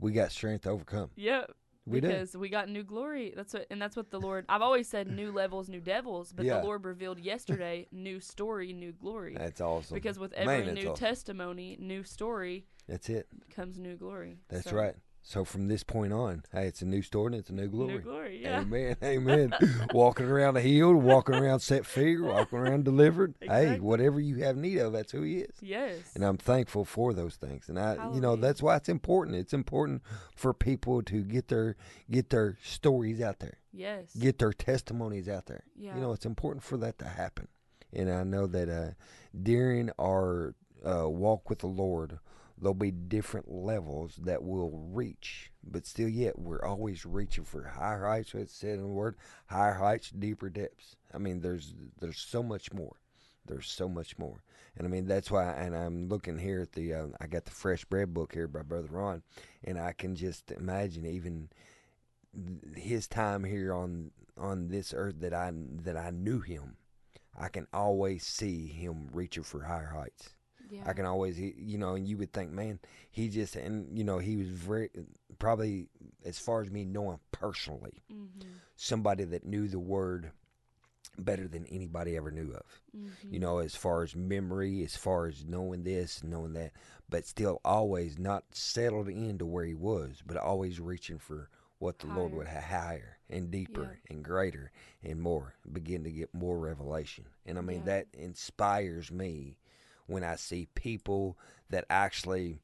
We 0.00 0.12
got 0.12 0.32
strength 0.32 0.62
to 0.62 0.70
overcome. 0.70 1.10
Yep. 1.16 1.50
We 1.88 2.00
because 2.00 2.36
we 2.36 2.48
got 2.48 2.68
new 2.68 2.82
glory. 2.84 3.32
That's 3.36 3.54
what, 3.54 3.66
and 3.70 3.80
that's 3.80 3.96
what 3.96 4.10
the 4.10 4.20
Lord. 4.20 4.44
I've 4.48 4.62
always 4.62 4.88
said 4.88 5.08
new 5.08 5.32
levels, 5.32 5.68
new 5.68 5.80
devils, 5.80 6.32
but 6.32 6.44
Yeah. 6.44 6.58
the 6.58 6.64
Lord 6.64 6.84
revealed 6.84 7.18
yesterday 7.18 7.86
new 7.92 8.20
story, 8.20 8.72
new 8.72 8.92
glory. 8.92 9.34
That's 9.36 9.60
awesome. 9.60 9.94
Because 9.94 10.18
with 10.18 10.32
every 10.34 10.62
that's 10.62 10.74
new 10.74 10.90
awesome. 10.90 11.06
testimony, 11.06 11.76
new 11.80 12.02
story 12.04 12.66
That's 12.88 13.08
it. 13.08 13.26
comes 13.50 13.78
new 13.78 13.96
glory. 13.96 14.38
That's 14.48 14.68
So, 14.70 14.76
right. 14.76 14.94
So 15.28 15.44
from 15.44 15.68
this 15.68 15.82
point 15.82 16.14
on, 16.14 16.44
hey, 16.52 16.68
it's 16.68 16.80
a 16.80 16.86
new 16.86 17.02
story 17.02 17.26
and 17.26 17.34
it's 17.34 17.50
a 17.50 17.52
new 17.52 17.68
glory. 17.68 17.92
New 17.92 18.00
glory, 18.00 18.40
yeah. 18.42 18.60
Amen. 18.60 18.96
Amen. 19.02 19.52
walking 19.92 20.24
around 20.24 20.56
healed, 20.56 20.96
walking 21.02 21.34
around 21.34 21.60
set 21.60 21.84
free, 21.84 22.18
walking 22.18 22.58
around 22.58 22.86
delivered. 22.86 23.34
Hey, 23.42 23.78
whatever 23.78 24.20
you 24.20 24.36
have 24.36 24.56
need 24.56 24.78
of, 24.78 24.94
that's 24.94 25.12
who 25.12 25.20
he 25.20 25.40
is. 25.40 25.54
Yes. 25.60 25.98
And 26.14 26.24
I'm 26.24 26.38
thankful 26.38 26.86
for 26.86 27.12
those 27.12 27.36
things. 27.36 27.68
And 27.68 27.78
I 27.78 28.10
you 28.14 28.22
know, 28.22 28.36
that's 28.36 28.62
why 28.62 28.76
it's 28.76 28.88
important. 28.88 29.36
It's 29.36 29.52
important 29.52 30.00
for 30.34 30.54
people 30.54 31.02
to 31.02 31.22
get 31.22 31.48
their 31.48 31.76
get 32.10 32.30
their 32.30 32.56
stories 32.62 33.20
out 33.20 33.40
there. 33.40 33.58
yes. 33.70 34.16
Get 34.16 34.38
their 34.38 34.54
testimonies 34.54 35.28
out 35.28 35.44
there. 35.44 35.64
yeah. 35.76 35.94
You 35.94 36.00
know, 36.00 36.12
it's 36.12 36.24
important 36.24 36.64
for 36.64 36.78
that 36.78 36.98
to 37.00 37.04
happen. 37.04 37.48
And 37.92 38.10
I 38.10 38.24
know 38.24 38.46
that 38.46 38.70
uh, 38.70 38.92
during 39.38 39.90
our 40.00 40.54
uh, 40.82 41.06
walk 41.06 41.50
with 41.50 41.58
the 41.58 41.66
Lord, 41.66 42.18
there'll 42.60 42.74
be 42.74 42.90
different 42.90 43.50
levels 43.50 44.18
that 44.22 44.42
we'll 44.42 44.70
reach. 44.70 45.50
But 45.62 45.86
still, 45.86 46.08
yet, 46.08 46.38
we're 46.38 46.64
always 46.64 47.04
reaching 47.04 47.44
for 47.44 47.64
higher 47.64 48.04
heights. 48.04 48.34
What 48.34 48.44
it 48.44 48.50
said 48.50 48.74
in 48.74 48.82
the 48.82 48.88
Word, 48.88 49.16
higher 49.46 49.74
heights, 49.74 50.10
deeper 50.10 50.48
depths. 50.48 50.96
I 51.12 51.18
mean, 51.18 51.40
there's 51.40 51.74
there's 52.00 52.18
so 52.18 52.42
much 52.42 52.72
more. 52.72 52.96
There's 53.46 53.70
so 53.70 53.88
much 53.88 54.18
more. 54.18 54.42
And 54.76 54.86
I 54.86 54.90
mean, 54.90 55.06
that's 55.06 55.30
why, 55.30 55.52
and 55.52 55.74
I'm 55.74 56.08
looking 56.08 56.38
here 56.38 56.60
at 56.60 56.72
the, 56.72 56.92
uh, 56.94 57.06
I 57.20 57.26
got 57.26 57.46
the 57.46 57.50
Fresh 57.50 57.86
Bread 57.86 58.12
book 58.12 58.34
here 58.34 58.46
by 58.46 58.62
Brother 58.62 58.88
Ron, 58.90 59.22
and 59.64 59.78
I 59.78 59.92
can 59.92 60.14
just 60.14 60.52
imagine 60.52 61.06
even 61.06 61.48
his 62.76 63.08
time 63.08 63.44
here 63.44 63.72
on 63.72 64.10
on 64.36 64.68
this 64.68 64.94
earth 64.96 65.16
that 65.20 65.34
I 65.34 65.50
that 65.82 65.96
I 65.96 66.10
knew 66.10 66.40
him, 66.40 66.76
I 67.36 67.48
can 67.48 67.66
always 67.72 68.24
see 68.24 68.66
him 68.66 69.08
reaching 69.12 69.42
for 69.42 69.62
higher 69.62 69.92
heights. 69.94 70.34
Yeah. 70.70 70.82
I 70.86 70.92
can 70.92 71.04
always, 71.06 71.36
he- 71.36 71.54
you 71.58 71.78
know, 71.78 71.94
and 71.94 72.06
you 72.06 72.16
would 72.18 72.32
think, 72.32 72.50
man, 72.52 72.78
he 73.10 73.28
just, 73.28 73.56
and 73.56 73.96
you 73.96 74.04
know, 74.04 74.18
he 74.18 74.36
was 74.36 74.48
very, 74.48 74.90
probably 75.38 75.88
as 76.24 76.38
far 76.38 76.62
as 76.62 76.70
me 76.70 76.84
knowing 76.84 77.20
personally, 77.32 78.02
Mhm. 78.12 78.42
somebody 78.76 79.24
that 79.24 79.44
knew 79.44 79.68
the 79.68 79.78
word 79.78 80.32
better 81.18 81.48
than 81.48 81.66
anybody 81.66 82.16
ever 82.16 82.30
knew 82.30 82.52
of. 82.52 82.80
Mhm. 82.96 83.10
You 83.32 83.40
know, 83.40 83.58
as 83.58 83.74
far 83.74 84.02
as 84.02 84.14
memory, 84.14 84.84
as 84.84 84.96
far 84.96 85.26
as 85.26 85.44
knowing 85.44 85.82
this, 85.82 86.22
knowing 86.22 86.52
that, 86.52 86.72
but 87.08 87.26
still 87.26 87.60
always 87.64 88.18
not 88.18 88.54
settled 88.54 89.08
into 89.08 89.44
where 89.46 89.64
he 89.64 89.74
was, 89.74 90.22
but 90.24 90.36
always 90.36 90.78
reaching 90.78 91.18
for 91.18 91.48
what 91.78 91.98
the 92.00 92.06
Lord 92.08 92.32
would 92.32 92.48
have 92.48 92.64
higher 92.64 93.18
and 93.30 93.50
deeper 93.50 93.98
and 94.10 94.24
greater 94.24 94.70
and 95.02 95.20
more, 95.20 95.54
begin 95.72 96.02
to 96.04 96.10
get 96.10 96.34
more 96.34 96.58
revelation. 96.58 97.24
And 97.46 97.56
I 97.58 97.62
mean, 97.62 97.78
Yeah. 97.80 97.84
that 97.84 98.06
inspires 98.14 99.10
me 99.12 99.58
when 100.08 100.24
I 100.24 100.34
see 100.34 100.66
people 100.74 101.38
that 101.70 101.84
actually 101.88 102.58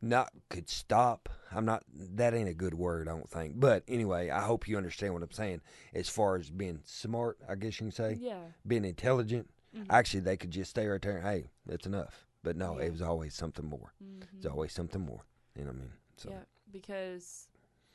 not 0.00 0.30
could 0.50 0.68
stop. 0.68 1.28
I'm 1.52 1.64
not, 1.64 1.84
that 1.92 2.34
ain't 2.34 2.48
a 2.48 2.54
good 2.54 2.74
word, 2.74 3.08
I 3.08 3.12
don't 3.12 3.28
think. 3.30 3.58
But 3.58 3.84
anyway, 3.88 4.30
I 4.30 4.40
hope 4.42 4.66
you 4.68 4.76
understand 4.76 5.14
what 5.14 5.22
I'm 5.22 5.30
saying 5.30 5.60
as 5.94 6.08
far 6.08 6.36
as 6.36 6.50
being 6.50 6.80
smart, 6.84 7.38
I 7.48 7.54
guess 7.54 7.80
you 7.80 7.86
can 7.86 7.92
say 7.92 8.18
Yeah. 8.20 8.46
being 8.66 8.84
intelligent. 8.84 9.48
Mhm. 9.74 9.86
Actually, 9.90 10.20
they 10.20 10.36
could 10.36 10.50
just 10.50 10.70
stay 10.70 10.86
right 10.86 11.00
there. 11.00 11.16
and, 11.18 11.26
Hey, 11.26 11.50
that's 11.66 11.86
enough. 11.86 12.26
But 12.42 12.56
no, 12.56 12.78
Yeah. 12.78 12.86
it 12.86 12.90
was 12.92 13.02
always 13.02 13.34
something 13.34 13.64
more. 13.64 13.94
It's 14.36 14.46
Mhm. 14.46 14.50
always 14.50 14.72
something 14.72 15.00
more. 15.00 15.24
You 15.54 15.62
know 15.64 15.70
what 15.70 15.76
I 15.76 15.80
mean? 15.80 15.92
So 16.16 16.30
Yeah, 16.30 16.44
because 16.70 17.48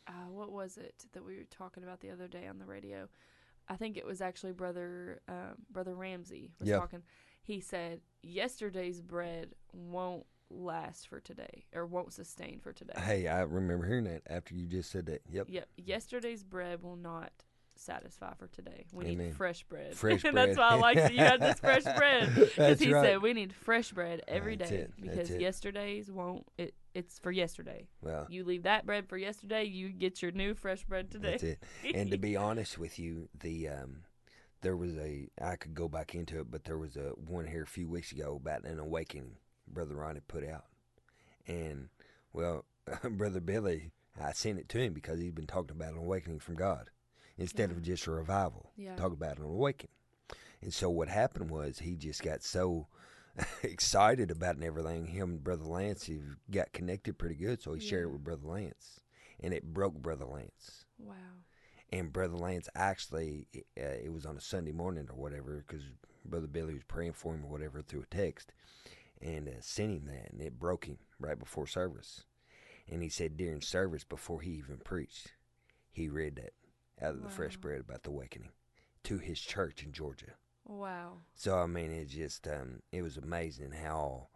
uh, 0.08 0.30
what 0.30 0.52
was 0.52 0.78
it 0.78 1.06
that 1.12 1.24
we 1.26 1.36
were 1.38 1.44
talking 1.50 1.84
about 1.84 2.00
the 2.00 2.10
other 2.10 2.28
day 2.30 2.48
on 2.48 2.58
the 2.60 2.66
radio? 2.66 3.10
I 3.68 3.76
think 3.76 3.98
it 3.98 4.06
was 4.06 4.22
actually 4.22 4.54
brother 4.54 5.22
um, 5.28 5.66
brother 5.70 5.94
Ramsey 5.94 6.54
was 6.60 6.70
Yeah. 6.70 6.78
talking. 6.78 7.04
He 7.48 7.62
said 7.62 8.02
yesterday's 8.22 9.02
bread 9.02 9.56
won't 9.72 10.26
last 10.50 11.08
for 11.08 11.22
today 11.22 11.66
or 11.74 11.86
won't 11.86 12.12
sustain 12.12 12.60
for 12.60 12.74
today. 12.74 12.94
hey, 12.98 13.28
I 13.28 13.42
remember 13.42 13.86
hearing 13.86 14.04
that 14.04 14.22
after 14.30 14.54
you 14.54 14.68
just 14.68 14.92
said 14.92 15.06
that. 15.06 15.22
Yep. 15.30 15.48
Yep, 15.50 15.68
yesterday's 15.78 16.44
bread 16.44 16.84
will 16.84 16.98
not 16.98 17.32
satisfy 17.78 18.34
for 18.34 18.48
today. 18.48 18.86
We 18.92 19.06
Amen. 19.06 19.28
need 19.28 19.36
fresh 19.36 19.64
bread. 19.64 19.96
Fresh 19.96 20.22
bread. 20.24 20.36
That's 20.36 20.58
why 20.58 20.70
I 20.70 20.76
like 20.76 20.98
that 20.98 21.14
you 21.14 21.20
had 21.20 21.40
this 21.42 21.60
fresh 21.60 21.84
bread 21.98 22.36
because 22.36 22.80
he 22.80 22.92
right. 22.94 23.06
said 23.06 23.22
we 23.22 23.32
need 23.34 23.54
fresh 23.54 23.92
bread 23.94 24.24
every 24.28 24.58
day 24.58 24.66
That's 24.66 24.72
it. 24.72 24.92
That's 24.98 25.30
because 25.30 25.42
yesterday's 25.42 26.12
won't. 26.12 26.46
It 26.58 26.74
it's 26.94 27.18
for 27.20 27.32
yesterday. 27.32 27.88
Well, 28.02 28.26
You 28.30 28.44
leave 28.44 28.64
that 28.64 28.86
bread 28.86 29.08
for 29.08 29.18
yesterday, 29.18 29.66
you 29.66 29.90
get 29.90 30.22
your 30.22 30.32
new 30.32 30.54
fresh 30.54 30.84
bread 30.84 31.12
today. 31.12 31.32
that's 31.32 31.44
it. 31.44 31.64
And 31.96 32.12
to 32.12 32.18
be 32.18 32.36
honest 32.36 32.78
with 32.78 32.98
you, 33.00 33.30
the 33.40 33.70
um, 33.70 33.98
there 34.62 34.76
was 34.76 34.96
a 34.98 35.30
I 35.42 35.56
could 35.56 35.74
go 35.74 35.88
back 35.88 36.16
into 36.16 36.40
it, 36.40 36.52
but 36.52 36.64
there 36.66 36.78
was 36.78 36.96
a 36.96 37.12
one 37.16 37.48
here 37.48 37.64
a 37.64 37.68
few 37.68 37.88
weeks 37.88 38.12
ago 38.12 38.40
about 38.42 38.66
an 38.66 38.80
awakening 38.80 39.38
Brother 39.68 39.96
Ronnie 39.96 40.22
put 40.28 40.48
out, 40.48 40.66
and 41.48 41.90
well, 42.34 42.66
Brother 43.04 43.42
Billy, 43.42 43.92
I 44.22 44.32
sent 44.34 44.60
it 44.60 44.70
to 44.70 44.80
him 44.80 44.94
because 44.94 45.20
he'd 45.20 45.36
been 45.36 45.48
talking 45.48 45.76
about 45.76 45.94
an 45.94 46.00
awakening 46.00 46.40
from 46.40 46.56
God 46.56 46.90
instead 47.38 47.72
of 47.72 47.82
just 47.82 48.08
a 48.08 48.12
revival. 48.12 48.72
Yeah. 48.76 48.96
Talk 48.96 49.12
about 49.12 49.38
an 49.38 49.44
awakening. 49.44 49.92
And 50.62 50.74
so 50.74 50.90
what 50.90 51.08
happened 51.08 51.52
was 51.52 51.80
he 51.80 51.96
just 51.96 52.24
got 52.24 52.42
so 52.42 52.88
excited 53.64 54.32
about 54.32 54.56
and 54.56 54.64
everything. 54.64 55.06
Him 55.06 55.30
and 55.30 55.44
Brother 55.44 55.66
Lance 55.66 56.06
he 56.06 56.20
got 56.50 56.74
connected 56.74 57.18
pretty 57.18 57.36
good, 57.36 57.62
so 57.62 57.74
he 57.74 57.80
shared 57.80 58.06
it 58.06 58.12
with 58.12 58.24
Brother 58.24 58.48
Lance, 58.48 59.02
and 59.40 59.54
it 59.54 59.74
broke 59.74 59.94
Brother 59.96 60.26
Lance 60.26 60.86
wow. 61.00 61.16
And 61.92 62.12
Brother 62.12 62.38
Lance 62.38 62.70
actually, 62.76 63.48
uh, 63.56 63.98
it 64.04 64.12
was 64.12 64.26
on 64.26 64.38
a 64.38 64.42
Sunday 64.42 64.72
morning 64.72 65.08
or 65.10 65.16
whatever, 65.16 65.64
because 65.68 65.86
Brother 66.26 66.48
Billy 66.48 66.74
was 66.74 66.84
praying 66.88 67.14
for 67.14 67.34
him 67.34 67.46
or 67.46 67.52
whatever 67.52 67.82
through 67.82 68.04
a 68.04 68.16
text, 68.16 68.52
and 69.22 69.48
uh, 69.48 69.62
sent 69.62 69.92
him 69.92 70.06
that, 70.06 70.32
and 70.32 70.42
it 70.42 70.60
broke 70.60 70.86
him 70.86 70.98
right 71.20 71.40
before 71.40 71.68
service. 71.68 72.26
And 72.90 73.04
he 73.04 73.10
said 73.10 73.38
during 73.38 73.62
service, 73.62 74.04
before 74.04 74.42
he 74.42 74.52
even 74.52 74.78
preached, 74.78 75.34
he 75.92 76.08
read 76.10 76.36
that 76.38 76.54
out 77.06 77.16
of 77.16 77.24
the 77.24 77.30
fresh 77.30 77.58
bread 77.58 77.82
about 77.82 78.04
the 78.04 78.10
awakening 78.10 78.52
to 79.04 79.18
his 79.18 79.40
church 79.40 79.84
in 79.84 79.92
Georgia. 79.92 80.34
Wow. 80.66 81.20
So 81.36 81.58
I 81.58 81.66
mean, 81.66 81.92
it 81.92 82.10
just 82.10 82.48
um, 82.48 82.82
it 82.92 83.02
was 83.02 83.18
amazing 83.18 83.72
how 83.72 84.28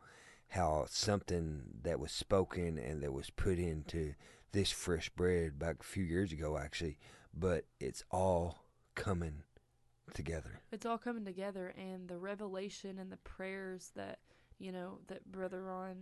how 0.50 0.86
something 0.90 1.64
that 1.84 2.00
was 2.00 2.12
spoken 2.12 2.78
and 2.78 3.02
that 3.04 3.14
was 3.14 3.30
put 3.30 3.58
into 3.58 4.16
this 4.52 4.72
fresh 4.72 5.10
bread 5.10 5.58
back 5.58 5.78
a 5.80 5.84
few 5.84 6.04
years 6.04 6.32
ago, 6.32 6.58
actually, 6.58 6.98
but 7.34 7.66
it's 7.80 8.04
all 8.12 8.66
coming 8.96 9.44
together. 10.14 10.62
It's 10.72 10.86
all 10.86 10.98
coming 10.98 11.26
together 11.26 11.74
and 11.78 12.08
the 12.08 12.18
revelation 12.18 13.00
and 13.00 13.12
the 13.12 13.18
prayers 13.18 13.92
that, 13.96 14.20
you 14.60 14.72
know, 14.72 15.00
that 15.08 15.30
Brother 15.32 15.64
Ron 15.64 15.96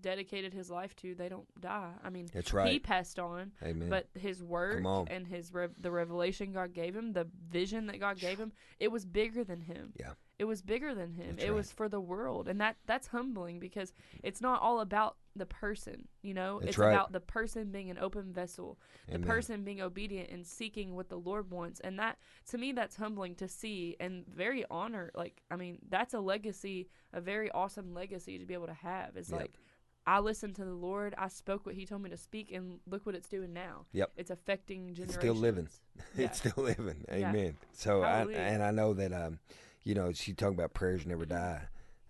dedicated 0.00 0.52
his 0.52 0.70
life 0.70 0.94
to, 0.96 1.14
they 1.14 1.28
don't 1.28 1.46
die. 1.60 1.92
I 2.02 2.10
mean, 2.10 2.28
That's 2.32 2.52
right. 2.52 2.72
he 2.72 2.78
passed 2.78 3.18
on, 3.18 3.52
Amen. 3.62 3.88
but 3.88 4.08
his 4.14 4.42
work 4.42 4.84
and 5.08 5.26
his 5.26 5.52
rev- 5.52 5.74
the 5.80 5.90
revelation 5.90 6.52
God 6.52 6.72
gave 6.72 6.96
him, 6.96 7.12
the 7.12 7.28
vision 7.48 7.86
that 7.86 8.00
God 8.00 8.18
gave 8.18 8.38
him, 8.38 8.52
it 8.80 8.90
was 8.90 9.04
bigger 9.04 9.44
than 9.44 9.60
him. 9.60 9.92
Yeah. 9.98 10.12
It 10.38 10.44
was 10.44 10.62
bigger 10.62 10.94
than 10.94 11.12
him. 11.12 11.30
That's 11.30 11.44
it 11.44 11.48
right. 11.48 11.56
was 11.56 11.72
for 11.72 11.88
the 11.88 12.00
world, 12.00 12.46
and 12.46 12.60
that 12.60 12.76
that's 12.86 13.08
humbling 13.08 13.58
because 13.58 13.92
it's 14.22 14.40
not 14.40 14.62
all 14.62 14.80
about 14.80 15.16
the 15.34 15.46
person, 15.46 16.06
you 16.22 16.32
know. 16.32 16.60
That's 16.60 16.70
it's 16.70 16.78
right. 16.78 16.92
about 16.92 17.12
the 17.12 17.20
person 17.20 17.70
being 17.72 17.90
an 17.90 17.98
open 17.98 18.32
vessel, 18.32 18.78
the 19.10 19.18
person 19.18 19.64
being 19.64 19.80
obedient 19.80 20.30
and 20.30 20.46
seeking 20.46 20.94
what 20.94 21.08
the 21.08 21.18
Lord 21.18 21.50
wants. 21.50 21.80
And 21.80 21.98
that 21.98 22.18
to 22.50 22.58
me 22.58 22.70
that's 22.70 22.96
humbling 22.96 23.34
to 23.36 23.48
see 23.48 23.96
and 23.98 24.24
very 24.26 24.64
honor 24.70 25.10
like 25.14 25.42
I 25.50 25.56
mean, 25.56 25.78
that's 25.88 26.14
a 26.14 26.20
legacy, 26.20 26.88
a 27.12 27.20
very 27.20 27.50
awesome 27.50 27.92
legacy 27.92 28.38
to 28.38 28.46
be 28.46 28.54
able 28.54 28.66
to 28.66 28.74
have. 28.74 29.16
Is 29.16 29.30
Yep. 29.30 29.40
like 29.40 29.58
I 30.06 30.20
listened 30.20 30.54
to 30.56 30.64
the 30.64 30.72
Lord, 30.72 31.14
I 31.18 31.28
spoke 31.28 31.66
what 31.66 31.74
he 31.74 31.84
told 31.84 32.00
me 32.00 32.08
to 32.08 32.16
speak 32.16 32.50
and 32.50 32.80
look 32.86 33.04
what 33.04 33.14
it's 33.14 33.28
doing 33.28 33.52
now. 33.52 33.84
Yep. 33.92 34.12
It's 34.16 34.30
affecting 34.30 34.94
generations. 34.94 35.10
It's 35.10 35.14
still 35.16 35.34
living. 35.34 35.68
Yeah. 36.16 36.26
It's 36.26 36.38
still 36.38 36.64
living. 36.64 37.04
Yeah. 37.08 37.28
Amen. 37.28 37.56
So 37.72 38.02
I, 38.02 38.22
and 38.32 38.62
I 38.62 38.70
know 38.70 38.94
that 38.94 39.12
um, 39.12 39.40
you 39.84 39.94
know, 39.94 40.12
she 40.12 40.32
talking 40.32 40.58
about 40.58 40.74
prayers 40.74 41.06
never 41.06 41.24
die. 41.26 41.62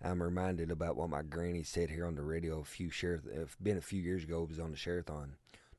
I'm 0.03 0.23
reminded 0.23 0.71
about 0.71 0.95
what 0.95 1.09
my 1.09 1.21
granny 1.23 1.63
said 1.63 1.89
here 1.89 2.05
on 2.05 2.15
the 2.15 2.21
radio 2.23 2.59
a 2.59 2.63
few 2.63 2.89
share. 2.89 3.21
It's 3.31 3.55
been 3.55 3.77
a 3.77 3.81
few 3.81 4.01
years 4.01 4.23
ago. 4.23 4.43
It 4.43 4.49
was 4.49 4.59
on 4.59 4.71
the 4.71 4.77
Sherathon, 4.77 5.31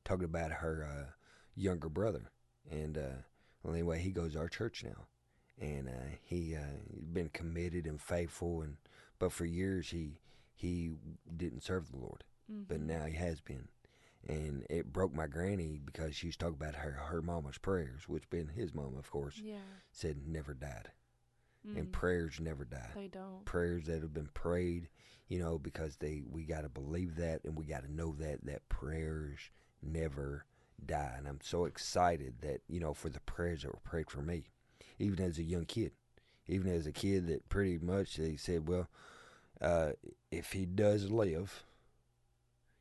talking 0.05 0.25
about 0.25 0.51
her 0.51 0.87
uh, 0.87 1.11
younger 1.55 1.89
brother, 1.89 2.31
and 2.69 2.97
uh, 2.97 3.21
well, 3.63 3.73
anyway, 3.73 3.99
he 3.99 4.11
goes 4.11 4.33
to 4.33 4.39
our 4.39 4.47
church 4.49 4.83
now, 4.83 5.05
and 5.59 5.87
uh, 5.89 6.15
he 6.23 6.55
uh, 6.55 6.59
been 7.13 7.29
committed 7.29 7.85
and 7.87 7.99
faithful, 8.01 8.61
and 8.61 8.77
but 9.17 9.31
for 9.31 9.45
years 9.45 9.89
he 9.89 10.19
he 10.53 10.91
didn't 11.35 11.63
serve 11.63 11.89
the 11.91 11.97
Lord, 11.97 12.23
Mm-hmm. 12.51 12.63
but 12.67 12.79
now 12.81 13.05
he 13.05 13.15
has 13.15 13.39
been, 13.41 13.69
and 14.27 14.65
it 14.69 14.91
broke 14.93 15.13
my 15.15 15.25
granny 15.25 15.79
because 15.83 16.15
she 16.15 16.27
used 16.27 16.39
to 16.39 16.45
talk 16.45 16.53
about 16.55 16.75
her 16.75 16.91
her 17.09 17.21
mama's 17.23 17.57
prayers, 17.57 18.07
which 18.07 18.29
been 18.29 18.49
his 18.49 18.73
mama, 18.75 18.97
of 18.99 19.09
course, 19.09 19.37
Yeah. 19.43 19.57
said 19.91 20.27
never 20.27 20.53
died, 20.53 20.91
and 21.75 21.87
Mm. 21.87 21.91
prayers 21.91 22.39
never 22.39 22.65
die 22.65 22.91
They 22.95 23.07
don't. 23.07 23.45
prayers 23.45 23.85
that 23.85 24.01
have 24.01 24.13
been 24.13 24.29
prayed, 24.33 24.89
you 25.27 25.39
know, 25.39 25.57
because 25.57 25.97
they 25.97 26.23
we 26.29 26.43
got 26.43 26.61
to 26.61 26.69
believe 26.69 27.15
that 27.17 27.43
and 27.43 27.57
we 27.57 27.65
got 27.65 27.83
to 27.83 27.91
know 27.93 28.13
that 28.19 28.45
that 28.45 28.67
prayers 28.69 29.39
never 29.81 30.45
die. 30.85 31.15
And 31.17 31.27
I'm 31.27 31.39
so 31.41 31.65
excited 31.65 32.35
that 32.41 32.61
you 32.67 32.79
know 32.79 32.93
for 32.93 33.09
the 33.09 33.19
prayers 33.21 33.63
that 33.63 33.71
were 33.73 33.79
prayed 33.83 34.09
for 34.09 34.21
me, 34.21 34.45
even 34.99 35.23
as 35.23 35.37
a 35.37 35.43
young 35.43 35.65
kid, 35.65 35.91
even 36.47 36.71
as 36.71 36.85
a 36.87 36.91
kid 36.91 37.27
that 37.27 37.47
pretty 37.49 37.77
much 37.77 38.15
they 38.17 38.35
said, 38.35 38.67
well, 38.67 38.87
uh, 39.61 39.91
if 40.31 40.53
he 40.53 40.65
does 40.65 41.11
live, 41.11 41.63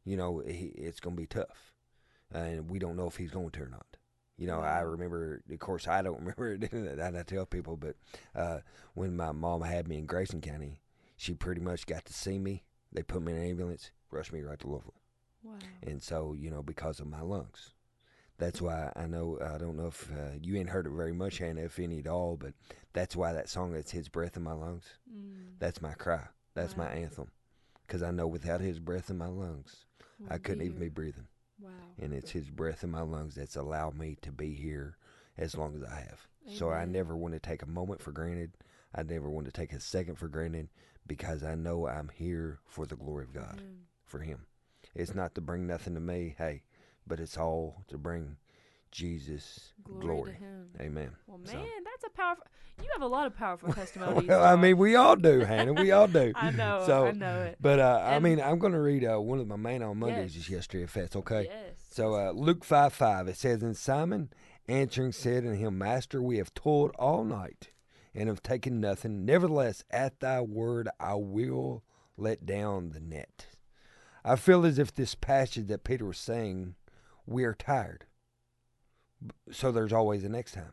you 0.04 0.16
know, 0.16 0.40
he, 0.40 0.66
it's 0.76 1.00
gonna 1.00 1.16
be 1.16 1.26
tough, 1.26 1.72
and 2.32 2.70
we 2.70 2.78
don't 2.78 2.96
know 2.96 3.06
if 3.06 3.16
he's 3.16 3.30
going 3.30 3.50
to 3.50 3.62
or 3.62 3.68
not. 3.68 3.89
You 4.40 4.46
know, 4.46 4.60
I 4.60 4.80
remember. 4.80 5.42
Of 5.52 5.58
course, 5.58 5.86
I 5.86 6.00
don't 6.00 6.18
remember 6.24 6.54
it. 6.54 6.72
and 6.72 7.16
I 7.18 7.22
tell 7.22 7.44
people, 7.44 7.76
but 7.76 7.94
uh, 8.34 8.60
when 8.94 9.14
my 9.14 9.32
mom 9.32 9.60
had 9.60 9.86
me 9.86 9.98
in 9.98 10.06
Grayson 10.06 10.40
County, 10.40 10.80
she 11.16 11.34
pretty 11.34 11.60
much 11.60 11.84
got 11.86 12.06
to 12.06 12.12
see 12.14 12.38
me. 12.38 12.64
They 12.90 13.02
put 13.02 13.20
me 13.22 13.32
in 13.32 13.38
an 13.38 13.44
ambulance, 13.50 13.90
rushed 14.10 14.32
me 14.32 14.40
right 14.40 14.58
to 14.60 14.66
Louisville, 14.66 14.94
Wow. 15.44 15.52
and 15.82 16.02
so 16.02 16.34
you 16.36 16.50
know 16.50 16.62
because 16.62 17.00
of 17.00 17.06
my 17.06 17.20
lungs. 17.20 17.74
That's 18.38 18.62
why 18.62 18.90
I 18.96 19.06
know 19.06 19.38
I 19.44 19.58
don't 19.58 19.76
know 19.76 19.88
if 19.88 20.10
uh, 20.10 20.36
you 20.40 20.56
ain't 20.56 20.70
heard 20.70 20.86
it 20.86 20.92
very 20.92 21.12
much, 21.12 21.36
Hannah, 21.36 21.60
if 21.60 21.78
any 21.78 21.98
at 21.98 22.06
all, 22.06 22.38
but 22.40 22.54
that's 22.94 23.14
why 23.14 23.34
that 23.34 23.50
song 23.50 23.72
that's 23.72 23.90
His 23.90 24.08
Breath 24.08 24.38
in 24.38 24.42
My 24.42 24.54
Lungs." 24.54 24.86
Mm. 25.14 25.58
That's 25.58 25.82
my 25.82 25.92
cry. 25.92 26.22
That's 26.54 26.78
my 26.78 26.86
anthem, 26.88 27.30
because 27.86 28.02
I 28.02 28.10
know 28.10 28.26
without 28.26 28.62
His 28.62 28.80
breath 28.80 29.10
in 29.10 29.18
my 29.18 29.26
lungs, 29.28 29.84
I 30.30 30.38
couldn't 30.38 30.60
be 30.60 30.64
even 30.64 30.78
be 30.78 30.88
breathing. 30.88 31.26
Wow. 31.60 31.70
And 32.00 32.12
it's 32.12 32.30
His 32.30 32.50
breath 32.50 32.82
in 32.84 32.90
my 32.90 33.02
lungs 33.02 33.34
that's 33.34 33.56
allowed 33.56 33.96
me 33.96 34.16
to 34.22 34.32
be 34.32 34.54
here 34.54 34.96
as 35.36 35.56
long 35.56 35.74
as 35.76 35.82
I 35.82 35.96
have. 35.96 36.26
So 36.52 36.70
I 36.70 36.84
never 36.84 37.16
want 37.16 37.34
to 37.34 37.40
take 37.40 37.62
a 37.62 37.66
moment 37.66 38.02
for 38.02 38.12
granted. 38.12 38.52
I 38.94 39.02
never 39.02 39.30
want 39.30 39.46
to 39.46 39.52
take 39.52 39.72
a 39.72 39.80
second 39.80 40.16
for 40.16 40.26
granted 40.26 40.68
because 41.06 41.44
I 41.44 41.54
know 41.54 41.86
I'm 41.86 42.10
here 42.12 42.60
for 42.66 42.86
the 42.86 42.96
glory 42.96 43.24
of 43.24 43.32
God, 43.32 43.60
for 44.04 44.20
Him. 44.20 44.46
It's 44.94 45.14
not 45.14 45.34
to 45.34 45.40
bring 45.40 45.66
nothing 45.66 45.94
to 45.94 46.00
me, 46.00 46.34
hey, 46.38 46.62
but 47.06 47.20
it's 47.20 47.36
all 47.36 47.84
to 47.88 47.98
bring 47.98 48.36
Jesus 48.90 49.72
Glory, 49.84 50.00
glory. 50.06 50.32
to 50.32 50.38
Him. 50.38 50.66
Amen. 50.80 51.10
Well, 51.26 51.38
man, 51.38 51.46
So- 51.48 51.64
that's 51.84 52.04
a 52.06 52.10
powerful. 52.16 52.44
You 52.82 52.88
have 52.94 53.02
a 53.02 53.06
lot 53.06 53.26
of 53.26 53.36
powerful 53.36 53.72
testimonies. 53.74 54.26
Well, 54.28 54.42
I 54.42 54.56
mean, 54.56 54.78
we 54.78 54.96
all 54.96 55.14
do, 55.16 55.40
Hannah. 55.40 55.74
We 55.74 55.90
all 55.92 56.08
do. 56.08 56.32
I 56.36 56.50
know. 56.50 56.82
So, 56.86 57.06
I 57.08 57.10
know 57.12 57.40
it. 57.42 57.58
But 57.60 57.78
uh, 57.78 58.02
I 58.06 58.18
mean, 58.20 58.40
I'm 58.40 58.58
going 58.58 58.72
to 58.72 58.80
read 58.80 59.04
uh, 59.04 59.20
one 59.20 59.38
of 59.38 59.46
my 59.46 59.56
main 59.56 59.82
on 59.82 59.98
Mondays 59.98 60.34
Yes. 60.34 60.44
is 60.44 60.50
yesterday, 60.50 60.84
if 60.84 60.94
that's 60.94 61.14
okay. 61.16 61.44
Yes. 61.50 61.74
So 61.90 62.14
uh, 62.14 62.30
Luke 62.32 62.64
5 62.64 62.92
5, 62.94 63.28
it 63.28 63.36
says, 63.36 63.62
And 63.62 63.76
Simon 63.76 64.30
answering 64.66 65.12
said 65.12 65.44
unto 65.44 65.58
him, 65.58 65.76
Master, 65.76 66.22
we 66.22 66.38
have 66.38 66.54
toiled 66.54 66.92
all 66.98 67.22
night 67.22 67.70
and 68.14 68.28
have 68.30 68.42
taken 68.42 68.80
nothing. 68.80 69.26
Nevertheless, 69.26 69.84
at 69.90 70.20
thy 70.20 70.40
word 70.40 70.88
I 70.98 71.14
will 71.16 71.84
let 72.16 72.46
down 72.46 72.90
the 72.92 73.00
net. 73.00 73.48
I 74.24 74.36
feel 74.36 74.64
as 74.64 74.78
if 74.78 74.94
this 74.94 75.14
passage 75.14 75.66
that 75.68 75.84
Peter 75.84 76.06
was 76.06 76.18
saying, 76.18 76.76
we 77.26 77.44
are 77.44 77.54
tired. 77.54 78.06
So 79.50 79.72
there's 79.72 79.92
always 79.92 80.24
a 80.24 80.28
next 80.28 80.52
time. 80.52 80.72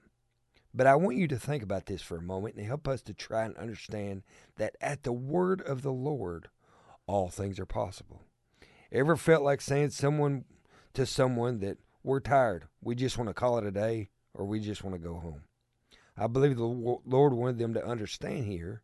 But 0.74 0.88
I 0.88 0.96
want 0.96 1.18
you 1.18 1.28
to 1.30 1.40
think 1.40 1.64
about 1.64 1.88
this 1.88 2.02
for 2.02 2.18
a 2.18 2.22
moment 2.22 2.56
and 2.56 2.66
help 2.66 2.88
us 2.88 3.02
to 3.04 3.14
try 3.14 3.46
and 3.46 3.58
understand 3.58 4.24
that 4.58 4.76
at 4.80 5.04
the 5.04 5.14
word 5.14 5.62
of 5.62 5.82
the 5.82 5.92
Lord, 5.92 6.50
all 7.08 7.30
things 7.30 7.60
are 7.60 7.66
possible. 7.66 8.22
Ever 8.92 9.16
felt 9.16 9.44
like 9.44 9.62
saying 9.62 9.90
someone 9.90 10.46
to 10.94 11.06
someone 11.06 11.60
that 11.60 11.78
we're 12.04 12.20
tired, 12.20 12.68
we 12.82 12.96
just 12.96 13.18
want 13.18 13.30
to 13.30 13.34
call 13.34 13.58
it 13.58 13.66
a 13.66 13.72
day, 13.72 14.10
or 14.34 14.46
we 14.46 14.60
just 14.60 14.84
want 14.84 14.96
to 14.96 15.02
go 15.02 15.16
home? 15.16 15.44
I 16.16 16.28
believe 16.28 16.56
the 16.56 16.66
Lord 16.66 17.34
wanted 17.34 17.60
them 17.60 17.74
to 17.74 17.86
understand 17.86 18.46
here 18.46 18.82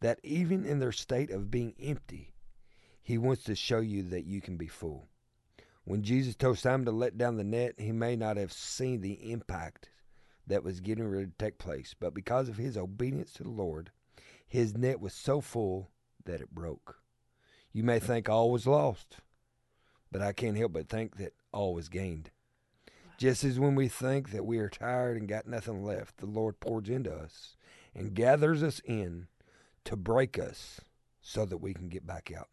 that 0.00 0.20
even 0.22 0.64
in 0.64 0.78
their 0.78 0.92
state 0.92 1.30
of 1.30 1.50
being 1.50 1.74
empty, 1.80 2.34
He 3.02 3.18
wants 3.18 3.44
to 3.44 3.54
show 3.54 3.80
you 3.80 4.02
that 4.04 4.26
you 4.26 4.40
can 4.40 4.56
be 4.56 4.68
full. 4.68 5.08
When 5.88 6.02
Jesus 6.02 6.34
told 6.34 6.58
Simon 6.58 6.84
to 6.84 6.92
let 6.92 7.16
down 7.16 7.38
the 7.38 7.44
net, 7.44 7.76
he 7.78 7.92
may 7.92 8.14
not 8.14 8.36
have 8.36 8.52
seen 8.52 9.00
the 9.00 9.32
impact 9.32 9.88
that 10.46 10.62
was 10.62 10.80
getting 10.80 11.08
ready 11.08 11.28
to 11.28 11.32
take 11.38 11.56
place, 11.56 11.94
but 11.98 12.12
because 12.12 12.50
of 12.50 12.58
his 12.58 12.76
obedience 12.76 13.32
to 13.32 13.42
the 13.42 13.48
Lord, 13.48 13.90
his 14.46 14.76
net 14.76 15.00
was 15.00 15.14
so 15.14 15.40
full 15.40 15.88
that 16.26 16.42
it 16.42 16.54
broke. 16.54 16.96
You 17.72 17.84
may 17.84 18.00
think 18.00 18.28
all 18.28 18.50
was 18.50 18.66
lost, 18.66 19.16
but 20.12 20.20
I 20.20 20.34
can't 20.34 20.58
help 20.58 20.74
but 20.74 20.90
think 20.90 21.16
that 21.16 21.32
all 21.52 21.72
was 21.72 21.88
gained. 21.88 22.32
Just 23.16 23.42
as 23.42 23.58
when 23.58 23.74
we 23.74 23.88
think 23.88 24.30
that 24.32 24.44
we 24.44 24.58
are 24.58 24.68
tired 24.68 25.16
and 25.16 25.26
got 25.26 25.46
nothing 25.46 25.82
left, 25.82 26.18
the 26.18 26.26
Lord 26.26 26.60
pours 26.60 26.90
into 26.90 27.14
us 27.14 27.56
and 27.94 28.12
gathers 28.12 28.62
us 28.62 28.82
in 28.84 29.28
to 29.86 29.96
break 29.96 30.38
us 30.38 30.82
so 31.22 31.46
that 31.46 31.62
we 31.62 31.72
can 31.72 31.88
get 31.88 32.06
back 32.06 32.30
out. 32.36 32.48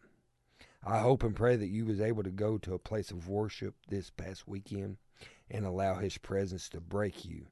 I 0.85 0.99
hope 0.99 1.23
and 1.23 1.35
pray 1.35 1.55
that 1.55 1.69
you 1.69 1.85
was 1.85 1.99
able 1.99 2.21
to 2.21 2.29
go 2.29 2.59
to 2.59 2.75
a 2.75 2.79
place 2.79 3.09
of 3.09 3.27
worship 3.27 3.73
this 3.89 4.11
past 4.11 4.47
weekend 4.47 4.97
and 5.49 5.65
allow 5.65 5.95
his 5.95 6.19
presence 6.19 6.69
to 6.69 6.79
break 6.79 7.25
you 7.25 7.47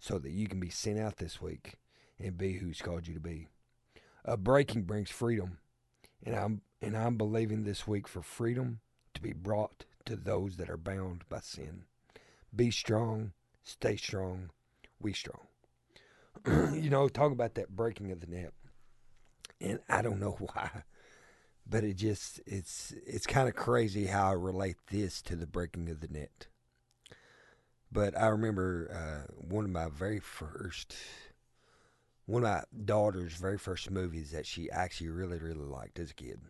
so 0.00 0.18
that 0.18 0.32
you 0.32 0.48
can 0.48 0.58
be 0.58 0.70
sent 0.70 0.98
out 0.98 1.18
this 1.18 1.40
week 1.40 1.76
and 2.18 2.36
be 2.36 2.54
who's 2.54 2.82
called 2.82 3.06
you 3.06 3.14
to 3.14 3.20
be. 3.20 3.46
A 4.24 4.36
breaking 4.36 4.82
brings 4.82 5.10
freedom, 5.10 5.58
and 6.24 6.34
I'm 6.34 6.62
and 6.82 6.96
I'm 6.96 7.16
believing 7.16 7.62
this 7.62 7.86
week 7.86 8.08
for 8.08 8.22
freedom 8.22 8.80
to 9.14 9.22
be 9.22 9.32
brought 9.32 9.84
to 10.06 10.16
those 10.16 10.56
that 10.56 10.68
are 10.68 10.76
bound 10.76 11.24
by 11.28 11.40
sin. 11.40 11.84
Be 12.54 12.70
strong, 12.70 13.32
stay 13.62 13.96
strong, 13.96 14.50
we 15.00 15.12
strong. 15.12 15.46
you 16.74 16.90
know, 16.90 17.08
talk 17.08 17.32
about 17.32 17.54
that 17.54 17.74
breaking 17.74 18.10
of 18.10 18.20
the 18.20 18.26
net. 18.26 18.52
And 19.60 19.78
I 19.88 20.02
don't 20.02 20.20
know 20.20 20.36
why, 20.40 20.82
but 21.66 21.84
it 21.84 21.94
just 21.94 22.40
it's 22.46 22.92
it's 23.06 23.26
kind 23.26 23.48
of 23.48 23.54
crazy 23.54 24.06
how 24.06 24.28
I 24.28 24.32
relate 24.32 24.76
this 24.90 25.22
to 25.22 25.36
the 25.36 25.46
breaking 25.46 25.88
of 25.88 26.00
the 26.00 26.08
net. 26.08 26.46
But 27.90 28.18
I 28.18 28.26
remember 28.26 28.90
uh, 28.92 29.32
one 29.36 29.64
of 29.64 29.70
my 29.70 29.88
very 29.88 30.18
first, 30.18 30.96
one 32.26 32.44
of 32.44 32.50
my 32.50 32.62
daughter's 32.84 33.34
very 33.34 33.56
first 33.56 33.90
movies 33.90 34.32
that 34.32 34.46
she 34.46 34.70
actually 34.70 35.10
really, 35.10 35.38
really 35.38 35.64
liked 35.64 36.00
as 36.00 36.10
a 36.10 36.14
kid. 36.14 36.40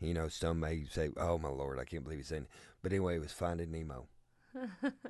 You 0.00 0.12
know, 0.12 0.28
some 0.28 0.60
may 0.60 0.84
say, 0.84 1.10
"Oh 1.16 1.38
my 1.38 1.48
lord, 1.48 1.78
I 1.78 1.84
can't 1.84 2.04
believe 2.04 2.18
he's 2.18 2.28
saying." 2.28 2.42
It. 2.42 2.48
But 2.82 2.92
anyway, 2.92 3.16
it 3.16 3.20
was 3.20 3.32
Finding 3.32 3.72
Nemo, 3.72 4.06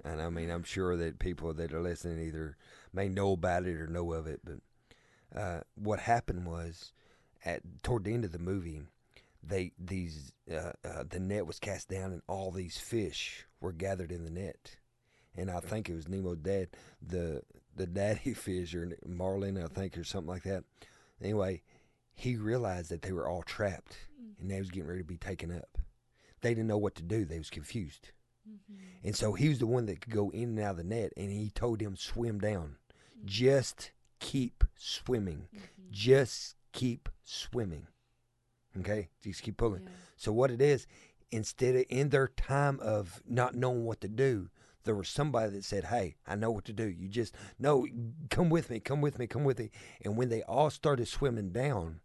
and 0.04 0.22
I 0.22 0.30
mean, 0.30 0.50
I'm 0.50 0.62
sure 0.62 0.96
that 0.96 1.18
people 1.18 1.52
that 1.54 1.72
are 1.72 1.82
listening 1.82 2.20
either 2.20 2.56
may 2.92 3.08
know 3.08 3.32
about 3.32 3.66
it 3.66 3.76
or 3.76 3.88
know 3.88 4.12
of 4.12 4.28
it. 4.28 4.40
But 4.44 5.38
uh, 5.38 5.60
what 5.74 5.98
happened 5.98 6.46
was, 6.46 6.92
at 7.44 7.62
toward 7.82 8.04
the 8.04 8.14
end 8.14 8.24
of 8.24 8.30
the 8.30 8.38
movie, 8.38 8.82
they 9.46 9.72
these 9.78 10.32
uh, 10.50 10.72
uh, 10.84 11.04
the 11.08 11.20
net 11.20 11.46
was 11.46 11.58
cast 11.58 11.88
down, 11.88 12.12
and 12.12 12.22
all 12.26 12.50
these 12.50 12.78
fish 12.78 13.46
were 13.60 13.72
gathered 13.72 14.12
in 14.12 14.24
the 14.24 14.30
net 14.30 14.76
and 15.36 15.50
I 15.50 15.60
think 15.60 15.88
it 15.88 15.94
was 15.94 16.08
Nemo's 16.08 16.38
dad, 16.38 16.68
the 17.06 17.42
the 17.74 17.86
daddy 17.86 18.34
fish 18.34 18.74
or 18.74 18.96
Marlin, 19.06 19.62
I 19.62 19.66
think, 19.66 19.96
or 19.98 20.04
something 20.04 20.28
like 20.28 20.44
that. 20.44 20.64
Anyway, 21.22 21.62
he 22.14 22.36
realized 22.36 22.90
that 22.90 23.02
they 23.02 23.12
were 23.12 23.28
all 23.28 23.42
trapped 23.42 23.96
and 24.40 24.50
they 24.50 24.58
was 24.58 24.70
getting 24.70 24.88
ready 24.88 25.00
to 25.00 25.06
be 25.06 25.18
taken 25.18 25.52
up. 25.52 25.78
They 26.40 26.50
didn't 26.50 26.68
know 26.68 26.78
what 26.78 26.94
to 26.96 27.02
do. 27.02 27.24
They 27.24 27.38
was 27.38 27.50
confused, 27.50 28.10
and 29.04 29.14
so 29.16 29.32
he 29.32 29.48
was 29.48 29.58
the 29.58 29.66
one 29.66 29.86
that 29.86 30.00
could 30.00 30.12
go 30.12 30.30
in 30.30 30.50
and 30.50 30.60
out 30.60 30.72
of 30.72 30.76
the 30.78 30.84
net. 30.84 31.12
And 31.16 31.30
he 31.30 31.50
told 31.50 31.80
them 31.80 31.96
swim 31.96 32.38
down, 32.38 32.76
just 33.24 33.90
keep 34.20 34.64
swimming, 34.76 35.48
just 35.90 36.54
keep 36.72 37.08
swimming. 37.24 37.86
Okay, 38.80 39.08
just 39.22 39.42
keep 39.42 39.56
pulling. 39.56 39.82
Yeah. 39.82 39.88
So 40.16 40.32
what 40.32 40.50
it 40.50 40.60
is, 40.60 40.86
instead 41.30 41.74
of 41.76 41.84
in 41.88 42.10
their 42.10 42.28
time 42.28 42.78
of 42.80 43.22
not 43.26 43.54
knowing 43.54 43.84
what 43.84 44.00
to 44.02 44.08
do, 44.08 44.48
there 44.84 44.94
was 44.94 45.08
somebody 45.08 45.50
that 45.52 45.64
said, 45.64 45.84
"Hey, 45.84 46.16
I 46.26 46.36
know 46.36 46.50
what 46.50 46.64
to 46.66 46.72
do. 46.72 46.84
You 46.86 47.08
just 47.08 47.34
no, 47.58 47.86
come 48.30 48.50
with 48.50 48.70
me, 48.70 48.80
come 48.80 49.00
with 49.00 49.18
me, 49.18 49.26
come 49.26 49.44
with 49.44 49.58
me." 49.58 49.70
And 50.04 50.16
when 50.16 50.28
they 50.28 50.42
all 50.42 50.70
started 50.70 51.08
swimming 51.08 51.50
down, 51.50 52.00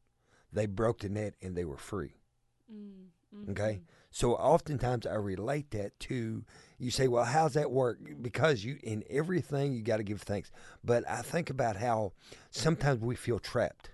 they 0.52 0.65
broke 0.65 0.99
the 0.99 1.10
net 1.10 1.35
and 1.41 1.56
they 1.56 1.65
were 1.65 1.77
free. 1.77 2.15
Mm, 2.72 3.49
Okay. 3.52 3.81
mhm. 3.81 3.81
So 4.14 4.34
oftentimes 4.35 5.06
I 5.06 5.14
relate 5.15 5.72
that 5.72 5.98
to 6.02 6.43
you 6.77 6.91
say, 6.91 7.07
well, 7.07 7.23
how's 7.23 7.53
that 7.53 7.72
work? 7.72 7.99
Because 8.22 8.64
you 8.65 8.77
in 8.84 9.03
everything 9.10 9.72
you 9.73 9.84
got 9.84 9.98
to 9.98 10.03
give 10.03 10.22
thanks. 10.23 10.52
But 10.84 11.07
I 11.07 11.22
think 11.22 11.49
about 11.49 11.77
how 11.77 12.11
sometimes 12.49 12.99
we 13.02 13.15
feel 13.15 13.39
trapped. 13.39 13.91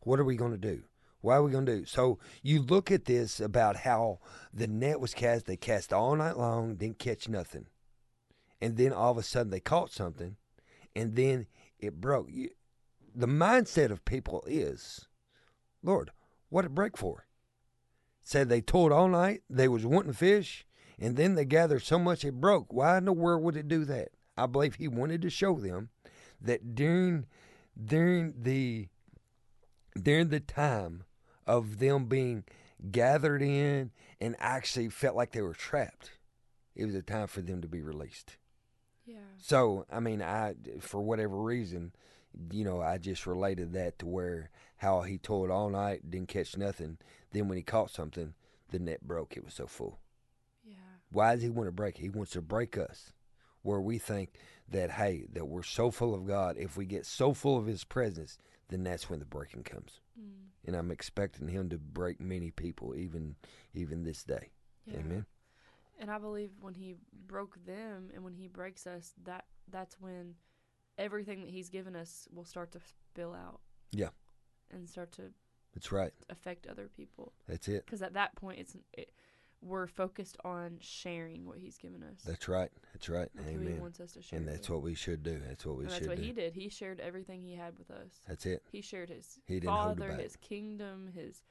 What 0.00 0.20
are 0.20 0.24
we 0.24 0.36
going 0.36 0.52
to 0.52 0.58
do? 0.58 0.82
What 1.20 1.34
are 1.34 1.42
we 1.42 1.52
going 1.52 1.66
to 1.66 1.78
do? 1.80 1.84
So 1.84 2.18
you 2.42 2.62
look 2.62 2.90
at 2.90 3.06
this 3.06 3.40
about 3.40 3.76
how 3.76 4.20
the 4.52 4.66
net 4.66 5.00
was 5.00 5.14
cast. 5.14 5.46
They 5.46 5.56
cast 5.56 5.92
all 5.92 6.14
night 6.14 6.36
long, 6.36 6.76
didn't 6.76 6.98
catch 6.98 7.28
nothing. 7.28 7.66
And 8.60 8.76
then 8.76 8.92
all 8.92 9.12
of 9.12 9.18
a 9.18 9.22
sudden 9.22 9.50
they 9.50 9.60
caught 9.60 9.92
something, 9.92 10.36
and 10.94 11.14
then 11.16 11.46
it 11.78 12.00
broke. 12.00 12.28
You, 12.30 12.50
the 13.14 13.26
mindset 13.26 13.90
of 13.90 14.04
people 14.04 14.44
is, 14.46 15.06
Lord, 15.82 16.10
what 16.48 16.64
it 16.64 16.74
break 16.74 16.96
for? 16.96 17.26
Said 18.22 18.48
they 18.48 18.60
toiled 18.60 18.92
all 18.92 19.08
night, 19.08 19.42
they 19.48 19.68
was 19.68 19.86
wanting 19.86 20.12
fish, 20.12 20.66
and 20.98 21.16
then 21.16 21.34
they 21.34 21.44
gathered 21.44 21.82
so 21.82 21.98
much 21.98 22.24
it 22.24 22.40
broke. 22.40 22.72
Why 22.72 22.98
in 22.98 23.04
the 23.04 23.12
world 23.12 23.42
would 23.42 23.56
it 23.56 23.68
do 23.68 23.84
that? 23.84 24.08
I 24.36 24.46
believe 24.46 24.74
he 24.74 24.88
wanted 24.88 25.22
to 25.22 25.30
show 25.30 25.54
them 25.54 25.90
that 26.40 26.74
during 26.74 27.26
during 27.82 28.34
the 28.38 28.88
during 30.02 30.28
the 30.28 30.40
time 30.40 31.04
of 31.46 31.78
them 31.78 32.06
being 32.06 32.44
gathered 32.90 33.42
in 33.42 33.90
and 34.20 34.36
actually 34.38 34.88
felt 34.88 35.16
like 35.16 35.32
they 35.32 35.42
were 35.42 35.54
trapped, 35.54 36.12
it 36.74 36.84
was 36.84 36.94
a 36.94 37.02
time 37.02 37.26
for 37.26 37.40
them 37.40 37.62
to 37.62 37.68
be 37.68 37.80
released. 37.80 38.36
Yeah. 39.04 39.18
So, 39.38 39.86
I 39.90 40.00
mean, 40.00 40.20
I 40.20 40.54
for 40.80 41.00
whatever 41.00 41.36
reason, 41.36 41.92
you 42.50 42.64
know, 42.64 42.80
I 42.80 42.98
just 42.98 43.26
related 43.26 43.72
that 43.72 43.98
to 44.00 44.06
where 44.06 44.50
how 44.78 45.02
he 45.02 45.16
toiled 45.16 45.50
all 45.50 45.70
night, 45.70 46.10
didn't 46.10 46.28
catch 46.28 46.56
nothing. 46.56 46.98
Then 47.32 47.48
when 47.48 47.56
he 47.56 47.62
caught 47.62 47.90
something, 47.90 48.34
the 48.70 48.78
net 48.78 49.02
broke. 49.02 49.36
It 49.36 49.44
was 49.44 49.54
so 49.54 49.66
full. 49.66 50.00
Yeah. 50.64 50.74
Why 51.10 51.34
does 51.34 51.42
he 51.42 51.50
want 51.50 51.68
to 51.68 51.72
break 51.72 51.98
it? 51.98 52.02
He 52.02 52.10
wants 52.10 52.32
to 52.32 52.42
break 52.42 52.76
us 52.76 53.12
where 53.62 53.80
we 53.80 53.98
think 53.98 54.30
that 54.68 54.92
hey, 54.92 55.26
that 55.32 55.46
we're 55.46 55.62
so 55.62 55.90
full 55.90 56.14
of 56.14 56.26
God. 56.26 56.56
If 56.58 56.76
we 56.76 56.84
get 56.84 57.06
so 57.06 57.32
full 57.32 57.56
of 57.56 57.66
his 57.66 57.84
presence, 57.84 58.38
then 58.68 58.84
that's 58.84 59.08
when 59.08 59.18
the 59.18 59.24
breaking 59.24 59.62
comes. 59.62 60.00
Mm. 60.18 60.48
And 60.66 60.76
I'm 60.76 60.90
expecting 60.90 61.48
him 61.48 61.68
to 61.70 61.78
break 61.78 62.20
many 62.20 62.50
people 62.50 62.94
even 62.96 63.36
even 63.74 64.02
this 64.02 64.24
day. 64.24 64.50
Yeah. 64.86 64.98
Amen. 64.98 65.26
And 65.98 66.10
I 66.10 66.18
believe 66.18 66.50
when 66.60 66.74
he 66.74 66.96
broke 67.26 67.64
them 67.64 68.10
and 68.14 68.22
when 68.22 68.34
he 68.34 68.48
breaks 68.48 68.86
us, 68.86 69.14
that 69.24 69.44
that's 69.70 70.00
when 70.00 70.34
everything 70.98 71.40
that 71.40 71.50
he's 71.50 71.68
given 71.68 71.96
us 71.96 72.28
will 72.32 72.44
start 72.44 72.72
to 72.72 72.80
spill 72.80 73.34
out. 73.34 73.60
Yeah. 73.92 74.10
And 74.70 74.88
start 74.88 75.12
to 75.12 75.22
That's 75.74 75.92
right. 75.92 76.12
affect 76.28 76.66
other 76.66 76.90
people. 76.94 77.32
That's 77.48 77.68
it. 77.68 77.86
Because 77.86 78.02
at 78.02 78.14
that 78.14 78.34
point, 78.34 78.58
it's 78.58 78.76
it, 78.92 79.12
we're 79.62 79.86
focused 79.86 80.36
on 80.44 80.76
sharing 80.80 81.44
what 81.46 81.58
he's 81.58 81.78
given 81.78 82.02
us. 82.02 82.22
That's 82.24 82.48
right. 82.48 82.70
That's 82.92 83.08
right. 83.08 83.28
Like 83.34 83.46
who 83.46 83.60
he 83.60 83.66
Amen. 83.68 83.80
wants 83.80 84.00
us 84.00 84.12
to 84.12 84.22
share. 84.22 84.38
And 84.38 84.48
that's 84.48 84.68
what 84.68 84.82
we 84.82 84.94
should 84.94 85.22
do. 85.22 85.40
That's 85.46 85.64
what 85.66 85.76
we 85.76 85.84
And 85.84 85.92
that's 85.92 86.06
what 86.06 86.16
do. 86.16 86.22
he 86.22 86.32
did. 86.32 86.54
He 86.54 86.68
shared 86.68 87.00
everything 87.00 87.42
he 87.42 87.54
had 87.54 87.76
with 87.78 87.90
us. 87.90 88.20
That's 88.28 88.46
it. 88.46 88.62
He 88.70 88.80
shared 88.80 89.08
his 89.08 89.38
He 89.46 89.60
didn't 89.60 89.74
hold 89.74 89.98
it 89.98 90.00
father, 90.00 90.22
his 90.22 90.36
kingdom, 90.36 91.10
his 91.14 91.42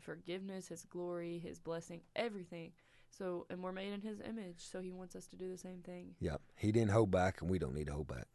forgiveness, 0.00 0.68
his 0.68 0.84
glory, 0.84 1.38
his 1.38 1.58
blessing, 1.58 2.00
everything. 2.16 2.72
So, 3.10 3.46
and 3.50 3.62
we're 3.62 3.72
made 3.72 3.92
in 3.92 4.00
his 4.00 4.20
image. 4.20 4.56
So 4.58 4.80
he 4.80 4.92
wants 4.92 5.14
us 5.14 5.26
to 5.28 5.36
do 5.36 5.50
the 5.50 5.58
same 5.58 5.80
thing. 5.84 6.14
Yep. 6.20 6.40
He 6.56 6.72
didn't 6.72 6.90
hold 6.90 7.10
back, 7.10 7.40
and 7.42 7.50
we 7.50 7.58
don't 7.58 7.74
need 7.74 7.86
to 7.86 7.92
hold 7.92 8.08
back. 8.08 8.26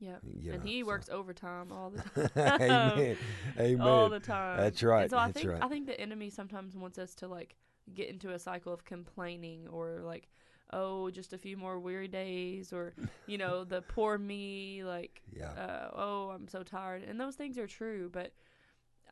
Yep. 0.00 0.20
You 0.24 0.52
and 0.52 0.64
know, 0.64 0.68
he 0.68 0.80
so. 0.80 0.86
works 0.86 1.08
overtime 1.10 1.70
all 1.70 1.90
the 1.90 2.28
time. 2.28 2.30
Amen. 2.60 3.16
Amen. 3.58 3.86
all 3.86 4.08
the 4.08 4.20
time. 4.20 4.58
That's 4.58 4.82
right, 4.82 5.02
And 5.02 5.10
so 5.10 5.18
I 5.18 5.30
think 5.30 5.50
right. 5.50 5.62
I 5.62 5.68
think 5.68 5.86
the 5.86 6.00
enemy 6.00 6.28
sometimes 6.28 6.76
wants 6.76 6.98
us 6.98 7.14
to 7.16 7.28
like 7.28 7.54
get 7.94 8.08
into 8.08 8.32
a 8.32 8.38
cycle 8.38 8.72
of 8.72 8.84
complaining 8.84 9.68
or 9.68 10.00
like, 10.02 10.28
oh, 10.72 11.10
just 11.10 11.32
a 11.32 11.38
few 11.38 11.56
more 11.56 11.78
weary 11.78 12.08
days 12.08 12.72
or 12.72 12.94
you 13.26 13.36
know 13.38 13.64
the 13.64 13.82
poor 13.88 14.16
me 14.18 14.82
like, 14.84 15.22
Yeah. 15.32 15.50
uh, 15.52 15.90
oh, 15.94 16.30
I'm 16.30 16.48
so 16.48 16.62
tired. 16.62 17.02
And 17.02 17.20
those 17.20 17.36
things 17.36 17.58
are 17.58 17.66
true, 17.66 18.10
but 18.12 18.32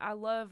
I 0.01 0.13
love. 0.13 0.51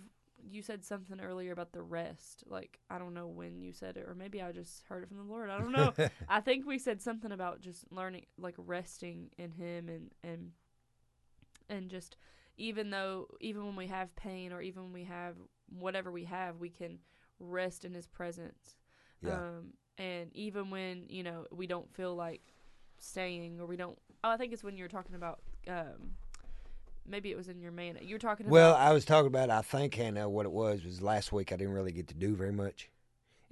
You 0.50 0.62
said 0.62 0.84
something 0.84 1.18
earlier 1.20 1.50
about 1.50 1.72
the 1.72 1.82
rest. 1.82 2.44
Like 2.46 2.78
I 2.88 2.98
don't 2.98 3.12
know 3.12 3.26
when 3.26 3.60
you 3.60 3.72
said 3.72 3.96
it, 3.96 4.04
or 4.06 4.14
maybe 4.14 4.40
I 4.40 4.52
just 4.52 4.84
heard 4.88 5.02
it 5.02 5.08
from 5.08 5.16
the 5.16 5.24
Lord. 5.24 5.50
I 5.50 5.58
don't 5.58 5.72
know. 5.72 5.92
I 6.28 6.40
think 6.40 6.64
we 6.64 6.78
said 6.78 7.02
something 7.02 7.32
about 7.32 7.60
just 7.60 7.90
learning, 7.90 8.26
like 8.38 8.54
resting 8.56 9.30
in 9.36 9.50
Him, 9.50 9.88
and 9.88 10.10
and 10.22 10.52
and 11.68 11.90
just 11.90 12.16
even 12.56 12.90
though 12.90 13.26
even 13.40 13.64
when 13.66 13.76
we 13.76 13.86
have 13.88 14.14
pain 14.16 14.52
or 14.52 14.60
even 14.60 14.84
when 14.84 14.92
we 14.92 15.04
have 15.04 15.34
whatever 15.70 16.10
we 16.10 16.24
have, 16.24 16.58
we 16.58 16.70
can 16.70 16.98
rest 17.40 17.84
in 17.84 17.94
His 17.94 18.06
presence. 18.06 18.76
Yeah. 19.22 19.34
Um, 19.34 19.72
and 19.98 20.30
even 20.34 20.70
when 20.70 21.04
you 21.08 21.22
know 21.22 21.46
we 21.50 21.66
don't 21.66 21.92
feel 21.94 22.14
like 22.14 22.42
staying 22.98 23.60
or 23.60 23.66
we 23.66 23.76
don't. 23.76 23.98
Oh, 24.24 24.30
I 24.30 24.36
think 24.36 24.52
it's 24.52 24.64
when 24.64 24.76
you 24.76 24.84
were 24.84 24.88
talking 24.88 25.14
about. 25.14 25.40
Um, 25.66 26.16
maybe 27.06 27.30
it 27.30 27.36
was 27.36 27.48
in 27.48 27.60
your 27.60 27.72
man. 27.72 27.98
You 28.00 28.14
were 28.14 28.20
talking 28.20 28.48
well. 28.48 28.74
I 28.74 28.92
was 28.92 29.04
talking 29.04 29.26
about. 29.26 29.50
I 29.50 29.62
think 29.62 29.94
Hannah, 29.94 30.28
what 30.28 30.46
it 30.46 30.52
was 30.52 30.84
was 30.84 31.02
last 31.02 31.32
week. 31.32 31.52
I 31.52 31.56
didn't 31.56 31.74
really 31.74 31.92
get 31.92 32.08
to 32.08 32.14
do 32.14 32.34
very 32.34 32.52
much, 32.52 32.90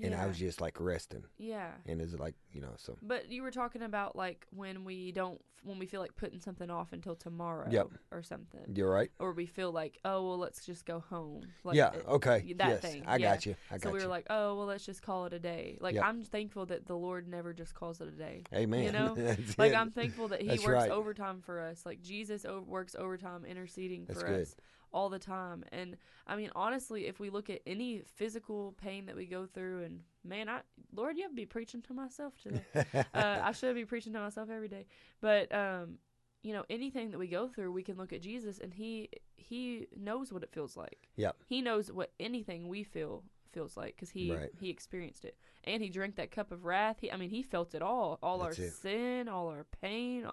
and 0.02 0.14
I 0.14 0.26
was 0.26 0.38
just 0.38 0.60
like 0.60 0.80
resting, 0.80 1.24
yeah. 1.38 1.70
and 1.86 2.00
it's 2.00 2.14
like 2.14 2.34
you 2.52 2.60
know, 2.60 2.72
so 2.76 2.96
But 3.02 3.30
you 3.30 3.42
were 3.42 3.50
talking 3.50 3.82
about 3.82 4.16
like 4.16 4.46
when 4.50 4.84
we 4.84 5.12
don't, 5.12 5.40
when 5.62 5.78
we 5.78 5.86
feel 5.86 6.00
like 6.00 6.14
putting 6.16 6.40
something 6.40 6.70
off 6.70 6.92
until 6.92 7.14
tomorrow 7.14 7.66
Yep. 7.70 7.88
or 8.10 8.22
something, 8.22 8.60
you're 8.74 8.90
right. 8.90 9.10
or 9.18 9.32
we 9.32 9.46
feel 9.46 9.72
like, 9.72 9.98
oh 10.04 10.26
well, 10.28 10.38
let's 10.38 10.64
just 10.66 10.84
go 10.84 11.00
home. 11.00 11.42
Like, 11.64 11.76
yeah. 11.76 11.92
Okay. 12.08 12.54
that 12.58 12.68
yes. 12.68 12.80
thing, 12.80 13.04
I 13.06 13.16
yeah. 13.16 13.32
got 13.32 13.46
you. 13.46 13.56
I 13.70 13.74
got 13.74 13.82
so 13.82 13.90
we 13.90 13.98
you. 13.98 14.04
were 14.04 14.10
like, 14.10 14.26
oh 14.30 14.56
well, 14.56 14.66
let's 14.66 14.84
just 14.84 15.02
call 15.02 15.26
it 15.26 15.32
a 15.32 15.38
day. 15.38 15.78
Like 15.80 15.94
Yep. 15.94 16.04
I'm 16.04 16.22
thankful 16.24 16.66
that 16.66 16.86
the 16.86 16.96
Lord 16.96 17.26
never 17.28 17.52
just 17.52 17.74
calls 17.74 18.00
it 18.00 18.08
a 18.08 18.12
day. 18.12 18.42
Amen. 18.54 18.82
you 18.84 18.92
know, 18.92 19.16
Like. 19.58 19.74
I'm 19.74 19.90
thankful 19.90 20.28
that 20.28 20.40
He 20.42 20.48
That's 20.48 20.64
works 20.64 20.82
right. 20.82 20.90
overtime 20.90 21.40
for 21.44 21.60
us. 21.60 21.84
Like 21.86 22.02
Jesus 22.02 22.44
works 22.66 22.94
overtime 22.98 23.44
interceding 23.44 24.04
That's 24.06 24.20
for 24.20 24.28
good. 24.28 24.42
us 24.42 24.56
all 24.96 25.10
the 25.10 25.18
time. 25.18 25.62
And 25.70 25.98
I 26.26 26.36
mean, 26.36 26.50
honestly, 26.56 27.06
if 27.06 27.20
we 27.20 27.28
look 27.28 27.50
at 27.50 27.60
any 27.66 28.00
physical 28.14 28.74
pain 28.82 29.04
that 29.06 29.14
we 29.14 29.26
go 29.26 29.44
through, 29.46 29.84
and 29.84 30.00
man, 30.24 30.48
I 30.48 30.60
Lord, 30.94 31.16
you 31.18 31.22
have 31.24 31.32
to 31.32 31.36
be 31.36 31.44
preaching 31.44 31.82
to 31.82 31.92
myself 31.94 32.32
today. 32.42 32.64
uh, 33.14 33.40
I 33.42 33.52
should 33.52 33.74
be 33.74 33.84
preaching 33.84 34.14
to 34.14 34.20
myself 34.20 34.48
every 34.50 34.68
day. 34.68 34.86
But 35.20 35.54
um, 35.54 35.98
you 36.42 36.54
know, 36.54 36.64
anything 36.70 37.10
that 37.10 37.18
we 37.18 37.26
go 37.28 37.46
through, 37.46 37.72
we 37.72 37.82
can 37.82 37.98
look 37.98 38.14
at 38.14 38.22
Jesus, 38.22 38.58
and 38.58 38.72
he 38.72 39.10
he 39.36 39.86
knows 39.94 40.32
what 40.32 40.42
it 40.42 40.50
feels 40.50 40.76
like. 40.78 41.08
Yep. 41.16 41.36
He 41.46 41.60
knows 41.60 41.92
what 41.92 42.12
anything 42.18 42.66
we 42.68 42.82
feel 42.82 43.22
feels 43.52 43.76
like 43.76 43.96
because 43.96 44.10
he 44.10 44.32
Right. 44.34 44.50
he 44.58 44.70
experienced 44.70 45.26
it, 45.26 45.36
and 45.64 45.82
he 45.82 45.90
drank 45.90 46.16
that 46.16 46.30
cup 46.30 46.52
of 46.52 46.64
wrath. 46.64 46.96
He, 47.00 47.12
I 47.12 47.18
mean, 47.18 47.30
he 47.30 47.42
felt 47.42 47.74
it 47.74 47.82
all, 47.82 48.18
all 48.22 48.38
That's 48.38 48.58
our 48.58 48.64
it. 48.64 48.72
sin, 48.72 49.28
all 49.28 49.48
our 49.48 49.66
pain. 49.82 50.26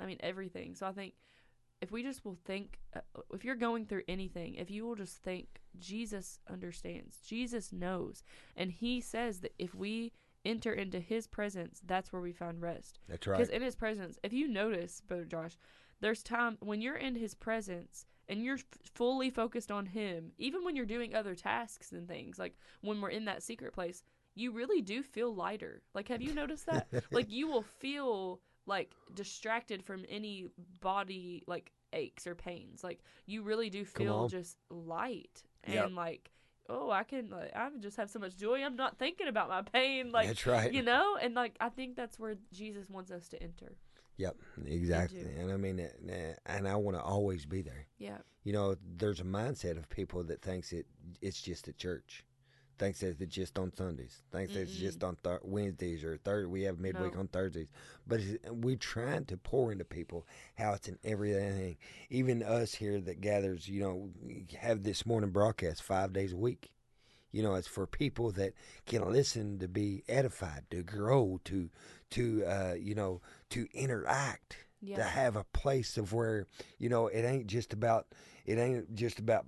I 0.00 0.06
mean, 0.06 0.16
everything. 0.20 0.74
So 0.74 0.86
I 0.86 0.92
think 0.92 1.12
if 1.80 1.92
we 1.92 2.02
just 2.02 2.24
will 2.24 2.38
think, 2.44 2.78
uh, 2.94 3.00
if 3.32 3.44
you're 3.44 3.54
going 3.54 3.86
through 3.86 4.02
anything, 4.08 4.54
if 4.54 4.70
you 4.70 4.84
will 4.84 4.96
just 4.96 5.18
think, 5.18 5.60
Jesus 5.78 6.40
understands, 6.50 7.18
Jesus 7.24 7.72
knows, 7.72 8.24
and 8.56 8.72
He 8.72 9.00
says 9.00 9.40
that 9.40 9.54
if 9.58 9.74
we 9.74 10.12
enter 10.44 10.72
into 10.72 10.98
His 11.00 11.26
presence, 11.26 11.80
that's 11.86 12.12
where 12.12 12.22
we 12.22 12.32
find 12.32 12.60
rest. 12.60 12.98
That's 13.08 13.26
right. 13.26 13.38
Because 13.38 13.50
in 13.50 13.62
His 13.62 13.76
presence, 13.76 14.18
if 14.22 14.32
you 14.32 14.48
notice, 14.48 15.00
Brother 15.00 15.24
Josh, 15.24 15.56
there's 16.00 16.22
time 16.22 16.56
when 16.60 16.80
you're 16.80 16.96
in 16.96 17.14
His 17.14 17.34
presence 17.34 18.06
and 18.28 18.44
you're 18.44 18.56
f- 18.56 18.64
fully 18.94 19.30
focused 19.30 19.70
on 19.70 19.86
Him, 19.86 20.32
even 20.38 20.64
when 20.64 20.74
you're 20.76 20.86
doing 20.86 21.14
other 21.14 21.34
tasks 21.34 21.92
and 21.92 22.08
things, 22.08 22.38
like 22.38 22.54
when 22.80 23.00
we're 23.00 23.10
in 23.10 23.24
that 23.26 23.42
secret 23.42 23.72
place, 23.72 24.02
you 24.34 24.52
really 24.52 24.80
do 24.80 25.02
feel 25.02 25.34
lighter. 25.34 25.82
Like, 25.94 26.08
have 26.08 26.22
you 26.22 26.32
noticed 26.34 26.66
that? 26.66 26.88
like, 27.10 27.30
you 27.30 27.48
will 27.48 27.62
feel 27.62 28.40
like 28.68 28.92
distracted 29.14 29.82
from 29.82 30.04
any 30.08 30.46
body 30.80 31.42
like 31.46 31.72
aches 31.92 32.26
or 32.26 32.34
pains. 32.34 32.84
Like, 32.84 33.00
you 33.26 33.42
really 33.42 33.70
do 33.70 33.84
feel 33.84 34.28
just 34.28 34.56
light 34.70 35.42
and 35.64 35.74
Yep. 35.74 35.90
like. 35.94 36.30
Oh, 36.70 36.90
I 36.90 37.02
can. 37.02 37.30
Like, 37.30 37.50
I 37.56 37.70
just 37.80 37.96
have 37.96 38.10
so 38.10 38.18
much 38.18 38.36
joy. 38.36 38.62
I'm 38.62 38.76
not 38.76 38.98
thinking 38.98 39.26
about 39.26 39.48
my 39.48 39.62
pain. 39.62 40.12
Like, 40.12 40.26
That's 40.28 40.46
right. 40.46 40.70
you 40.70 40.82
know 40.82 41.16
and 41.20 41.34
like 41.34 41.56
i 41.60 41.70
think 41.70 41.96
that's 41.96 42.18
where 42.18 42.36
jesus 42.52 42.90
wants 42.90 43.10
us 43.10 43.26
to 43.28 43.42
enter 43.42 43.72
Yep. 44.18 44.36
Exactly. 44.66 45.20
And 45.38 45.52
I 45.52 45.56
mean, 45.56 45.88
and 46.44 46.66
I 46.68 46.74
want 46.74 46.96
to 46.96 47.02
always 47.02 47.46
be 47.46 47.62
there. 47.62 47.86
yeah 47.98 48.18
You 48.42 48.52
know, 48.52 48.74
there's 48.96 49.20
a 49.20 49.24
mindset 49.24 49.78
of 49.78 49.88
people 49.88 50.24
that 50.24 50.42
thinks 50.42 50.72
it 50.72 50.86
it's 51.22 51.40
just 51.40 51.68
a 51.68 51.72
church, 51.72 52.24
thinks 52.78 53.00
that 53.00 53.20
it's 53.20 53.34
just 53.34 53.58
on 53.58 53.72
Sundays, 53.74 54.22
thinks 54.32 54.52
that 54.54 54.62
it's 54.62 54.72
Mm-mm. 54.72 54.78
just 54.78 55.04
on 55.04 55.16
th- 55.22 55.40
Wednesdays 55.42 56.04
or 56.04 56.16
third. 56.18 56.48
We 56.50 56.62
have 56.62 56.78
midweek 56.78 57.14
No. 57.14 57.20
on 57.20 57.28
Thursdays, 57.28 57.68
but 58.06 58.20
it's, 58.20 58.38
we're 58.50 58.76
trying 58.76 59.24
to 59.26 59.36
pour 59.36 59.72
into 59.72 59.84
people 59.84 60.26
how 60.56 60.74
it's 60.74 60.88
in 60.88 60.98
everything. 61.04 61.76
Even 62.10 62.42
us 62.42 62.74
here 62.74 63.00
that 63.00 63.20
gathers, 63.20 63.68
you 63.68 63.80
know, 63.80 64.10
have 64.58 64.82
this 64.82 65.04
morning 65.06 65.30
broadcast 65.30 65.82
five 65.82 66.12
days 66.12 66.32
a 66.32 66.36
week. 66.36 66.70
You 67.30 67.42
know, 67.42 67.54
it's 67.56 67.68
for 67.68 67.86
people 67.86 68.30
that 68.32 68.54
can 68.86 69.10
listen 69.12 69.58
to 69.58 69.68
be 69.68 70.02
edified, 70.08 70.64
to 70.70 70.82
grow, 70.82 71.40
to 71.44 71.68
to 72.10 72.44
uh, 72.44 72.74
you 72.78 72.94
know, 72.94 73.20
to 73.50 73.66
interact 73.74 74.56
to 74.96 75.02
have 75.02 75.36
a 75.36 75.44
place 75.52 75.98
of 75.98 76.12
where 76.12 76.46
you 76.78 76.88
know 76.88 77.08
it 77.08 77.22
ain't 77.24 77.46
just 77.46 77.72
about 77.74 78.06
it 78.46 78.58
ain't 78.58 78.94
just 78.94 79.18
about 79.18 79.44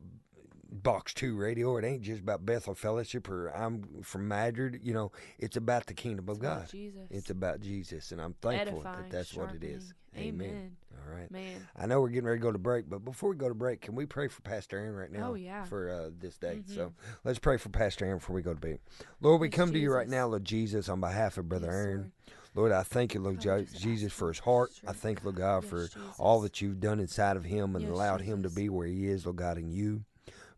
Box 0.73 1.13
Two 1.15 1.37
Radio. 1.37 1.77
It 1.77 1.85
ain't 1.85 2.03
just 2.03 2.21
about 2.21 2.45
Bethel 2.47 2.75
Fellowship 2.75 3.29
or 3.29 3.49
I'm 3.49 4.03
from 4.03 4.29
Madrid. 4.29 4.81
You 4.83 4.95
know, 4.95 5.13
it's 5.39 5.57
about 5.57 5.87
the 5.87 5.95
kingdom 5.95 6.29
of 6.29 6.37
It's 6.37 6.43
God. 6.43 6.69
Jesus. 6.71 7.07
It's 7.11 7.31
about 7.31 7.61
Jesus, 7.61 8.13
and 8.13 8.21
I'm 8.21 8.35
thankful 8.41 8.79
Edifying, 8.81 9.03
that 9.03 9.11
that's 9.11 9.35
what 9.35 9.55
it 9.55 9.65
is. 9.65 9.93
sharpening. 10.15 10.29
Amen. 10.35 10.77
All 11.09 11.15
right. 11.17 11.31
Man. 11.31 11.67
I 11.77 11.87
know 11.87 12.01
we're 12.01 12.09
getting 12.09 12.27
ready 12.27 12.41
to 12.41 12.43
go 12.43 12.53
to 12.53 12.59
break, 12.59 12.89
but 12.91 13.05
before 13.05 13.31
we 13.31 13.37
go 13.37 13.49
to 13.49 13.55
break, 13.55 13.81
can 13.81 13.95
we 13.95 14.07
pray 14.07 14.27
for 14.29 14.43
Pastor 14.43 14.77
Aaron 14.79 14.95
right 14.97 15.11
now? 15.11 15.31
Oh, 15.31 15.35
yeah. 15.35 15.65
For 15.65 15.89
uh, 15.91 16.11
this 16.19 16.37
day. 16.37 16.63
Mhm. 16.69 16.75
So 16.75 16.93
let's 17.25 17.39
pray 17.39 17.57
for 17.57 17.69
Pastor 17.69 18.05
Aaron 18.05 18.19
before 18.19 18.35
we 18.35 18.43
go 18.43 18.53
to 18.55 18.61
bed. 18.61 18.81
Lord, 19.21 19.41
we 19.41 19.49
come 19.49 19.73
to 19.73 19.79
you 19.79 19.93
right 19.93 20.09
now, 20.09 20.27
Lord 20.27 20.45
Jesus, 20.45 20.89
on 20.89 21.01
behalf 21.01 21.39
of 21.39 21.49
Brother 21.49 21.67
Yes, 21.69 21.75
Aaron. 21.77 21.97
Lord. 21.99 22.11
Lord, 22.57 22.73
I 22.73 22.83
thank 22.83 23.15
you, 23.15 23.21
Lord 23.21 23.41
Jo- 23.41 23.63
Jesus, 23.65 24.13
for 24.13 24.29
his 24.29 24.41
heart. 24.41 24.73
I 24.85 24.93
thank 24.93 25.21
you, 25.21 25.27
Lord 25.27 25.37
God, 25.37 25.65
for 25.65 25.85
Jesus. 25.87 25.97
all 26.19 26.41
that 26.41 26.61
you've 26.61 26.81
done 26.81 26.99
inside 26.99 27.37
of 27.37 27.45
him 27.45 27.77
and 27.77 27.85
Yes, 27.85 27.93
allowed 27.93 28.23
him 28.23 28.43
to 28.43 28.51
be 28.51 28.69
where 28.69 28.89
he 28.89 29.07
is, 29.07 29.25
Lord 29.25 29.37
God, 29.37 29.57
in 29.59 29.71
you. 29.71 30.05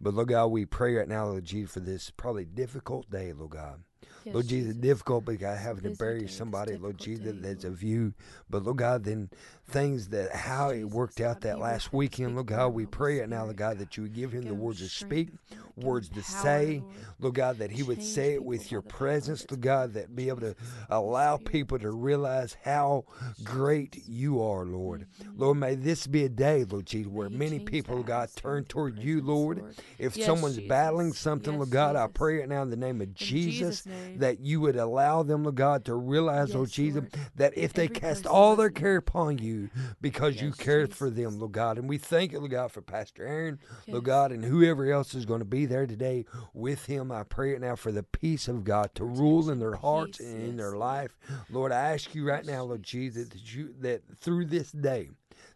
But 0.03 0.15
Lord 0.15 0.29
God, 0.29 0.47
we 0.49 0.67
pray 0.67 0.97
right 0.97 1.09
now, 1.09 1.27
Lord 1.27 1.45
Jesus, 1.45 1.73
for 1.73 1.81
this 1.81 2.11
probably 2.11 2.45
difficult 2.45 3.09
day, 3.09 3.33
Lord 3.33 3.53
God. 3.53 3.85
Yes, 4.25 4.35
Lord 4.35 4.49
Jesus, 4.49 4.75
difficult 4.75 5.25
because 5.25 5.59
having 5.61 5.85
to 5.85 5.97
bury 5.97 6.27
somebody, 6.29 6.77
Lord 6.77 6.99
Jesus, 6.99 7.35
day, 7.35 7.39
that's 7.41 7.65
Lord. 7.65 7.75
of 7.75 7.83
you. 7.83 8.15
But 8.51 8.65
Lord 8.65 8.79
God, 8.79 9.05
then 9.05 9.31
things 9.73 10.09
that 10.09 10.35
how 10.35 10.71
it 10.71 10.85
worked 10.85 11.21
out 11.21 11.41
that 11.43 11.59
last 11.59 11.93
weekend, 11.93 12.37
Look 12.37 12.37
Lord 12.37 12.49
through 12.49 12.57
God, 12.57 12.67
him, 12.67 12.75
we 12.75 12.87
pray 12.87 13.19
it 13.21 13.29
now, 13.29 13.45
Lord 13.45 13.57
God, 13.57 13.79
that 13.79 13.97
you 13.97 14.05
would 14.05 14.15
give 14.15 14.33
him 14.33 14.43
the 14.43 14.55
words 14.55 14.79
to 14.79 14.89
speak, 14.89 15.29
Lord. 15.29 15.39
Give 15.49 15.59
him 15.59 15.89
words 15.89 16.09
to 16.11 16.23
say, 16.23 16.83
Lord. 17.19 17.35
God, 17.35 17.59
that 17.59 17.71
he 17.71 17.83
would 17.83 18.03
say 18.03 18.35
it 18.35 18.45
with 18.45 18.71
your 18.71 18.83
presence, 18.83 19.47
Lord 19.51 19.61
God, 19.63 19.93
that 19.95 20.15
be 20.15 20.29
able 20.29 20.41
to 20.41 20.55
allow 20.91 21.37
people 21.39 21.79
to 21.79 21.91
realize 21.91 22.57
how 22.63 23.05
great 23.43 24.03
you 24.07 24.43
are, 24.43 24.65
Lord. 24.65 25.07
Mhm. 25.23 25.39
Lord, 25.39 25.57
may 25.59 25.75
this 25.75 26.07
be 26.07 26.25
a 26.25 26.29
day, 26.29 26.65
Lord 26.65 26.87
Jesus, 26.87 27.11
where 27.11 27.31
many 27.31 27.59
people, 27.59 28.03
God, 28.03 28.29
turn 28.37 28.65
toward 28.65 28.99
you, 28.99 29.23
Lord. 29.23 29.65
If 29.99 30.15
someone's 30.23 30.61
battling 30.61 31.13
something, 31.13 31.57
Lord 31.57 31.71
God, 31.71 31.97
I 31.97 32.07
pray 32.07 32.39
right 32.39 32.49
now 32.49 32.63
in 32.63 32.71
the 32.71 32.77
name 32.77 33.01
of 33.01 33.15
Jesus 33.15 33.33
Jesus' 33.43 33.85
that 34.17 34.41
you 34.41 34.61
would 34.61 34.77
allow 34.77 35.23
them, 35.23 35.45
Lord 35.45 35.57
God, 35.57 35.85
to 35.87 35.95
realize, 35.95 36.55
Lord 36.55 36.71
Jesus, 36.71 37.05
that 37.37 37.57
if 37.57 37.73
they 37.73 37.89
cast 37.89 38.27
all 38.27 38.57
their 38.57 38.71
care 38.71 38.97
upon 38.97 39.39
you 39.39 39.62
because 40.01 40.41
you 40.41 40.49
Yes, 40.49 40.57
cared 40.57 40.95
for 40.95 41.11
them, 41.11 41.39
Lord 41.39 41.53
God. 41.53 41.79
And 41.79 41.89
we 41.89 41.99
thank 41.99 42.33
you, 42.33 42.39
Lord 42.39 42.51
God, 42.51 42.73
for 42.73 42.83
Pastor 42.83 43.27
Aaron, 43.27 43.59
Lord 43.89 44.05
God, 44.05 44.33
and 44.33 44.45
whoever 44.45 44.91
else 44.91 45.15
is 45.15 45.25
going 45.25 45.41
to 45.41 45.45
be 45.45 45.67
there 45.67 45.87
today 45.87 46.25
with 46.55 46.87
him. 46.87 47.11
I 47.13 47.23
pray 47.23 47.55
it 47.55 47.61
now 47.61 47.77
for 47.77 47.93
the 47.93 48.03
peace 48.03 48.49
of 48.49 48.65
God 48.65 48.95
to 48.95 49.05
rule 49.05 49.51
in 49.51 49.59
their 49.59 49.75
hearts 49.75 50.19
peace, 50.19 50.27
and 50.27 50.43
in 50.43 50.49
yes, 50.49 50.57
their 50.57 50.77
life. 50.77 51.17
Lord, 51.51 51.73
I 51.73 51.93
ask 51.93 52.15
you 52.15 52.27
right 52.27 52.45
now, 52.45 52.65
Lord 52.65 52.83
Jesus, 52.83 53.29
Jesus. 53.29 53.29
that 53.29 53.55
you 53.55 53.75
that 53.81 54.03
through 54.19 54.47
this 54.47 54.73
day 54.73 55.11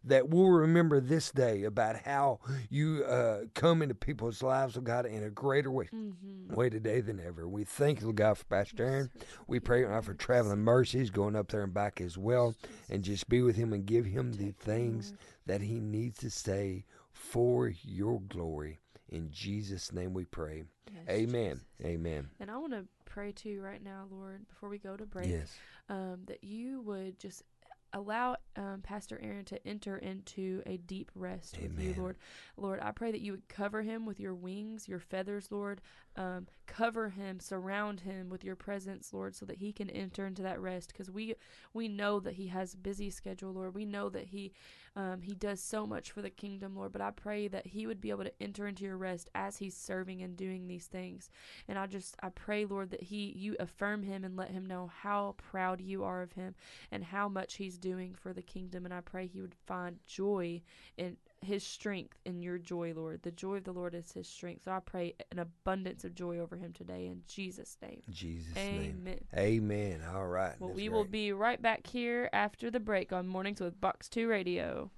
that 0.06 0.28
we'll 0.28 0.48
remember 0.50 1.00
this 1.00 1.30
day 1.32 1.64
about 1.64 1.96
how 2.04 2.38
you 2.70 3.04
uh, 3.04 3.40
come 3.54 3.82
into 3.82 3.94
people's 3.94 4.42
lives, 4.42 4.76
Lord 4.76 4.86
God, 4.86 5.06
in 5.06 5.22
a 5.24 5.30
greater 5.30 5.70
way, 5.70 5.88
Mhm. 5.92 6.54
way 6.54 6.70
today 6.70 7.00
than 7.00 7.20
ever. 7.20 7.46
We 7.48 7.64
thank 7.64 8.00
you, 8.00 8.12
God, 8.12 8.38
for 8.38 8.44
Pastor 8.44 8.84
Aaron. 8.84 9.10
We 9.46 9.60
pray 9.60 9.82
right 9.82 9.92
now 9.92 10.00
for 10.00 10.14
traveling 10.14 10.60
mercies 10.60 11.10
going 11.10 11.36
up 11.36 11.48
there 11.48 11.62
and 11.64 11.74
back 11.74 12.00
as 12.00 12.16
well, 12.16 12.54
and 12.88 13.02
just 13.04 13.28
be 13.28 13.42
with 13.42 13.56
him 13.56 13.72
and 13.72 13.84
give 13.84 14.06
him 14.06 14.32
the 14.34 14.52
things 14.52 15.12
that 15.46 15.60
he 15.60 15.80
needs 15.80 16.18
to 16.18 16.30
say 16.30 16.84
for 17.12 17.68
your 17.68 18.20
glory. 18.20 18.78
In 19.08 19.30
Jesus' 19.30 19.92
name 19.92 20.14
we 20.14 20.24
pray. 20.24 20.64
Yes, 20.92 21.02
Amen. 21.08 21.52
Jesus. 21.56 21.66
Amen. 21.84 22.30
And 22.40 22.50
I 22.50 22.56
want 22.58 22.72
to 22.72 22.86
pray 23.04 23.32
to 23.32 23.48
you 23.48 23.62
right 23.62 23.82
now, 23.82 24.06
Lord, 24.10 24.46
before 24.48 24.68
we 24.68 24.78
go 24.78 24.96
to 24.96 25.06
break, 25.06 25.28
Yes. 25.30 25.56
um, 25.88 26.22
that 26.26 26.42
you 26.44 26.80
would 26.82 27.18
just 27.18 27.42
allow 27.96 28.36
um, 28.56 28.80
Pastor 28.82 29.18
Aaron 29.22 29.44
to 29.46 29.66
enter 29.66 29.96
into 29.96 30.62
a 30.66 30.76
deep 30.76 31.10
rest 31.14 31.58
with 31.60 31.78
you, 31.80 31.94
Lord. 31.96 32.16
Lord, 32.56 32.80
I 32.80 32.90
pray 32.92 33.10
that 33.10 33.20
you 33.20 33.32
would 33.32 33.48
cover 33.48 33.82
him 33.82 34.04
with 34.06 34.20
your 34.20 34.34
wings, 34.34 34.88
your 34.88 35.00
feathers, 35.00 35.50
Lord. 35.50 35.80
Um, 36.16 36.46
cover 36.66 37.10
him, 37.10 37.40
surround 37.40 38.00
him 38.00 38.28
with 38.28 38.44
your 38.44 38.56
presence, 38.56 39.12
Lord, 39.12 39.34
so 39.34 39.46
that 39.46 39.58
he 39.58 39.72
can 39.72 39.88
enter 39.90 40.26
into 40.26 40.42
that 40.42 40.60
rest. 40.60 40.92
Because 40.92 41.10
we 41.10 41.34
we 41.72 41.88
know 41.88 42.20
that 42.20 42.34
he 42.34 42.48
has 42.48 42.74
a 42.74 42.78
busy 42.78 43.10
schedule, 43.10 43.52
Lord. 43.52 43.74
We 43.74 43.84
know 43.84 44.08
that 44.10 44.26
he 44.26 44.52
um, 44.94 45.22
he 45.22 45.34
does 45.34 45.60
so 45.60 45.86
much 45.86 46.10
for 46.10 46.22
the 46.22 46.30
kingdom, 46.30 46.74
Lord. 46.74 46.92
But 46.92 47.02
I 47.02 47.10
pray 47.10 47.48
that 47.48 47.66
he 47.66 47.86
would 47.86 48.00
be 48.00 48.10
able 48.10 48.24
to 48.24 48.42
enter 48.42 48.66
into 48.66 48.84
your 48.84 48.96
rest 48.96 49.28
as 49.34 49.58
he's 49.58 49.76
serving 49.76 50.22
and 50.22 50.36
doing 50.36 50.66
these 50.66 50.86
things. 50.86 51.30
And 51.68 51.78
I 51.78 51.86
just 51.86 52.16
I 52.22 52.30
pray, 52.30 52.64
Lord, 52.64 52.90
that 52.90 53.02
he 53.02 53.32
you 53.36 53.56
affirm 53.60 54.02
him 54.02 54.24
and 54.24 54.36
let 54.36 54.50
him 54.50 54.66
know 54.66 54.90
how 55.02 55.34
proud 55.38 55.80
you 55.80 56.04
are 56.04 56.22
of 56.22 56.32
him 56.32 56.54
and 56.90 57.04
how 57.04 57.28
much 57.28 57.54
he's 57.54 57.78
doing 57.78 58.14
for 58.14 58.32
the 58.32 58.42
kingdom. 58.42 58.84
And 58.84 58.94
I 58.94 59.00
pray 59.00 59.26
he 59.26 59.40
would 59.40 59.54
find 59.66 59.98
joy 60.06 60.62
in 60.96 61.16
his 61.46 61.64
strength 61.64 62.18
in 62.24 62.42
your 62.42 62.58
joy, 62.58 62.92
Lord. 62.94 63.22
The 63.22 63.30
joy 63.30 63.56
of 63.56 63.64
the 63.64 63.72
Lord 63.72 63.94
is 63.94 64.12
his 64.12 64.28
strength. 64.28 64.64
So 64.64 64.72
I 64.72 64.80
pray 64.80 65.14
an 65.30 65.38
abundance 65.38 66.04
of 66.04 66.14
joy 66.14 66.38
over 66.38 66.56
him 66.56 66.72
today 66.72 67.06
in 67.06 67.22
Jesus' 67.28 67.76
name. 67.80 68.02
Jesus' 68.10 68.54
name. 68.54 69.00
Amen. 69.00 69.20
Amen. 69.36 70.02
All 70.12 70.26
right. 70.26 70.54
Well, 70.58 70.70
That's 70.70 70.76
we 70.76 70.88
will 70.88 71.04
be 71.04 71.32
right 71.32 71.60
back 71.60 71.86
here 71.86 72.28
after 72.32 72.70
the 72.70 72.80
break 72.80 73.12
on 73.12 73.28
Mornings 73.28 73.60
with 73.60 73.80
Box 73.80 74.08
2 74.08 74.28
Radio. 74.28 74.90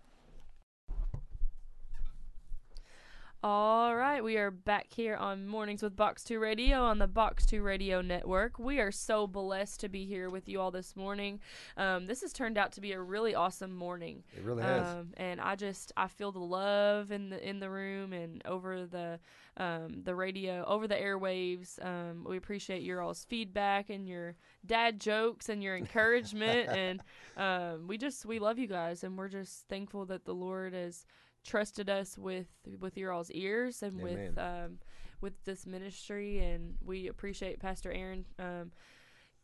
All 3.40 3.94
right, 3.94 4.22
we 4.22 4.36
are 4.36 4.50
back 4.50 4.88
here 4.92 5.14
on 5.14 5.46
Mornings 5.46 5.80
with 5.80 5.94
Box 5.94 6.24
2 6.24 6.40
Radio 6.40 6.82
on 6.82 6.98
the 6.98 7.06
Box 7.06 7.46
2 7.46 7.62
Radio 7.62 8.00
Network. 8.00 8.58
We 8.58 8.80
are 8.80 8.90
so 8.90 9.28
blessed 9.28 9.78
to 9.78 9.88
be 9.88 10.06
here 10.06 10.28
with 10.28 10.48
you 10.48 10.60
all 10.60 10.72
this 10.72 10.96
morning. 10.96 11.38
Um, 11.76 12.06
this 12.06 12.22
has 12.22 12.32
turned 12.32 12.58
out 12.58 12.72
to 12.72 12.80
be 12.80 12.90
a 12.90 13.00
really 13.00 13.36
awesome 13.36 13.72
morning. 13.72 14.24
It 14.36 14.42
really 14.42 14.64
has. 14.64 14.82
Um, 14.88 15.10
and 15.16 15.40
I 15.40 15.54
just 15.54 15.92
I 15.96 16.08
feel 16.08 16.32
the 16.32 16.40
love 16.40 17.12
in 17.12 17.30
the 17.30 17.48
in 17.48 17.60
the 17.60 17.70
room 17.70 18.12
and 18.12 18.42
over 18.44 18.86
the 18.86 19.20
um, 19.56 20.02
the 20.02 20.16
radio 20.16 20.64
over 20.66 20.88
the 20.88 20.96
airwaves. 20.96 21.78
Um, 21.80 22.26
we 22.28 22.38
appreciate 22.38 22.82
your 22.82 23.00
all's 23.00 23.24
feedback 23.24 23.88
and 23.88 24.08
your 24.08 24.34
dad 24.66 24.98
jokes 24.98 25.48
and 25.48 25.62
your 25.62 25.76
encouragement 25.76 26.68
and 26.76 27.00
um, 27.36 27.86
we 27.86 27.98
just 27.98 28.26
we 28.26 28.40
love 28.40 28.58
you 28.58 28.66
guys 28.66 29.04
and 29.04 29.16
we're 29.16 29.28
just 29.28 29.68
thankful 29.68 30.06
that 30.06 30.24
the 30.24 30.34
Lord 30.34 30.74
has 30.74 31.06
trusted 31.44 31.88
us 31.88 32.18
with 32.18 32.46
with 32.80 32.96
your 32.96 33.12
all's 33.12 33.30
ears 33.30 33.82
and 33.82 34.00
with 34.00 34.38
um, 34.38 34.78
with 35.20 35.32
this 35.44 35.66
ministry 35.66 36.38
and 36.38 36.74
we 36.84 37.08
appreciate 37.08 37.58
Pastor 37.58 37.90
Aaron 37.92 38.24
um, 38.38 38.70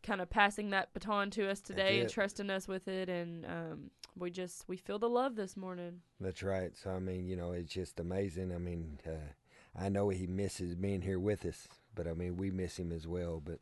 kind 0.02 0.20
of 0.20 0.28
passing 0.28 0.70
that 0.70 0.92
baton 0.92 1.30
to 1.30 1.48
us 1.50 1.60
today 1.60 2.00
and 2.00 2.10
trusting 2.10 2.50
us 2.50 2.68
with 2.68 2.88
it 2.88 3.08
and 3.08 3.46
um, 3.46 3.90
we 4.16 4.30
just 4.30 4.64
we 4.68 4.76
feel 4.76 4.98
the 4.98 5.08
love 5.08 5.34
this 5.34 5.56
morning 5.56 6.00
That's 6.20 6.42
right. 6.42 6.76
So 6.76 6.90
I 6.90 6.98
mean, 6.98 7.26
you 7.26 7.36
know, 7.36 7.52
it's 7.52 7.72
just 7.72 7.98
amazing. 8.00 8.52
I 8.52 8.58
mean, 8.58 8.98
uh, 9.06 9.32
I 9.76 9.88
know 9.88 10.08
he 10.10 10.26
misses 10.26 10.74
being 10.74 11.02
here 11.02 11.18
with 11.18 11.44
us, 11.44 11.66
but 11.94 12.06
I 12.06 12.12
mean, 12.12 12.36
we 12.36 12.50
miss 12.50 12.78
him 12.78 12.92
as 12.92 13.06
well. 13.08 13.42
But 13.44 13.58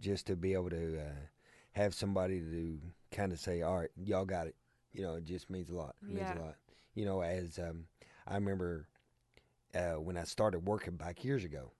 just 0.00 0.26
to 0.28 0.36
be 0.36 0.52
able 0.52 0.70
to 0.70 0.98
uh, 0.98 1.26
have 1.72 1.94
somebody 1.94 2.40
to 2.40 2.78
kind 3.10 3.32
of 3.32 3.40
say, 3.40 3.62
"All 3.62 3.78
right, 3.78 3.90
y'all 3.96 4.24
got 4.24 4.46
it," 4.46 4.54
you 4.92 5.02
know, 5.02 5.14
it 5.14 5.24
just 5.24 5.50
means 5.50 5.70
a 5.70 5.74
lot. 5.74 5.96
It 6.02 6.08
means 6.14 6.30
a 6.36 6.40
lot. 6.40 6.54
You 6.96 7.04
know, 7.04 7.22
as 7.22 7.60
um, 7.60 7.84
I 8.26 8.34
remember 8.34 8.88
uh, 9.74 10.00
when 10.00 10.16
I 10.16 10.24
started 10.24 10.60
working 10.66 10.96
back 10.96 11.24
years 11.24 11.44
ago. 11.44 11.72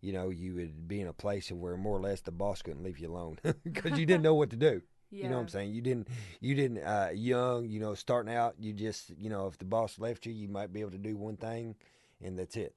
You 0.00 0.12
know, 0.12 0.28
you 0.28 0.54
would 0.54 0.86
be 0.86 1.00
in 1.00 1.08
a 1.08 1.12
place 1.12 1.50
where 1.50 1.76
more 1.76 1.96
or 1.96 2.00
less 2.00 2.20
the 2.20 2.30
boss 2.30 2.62
couldn't 2.62 2.82
leave 2.84 2.98
you 2.98 3.10
alone 3.10 3.38
because 3.64 3.98
you 3.98 4.06
didn't 4.06 4.22
know 4.28 4.34
what 4.34 4.50
to 4.50 4.56
do. 4.56 4.82
yeah 5.10 5.24
You 5.24 5.30
know 5.30 5.36
what 5.36 5.42
I'm 5.42 5.48
saying? 5.48 5.72
You 5.72 5.80
didn't, 5.80 6.08
you 6.40 6.54
didn't, 6.54 6.78
uh, 6.84 7.08
young, 7.12 7.68
you 7.68 7.80
know, 7.80 7.94
starting 7.94 8.32
out, 8.32 8.54
you 8.58 8.72
just, 8.72 9.10
you 9.18 9.30
know, 9.30 9.46
if 9.46 9.58
the 9.58 9.64
boss 9.64 9.98
left 9.98 10.26
you, 10.26 10.32
you 10.32 10.48
might 10.48 10.72
be 10.72 10.80
able 10.80 10.92
to 10.92 10.98
do 10.98 11.16
one 11.16 11.36
thing 11.36 11.74
and 12.22 12.38
that's 12.38 12.56
it. 12.56 12.74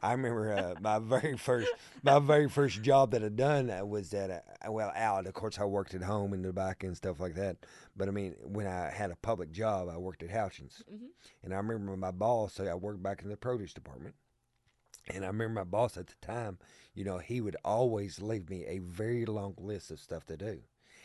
I 0.00 0.12
remember 0.12 0.52
uh, 0.52 0.74
my 0.80 0.98
very 0.98 1.36
first, 1.36 1.70
my 2.02 2.18
very 2.18 2.48
first 2.48 2.82
job 2.82 3.12
that 3.12 3.22
I 3.24 3.28
done 3.28 3.70
uh, 3.70 3.84
was 3.84 4.12
at, 4.14 4.44
a, 4.64 4.70
well, 4.72 4.92
out. 4.94 5.26
Of 5.26 5.34
course, 5.34 5.58
I 5.58 5.64
worked 5.64 5.94
at 5.94 6.02
home 6.02 6.32
in 6.34 6.42
the 6.42 6.52
back 6.52 6.84
and 6.84 6.96
stuff 6.96 7.20
like 7.20 7.34
that. 7.36 7.58
But 7.96 8.08
I 8.08 8.10
mean, 8.10 8.34
when 8.42 8.66
I 8.66 8.90
had 8.90 9.10
a 9.10 9.16
public 9.16 9.52
job, 9.52 9.88
I 9.88 9.98
worked 9.98 10.22
at 10.22 10.30
Houchens. 10.30 10.82
Mhm. 10.92 11.08
And 11.42 11.52
I 11.54 11.56
remember 11.58 11.96
my 11.96 12.10
boss, 12.10 12.58
I 12.60 12.74
worked 12.74 13.02
back 13.02 13.22
in 13.22 13.28
the 13.28 13.36
produce 13.36 13.72
department. 13.72 14.14
And 15.08 15.24
I 15.24 15.28
remember 15.28 15.60
my 15.60 15.64
boss 15.64 15.96
at 15.96 16.06
the 16.06 16.14
time, 16.20 16.58
you 16.94 17.04
know, 17.04 17.18
he 17.18 17.40
would 17.40 17.56
always 17.64 18.20
leave 18.20 18.48
me 18.48 18.64
a 18.66 18.78
very 18.78 19.24
long 19.26 19.54
list 19.58 19.90
of 19.90 19.98
stuff 20.00 20.26
to 20.26 20.36
do. 20.36 20.62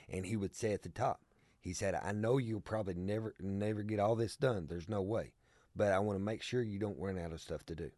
And 0.10 0.26
he 0.26 0.38
would 0.38 0.56
say 0.56 0.74
at 0.74 0.84
the 0.84 0.90
top, 0.90 1.22
he 1.60 1.74
said, 1.74 1.96
I 1.96 2.12
know 2.12 2.38
you'll 2.38 2.62
probably 2.62 2.94
never 2.94 3.36
never 3.40 3.84
get 3.84 4.00
all 4.00 4.16
this 4.16 4.36
done. 4.38 4.68
There's 4.68 4.88
no 4.88 5.02
way. 5.02 5.34
But 5.76 5.92
I 5.92 6.00
want 6.00 6.18
to 6.18 6.24
make 6.24 6.42
sure 6.42 6.62
you 6.62 6.80
don't 6.80 7.00
run 7.00 7.20
out 7.20 7.34
of 7.34 7.42
stuff 7.42 7.66
to 7.66 7.76
do. 7.76 7.92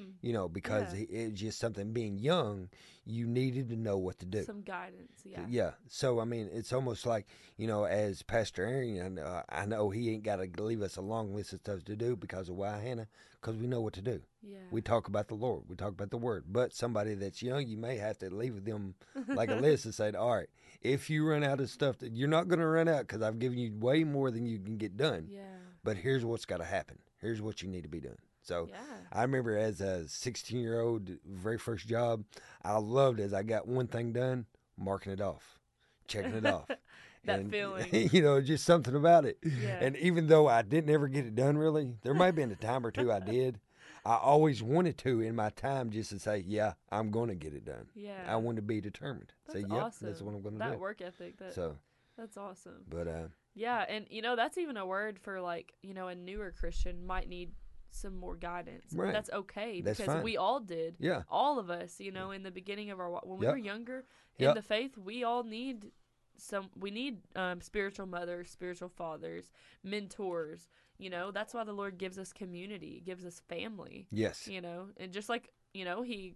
Hmm. 0.00 0.10
You 0.22 0.32
know, 0.32 0.48
because 0.48 0.94
Yeah. 0.94 1.06
it's 1.10 1.40
just 1.40 1.58
something 1.58 1.92
being 1.92 2.18
young, 2.18 2.68
you 3.04 3.26
needed 3.26 3.68
to 3.70 3.76
know 3.76 3.98
what 3.98 4.18
to 4.20 4.26
do. 4.26 4.44
some 4.44 4.62
guidance 4.62 5.22
yeah 5.24 5.44
Yeah. 5.48 5.70
So 5.88 6.20
I 6.20 6.24
mean, 6.24 6.48
it's 6.52 6.72
almost 6.72 7.06
like 7.06 7.26
you 7.56 7.66
know, 7.66 7.84
as 7.84 8.22
Pastor 8.22 8.64
Aaron, 8.64 9.00
I 9.02 9.08
know, 9.08 9.42
I 9.48 9.66
know 9.66 9.90
he 9.90 10.10
ain't 10.10 10.22
got 10.22 10.36
to 10.36 10.62
leave 10.62 10.82
us 10.82 10.96
a 10.96 11.02
long 11.02 11.34
list 11.34 11.52
of 11.52 11.60
stuff 11.60 11.84
to 11.84 11.96
do 11.96 12.16
because 12.16 12.48
of 12.48 12.56
why 12.56 12.78
Hannah, 12.78 13.08
because 13.40 13.56
we 13.56 13.66
know 13.66 13.80
what 13.80 13.94
to 13.94 14.02
do. 14.02 14.22
yeah 14.42 14.58
We 14.70 14.80
talk 14.82 15.08
about 15.08 15.28
the 15.28 15.34
Lord, 15.34 15.64
we 15.68 15.76
talk 15.76 15.90
about 15.92 16.10
the 16.10 16.16
Word. 16.18 16.44
But 16.48 16.72
somebody 16.72 17.14
that's 17.14 17.42
young, 17.42 17.66
you 17.66 17.76
may 17.76 17.96
have 17.96 18.18
to 18.18 18.30
leave 18.30 18.64
them 18.64 18.94
like 19.28 19.50
a 19.50 19.54
list 19.66 19.84
and 19.84 19.94
say, 19.94 20.12
all 20.12 20.36
right, 20.36 20.48
if 20.82 21.10
you 21.10 21.26
run 21.28 21.42
out 21.44 21.60
of 21.60 21.68
stuff, 21.70 21.98
that 21.98 22.12
you're 22.12 22.28
not 22.28 22.48
going 22.48 22.60
to 22.60 22.66
run 22.66 22.88
out 22.88 23.02
because 23.06 23.22
I've 23.22 23.38
given 23.38 23.58
you 23.58 23.72
way 23.78 24.04
more 24.04 24.30
than 24.30 24.46
you 24.46 24.58
can 24.58 24.76
get 24.78 24.96
done. 24.96 25.26
yeah 25.28 25.42
But 25.84 25.96
here's 25.98 26.24
what's 26.24 26.44
got 26.46 26.58
to 26.58 26.64
happen. 26.64 26.98
Here's 27.18 27.42
what 27.42 27.60
you 27.62 27.68
need 27.68 27.82
to 27.82 27.88
be 27.88 28.00
doing. 28.00 28.16
So 28.50 28.66
Yeah. 28.68 28.78
I 29.12 29.22
remember 29.22 29.56
as 29.56 29.80
a 29.80 30.08
16 30.08 30.58
year 30.60 30.80
old, 30.80 31.08
very 31.24 31.56
first 31.56 31.86
job, 31.86 32.24
I 32.64 32.78
loved 32.78 33.20
as 33.20 33.32
I 33.32 33.44
got 33.44 33.68
one 33.68 33.86
thing 33.86 34.12
done, 34.12 34.46
marking 34.76 35.12
it 35.12 35.20
off, 35.20 35.60
checking 36.08 36.34
it 36.34 36.46
off. 36.46 36.68
That 37.26 37.40
And, 37.40 37.50
feeling. 37.50 37.86
you 38.12 38.22
know, 38.22 38.40
just 38.40 38.64
something 38.64 38.94
about 38.96 39.26
it. 39.26 39.36
Yeah. 39.42 39.76
And 39.78 39.94
even 39.98 40.26
though 40.28 40.48
I 40.48 40.62
didn't 40.62 40.88
ever 40.88 41.06
get 41.06 41.26
it 41.26 41.34
done, 41.34 41.58
really, 41.58 41.92
there 42.02 42.14
might 42.14 42.26
have 42.26 42.34
been 42.34 42.50
a 42.50 42.56
time 42.56 42.84
or 42.86 42.90
two 42.90 43.12
I 43.12 43.20
did. 43.36 43.60
I 44.06 44.14
always 44.16 44.62
wanted 44.62 44.96
to 44.98 45.20
in 45.20 45.36
my 45.36 45.50
time 45.50 45.90
just 45.90 46.08
to 46.12 46.18
say, 46.18 46.42
yeah, 46.46 46.72
I'm 46.90 47.10
going 47.10 47.28
to 47.28 47.34
get 47.34 47.52
it 47.52 47.66
done. 47.66 47.88
Yeah. 47.94 48.24
I 48.26 48.36
want 48.36 48.56
to 48.56 48.62
be 48.62 48.80
determined. 48.80 49.34
That's 49.46 49.58
say, 49.60 49.66
yep, 49.68 49.82
awesome. 49.82 50.06
that's 50.06 50.22
what 50.22 50.34
I'm 50.34 50.40
going 50.40 50.58
to 50.58 50.64
do. 50.64 50.70
that 50.70 50.80
work 50.80 51.02
ethic. 51.02 51.36
That 51.36 51.52
So, 51.54 51.76
that's 52.16 52.38
awesome. 52.38 52.84
but 52.88 53.06
uh, 53.06 53.26
Yeah, 53.54 53.84
and 53.86 54.06
you 54.08 54.22
know 54.22 54.34
that's 54.34 54.56
even 54.56 54.78
a 54.78 54.86
word 54.86 55.18
for 55.18 55.42
like 55.42 55.74
you 55.82 55.92
know 55.92 56.08
a 56.08 56.14
newer 56.14 56.54
Christian 56.58 57.06
might 57.06 57.28
need 57.28 57.50
some 57.90 58.16
more 58.16 58.36
guidance. 58.36 58.92
Right. 58.94 59.12
That's 59.12 59.30
okay 59.30 59.80
That's 59.80 59.98
because 59.98 60.12
fine. 60.14 60.22
we 60.22 60.36
all 60.36 60.60
did. 60.60 60.96
yeah, 60.98 61.22
All 61.28 61.58
of 61.58 61.70
us, 61.70 62.00
you 62.00 62.12
know, 62.12 62.30
in 62.30 62.42
the 62.42 62.50
beginning 62.50 62.90
of 62.90 63.00
our 63.00 63.10
when 63.24 63.38
we 63.38 63.46
Yep. 63.46 63.52
were 63.52 63.58
younger 63.58 64.04
in 64.38 64.44
Yep. 64.46 64.54
the 64.54 64.62
faith, 64.62 64.96
we 64.96 65.24
all 65.24 65.42
need 65.42 65.90
some. 66.36 66.70
We 66.78 66.90
need 66.90 67.18
um, 67.36 67.60
spiritual 67.60 68.06
mothers, 68.06 68.50
spiritual 68.50 68.88
fathers, 68.88 69.50
mentors. 69.82 70.68
You 70.98 71.10
know, 71.10 71.30
that's 71.30 71.52
why 71.54 71.64
the 71.64 71.72
Lord 71.72 71.98
gives 71.98 72.18
us 72.18 72.32
community, 72.32 73.02
gives 73.04 73.24
us 73.26 73.40
family. 73.48 74.06
yes, 74.10 74.46
You 74.46 74.60
know, 74.60 74.88
and 74.96 75.12
just 75.12 75.28
like 75.28 75.50
you 75.74 75.84
know, 75.84 76.02
He, 76.02 76.34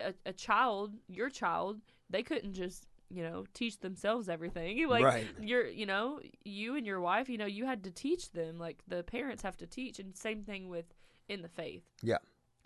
a, 0.00 0.14
a 0.26 0.32
child, 0.32 0.94
your 1.08 1.30
child, 1.30 1.80
they 2.10 2.22
couldn't 2.22 2.54
just 2.54 2.87
you 3.10 3.22
know 3.22 3.44
teach 3.54 3.78
themselves 3.80 4.28
everything. 4.28 4.86
Like 4.88 5.04
right. 5.04 5.26
you're 5.40 5.66
you 5.66 5.86
know 5.86 6.20
you 6.44 6.76
and 6.76 6.86
your 6.86 7.00
wife 7.00 7.28
you 7.28 7.38
know 7.38 7.46
you 7.46 7.64
had 7.66 7.84
to 7.84 7.90
teach 7.90 8.32
them 8.32 8.58
like 8.58 8.78
the 8.88 9.02
parents 9.02 9.42
have 9.42 9.56
to 9.58 9.66
teach 9.66 9.98
and 9.98 10.16
same 10.16 10.42
thing 10.44 10.68
with 10.68 10.86
in 11.28 11.42
the 11.42 11.48
faith 11.48 11.82
Yeah. 12.02 12.18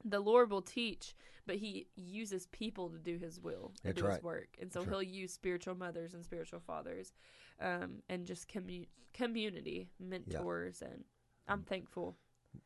the 0.05 0.21
lord 0.21 0.51
will 0.51 0.63
teach 0.63 1.15
but 1.47 1.57
he 1.57 1.87
uses 1.97 2.47
people 2.49 2.91
to 2.91 2.99
do 2.99 3.19
his 3.19 3.41
will 3.41 3.73
and 3.85 3.95
That's 3.95 4.03
do 4.03 4.09
his 4.09 4.23
work 4.23 4.49
and 4.61 4.73
so 4.73 4.81
That's 4.81 4.91
he'll 4.91 5.03
use 5.03 5.33
spiritual 5.33 5.75
mothers 5.75 6.15
and 6.15 6.25
spiritual 6.25 6.61
fathers 6.61 7.13
um, 7.61 8.03
and 8.09 8.25
just 8.27 8.49
commu- 8.49 8.87
community 9.15 9.89
mentors 9.99 10.81
and 10.83 11.05
i'm 11.49 11.63
thankful 11.63 12.17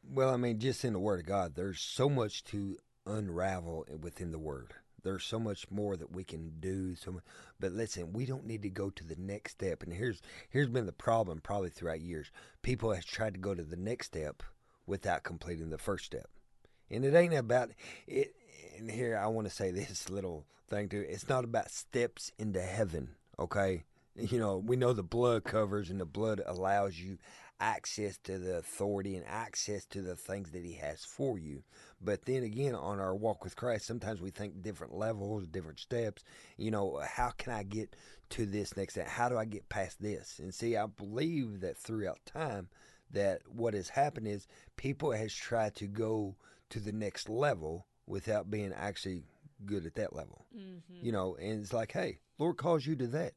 Well, 0.02 0.30
I 0.34 0.36
mean, 0.36 0.58
just 0.58 0.84
in 0.84 0.92
the 0.92 0.98
Word 0.98 1.20
of 1.20 1.26
God, 1.26 1.54
there's 1.54 1.80
so 1.80 2.08
much 2.08 2.42
to 2.44 2.76
unravel 3.06 3.86
within 4.00 4.32
the 4.32 4.38
Word. 4.38 4.74
There's 5.06 5.24
so 5.24 5.38
much 5.38 5.70
more 5.70 5.96
that 5.96 6.10
we 6.10 6.24
can 6.24 6.54
do. 6.58 6.96
So, 6.96 7.12
mu- 7.12 7.20
but 7.60 7.70
listen, 7.70 8.12
we 8.12 8.26
don't 8.26 8.44
need 8.44 8.62
to 8.62 8.68
go 8.68 8.90
to 8.90 9.04
the 9.04 9.14
next 9.16 9.52
step. 9.52 9.84
And 9.84 9.92
here's 9.92 10.20
here's 10.50 10.68
been 10.68 10.86
the 10.86 10.92
problem 10.92 11.40
probably 11.40 11.70
throughout 11.70 12.00
years. 12.00 12.32
People 12.62 12.92
have 12.92 13.04
tried 13.04 13.34
to 13.34 13.40
go 13.40 13.54
to 13.54 13.62
the 13.62 13.76
next 13.76 14.06
step 14.08 14.42
without 14.84 15.22
completing 15.22 15.70
the 15.70 15.78
first 15.78 16.04
step. 16.04 16.28
And 16.90 17.04
it 17.04 17.14
ain't 17.14 17.34
about 17.34 17.70
it. 18.08 18.34
And 18.76 18.90
here 18.90 19.16
I 19.16 19.28
want 19.28 19.46
to 19.46 19.54
say 19.54 19.70
this 19.72 20.10
little 20.10 20.44
thing 20.68 20.88
too. 20.88 21.04
It's 21.08 21.28
not 21.28 21.44
about 21.44 21.70
steps 21.70 22.32
into 22.36 22.60
heaven. 22.60 23.10
Okay, 23.38 23.84
you 24.16 24.38
know 24.38 24.56
we 24.56 24.76
know 24.76 24.92
the 24.92 25.02
blood 25.02 25.44
covers 25.44 25.88
and 25.90 26.00
the 26.00 26.04
blood 26.04 26.42
allows 26.44 26.98
you 26.98 27.18
access 27.60 28.18
to 28.18 28.38
the 28.38 28.56
authority 28.56 29.16
and 29.16 29.24
access 29.26 29.84
to 29.86 30.02
the 30.02 30.16
things 30.16 30.50
that 30.50 30.64
he 30.64 30.74
has 30.74 31.04
for 31.04 31.38
you. 31.38 31.62
But 32.00 32.24
then 32.24 32.42
again, 32.42 32.74
on 32.74 33.00
our 33.00 33.14
walk 33.14 33.44
with 33.44 33.56
Christ, 33.56 33.86
sometimes 33.86 34.20
we 34.20 34.30
think 34.30 34.62
different 34.62 34.94
levels, 34.94 35.46
different 35.46 35.80
steps. 35.80 36.24
You 36.56 36.70
know, 36.70 37.00
how 37.06 37.30
can 37.30 37.52
I 37.52 37.62
get 37.62 37.96
to 38.30 38.46
this 38.46 38.76
next 38.76 38.94
step? 38.94 39.08
How 39.08 39.28
do 39.28 39.38
I 39.38 39.44
get 39.44 39.68
past 39.68 40.00
this? 40.00 40.38
And 40.38 40.52
see, 40.52 40.76
I 40.76 40.86
believe 40.86 41.60
that 41.60 41.76
throughout 41.76 42.18
time, 42.26 42.68
that 43.12 43.40
what 43.48 43.74
has 43.74 43.88
happened 43.88 44.26
is 44.26 44.46
people 44.76 45.12
has 45.12 45.32
tried 45.32 45.74
to 45.76 45.86
go 45.86 46.34
to 46.70 46.80
the 46.80 46.92
next 46.92 47.28
level 47.28 47.86
without 48.06 48.50
being 48.50 48.72
actually 48.74 49.22
good 49.64 49.86
at 49.86 49.94
that 49.94 50.14
level. 50.14 50.44
mm-hmm. 50.56 51.04
You 51.04 51.12
know, 51.12 51.36
and 51.40 51.62
it's 51.62 51.72
like, 51.72 51.92
hey, 51.92 52.18
Lord 52.38 52.56
calls 52.56 52.84
you 52.84 52.96
to 52.96 53.06
that. 53.08 53.32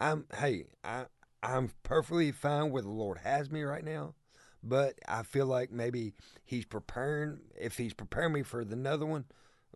I'm 0.00 0.24
hey, 0.36 0.66
I 0.82 1.04
I'm 1.42 1.70
perfectly 1.82 2.30
fine 2.32 2.70
where 2.70 2.82
the 2.82 2.88
Lord 2.88 3.18
has 3.18 3.50
me 3.50 3.62
right 3.62 3.84
now, 3.84 4.14
but 4.62 4.94
I 5.08 5.22
feel 5.22 5.46
like 5.46 5.70
maybe 5.72 6.14
He's 6.44 6.64
preparing. 6.64 7.40
If 7.58 7.78
He's 7.78 7.94
preparing 7.94 8.32
me 8.32 8.42
for 8.42 8.60
another 8.60 9.06
one, 9.06 9.24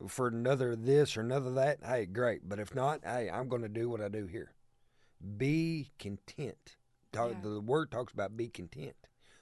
for 0.09 0.28
another 0.28 0.76
this 0.76 1.16
or 1.16 1.22
another 1.22 1.51
that, 1.55 1.78
hey, 1.84 2.06
great. 2.06 2.48
But 2.48 2.59
if 2.60 2.74
not, 2.74 3.01
hey, 3.05 3.28
I'm 3.30 3.48
going 3.48 3.62
to 3.62 3.68
do 3.68 3.88
what 3.88 4.01
I 4.01 4.09
do 4.09 4.26
here. 4.26 4.52
Be 5.36 5.90
content. 5.98 6.76
Talk, 7.12 7.32
Yeah. 7.32 7.40
The 7.51 7.60
Word 7.60 7.90
talks 7.90 8.12
about 8.12 8.36
be 8.36 8.48
content 8.48 8.97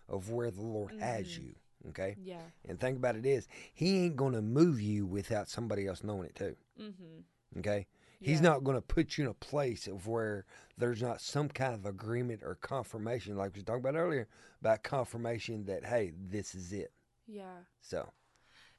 of 0.08 0.30
where 0.30 0.50
the 0.50 0.62
Lord 0.62 0.92
has 1.00 1.26
Mhm. 1.26 1.42
you. 1.42 1.54
Okay, 1.90 2.16
yeah 2.24 2.40
and 2.66 2.80
think 2.80 2.96
about 2.96 3.14
it 3.14 3.26
is 3.26 3.46
He 3.74 4.04
ain't 4.06 4.16
going 4.16 4.32
to 4.32 4.40
move 4.40 4.80
you 4.80 5.04
without 5.04 5.50
somebody 5.50 5.86
else 5.86 6.02
knowing 6.02 6.28
it 6.28 6.34
too. 6.34 6.56
mm-hmm. 6.80 7.58
Okay. 7.58 7.86
He's 8.24 8.40
Yeah. 8.40 8.48
not 8.50 8.64
going 8.64 8.76
to 8.76 8.82
put 8.82 9.18
you 9.18 9.24
in 9.24 9.30
a 9.30 9.34
place 9.34 9.86
of 9.86 10.06
where 10.06 10.46
there's 10.78 11.02
not 11.02 11.20
some 11.20 11.48
kind 11.48 11.74
of 11.74 11.86
agreement 11.86 12.42
or 12.42 12.54
confirmation, 12.56 13.36
like 13.36 13.54
we 13.54 13.62
talked 13.62 13.80
about 13.80 13.96
earlier, 13.96 14.28
about 14.60 14.82
confirmation 14.82 15.64
that 15.66 15.84
hey, 15.84 16.12
this 16.16 16.54
is 16.54 16.72
it. 16.72 16.92
yeah 17.26 17.64
So 17.80 18.08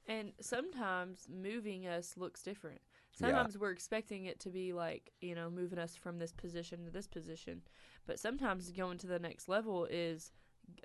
And 0.07 0.33
sometimes 0.41 1.27
moving 1.29 1.87
us 1.87 2.15
looks 2.17 2.43
different. 2.43 2.81
Yeah. 3.19 3.27
Sometimes 3.27 3.57
we're 3.57 3.71
expecting 3.71 4.25
it 4.25 4.39
to 4.41 4.49
be 4.49 4.73
like, 4.73 5.11
you 5.21 5.35
know, 5.35 5.49
moving 5.49 5.79
us 5.79 5.95
from 5.95 6.19
this 6.19 6.33
position 6.33 6.83
to 6.85 6.91
this 6.91 7.07
position. 7.07 7.61
But 8.05 8.19
sometimes 8.19 8.71
going 8.71 8.97
to 8.99 9.07
the 9.07 9.19
next 9.19 9.47
level 9.47 9.85
is 9.89 10.31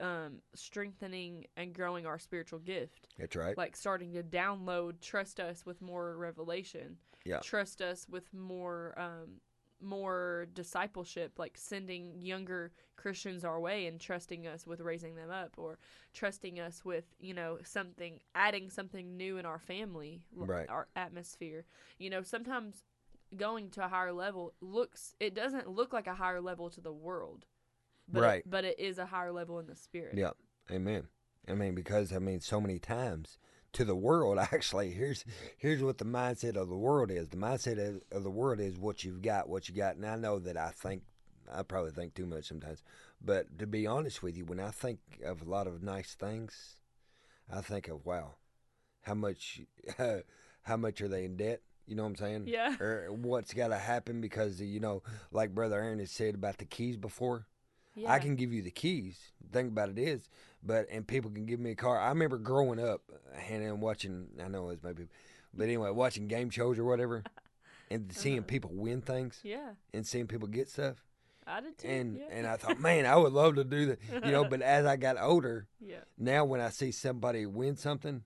um, 0.00 0.40
strengthening 0.54 1.46
and 1.56 1.74
growing 1.74 2.06
our 2.06 2.18
spiritual 2.18 2.60
gift. 2.60 3.08
that's 3.18 3.34
right. 3.36 3.56
Like 3.58 3.76
starting 3.76 4.12
to 4.12 4.22
download, 4.22 5.00
trust 5.00 5.40
us 5.40 5.66
with 5.66 5.80
more 5.82 6.16
revelation. 6.16 6.98
Yeah. 7.24 7.40
Trust 7.40 7.80
us 7.82 8.06
with 8.08 8.32
more 8.32 8.94
um, 8.98 9.40
more 9.82 10.46
discipleship, 10.54 11.38
like 11.38 11.56
sending 11.56 12.20
younger 12.20 12.70
Christians 12.96 13.44
our 13.44 13.58
way 13.58 13.86
and 13.86 13.98
trusting 13.98 14.46
us 14.46 14.66
with 14.66 14.80
raising 14.80 15.14
them 15.14 15.30
up 15.30 15.54
or 15.56 15.78
trusting 16.12 16.60
us 16.60 16.84
with, 16.84 17.04
you 17.18 17.32
know, 17.32 17.58
something 17.64 18.20
adding 18.34 18.68
something 18.68 19.16
new 19.16 19.38
in 19.38 19.46
our 19.46 19.58
family, 19.58 20.22
Right. 20.34 20.68
our 20.68 20.88
atmosphere. 20.96 21.64
You 21.98 22.10
know, 22.10 22.22
sometimes 22.22 22.84
going 23.36 23.70
to 23.70 23.84
a 23.84 23.88
higher 23.88 24.12
level 24.12 24.54
looks 24.60 25.14
it 25.20 25.34
doesn't 25.34 25.68
look 25.68 25.92
like 25.92 26.06
a 26.06 26.14
higher 26.14 26.40
level 26.40 26.68
to 26.70 26.80
the 26.80 26.92
world. 26.92 27.46
But 28.08 28.22
Right. 28.22 28.38
It, 28.40 28.50
but 28.50 28.64
it 28.64 28.78
is 28.78 28.98
a 28.98 29.06
higher 29.06 29.32
level 29.32 29.58
in 29.60 29.66
the 29.66 29.76
spirit. 29.76 30.16
Yeah. 30.18 30.32
Amen. 30.70 31.08
I 31.48 31.54
mean, 31.54 31.74
because 31.74 32.12
I 32.12 32.18
mean, 32.18 32.40
so 32.40 32.60
many 32.60 32.78
times 32.78 33.38
to 33.72 33.84
the 33.84 33.94
world, 33.94 34.38
actually, 34.52 34.90
here's 34.90 35.24
here's 35.58 35.82
what 35.82 35.98
the 35.98 36.04
mindset 36.04 36.56
of 36.56 36.68
the 36.68 36.76
world 36.76 37.10
is. 37.10 37.28
The 37.28 37.36
mindset 37.36 37.78
of, 37.78 38.02
of 38.10 38.24
the 38.24 38.30
world 38.30 38.60
is 38.60 38.78
what 38.78 39.04
you've 39.04 39.22
got, 39.22 39.48
what 39.48 39.68
you 39.68 39.74
got. 39.74 39.96
And 39.96 40.06
I 40.06 40.16
know 40.16 40.38
that 40.38 40.56
I 40.56 40.70
think 40.70 41.02
I 41.52 41.62
probably 41.62 41.92
think 41.92 42.14
too 42.14 42.26
much 42.26 42.46
sometimes, 42.46 42.82
but 43.20 43.58
to 43.58 43.66
be 43.66 43.86
honest 43.86 44.22
with 44.22 44.36
you, 44.36 44.44
when 44.44 44.60
I 44.60 44.70
think 44.70 45.00
of 45.24 45.42
a 45.42 45.50
lot 45.50 45.66
of 45.66 45.82
nice 45.82 46.14
things, 46.14 46.76
I 47.52 47.60
think 47.60 47.88
of 47.88 48.06
wow, 48.06 48.36
how 49.02 49.14
much 49.14 49.60
how 50.62 50.76
much 50.76 51.00
are 51.00 51.08
they 51.08 51.24
in 51.24 51.36
debt? 51.36 51.62
You 51.86 51.96
know 51.96 52.04
what 52.04 52.10
I'm 52.10 52.16
saying? 52.16 52.44
Yeah. 52.46 52.76
Or 52.80 53.08
what's 53.10 53.52
got 53.52 53.68
to 53.68 53.78
happen 53.78 54.20
because 54.20 54.60
you 54.60 54.80
know, 54.80 55.02
like 55.32 55.54
Brother 55.54 55.80
Aaron 55.80 55.98
has 55.98 56.10
said 56.10 56.34
about 56.34 56.58
the 56.58 56.64
keys 56.64 56.96
before. 56.96 57.46
Yeah. 58.00 58.12
I 58.12 58.18
can 58.18 58.36
give 58.36 58.52
you 58.52 58.62
the 58.62 58.70
keys. 58.70 59.18
The 59.42 59.48
thing 59.58 59.68
about 59.68 59.88
it 59.90 59.98
is, 59.98 60.28
but 60.62 60.86
and 60.90 61.06
people 61.06 61.30
can 61.30 61.46
give 61.46 61.60
me 61.60 61.72
a 61.72 61.76
car. 61.76 61.98
I 61.98 62.08
remember 62.08 62.38
growing 62.38 62.80
up 62.80 63.02
and 63.48 63.80
watching. 63.80 64.28
I 64.42 64.48
know 64.48 64.70
it's 64.70 64.82
maybe, 64.82 65.06
but 65.54 65.64
anyway, 65.64 65.90
watching 65.90 66.28
game 66.28 66.50
shows 66.50 66.78
or 66.78 66.84
whatever, 66.84 67.22
and 67.90 68.12
seeing 68.12 68.38
Uh-huh. 68.40 68.46
people 68.46 68.70
win 68.74 69.00
things 69.02 69.40
Yeah. 69.42 69.70
and 69.92 70.06
seeing 70.06 70.26
people 70.26 70.48
get 70.48 70.68
stuff. 70.68 71.04
I 71.46 71.60
did 71.60 71.78
too. 71.78 71.88
And 71.88 72.16
yeah. 72.16 72.26
and 72.30 72.46
I 72.46 72.56
thought, 72.56 72.78
man, 72.80 73.06
I 73.06 73.16
would 73.16 73.32
love 73.32 73.56
to 73.56 73.64
do 73.64 73.86
that, 73.86 73.98
you 74.24 74.30
know. 74.30 74.44
But 74.44 74.62
as 74.62 74.86
I 74.86 74.96
got 74.96 75.20
older, 75.20 75.66
yeah. 75.80 76.00
now 76.16 76.44
when 76.44 76.60
I 76.60 76.68
see 76.70 76.92
somebody 76.92 77.44
win 77.46 77.76
something 77.76 78.22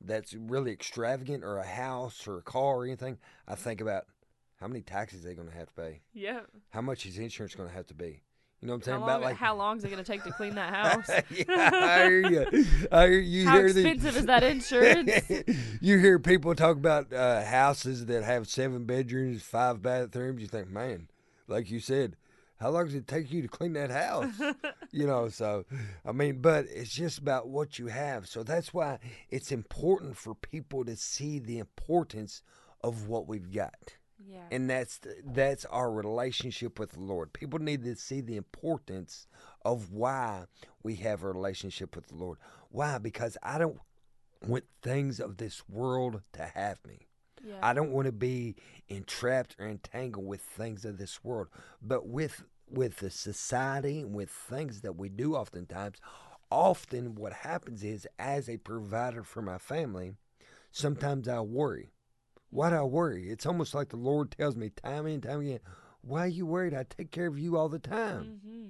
that's 0.00 0.34
really 0.34 0.72
extravagant, 0.72 1.42
or 1.42 1.56
a 1.56 1.66
house 1.66 2.28
or 2.28 2.38
a 2.38 2.42
car 2.42 2.76
or 2.76 2.84
anything, 2.84 3.18
I 3.48 3.54
think 3.54 3.80
about 3.80 4.04
how 4.60 4.68
many 4.68 4.82
taxes 4.82 5.22
they're 5.22 5.34
going 5.34 5.48
to 5.48 5.54
have 5.54 5.68
to 5.68 5.74
pay. 5.74 6.00
Yeah. 6.12 6.40
How 6.70 6.82
much 6.82 7.06
is 7.06 7.16
insurance 7.18 7.54
going 7.54 7.68
to 7.70 7.74
have 7.74 7.86
to 7.86 7.94
be? 7.94 8.22
You 8.62 8.68
know 8.68 8.74
what 8.74 8.86
I'm 8.88 8.92
How 8.92 8.96
saying? 8.96 9.00
long, 9.00 9.08
about 9.10 9.22
like 9.22 9.36
how 9.36 9.54
long 9.56 9.76
is 9.76 9.84
it 9.84 9.90
going 9.90 10.02
to 10.02 10.10
take 10.12 10.24
to 10.24 10.32
clean 10.32 10.54
that 10.54 10.72
house? 10.72 11.08
yeah, 11.30 11.70
I 11.72 12.04
hear 12.08 12.20
you. 12.30 12.66
I 12.90 13.06
hear 13.06 13.20
you. 13.20 13.46
how 13.46 13.56
hear 13.58 13.72
the- 13.72 13.80
expensive 13.88 14.16
is 14.16 14.26
that 14.26 14.42
insurance? 14.42 15.12
you 15.80 15.98
hear 15.98 16.18
people 16.18 16.54
talk 16.54 16.76
about 16.76 17.12
uh, 17.12 17.44
houses 17.44 18.06
that 18.06 18.24
have 18.24 18.48
seven 18.48 18.84
bedrooms, 18.84 19.42
five 19.42 19.82
bathrooms. 19.82 20.40
You 20.40 20.48
think, 20.48 20.70
man, 20.70 21.08
like 21.48 21.70
you 21.70 21.80
said, 21.80 22.16
how 22.58 22.70
long 22.70 22.86
does 22.86 22.94
it 22.94 23.06
take 23.06 23.30
you 23.30 23.42
to 23.42 23.48
clean 23.48 23.74
that 23.74 23.90
house? 23.90 24.32
you 24.90 25.06
know, 25.06 25.28
so 25.28 25.66
I 26.06 26.12
mean, 26.12 26.40
but 26.40 26.64
it's 26.70 26.90
just 26.94 27.18
about 27.18 27.48
what 27.48 27.78
you 27.78 27.88
have. 27.88 28.26
So 28.26 28.42
that's 28.42 28.72
why 28.72 28.98
it's 29.28 29.52
important 29.52 30.16
for 30.16 30.34
people 30.34 30.82
to 30.86 30.96
see 30.96 31.38
the 31.38 31.58
importance 31.58 32.42
of 32.82 33.06
what 33.06 33.28
we've 33.28 33.52
got 33.52 33.96
yeah. 34.28 34.44
and 34.50 34.68
that's 34.68 35.00
that's 35.24 35.64
our 35.66 35.90
relationship 35.90 36.78
with 36.78 36.92
the 36.92 37.00
Lord. 37.00 37.32
People 37.32 37.58
need 37.58 37.84
to 37.84 37.96
see 37.96 38.20
the 38.20 38.36
importance 38.36 39.26
of 39.64 39.92
why 39.92 40.44
we 40.82 40.96
have 40.96 41.22
a 41.22 41.32
relationship 41.32 41.94
with 41.94 42.08
the 42.08 42.16
Lord. 42.16 42.38
Why? 42.70 42.98
Because 42.98 43.36
I 43.42 43.58
don't 43.58 43.78
want 44.46 44.64
things 44.82 45.20
of 45.20 45.36
this 45.36 45.68
world 45.68 46.22
to 46.32 46.44
have 46.54 46.78
me. 46.86 47.08
Yeah. 47.44 47.58
I 47.62 47.74
don't 47.74 47.92
want 47.92 48.06
to 48.06 48.12
be 48.12 48.56
entrapped 48.88 49.56
or 49.58 49.68
entangled 49.68 50.26
with 50.26 50.40
things 50.40 50.84
of 50.84 50.98
this 50.98 51.22
world, 51.22 51.48
but 51.80 52.08
with 52.08 52.44
with 52.68 52.96
the 52.96 53.10
society 53.10 54.00
and 54.00 54.12
with 54.12 54.30
things 54.30 54.80
that 54.80 54.96
we 54.96 55.08
do 55.08 55.36
oftentimes, 55.36 55.98
often 56.50 57.14
what 57.14 57.32
happens 57.32 57.84
is 57.84 58.06
as 58.18 58.48
a 58.48 58.56
provider 58.56 59.22
for 59.22 59.42
my 59.42 59.58
family, 59.58 60.14
sometimes 60.72 61.28
I 61.28 61.40
worry. 61.40 61.90
Why 62.50 62.70
do 62.70 62.76
I 62.76 62.82
worry? 62.82 63.30
It's 63.30 63.46
almost 63.46 63.74
like 63.74 63.88
the 63.88 63.96
Lord 63.96 64.30
tells 64.30 64.56
me 64.56 64.70
time 64.70 65.06
and 65.06 65.22
time 65.22 65.40
again, 65.40 65.60
why 66.00 66.24
are 66.24 66.28
you 66.28 66.46
worried? 66.46 66.74
I 66.74 66.84
take 66.84 67.10
care 67.10 67.26
of 67.26 67.38
you 67.38 67.56
all 67.56 67.68
the 67.68 67.78
time. 67.78 68.40
mm-hmm. 68.46 68.66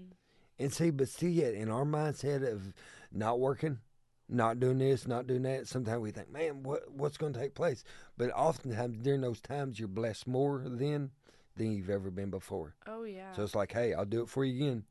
And 0.58 0.72
see, 0.72 0.90
but 0.90 1.08
see, 1.10 1.28
yet 1.28 1.52
in 1.52 1.70
our 1.70 1.84
mindset 1.84 2.50
of 2.50 2.72
not 3.12 3.38
working, 3.38 3.78
not 4.26 4.58
doing 4.58 4.78
this, 4.78 5.06
not 5.06 5.26
doing 5.26 5.42
that, 5.42 5.68
sometimes 5.68 6.00
we 6.00 6.10
think, 6.10 6.32
man, 6.32 6.62
what 6.62 6.90
what's 6.90 7.18
going 7.18 7.34
to 7.34 7.38
take 7.38 7.54
place? 7.54 7.84
But 8.16 8.30
oftentimes 8.30 8.98
during 9.02 9.20
those 9.20 9.40
times, 9.42 9.78
you're 9.78 9.86
blessed 9.88 10.26
more 10.26 10.62
then 10.64 11.10
than 11.56 11.72
you've 11.72 11.90
ever 11.90 12.10
been 12.10 12.30
before. 12.30 12.74
Oh 12.86 13.04
yeah. 13.04 13.32
So 13.32 13.42
it's 13.42 13.54
like, 13.54 13.72
hey, 13.72 13.92
I'll 13.92 14.06
do 14.06 14.22
it 14.22 14.30
for 14.30 14.46
you 14.46 14.64
again. 14.64 14.84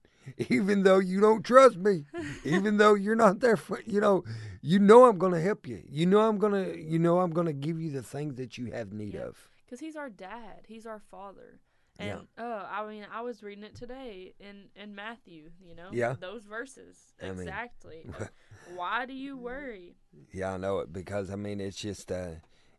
Even 0.49 0.83
though 0.83 0.99
you 0.99 1.19
don't 1.21 1.43
trust 1.43 1.77
me, 1.77 2.05
even 2.43 2.77
though 2.77 2.93
you're 2.93 3.15
not 3.15 3.39
there 3.39 3.57
for 3.57 3.81
you 3.85 3.99
know, 4.01 4.23
you 4.61 4.79
know 4.79 5.05
I'm 5.05 5.17
gonna 5.17 5.41
help 5.41 5.67
you. 5.67 5.81
You 5.89 6.05
know 6.05 6.19
I'm 6.21 6.37
gonna 6.37 6.69
you 6.75 6.99
know 6.99 7.19
I'm 7.19 7.31
gonna 7.31 7.53
give 7.53 7.79
you 7.79 7.91
the 7.91 8.03
things 8.03 8.35
that 8.35 8.57
you 8.57 8.71
have 8.71 8.91
need 8.93 9.13
Yeah. 9.15 9.21
of. 9.27 9.49
because 9.65 9.79
he's 9.79 9.95
our 9.95 10.09
dad. 10.09 10.65
He's 10.67 10.85
our 10.85 10.99
father. 10.99 11.59
And 11.97 12.27
Yeah. 12.37 12.43
oh, 12.43 12.67
I 12.69 12.85
mean, 12.87 13.05
I 13.11 13.21
was 13.21 13.41
reading 13.41 13.63
it 13.63 13.75
today 13.75 14.33
in 14.39 14.65
in 14.75 14.95
Matthew. 14.95 15.51
You 15.61 15.75
know, 15.75 15.89
Yeah. 15.91 16.15
those 16.19 16.43
verses 16.43 16.97
I 17.21 17.27
exactly. 17.27 18.05
Like, 18.19 18.29
Why 18.65 19.05
do 19.05 19.13
you 19.13 19.37
worry? 19.37 19.95
Yeah, 20.33 20.53
I 20.53 20.57
know 20.57 20.79
it 20.79 20.91
because 20.91 21.29
I 21.29 21.35
mean 21.35 21.61
it's 21.61 21.77
just 21.77 22.11
uh 22.11 22.31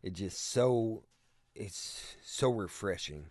it's 0.03 0.19
just 0.19 0.51
so 0.51 1.03
it's 1.55 2.17
so 2.21 2.51
refreshing 2.51 3.27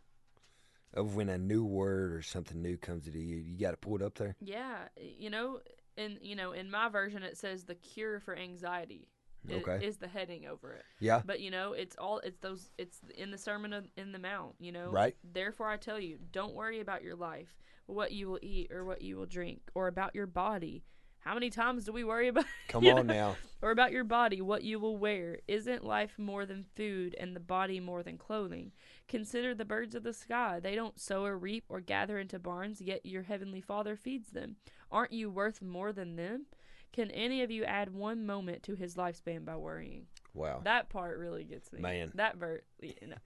of 0.94 1.14
when 1.14 1.28
a 1.28 1.38
new 1.38 1.64
word 1.64 2.12
or 2.12 2.22
something 2.22 2.62
new 2.62 2.76
comes 2.76 3.04
to 3.04 3.18
you. 3.18 3.36
You 3.36 3.58
got 3.58 3.72
to 3.72 3.76
pull 3.76 3.96
it 3.96 4.02
up 4.02 4.16
there. 4.16 4.36
Yeah, 4.40 4.88
you 4.96 5.30
know, 5.30 5.60
in 5.96 6.18
you 6.22 6.36
know, 6.36 6.52
in 6.52 6.70
my 6.70 6.88
version, 6.88 7.22
it 7.22 7.36
says 7.36 7.64
the 7.64 7.74
cure 7.74 8.20
for 8.20 8.36
anxiety. 8.36 9.08
Okay. 9.48 9.78
is 9.86 9.98
the 9.98 10.08
heading 10.08 10.46
over 10.46 10.72
it. 10.72 10.84
Yeah. 10.98 11.22
But 11.24 11.38
you 11.38 11.52
know, 11.52 11.72
it's 11.72 11.94
all 11.96 12.18
it's 12.18 12.38
those 12.40 12.70
it's 12.78 12.98
in 13.16 13.30
the 13.30 13.38
sermon 13.38 13.72
of, 13.72 13.84
in 13.96 14.10
the 14.10 14.18
mount. 14.18 14.56
You 14.58 14.72
know, 14.72 14.90
Right. 14.90 15.16
Therefore, 15.22 15.68
I 15.68 15.76
tell 15.76 16.00
you, 16.00 16.18
don't 16.32 16.54
worry 16.54 16.80
about 16.80 17.04
your 17.04 17.14
life, 17.14 17.56
what 17.86 18.12
you 18.12 18.28
will 18.28 18.40
eat 18.42 18.72
or 18.72 18.84
what 18.84 19.02
you 19.02 19.16
will 19.16 19.26
drink, 19.26 19.60
or 19.74 19.86
about 19.86 20.14
your 20.14 20.26
body. 20.26 20.82
How 21.20 21.34
many 21.34 21.50
times 21.50 21.84
do 21.84 21.92
we 21.92 22.04
worry 22.04 22.28
about? 22.28 22.44
Come 22.68 22.86
on 22.86 22.94
know, 22.94 23.02
now. 23.02 23.36
Or 23.60 23.72
about 23.72 23.90
your 23.90 24.04
body, 24.04 24.40
what 24.40 24.62
you 24.62 24.78
will 24.78 24.96
wear. 24.96 25.40
Isn't 25.48 25.84
life 25.84 26.14
more 26.18 26.46
than 26.46 26.64
food, 26.76 27.16
and 27.18 27.34
the 27.34 27.40
body 27.40 27.80
more 27.80 28.04
than 28.04 28.16
clothing? 28.16 28.70
Consider 29.08 29.54
the 29.54 29.64
birds 29.64 29.94
of 29.94 30.02
the 30.02 30.12
sky. 30.12 30.58
They 30.60 30.74
don't 30.74 30.98
sow 30.98 31.24
or 31.24 31.38
reap 31.38 31.64
or 31.68 31.80
gather 31.80 32.18
into 32.18 32.38
barns, 32.38 32.80
yet 32.80 33.06
your 33.06 33.22
heavenly 33.22 33.60
Father 33.60 33.94
feeds 33.94 34.30
them. 34.30 34.56
Aren't 34.90 35.12
you 35.12 35.30
worth 35.30 35.62
more 35.62 35.92
than 35.92 36.16
them? 36.16 36.46
Can 36.92 37.10
any 37.12 37.42
of 37.42 37.50
you 37.50 37.64
add 37.64 37.94
one 37.94 38.26
moment 38.26 38.62
to 38.64 38.74
his 38.74 38.94
lifespan 38.94 39.44
by 39.44 39.56
worrying? 39.56 40.06
Wow. 40.34 40.60
That 40.64 40.88
part 40.88 41.18
really 41.18 41.44
gets 41.44 41.72
me. 41.72 41.80
Man. 41.80 42.10
That 42.14 42.36
ver 42.36 42.62
you 42.80 42.94
know. 43.06 43.16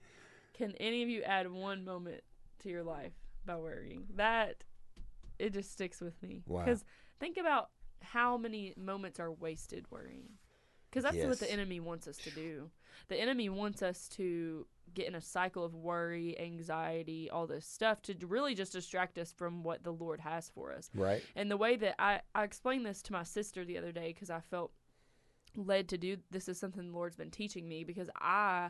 Can 0.53 0.73
any 0.79 1.03
of 1.03 1.09
you 1.09 1.23
add 1.23 1.49
one 1.49 1.83
moment 1.83 2.21
to 2.59 2.69
your 2.69 2.83
life 2.83 3.13
by 3.45 3.55
worrying? 3.55 4.05
That 4.15 4.63
it 5.39 5.53
just 5.53 5.71
sticks 5.71 6.01
with 6.01 6.21
me. 6.21 6.43
Wow. 6.45 6.63
Because 6.63 6.85
think 7.19 7.37
about 7.37 7.69
how 8.01 8.37
many 8.37 8.73
moments 8.77 9.19
are 9.19 9.31
wasted 9.31 9.85
worrying. 9.89 10.29
Because 10.89 11.03
that's 11.03 11.25
what 11.25 11.39
the 11.39 11.51
enemy 11.51 11.79
wants 11.79 12.07
us 12.07 12.17
to 12.17 12.31
do. 12.31 12.69
The 13.07 13.15
enemy 13.15 13.47
wants 13.47 13.81
us 13.81 14.09
to 14.09 14.67
get 14.93 15.07
in 15.07 15.15
a 15.15 15.21
cycle 15.21 15.63
of 15.63 15.73
worry, 15.73 16.39
anxiety, 16.39 17.29
all 17.29 17.47
this 17.47 17.65
stuff 17.65 18.01
to 18.03 18.15
really 18.25 18.55
just 18.55 18.73
distract 18.73 19.17
us 19.17 19.31
from 19.31 19.63
what 19.63 19.83
the 19.83 19.91
Lord 19.93 20.19
has 20.21 20.49
for 20.49 20.71
us. 20.73 20.89
Right. 20.93 21.23
And 21.35 21.49
the 21.49 21.57
way 21.57 21.75
that 21.77 21.95
I, 21.99 22.21
I 22.35 22.43
explained 22.43 22.85
this 22.85 23.01
to 23.03 23.13
my 23.13 23.23
sister 23.23 23.65
the 23.65 23.77
other 23.77 23.91
day 23.91 24.07
because 24.13 24.29
I 24.29 24.39
felt 24.39 24.71
led 25.55 25.89
to 25.89 25.97
do 25.97 26.17
this 26.29 26.47
is 26.47 26.59
something 26.59 26.91
the 26.91 26.97
Lord's 26.97 27.17
been 27.17 27.31
teaching 27.31 27.67
me 27.67 27.83
because 27.83 28.09
I 28.15 28.69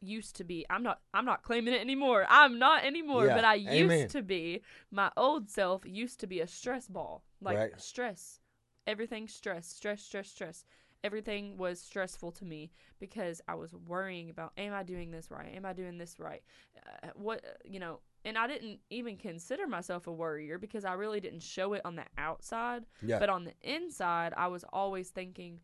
used 0.00 0.36
to 0.36 0.44
be 0.44 0.64
I'm 0.70 0.82
not 0.82 1.00
I'm 1.12 1.24
not 1.24 1.42
claiming 1.42 1.74
it 1.74 1.80
anymore. 1.80 2.24
I'm 2.28 2.58
not 2.58 2.84
anymore, 2.84 3.26
Yeah, 3.26 3.34
but 3.34 3.44
I 3.44 3.56
amen. 3.56 3.98
used 3.98 4.10
to 4.12 4.22
be 4.22 4.62
my 4.90 5.10
old 5.16 5.50
self 5.50 5.82
used 5.84 6.20
to 6.20 6.26
be 6.26 6.40
a 6.40 6.46
stress 6.46 6.86
ball. 6.88 7.24
Like 7.40 7.56
Right. 7.58 7.80
stress. 7.80 8.40
Everything 8.86 9.28
stress, 9.28 9.66
stress, 9.68 10.02
stress, 10.02 10.30
stress. 10.30 10.64
Everything 11.04 11.56
was 11.56 11.80
stressful 11.80 12.32
to 12.32 12.44
me 12.44 12.72
because 12.98 13.40
I 13.46 13.54
was 13.54 13.72
worrying 13.72 14.30
about 14.30 14.52
am 14.58 14.72
I 14.72 14.82
doing 14.82 15.10
this 15.10 15.30
right? 15.30 15.54
Am 15.54 15.64
I 15.64 15.72
doing 15.72 15.96
this 15.98 16.18
right? 16.18 16.42
Uh, 16.76 17.08
what 17.14 17.44
you 17.64 17.78
know, 17.78 18.00
and 18.24 18.36
I 18.36 18.46
didn't 18.46 18.80
even 18.90 19.16
consider 19.16 19.66
myself 19.66 20.06
a 20.06 20.12
worrier 20.12 20.58
because 20.58 20.84
I 20.84 20.94
really 20.94 21.20
didn't 21.20 21.42
show 21.42 21.72
it 21.74 21.82
on 21.84 21.96
the 21.96 22.04
outside. 22.16 22.84
Yeah. 23.00 23.18
But 23.20 23.30
on 23.30 23.44
the 23.44 23.54
inside, 23.62 24.34
I 24.36 24.48
was 24.48 24.64
always 24.72 25.10
thinking 25.10 25.60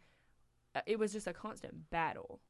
uh, 0.75 0.81
it 0.87 0.99
was 0.99 1.13
just 1.13 1.27
a 1.27 1.33
constant 1.33 1.91
battle, 1.91 2.41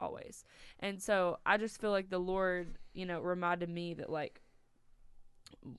always. 0.00 0.44
And 0.80 1.00
so 1.00 1.38
I 1.44 1.56
just 1.56 1.80
feel 1.80 1.90
like 1.90 2.10
the 2.10 2.18
Lord, 2.18 2.78
you 2.94 3.06
know, 3.06 3.20
reminded 3.20 3.68
me 3.68 3.94
that, 3.94 4.10
like, 4.10 4.40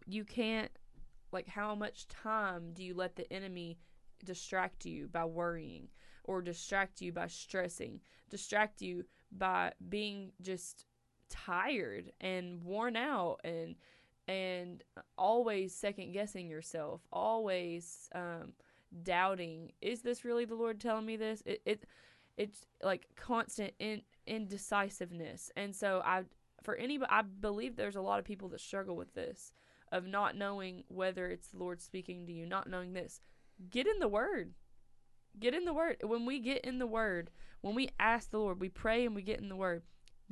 you 0.06 0.24
can't, 0.24 0.72
like, 1.32 1.48
how 1.48 1.76
much 1.76 2.08
time 2.08 2.72
do 2.74 2.84
you 2.84 2.94
let 2.94 3.16
the 3.16 3.32
enemy 3.32 3.80
distract 4.24 4.86
you 4.86 5.08
by 5.08 5.26
worrying 5.26 5.88
or 6.30 6.44
distract 6.44 7.02
you 7.02 7.12
by 7.12 7.26
stressing, 7.26 8.00
distract 8.30 8.84
you 8.84 9.04
by 9.32 9.74
being 9.90 10.32
just 10.44 10.86
tired 11.28 12.12
and 12.22 12.64
worn 12.64 12.96
out 12.96 13.40
and 13.44 13.76
and 14.28 14.84
always 15.18 15.74
second 15.74 16.12
guessing 16.12 16.48
yourself 16.48 17.02
always 17.12 18.10
um 18.14 18.54
doubting 19.04 19.72
is 19.82 20.02
this 20.02 20.24
really 20.24 20.46
the 20.46 20.56
lord 20.56 20.80
telling 20.80 21.06
me 21.06 21.18
this? 21.18 21.42
It, 21.48 21.62
it 21.66 21.84
it's 22.38 22.66
like 22.84 23.08
constant 23.16 23.74
in, 23.80 24.04
indecisiveness. 24.28 25.52
And 25.56 25.76
so 25.76 26.04
i 26.06 26.24
for 26.62 26.76
anybody 26.76 27.12
i 27.12 27.24
believe 27.24 27.76
there's 27.76 27.96
a 27.96 28.02
lot 28.02 28.20
of 28.20 28.26
people 28.26 28.50
that 28.50 28.62
struggle 28.62 28.96
with 28.96 29.16
this 29.16 29.52
of 29.92 30.06
not 30.06 30.36
knowing 30.36 30.84
whether 30.90 31.28
it's 31.28 31.48
the 31.48 31.58
lord 31.58 31.82
speaking 31.82 32.28
to 32.28 32.32
you 32.32 32.46
not 32.46 32.70
knowing 32.70 32.94
this. 32.94 33.20
Get 33.72 33.88
in 33.88 33.98
the 34.00 34.08
word 34.08 34.54
get 35.40 35.54
in 35.54 35.66
the 35.66 35.74
word 35.74 35.98
when 36.04 36.26
we 36.26 36.40
get 36.40 36.64
in 36.66 36.80
the 36.80 36.88
word 36.88 37.30
when 37.62 37.76
we 37.76 37.90
ask 38.00 38.32
the 38.32 38.40
lord 38.40 38.60
we 38.60 38.70
pray 38.70 39.06
and 39.06 39.16
we 39.16 39.22
get 39.22 39.40
in 39.40 39.50
the 39.50 39.56
word 39.56 39.82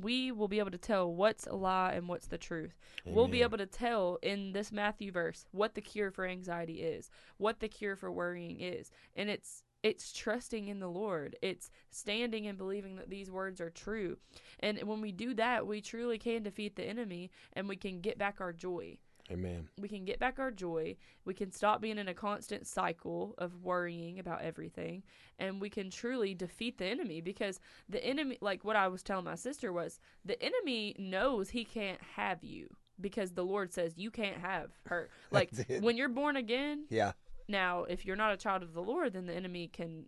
we 0.00 0.30
will 0.30 0.48
be 0.48 0.60
able 0.60 0.70
to 0.70 0.78
tell 0.78 1.12
what's 1.12 1.46
a 1.46 1.54
lie 1.54 1.92
and 1.92 2.08
what's 2.08 2.28
the 2.28 2.38
truth 2.38 2.78
We'll 3.14 3.28
be 3.28 3.42
able 3.42 3.58
to 3.58 3.66
tell 3.66 4.18
in 4.22 4.52
this 4.52 4.70
Matthew 4.72 5.10
verse 5.12 5.46
what 5.50 5.74
the 5.74 5.80
cure 5.80 6.10
for 6.10 6.26
anxiety 6.26 6.82
is, 6.82 7.10
what 7.36 7.60
the 7.60 7.68
cure 7.68 7.96
for 7.96 8.12
worrying 8.12 8.60
is. 8.60 8.90
And 9.16 9.30
it's 9.30 9.64
it's 9.82 10.12
trusting 10.12 10.68
in 10.68 10.80
the 10.80 10.88
Lord. 10.88 11.36
It's 11.40 11.70
standing 11.90 12.48
and 12.48 12.58
believing 12.58 12.96
that 12.96 13.10
these 13.10 13.30
words 13.30 13.60
are 13.60 13.70
true. 13.70 14.18
And 14.58 14.82
when 14.82 15.00
we 15.00 15.12
do 15.12 15.34
that, 15.34 15.66
we 15.66 15.80
truly 15.80 16.18
can 16.18 16.42
defeat 16.42 16.74
the 16.76 16.84
enemy 16.84 17.30
and 17.52 17.68
we 17.68 17.76
can 17.76 18.00
get 18.00 18.18
back 18.18 18.40
our 18.40 18.52
joy. 18.52 18.98
Amen. 19.30 19.68
We 19.78 19.88
can 19.88 20.04
get 20.04 20.18
back 20.18 20.38
our 20.38 20.50
joy. 20.50 20.96
We 21.24 21.34
can 21.34 21.52
stop 21.52 21.80
being 21.80 21.98
in 21.98 22.08
a 22.08 22.14
constant 22.14 22.66
cycle 22.66 23.34
of 23.38 23.62
worrying 23.62 24.18
about 24.18 24.42
everything. 24.42 25.02
And 25.38 25.60
we 25.60 25.68
can 25.68 25.90
truly 25.90 26.34
defeat 26.34 26.78
the 26.78 26.86
enemy 26.86 27.20
because 27.20 27.60
the 27.88 28.02
enemy, 28.04 28.38
like 28.40 28.64
what 28.64 28.76
I 28.76 28.88
was 28.88 29.02
telling 29.02 29.24
my 29.26 29.34
sister, 29.34 29.72
was 29.72 30.00
the 30.24 30.42
enemy 30.42 30.94
knows 30.98 31.50
he 31.50 31.64
can't 31.64 32.00
have 32.16 32.42
you 32.42 32.68
because 33.00 33.32
the 33.32 33.44
Lord 33.44 33.72
says 33.72 33.98
you 33.98 34.10
can't 34.10 34.38
have 34.38 34.70
her. 34.86 35.08
Like 35.30 35.50
when 35.80 35.96
you're 35.96 36.08
born 36.08 36.36
again, 36.36 36.84
Yeah. 36.88 37.12
now 37.48 37.84
if 37.84 38.06
you're 38.06 38.16
not 38.16 38.32
a 38.32 38.36
child 38.38 38.62
of 38.62 38.72
the 38.72 38.82
Lord, 38.82 39.12
then 39.12 39.26
the 39.26 39.34
enemy 39.34 39.68
can 39.68 40.06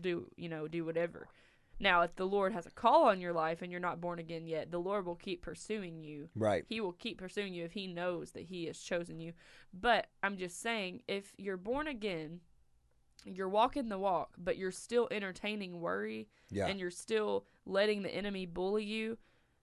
do, 0.00 0.28
you 0.36 0.48
know, 0.48 0.68
do 0.68 0.84
whatever. 0.84 1.28
Now, 1.80 2.02
if 2.02 2.14
the 2.16 2.26
Lord 2.26 2.52
has 2.52 2.66
a 2.66 2.70
call 2.70 3.04
on 3.08 3.20
your 3.20 3.32
life 3.32 3.60
and 3.62 3.70
you're 3.70 3.80
not 3.80 4.00
born 4.00 4.18
again 4.18 4.46
yet, 4.46 4.70
the 4.70 4.78
Lord 4.78 5.04
will 5.06 5.16
keep 5.16 5.42
pursuing 5.42 5.98
you 6.02 6.28
Right. 6.34 6.64
he 6.68 6.80
will 6.80 6.92
keep 6.92 7.18
pursuing 7.18 7.52
you 7.52 7.64
if 7.64 7.72
he 7.72 7.86
knows 7.86 8.30
that 8.32 8.44
he 8.44 8.66
has 8.66 8.78
chosen 8.78 9.18
you. 9.20 9.32
But 9.72 10.06
I'm 10.22 10.36
just 10.38 10.60
saying, 10.60 11.02
if 11.08 11.32
you're 11.36 11.56
born 11.56 11.86
again, 11.88 12.40
you're 13.24 13.48
walking 13.48 13.88
the 13.88 13.98
walk, 13.98 14.34
but 14.38 14.56
you're 14.56 14.70
still 14.70 15.08
entertaining 15.10 15.80
worry 15.80 16.28
Yeah. 16.50 16.66
and 16.66 16.78
you're 16.78 16.90
still 16.90 17.46
letting 17.66 18.02
the 18.02 18.14
enemy 18.14 18.46
bully 18.46 18.84
you, 18.84 19.18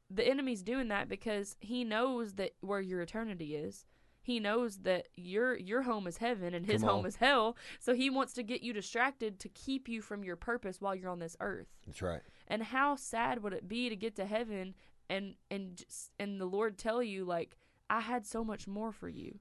the 0.09 0.27
enemy's 0.27 0.63
doing 0.63 0.89
that 0.89 1.07
because 1.07 1.55
he 1.61 1.83
knows 1.85 2.33
that 2.33 2.51
where 2.59 2.81
your 2.81 3.01
eternity 3.01 3.55
is. 3.55 3.85
He 4.21 4.39
knows 4.39 4.79
that 4.79 5.07
your 5.15 5.57
your 5.57 5.81
home 5.81 6.05
is 6.05 6.17
heaven 6.17 6.53
and 6.53 6.65
his 6.65 6.83
home 6.83 7.05
is 7.05 7.15
hell. 7.15 7.57
So 7.79 7.93
he 7.95 8.09
wants 8.09 8.33
to 8.33 8.43
get 8.43 8.61
you 8.61 8.71
distracted 8.71 9.39
to 9.39 9.49
keep 9.49 9.89
you 9.89 10.01
from 10.01 10.23
your 10.23 10.35
purpose 10.35 10.79
while 10.79 10.95
you're 10.95 11.09
on 11.09 11.19
this 11.19 11.35
earth. 11.39 11.67
That's 11.87 12.01
right. 12.01 12.21
And 12.47 12.61
how 12.63 12.95
sad 12.95 13.41
would 13.41 13.53
it 13.53 13.67
be 13.67 13.89
to 13.89 13.95
get 13.95 14.15
to 14.17 14.25
heaven 14.25 14.75
and 15.09 15.35
and 15.49 15.77
just, 15.77 16.11
and 16.19 16.39
the 16.39 16.45
Lord 16.45 16.77
tell 16.77 17.01
you 17.01 17.25
like 17.25 17.57
I 17.89 18.01
had 18.01 18.25
so 18.25 18.43
much 18.43 18.67
more 18.67 18.91
for 18.91 19.09
you. 19.09 19.39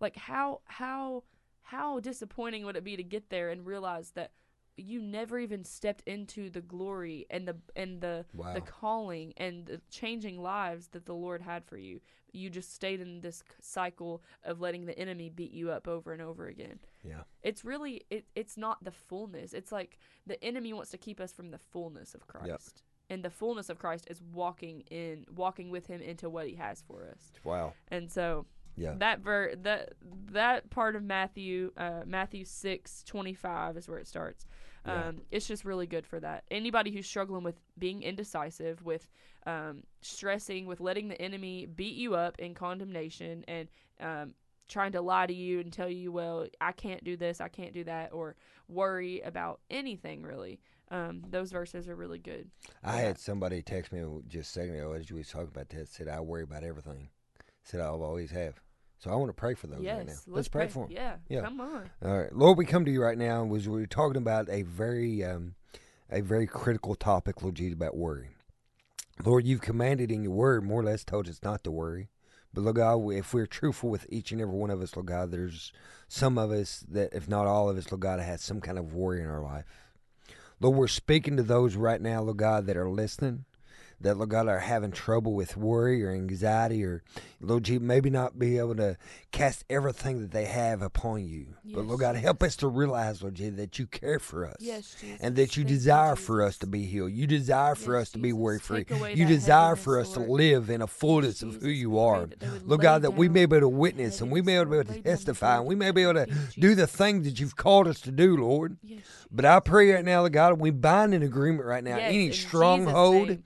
Like 0.00 0.16
how 0.16 0.60
how 0.64 1.24
how 1.62 2.00
disappointing 2.00 2.64
would 2.64 2.76
it 2.76 2.84
be 2.84 2.96
to 2.96 3.02
get 3.02 3.30
there 3.30 3.50
and 3.50 3.66
realize 3.66 4.10
that 4.12 4.32
you 4.76 5.00
never 5.00 5.38
even 5.38 5.64
stepped 5.64 6.02
into 6.06 6.50
the 6.50 6.60
glory 6.60 7.26
and 7.30 7.46
the 7.46 7.56
and 7.76 8.00
the 8.00 8.24
Wow. 8.34 8.54
the 8.54 8.60
calling 8.60 9.32
and 9.36 9.66
the 9.66 9.80
changing 9.90 10.40
lives 10.42 10.88
that 10.88 11.06
the 11.06 11.14
Lord 11.14 11.42
had 11.42 11.64
for 11.64 11.76
you. 11.76 12.00
You 12.32 12.50
just 12.50 12.74
stayed 12.74 13.00
in 13.00 13.20
this 13.20 13.44
cycle 13.60 14.22
of 14.42 14.60
letting 14.60 14.86
the 14.86 14.98
enemy 14.98 15.30
beat 15.30 15.52
you 15.52 15.70
up 15.70 15.86
over 15.86 16.12
and 16.12 16.20
over 16.20 16.48
again. 16.48 16.80
Yeah. 17.04 17.22
It's 17.42 17.64
really 17.64 18.02
it 18.10 18.26
it's 18.34 18.56
not 18.56 18.82
the 18.82 18.90
fullness. 18.90 19.52
It's 19.52 19.70
like 19.70 19.98
the 20.26 20.42
enemy 20.44 20.72
wants 20.72 20.90
to 20.90 20.98
keep 20.98 21.20
us 21.20 21.32
from 21.32 21.50
the 21.52 21.58
fullness 21.58 22.14
of 22.14 22.26
Christ. 22.26 22.82
And 23.10 23.22
the 23.22 23.30
fullness 23.30 23.68
of 23.68 23.78
Christ 23.78 24.06
is 24.10 24.20
walking 24.32 24.80
in 24.90 25.26
walking 25.36 25.70
with 25.70 25.86
him 25.86 26.00
into 26.00 26.28
what 26.28 26.48
he 26.48 26.54
has 26.56 26.82
for 26.82 27.06
us. 27.08 27.30
Wow. 27.44 27.74
And 27.88 28.10
so 28.10 28.46
Yeah. 28.76 28.94
that 28.98 29.20
ver 29.20 29.54
that 29.62 29.92
that 30.32 30.70
part 30.70 30.96
of 30.96 31.02
Matthew 31.04 31.70
uh, 31.76 32.02
Matthew 32.06 32.44
six 32.44 33.02
twenty 33.04 33.34
five 33.34 33.76
is 33.76 33.88
where 33.88 33.98
it 33.98 34.06
starts. 34.06 34.46
Yeah. 34.86 35.08
Um, 35.08 35.22
it's 35.30 35.46
just 35.46 35.64
really 35.64 35.86
good 35.86 36.06
for 36.06 36.20
that. 36.20 36.44
Anybody 36.50 36.90
who's 36.90 37.06
struggling 37.06 37.42
with 37.42 37.58
being 37.78 38.02
indecisive, 38.02 38.84
with 38.84 39.08
um, 39.46 39.82
stressing, 40.02 40.66
with 40.66 40.80
letting 40.80 41.08
the 41.08 41.20
enemy 41.22 41.66
beat 41.66 41.94
you 41.96 42.14
up 42.14 42.38
in 42.38 42.52
condemnation, 42.54 43.44
and 43.48 43.68
um, 44.00 44.34
trying 44.68 44.92
to 44.92 45.00
lie 45.00 45.26
to 45.26 45.32
you 45.34 45.60
and 45.60 45.72
tell 45.72 45.88
you, 45.88 46.12
well, 46.12 46.46
I 46.60 46.72
can't 46.72 47.02
do 47.02 47.16
this, 47.16 47.40
I 47.40 47.48
can't 47.48 47.72
do 47.72 47.84
that, 47.84 48.12
or 48.12 48.36
worry 48.68 49.20
about 49.22 49.60
anything 49.70 50.22
really. 50.22 50.60
Um, 50.90 51.22
those 51.30 51.50
verses 51.50 51.88
are 51.88 51.96
really 51.96 52.18
good. 52.18 52.50
I 52.82 52.96
Yeah. 53.00 53.06
had 53.06 53.18
somebody 53.18 53.62
text 53.62 53.90
me 53.90 54.04
just 54.28 54.50
a 54.50 54.60
second 54.60 54.74
ago 54.76 54.92
as 54.92 55.10
we 55.10 55.18
was 55.18 55.28
talking 55.28 55.48
about 55.48 55.70
that. 55.70 55.88
Said 55.88 56.08
I 56.08 56.20
worry 56.20 56.42
about 56.42 56.62
everything. 56.62 57.08
Said 57.62 57.80
I 57.80 57.86
always 57.86 58.30
have. 58.32 58.60
So 59.04 59.10
I 59.10 59.16
want 59.16 59.28
to 59.28 59.34
pray 59.34 59.52
for 59.52 59.66
those 59.66 59.82
yes, 59.82 59.98
right 59.98 60.06
now. 60.06 60.12
let's, 60.12 60.28
Let's 60.28 60.48
pray, 60.48 60.66
for 60.68 60.86
them. 60.86 60.96
Yeah, 60.96 61.16
Yeah. 61.28 61.42
come 61.42 61.60
on. 61.60 61.90
All 62.02 62.18
right, 62.20 62.34
Lord, 62.34 62.56
we 62.56 62.64
come 62.64 62.86
to 62.86 62.90
you 62.90 63.02
right 63.02 63.18
now. 63.18 63.42
and 63.42 63.50
Was 63.50 63.68
we 63.68 63.82
are 63.82 63.86
talking 63.86 64.16
about 64.16 64.48
a 64.48 64.62
very, 64.62 65.22
um, 65.22 65.56
a 66.10 66.22
very 66.22 66.46
critical 66.46 66.94
topic, 66.94 67.42
Lord 67.42 67.54
Jesus, 67.56 67.74
about 67.74 67.98
worry. 67.98 68.30
Lord, 69.22 69.46
you've 69.46 69.60
commanded 69.60 70.10
in 70.10 70.22
your 70.22 70.32
word, 70.32 70.64
more 70.64 70.80
or 70.80 70.84
less, 70.84 71.04
told 71.04 71.28
us 71.28 71.40
not 71.42 71.62
to 71.64 71.70
worry. 71.70 72.08
But 72.54 72.62
Lord 72.62 72.76
God, 72.76 73.10
if 73.12 73.34
we're 73.34 73.46
truthful 73.46 73.90
with 73.90 74.06
each 74.08 74.32
and 74.32 74.40
every 74.40 74.54
one 74.54 74.70
of 74.70 74.80
us, 74.80 74.96
Lord 74.96 75.06
God, 75.08 75.30
there's 75.30 75.70
some 76.08 76.38
of 76.38 76.50
us 76.50 76.82
that, 76.88 77.12
if 77.12 77.28
not 77.28 77.46
all 77.46 77.68
of 77.68 77.76
us, 77.76 77.92
Lord 77.92 78.00
God, 78.00 78.20
has 78.20 78.40
some 78.40 78.62
kind 78.62 78.78
of 78.78 78.94
worry 78.94 79.20
in 79.20 79.28
our 79.28 79.42
life. 79.42 79.66
Lord, 80.60 80.78
we're 80.78 80.88
speaking 80.88 81.36
to 81.36 81.42
those 81.42 81.76
right 81.76 82.00
now, 82.00 82.22
Lord 82.22 82.38
God, 82.38 82.64
that 82.66 82.76
are 82.78 82.88
listening, 82.88 83.44
that, 84.04 84.16
Lord 84.16 84.28
God, 84.30 84.48
are 84.48 84.60
having 84.60 84.92
trouble 84.92 85.32
with 85.34 85.56
worry 85.56 86.04
or 86.04 86.10
anxiety, 86.10 86.84
or, 86.84 87.02
Lord 87.40 87.64
Jesus, 87.64 87.82
maybe 87.82 88.08
not 88.10 88.38
be 88.38 88.58
able 88.58 88.76
to 88.76 88.96
cast 89.32 89.64
everything 89.68 90.20
that 90.20 90.30
they 90.30 90.44
have 90.44 90.80
upon 90.82 91.24
you. 91.26 91.54
but, 91.64 91.84
Lord 91.86 92.00
God, 92.00 92.16
help 92.16 92.42
us 92.42 92.54
to 92.56 92.68
realize, 92.68 93.22
Lord 93.22 93.34
Jesus, 93.34 93.56
that 93.56 93.78
you 93.78 93.86
care 93.86 94.18
for 94.18 94.46
us. 94.46 94.56
Yes, 94.60 94.94
Jesus. 95.00 95.18
And 95.20 95.34
that 95.36 95.56
you 95.56 95.64
Thank 95.64 95.74
desire 95.74 96.16
for 96.16 96.42
us 96.42 96.56
to 96.58 96.66
be 96.66 96.84
healed. 96.84 97.12
You 97.12 97.26
desire 97.26 97.74
for 97.74 97.94
Yes, 97.98 98.02
us 98.02 98.10
to 98.12 98.18
be 98.18 98.28
Jesus. 98.28 98.38
worry 98.38 98.58
free. 98.60 98.86
You 99.14 99.26
desire 99.26 99.74
for 99.76 99.98
us 99.98 100.12
to 100.12 100.20
live 100.20 100.70
in 100.70 100.80
a 100.82 100.86
fullness 100.86 101.42
of 101.42 101.56
who 101.60 101.68
you 101.68 101.98
are. 101.98 102.26
that 102.26 102.38
they 102.40 102.48
would 102.48 102.68
Lord 102.68 102.80
God, 102.82 103.02
that 103.02 103.12
we 103.16 103.28
may 103.28 103.46
be 103.46 103.56
able 103.56 103.60
to 103.66 103.68
witness 103.68 104.20
and 104.20 104.30
we 104.30 104.40
may 104.42 104.52
be 104.52 104.54
able 104.56 104.64
to 104.66 104.70
Lord. 104.74 104.88
Lay 104.88 104.94
down 104.94 105.02
the 105.02 105.10
testify 105.10 105.56
and 105.58 105.66
we 105.66 105.74
may 105.74 105.90
be 105.90 106.02
able 106.02 106.14
to 106.14 106.20
at 106.22 106.28
your 106.28 106.36
feet, 106.36 106.60
do 106.60 106.74
the 106.74 106.82
Jesus. 106.86 106.96
things 106.96 107.24
that 107.26 107.40
you've 107.40 107.56
called 107.56 107.88
us 107.88 108.00
to 108.02 108.12
do, 108.12 108.36
Lord. 108.36 108.76
Yes, 108.82 109.00
But 109.30 109.44
I 109.44 109.58
pray 109.60 109.90
right 109.92 110.04
now, 110.04 110.20
Lord 110.20 110.32
God, 110.32 110.60
we 110.60 110.70
bind 110.70 111.14
an 111.14 111.22
agreement 111.22 111.64
right 111.66 111.82
now. 111.82 111.96
Yes, 111.96 112.12
Any 112.12 112.30
stronghold, 112.32 113.28
name. 113.28 113.42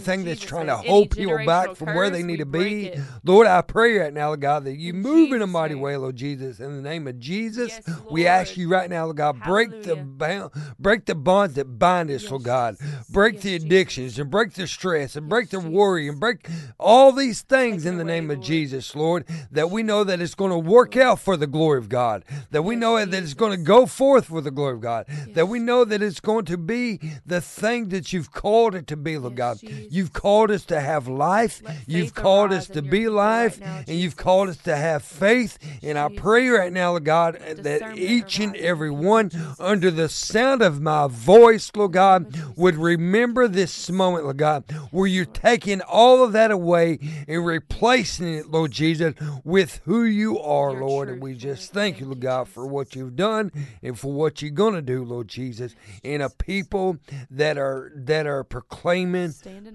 Anything 0.00 0.20
In 0.20 0.26
that's 0.26 0.40
Jesus' 0.40 0.48
trying 0.50 0.66
to 0.66 0.76
hold 0.76 1.10
people 1.10 1.36
back 1.44 1.76
from 1.76 1.94
where 1.94 2.10
they 2.10 2.22
need 2.22 2.38
to 2.38 2.46
be, 2.46 2.86
it. 2.86 3.00
Lord, 3.24 3.46
I 3.46 3.60
pray 3.62 3.98
right 3.98 4.12
now, 4.12 4.34
God, 4.36 4.64
that 4.64 4.76
you 4.76 4.92
In 4.92 5.02
move 5.02 5.32
in 5.32 5.42
a 5.42 5.46
mighty 5.46 5.74
name. 5.74 5.82
way, 5.82 5.96
Lord 5.96 6.16
Jesus. 6.16 6.60
In 6.60 6.76
the 6.76 6.82
name 6.82 7.06
of 7.06 7.18
Jesus, 7.18 7.80
Yes, 7.86 8.00
we 8.10 8.26
ask 8.26 8.56
you 8.56 8.68
right 8.68 8.88
now, 8.88 9.04
Lord 9.04 9.16
God, 9.16 9.42
break 9.42 9.70
the 9.82 9.96
Hallelujah. 9.96 10.04
bound, 10.04 10.50
break 10.78 11.04
the 11.06 11.14
bonds 11.14 11.54
that 11.54 11.78
bind 11.78 12.10
us, 12.10 12.22
oh 12.22 12.24
Yes, 12.24 12.30
Lord 12.30 12.44
God. 12.44 12.76
Break 13.10 13.34
Yes, 13.34 13.42
the 13.42 13.48
Jesus. 13.50 13.64
addictions 13.66 14.18
and 14.18 14.30
break 14.30 14.52
the 14.54 14.66
stress 14.66 15.16
and 15.16 15.28
break 15.28 15.50
the 15.50 15.60
worry 15.60 16.08
and 16.08 16.18
break 16.18 16.48
all 16.78 17.12
these 17.12 17.42
things 17.42 17.86
in 17.86 17.98
the 17.98 18.04
name 18.04 18.30
of 18.30 18.38
Lord. 18.38 18.46
Jesus, 18.46 18.94
Lord. 18.94 19.24
That 19.50 19.70
we 19.70 19.82
know 19.82 20.04
that 20.04 20.20
it's 20.20 20.34
going 20.34 20.50
to 20.50 20.58
work 20.58 20.94
Lord. 20.94 21.06
out 21.06 21.20
for 21.20 21.36
the 21.36 21.46
glory 21.46 21.78
of 21.78 21.88
God. 21.88 22.24
That 22.50 22.62
we 22.62 22.76
know 22.76 23.04
that 23.04 23.14
it's 23.22 23.34
going 23.34 23.52
to 23.52 23.62
go 23.62 23.86
forth 23.86 24.26
for 24.26 24.40
the 24.40 24.50
glory 24.50 24.74
of 24.74 24.80
God. 24.80 25.06
that 25.34 25.46
we 25.46 25.58
know 25.58 25.84
that 25.84 26.02
it's 26.02 26.20
going 26.20 26.44
to 26.46 26.56
be 26.56 27.00
the 27.26 27.40
thing 27.40 27.88
that 27.88 28.12
you've 28.12 28.30
called 28.30 28.74
it 28.74 28.86
to 28.88 28.96
be, 28.96 29.18
Lord 29.18 29.36
God. 29.36 29.58
Jesus. 29.58 29.79
You've 29.90 30.12
called 30.12 30.50
us 30.50 30.64
to 30.66 30.80
have 30.80 31.08
life. 31.08 31.62
You've 31.86 32.14
called 32.14 32.52
us 32.52 32.66
to 32.68 32.82
be 32.82 33.08
life. 33.08 33.60
right 33.60 33.66
now, 33.66 33.84
and 33.88 33.98
you've 33.98 34.16
called 34.16 34.48
us 34.48 34.56
to 34.58 34.76
have 34.76 35.02
faith. 35.02 35.58
And 35.82 35.98
I 35.98 36.08
pray 36.08 36.48
right 36.48 36.72
now, 36.72 36.90
Lord 36.90 37.04
God, 37.04 37.38
that 37.58 37.96
each 37.96 38.38
and 38.38 38.52
arise 38.52 38.58
in 38.58 38.62
your 38.62 38.70
every 38.70 38.90
one 38.90 39.30
under 39.58 39.90
the 39.90 40.08
sound 40.08 40.62
of 40.62 40.80
my 40.80 41.06
voice, 41.08 41.70
Lord 41.74 41.92
God, 41.92 42.34
would 42.56 42.76
remember 42.76 43.48
this 43.48 43.90
moment, 43.90 44.24
Lord 44.24 44.38
God, 44.38 44.64
where 44.90 45.06
you're 45.06 45.24
taking 45.24 45.80
all 45.82 46.22
of 46.22 46.32
that 46.32 46.50
away 46.50 46.98
and 47.26 47.44
replacing 47.44 48.34
it, 48.34 48.50
Lord 48.50 48.70
Jesus, 48.70 49.14
with 49.44 49.80
who 49.84 50.04
you 50.04 50.38
are, 50.38 50.72
Lord. 50.72 51.08
And 51.08 51.22
we 51.22 51.34
just 51.34 51.72
thank 51.72 52.00
you, 52.00 52.06
Lord 52.06 52.20
God, 52.20 52.48
for 52.48 52.66
what 52.66 52.94
you've 52.94 53.16
done 53.16 53.52
and 53.82 53.98
for 53.98 54.12
what 54.12 54.42
you're 54.42 54.50
gonna 54.50 54.82
do, 54.82 55.04
Lord 55.04 55.28
Jesus, 55.28 55.74
in 56.02 56.20
a 56.20 56.30
people 56.30 56.98
that 57.30 57.58
are 57.58 57.92
that 57.94 58.26
are 58.26 58.44
proclaiming. 58.44 59.32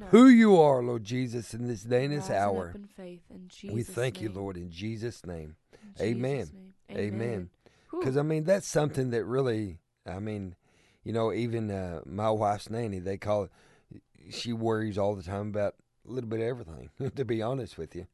Who 0.10 0.28
you 0.28 0.60
are, 0.60 0.82
Lord 0.84 1.04
Jesus, 1.04 1.54
in 1.54 1.68
this 1.68 1.84
day 1.84 2.06
and 2.06 2.14
this 2.14 2.30
rising 2.30 2.36
hour. 2.36 2.72
In 2.76 2.88
faith 2.88 3.22
in 3.30 3.48
Jesus 3.48 3.74
We 3.74 3.84
thank 3.84 4.22
you. 4.22 4.30
Lord, 4.30 4.58
in 4.58 4.70
Jesus' 4.70 5.26
name. 5.26 5.56
In 6.00 6.06
Amen. 6.06 6.40
Jesus' 6.40 6.54
name. 6.54 6.98
Amen. 6.98 7.50
Because 7.92 8.18
I 8.18 8.22
mean, 8.22 8.44
that's 8.44 8.68
something 8.68 9.12
that 9.12 9.26
really, 9.26 9.80
I 10.06 10.20
mean, 10.20 10.56
you 11.04 11.14
know, 11.14 11.32
even 11.34 11.72
uh, 11.72 12.02
my 12.06 12.30
wife's 12.30 12.70
nanny, 12.70 13.00
they 13.00 13.18
call 13.18 13.44
it. 13.44 13.52
She 14.32 14.54
worries 14.54 14.98
all 14.98 15.16
the 15.16 15.24
time 15.24 15.50
about 15.50 15.76
a 16.08 16.12
little 16.12 16.30
bit 16.30 16.40
of 16.40 16.48
everything. 16.48 16.90
to 17.16 17.26
be 17.26 17.42
honest 17.42 17.78
with 17.78 17.96
you, 17.96 18.08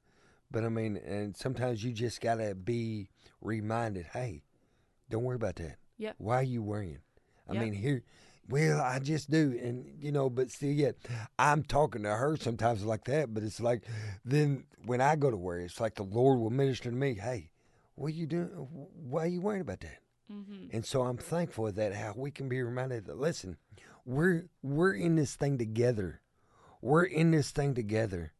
but 0.52 0.64
I 0.64 0.70
mean, 0.70 0.98
and 0.98 1.36
sometimes 1.36 1.84
you 1.84 1.94
just 1.94 2.22
gotta 2.22 2.54
be 2.54 3.10
reminded, 3.42 4.08
hey, 4.14 4.44
don't 5.10 5.24
worry 5.24 5.36
about 5.36 5.56
that. 5.56 5.78
Yep. 5.98 6.16
Why 6.18 6.36
are 6.40 6.44
you 6.44 6.62
worrying? 6.62 7.00
I 7.50 7.54
Yep. 7.54 7.62
mean, 7.64 7.74
here. 7.74 8.04
Well, 8.50 8.82
I 8.82 9.00
just 9.00 9.32
do, 9.32 9.58
and 9.62 9.86
you 10.00 10.12
know, 10.12 10.30
but 10.30 10.52
still, 10.52 10.72
yet 10.72 10.96
I'm 11.40 11.64
talking 11.64 12.04
to 12.04 12.10
her 12.10 12.36
sometimes 12.38 12.84
like 12.84 13.06
that. 13.06 13.34
But 13.34 13.44
it's 13.44 13.62
like, 13.62 13.84
then 14.26 14.66
when 14.86 15.00
I 15.00 15.16
go 15.16 15.32
to 15.32 15.38
worry, 15.38 15.64
it's 15.64 15.80
like 15.80 15.96
the 15.96 16.04
Lord 16.04 16.40
will 16.40 16.50
minister 16.50 16.90
to 16.90 16.96
me. 16.96 17.14
Hey, 17.16 17.50
what 17.96 18.08
are 18.08 18.16
you 18.16 18.28
doing? 18.28 18.48
Why 18.48 19.24
are 19.24 19.28
you 19.28 19.42
worrying 19.42 19.62
about 19.62 19.82
that? 19.82 20.00
hmm 20.30 20.68
And 20.72 20.86
so 20.86 21.04
I'm 21.04 21.18
thankful 21.18 21.72
that 21.72 21.94
how 21.94 22.14
we 22.16 22.32
can 22.32 22.50
be 22.50 22.62
reminded 22.62 23.06
that 23.06 23.18
listen, 23.18 23.58
we're 24.06 24.48
we're 24.62 24.94
in 24.94 25.16
this 25.16 25.36
thing 25.36 25.58
together. 25.58 26.22
We're 26.82 27.04
in 27.04 27.32
this 27.32 27.52
thing 27.52 27.74
together. 27.76 28.34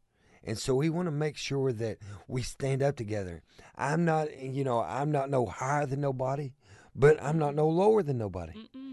And 0.44 0.58
so 0.58 0.74
we 0.74 0.90
want 0.90 1.06
to 1.06 1.12
make 1.12 1.36
sure 1.36 1.72
that 1.72 1.98
we 2.26 2.42
stand 2.42 2.82
up 2.82 2.96
together. 2.96 3.42
I'm 3.76 4.04
not, 4.04 4.36
you 4.40 4.64
know, 4.64 4.80
I'm 4.80 5.12
not 5.12 5.30
no 5.30 5.46
higher 5.46 5.86
than 5.86 6.00
nobody, 6.00 6.52
but 6.94 7.22
I'm 7.22 7.38
not 7.38 7.54
no 7.54 7.68
lower 7.68 8.02
than 8.02 8.18
nobody. 8.18 8.52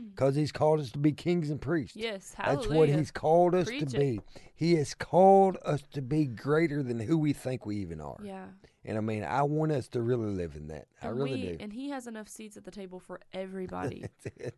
Because 0.09 0.35
he's 0.35 0.51
called 0.51 0.81
us 0.81 0.91
to 0.91 0.99
be 0.99 1.13
kings 1.13 1.49
and 1.49 1.61
priests. 1.61 1.95
Yes. 1.95 2.33
Hallelujah. 2.33 2.67
That's 2.67 2.75
what 2.77 2.89
he's 2.89 3.11
called 3.11 3.55
us 3.55 3.67
Preach 3.67 3.91
to 3.91 3.97
it. 3.97 3.99
be. 3.99 4.19
He 4.53 4.75
has 4.75 4.93
called 4.93 5.57
us 5.63 5.81
to 5.93 6.01
be 6.01 6.25
greater 6.25 6.83
than 6.83 6.99
who 6.99 7.17
we 7.17 7.31
think 7.31 7.65
we 7.65 7.77
even 7.77 8.01
are. 8.01 8.19
Yeah. 8.21 8.45
And 8.83 8.97
I 8.97 9.01
mean, 9.01 9.23
I 9.23 9.43
want 9.43 9.71
us 9.71 9.87
to 9.89 10.01
really 10.01 10.31
live 10.33 10.55
in 10.57 10.67
that. 10.67 10.87
I 11.01 11.07
And 11.07 11.17
really 11.17 11.33
we, 11.35 11.41
do. 11.49 11.57
And 11.61 11.71
he 11.71 11.89
has 11.91 12.05
enough 12.05 12.27
seats 12.27 12.57
at 12.57 12.65
the 12.65 12.71
table 12.71 12.99
for 12.99 13.21
everybody. 13.33 14.05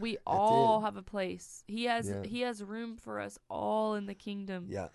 We 0.00 0.16
all 0.24 0.82
have 0.82 0.96
a 0.96 1.02
place. 1.02 1.64
He 1.66 1.86
has 1.86 2.08
Yeah. 2.08 2.22
he 2.24 2.42
has 2.42 2.62
room 2.62 2.96
for 2.96 3.18
us 3.18 3.36
all 3.50 3.96
in 3.96 4.06
the 4.06 4.14
kingdom. 4.14 4.66
yeah. 4.68 4.88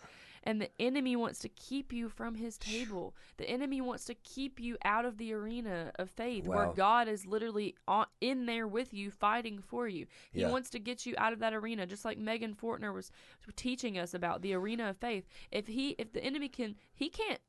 And 0.46 0.60
the 0.62 0.70
enemy 0.80 1.16
wants 1.16 1.40
to 1.40 1.50
keep 1.50 1.94
you 1.94 2.10
from 2.10 2.36
his 2.36 2.58
table. 2.58 3.16
The 3.38 3.50
enemy 3.50 3.80
wants 3.80 4.04
to 4.06 4.14
keep 4.14 4.60
you 4.60 4.78
out 4.84 5.06
of 5.06 5.18
the 5.18 5.34
arena 5.34 5.92
of 5.96 6.10
faith 6.10 6.48
where 6.48 6.74
God 6.76 7.08
is 7.08 7.26
literally 7.26 7.76
on, 7.88 8.08
in 8.20 8.46
there 8.46 8.68
with 8.68 8.94
you, 8.94 9.10
fighting 9.10 9.60
for 9.62 9.88
you. 9.88 10.06
He 10.34 10.42
Yeah. 10.42 10.50
wants 10.52 10.70
to 10.72 10.80
get 10.80 11.06
you 11.06 11.16
out 11.18 11.32
of 11.32 11.40
that 11.40 11.54
arena, 11.54 11.86
just 11.86 12.04
like 12.04 12.18
Megan 12.18 12.56
Fortner 12.56 12.94
was 12.94 13.10
teaching 13.56 13.98
us 13.98 14.14
about 14.14 14.42
the 14.42 14.54
arena 14.54 14.90
of 14.90 14.98
faith. 14.98 15.26
If 15.50 15.68
he, 15.68 15.92
if 15.92 16.12
the 16.12 16.24
enemy 16.24 16.50
can, 16.50 16.76
he 16.94 17.10
can't 17.10 17.40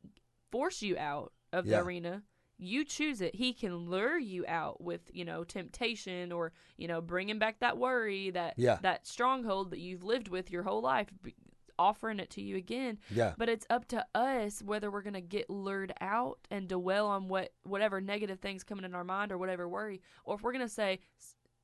force 0.53 0.81
you 0.81 0.97
out 0.97 1.33
of 1.53 1.66
Yeah. 1.66 1.79
the 1.79 1.83
arena. 1.85 2.23
You 2.57 2.85
choose 2.85 3.21
it. 3.21 3.35
He 3.35 3.53
can 3.53 3.91
lure 3.91 4.16
you 4.16 4.45
out 4.47 4.81
with, 4.81 5.11
you 5.12 5.25
know, 5.25 5.43
temptation 5.43 6.31
or, 6.31 6.53
you 6.77 6.87
know, 6.87 7.01
bringing 7.01 7.41
back 7.41 7.59
that 7.59 7.77
worry, 7.77 8.31
that 8.31 8.55
Yeah. 8.57 8.79
that 8.83 9.09
stronghold 9.09 9.73
that 9.73 9.81
you've 9.81 10.05
lived 10.05 10.29
with 10.29 10.53
your 10.53 10.62
whole 10.62 10.81
life, 10.81 11.09
offering 11.79 12.21
it 12.21 12.31
to 12.31 12.43
you 12.43 12.57
again. 12.57 12.99
Yeah. 13.11 13.35
But 13.37 13.49
it's 13.49 13.67
up 13.71 13.87
to 13.89 14.05
us 14.15 14.63
whether 14.63 14.91
we're 14.91 15.03
going 15.03 15.15
to 15.15 15.21
get 15.21 15.51
lured 15.51 15.93
out 16.01 16.39
and 16.51 16.69
dwell 16.69 17.07
on 17.07 17.29
what 17.29 17.53
whatever 17.65 18.01
negative 18.01 18.41
things 18.41 18.65
coming 18.65 18.85
in 18.85 18.95
our 18.95 19.05
mind 19.05 19.33
or 19.33 19.39
whatever 19.39 19.69
worry, 19.69 20.01
or 20.25 20.37
if 20.37 20.43
we're 20.43 20.53
going 20.53 20.67
to 20.67 20.69
say 20.69 21.01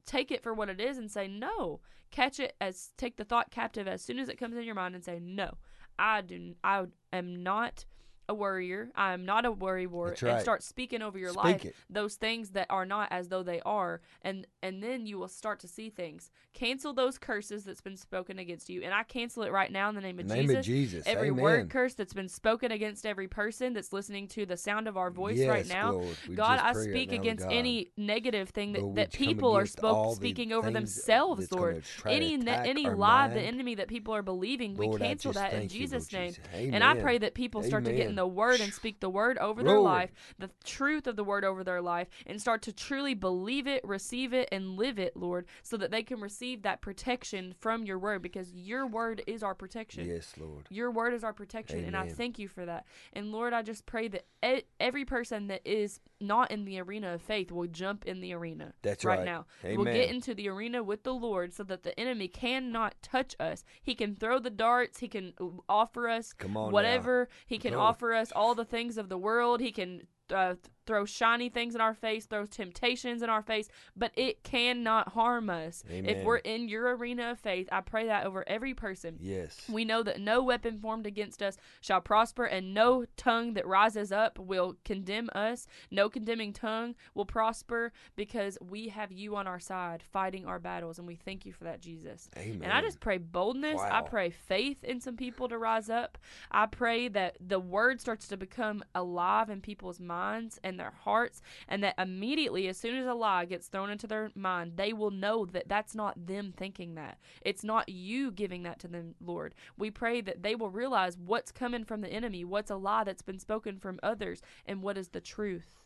take 0.07 0.31
it 0.31 0.43
for 0.43 0.55
what 0.55 0.69
it 0.69 0.81
is 0.81 0.99
and 0.99 1.11
say 1.11 1.29
no, 1.29 1.81
catch 2.11 2.41
it 2.41 2.55
as 2.61 2.91
take 2.97 3.17
the 3.17 3.25
thought 3.25 3.51
captive 3.51 3.87
as 3.87 4.03
soon 4.03 4.19
as 4.19 4.29
it 4.29 4.39
comes 4.39 4.57
in 4.57 4.65
your 4.65 4.75
mind 4.75 4.95
and 4.95 5.05
say 5.05 5.19
no. 5.21 5.55
I 5.99 6.23
do 6.23 6.55
I 6.65 6.87
am 7.13 7.43
not 7.43 7.85
a 8.31 8.35
worrier. 8.35 8.91
I 8.95 9.13
am 9.13 9.27
not 9.27 9.45
a 9.45 9.51
worry 9.51 9.87
wart. 9.87 10.23
Right. 10.23 10.33
And 10.33 10.41
start 10.41 10.63
speaking 10.63 11.03
over 11.03 11.19
your 11.19 11.31
Speak 11.31 11.45
life 11.45 11.65
it. 11.67 11.75
those 11.91 12.15
things 12.15 12.51
that 12.51 12.69
are 12.71 12.87
not 12.87 13.09
as 13.11 13.29
though 13.29 13.43
they 13.43 13.61
are, 13.63 14.01
and 14.23 14.47
and 14.63 14.83
then 14.83 15.05
you 15.05 15.19
will 15.19 15.29
start 15.29 15.61
to 15.61 15.69
see 15.69 15.91
things. 15.91 16.31
Cancel 16.55 16.93
those 16.95 17.19
curses 17.19 17.65
that's 17.65 17.81
been 17.81 17.97
spoken 17.97 18.39
against 18.39 18.71
you, 18.71 18.83
and 18.83 18.95
I 18.95 19.03
cancel 19.03 19.43
it 19.43 19.53
right 19.53 19.71
now 19.71 19.89
in 19.89 19.95
the 19.95 20.01
name 20.01 20.19
of 20.19 20.27
name 20.27 20.43
Jesus. 20.43 20.57
of 20.59 20.65
Jesus. 20.65 21.03
Every 21.07 21.29
Amen. 21.29 21.43
word 21.43 21.71
curse 21.71 21.95
that's 21.95 22.15
been 22.15 22.29
spoken 22.29 22.73
against 22.73 23.05
every 23.05 23.29
person 23.29 23.73
that's 23.73 23.93
listening 23.93 24.29
to 24.29 24.47
the 24.47 24.57
sound 24.57 24.87
of 24.89 24.97
our 24.97 25.11
voice 25.11 25.41
right 25.47 25.67
now. 25.67 26.01
God, 26.35 26.61
I 26.61 26.73
right 26.73 26.77
speak 26.77 27.11
now 27.11 27.21
against 27.21 27.47
any 27.51 27.91
negative 27.97 28.51
thing 28.51 28.73
that, 28.73 28.83
Lord, 28.83 28.97
that 28.97 29.13
people 29.13 29.57
are 29.57 29.67
spoke, 29.67 30.15
speaking 30.17 30.53
over 30.53 30.71
themselves, 30.71 31.51
Lord. 31.51 31.83
Any 32.07 32.37
ne- 32.37 32.69
any 32.69 32.89
lie 32.89 33.27
of 33.27 33.35
the 33.35 33.41
enemy 33.41 33.75
that 33.77 33.89
people 33.89 34.15
are 34.15 34.23
believing, 34.23 34.77
we 34.77 34.87
Lord, 34.87 35.03
I 35.03 35.09
cancel 35.09 35.33
that 35.33 35.53
in 35.55 35.69
Jesus' 35.69 36.13
name. 36.13 36.35
Jesus. 36.35 36.45
And 36.55 36.85
I 36.85 36.95
pray 36.95 37.19
that 37.19 37.35
people 37.35 37.63
start 37.63 37.85
to 37.85 37.91
get 37.93 38.01
in 38.01 38.07
Amen. 38.13 38.17
The 38.21 38.27
word 38.27 38.61
and 38.61 38.75
speak 38.75 39.01
the 39.01 39.09
word 39.09 39.39
over 39.39 39.63
their 39.63 39.79
life, 39.81 40.11
the 40.39 40.51
truth 40.63 41.07
of 41.07 41.17
the 41.17 41.25
word 41.25 41.43
over 41.43 41.65
their 41.65 41.81
life, 41.81 42.07
and 42.27 42.39
start 42.39 42.61
to 42.61 42.71
truly 42.71 43.15
believe 43.15 43.67
it, 43.67 43.83
receive 43.83 44.35
it, 44.35 44.47
and 44.53 44.77
live 44.77 44.99
it, 44.99 45.17
Lord, 45.17 45.47
so 45.63 45.79
that 45.79 45.91
they 45.91 46.03
can 46.03 46.21
receive 46.21 46.61
that 46.63 46.83
protection 46.83 47.55
from 47.59 47.85
your 47.87 47.99
word 47.99 48.21
because 48.21 48.53
your 48.53 48.87
word 48.87 49.23
is 49.27 49.43
our 49.43 49.55
protection. 49.55 50.07
Yes, 50.07 50.35
Lord. 50.39 50.67
Your 50.69 50.91
word 50.91 51.15
is 51.15 51.25
our 51.25 51.33
protection, 51.33 51.83
and 51.83 51.97
I 51.97 52.09
thank 52.09 52.39
you 52.39 52.47
for 52.47 52.67
that. 52.67 52.85
And 53.15 53.33
Lord, 53.33 53.55
I 53.55 53.63
just 53.63 53.87
pray 53.87 54.09
that 54.09 54.27
e- 54.45 54.65
every 54.79 55.07
person 55.07 55.47
that 55.47 55.63
is 55.65 56.01
not 56.21 56.51
in 56.51 56.67
the 56.67 56.79
arena 56.79 57.15
of 57.15 57.23
faith 57.23 57.51
will 57.51 57.69
jump 57.69 58.05
in 58.05 58.21
the 58.21 58.35
arena 58.35 58.75
That's 58.83 59.03
right, 59.07 59.21
right. 59.21 59.25
now. 59.25 59.47
Amen. 59.65 59.77
We'll 59.79 59.95
get 59.95 60.11
into 60.11 60.35
the 60.35 60.51
arena 60.51 60.83
with 60.83 61.05
the 61.05 61.15
Lord 61.15 61.55
so 61.55 61.63
that 61.65 61.85
the 61.85 61.99
enemy 61.99 62.29
cannot 62.29 62.97
touch 63.03 63.35
us. 63.41 63.65
He 63.83 63.95
can 63.95 64.15
throw 64.15 64.39
the 64.39 64.51
darts, 64.51 64.99
he 64.99 65.09
can 65.09 65.33
uh, 65.41 65.47
offer 65.67 66.07
us 66.07 66.35
on 66.45 66.53
now. 66.53 66.69
whatever, 66.69 67.29
he 67.47 67.57
can 67.57 67.73
offer 67.75 68.10
us 68.15 68.33
all 68.33 68.55
the 68.55 68.65
things 68.65 68.99
of 68.99 69.09
the 69.09 69.19
world, 69.19 69.61
he 69.61 69.73
can 69.73 70.03
uh, 70.31 70.55
th- 70.91 70.97
throw 70.97 71.05
shiny 71.05 71.49
things 71.49 71.75
in 71.75 71.81
our 71.81 71.95
face, 71.95 72.27
throw 72.27 72.47
temptations 72.47 73.23
in 73.23 73.31
our 73.31 73.43
face, 73.43 73.69
but 73.97 74.13
it 74.17 74.43
cannot 74.43 75.11
harm 75.11 75.49
us. 75.49 75.85
If 75.89 76.25
we're 76.25 76.39
in 76.39 76.69
your 76.69 76.97
arena 76.97 77.31
of 77.31 77.39
faith, 77.39 77.69
I 77.71 77.81
pray 77.81 78.07
that 78.07 78.27
over 78.27 78.45
every 78.49 78.75
person. 78.75 79.17
Yes. 79.21 79.61
We 79.69 79.85
know 79.85 80.03
that 80.03 80.21
no 80.21 80.43
weapon 80.43 80.79
formed 80.79 81.07
against 81.07 81.43
us 81.43 81.57
shall 81.81 82.01
prosper, 82.01 82.45
and 82.45 82.75
no 82.75 83.05
tongue 83.17 83.55
that 83.55 83.67
rises 83.67 84.11
up 84.11 84.39
will 84.39 84.77
condemn 84.85 85.31
us. 85.35 85.67
No 85.91 86.09
condemning 86.09 86.53
tongue 86.53 86.95
will 87.15 87.25
prosper 87.25 87.93
because 88.17 88.59
we 88.61 88.89
have 88.89 89.13
you 89.13 89.37
on 89.37 89.47
our 89.47 89.61
side 89.61 90.03
fighting 90.03 90.47
our 90.47 90.59
battles, 90.59 90.99
and 90.99 91.07
we 91.07 91.17
thank 91.17 91.47
you 91.47 91.53
for 91.53 91.65
that, 91.65 91.81
Jesus. 91.81 92.29
Amen. 92.37 92.63
And 92.65 92.73
I 92.73 92.81
just 92.81 93.01
pray 93.01 93.19
boldness. 93.19 93.81
I 93.81 94.03
pray 94.03 94.31
faith 94.31 94.83
in 94.83 95.01
some 95.01 95.17
people 95.17 95.49
to 95.49 95.59
rise 95.59 95.89
up. 95.89 96.19
I 96.51 96.67
pray 96.67 97.09
that 97.09 97.37
the 97.41 97.61
word 97.61 98.01
starts 98.01 98.27
to 98.29 98.37
become 98.37 98.83
alive 98.95 99.51
in 99.51 99.61
people's 99.61 100.01
minds 100.01 100.59
and 100.65 100.80
their 100.81 100.95
hearts, 101.05 101.43
and 101.69 101.85
that 101.85 101.95
immediately, 101.99 102.67
as 102.67 102.79
soon 102.79 102.97
as 102.97 103.07
a 103.07 103.15
lie 103.15 103.45
gets 103.45 103.69
thrown 103.69 103.91
into 103.91 104.07
their 104.07 104.31
mind, 104.35 104.73
they 104.77 104.93
will 104.93 105.11
know 105.11 105.45
that 105.45 105.69
that's 105.69 105.95
not 105.95 106.27
them 106.27 106.53
thinking 106.57 106.95
that. 106.95 107.19
It's 107.43 107.63
not 107.63 107.89
you 107.89 108.33
giving 108.33 108.63
that 108.63 108.81
to 108.81 108.89
them, 108.89 109.15
Lord. 109.21 109.55
We 109.77 109.91
pray 109.91 110.23
that 110.23 110.43
they 110.43 110.55
will 110.55 110.71
realize 110.71 111.19
what's 111.19 111.53
coming 111.53 111.85
from 111.85 112.01
the 112.01 112.09
enemy, 112.09 112.45
what's 112.45 112.71
a 112.71 112.77
lie 112.77 113.05
that's 113.05 113.23
been 113.23 113.39
spoken 113.39 113.79
from 113.79 114.01
others, 114.03 114.41
and 114.67 114.83
what 114.83 114.97
is 114.97 115.09
the 115.09 115.21
truth 115.21 115.77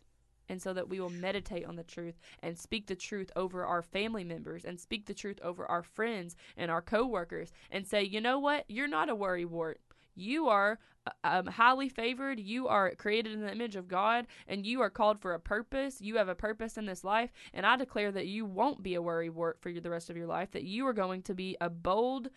and 0.47 0.61
so 0.61 0.73
that 0.73 0.89
we 0.89 0.99
will 0.99 1.09
meditate 1.09 1.65
on 1.65 1.75
the 1.75 1.83
truth 1.83 2.19
and 2.41 2.57
speak 2.57 2.87
the 2.87 2.95
truth 2.95 3.31
over 3.35 3.65
our 3.65 3.81
family 3.81 4.23
members 4.23 4.65
and 4.65 4.79
speak 4.79 5.05
the 5.05 5.13
truth 5.13 5.39
over 5.41 5.65
our 5.65 5.83
friends 5.83 6.35
and 6.57 6.69
our 6.69 6.81
coworkers 6.81 7.51
and 7.71 7.87
say, 7.87 8.03
you 8.03 8.21
know 8.21 8.39
what, 8.39 8.65
you're 8.67 8.87
not 8.87 9.09
a 9.09 9.15
worry 9.15 9.45
wart. 9.45 9.79
You 10.15 10.47
are 10.47 10.79
uh, 11.05 11.11
um, 11.23 11.47
highly 11.47 11.89
favored. 11.89 12.39
You 12.39 12.67
are 12.67 12.95
created 12.95 13.33
in 13.33 13.41
the 13.41 13.51
image 13.51 13.75
of 13.75 13.87
God, 13.87 14.27
and 14.47 14.65
you 14.65 14.81
are 14.81 14.89
called 14.89 15.19
for 15.19 15.33
a 15.33 15.39
purpose. 15.39 16.01
You 16.01 16.17
have 16.17 16.29
a 16.29 16.35
purpose 16.35 16.77
in 16.77 16.85
this 16.85 17.03
life, 17.03 17.31
and 17.53 17.65
I 17.65 17.75
declare 17.75 18.11
that 18.11 18.27
you 18.27 18.45
won't 18.45 18.81
be 18.81 18.95
a 18.95 19.01
worry 19.01 19.29
wart 19.29 19.59
for 19.61 19.71
the 19.71 19.89
rest 19.89 20.09
of 20.09 20.17
your 20.17 20.27
life. 20.27 20.51
That 20.51 20.63
you 20.63 20.87
are 20.87 20.93
going 20.93 21.21
to 21.23 21.33
be 21.33 21.57
a 21.61 21.69
bold, 21.69 22.29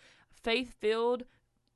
faith-filled 0.42 1.24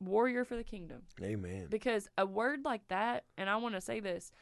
warrior 0.00 0.44
for 0.44 0.56
the 0.56 0.64
kingdom. 0.64 1.02
Amen. 1.22 1.68
Because 1.70 2.08
a 2.18 2.26
word 2.26 2.64
like 2.64 2.86
that, 2.88 3.24
and 3.38 3.48
I 3.48 3.56
want 3.56 3.74
to 3.76 3.80
say 3.80 4.00
this, 4.00 4.32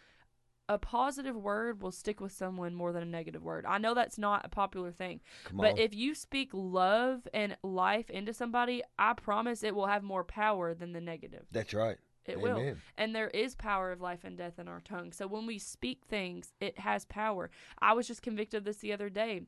a 0.70 0.78
positive 0.78 1.34
word 1.34 1.82
will 1.82 1.90
stick 1.90 2.20
with 2.20 2.30
someone 2.30 2.76
more 2.76 2.92
than 2.92 3.02
a 3.02 3.06
negative 3.06 3.42
word. 3.42 3.66
I 3.66 3.78
know 3.78 3.92
that's 3.92 4.18
not 4.18 4.46
a 4.46 4.48
popular 4.48 4.92
thing, 4.92 5.20
Come 5.44 5.56
but 5.56 5.72
on. 5.72 5.78
if 5.78 5.92
you 5.92 6.14
speak 6.14 6.50
love 6.52 7.26
and 7.34 7.56
life 7.64 8.08
into 8.08 8.32
somebody, 8.32 8.82
I 8.96 9.14
promise 9.14 9.64
it 9.64 9.74
will 9.74 9.88
have 9.88 10.04
more 10.04 10.22
power 10.22 10.72
than 10.72 10.92
the 10.92 11.00
negative. 11.00 11.46
That's 11.50 11.74
right. 11.74 11.96
It 12.24 12.40
will. 12.40 12.76
And 12.96 13.16
there 13.16 13.28
is 13.30 13.56
power 13.56 13.90
of 13.90 14.00
life 14.00 14.20
and 14.22 14.38
death 14.38 14.60
in 14.60 14.68
our 14.68 14.80
tongue. 14.80 15.10
So 15.10 15.26
when 15.26 15.44
we 15.44 15.58
speak 15.58 16.02
things, 16.08 16.52
it 16.60 16.78
has 16.78 17.04
power. 17.06 17.50
I 17.80 17.92
was 17.94 18.06
just 18.06 18.22
convicted 18.22 18.58
of 18.58 18.64
this 18.64 18.76
the 18.76 18.92
other 18.92 19.08
day. 19.10 19.42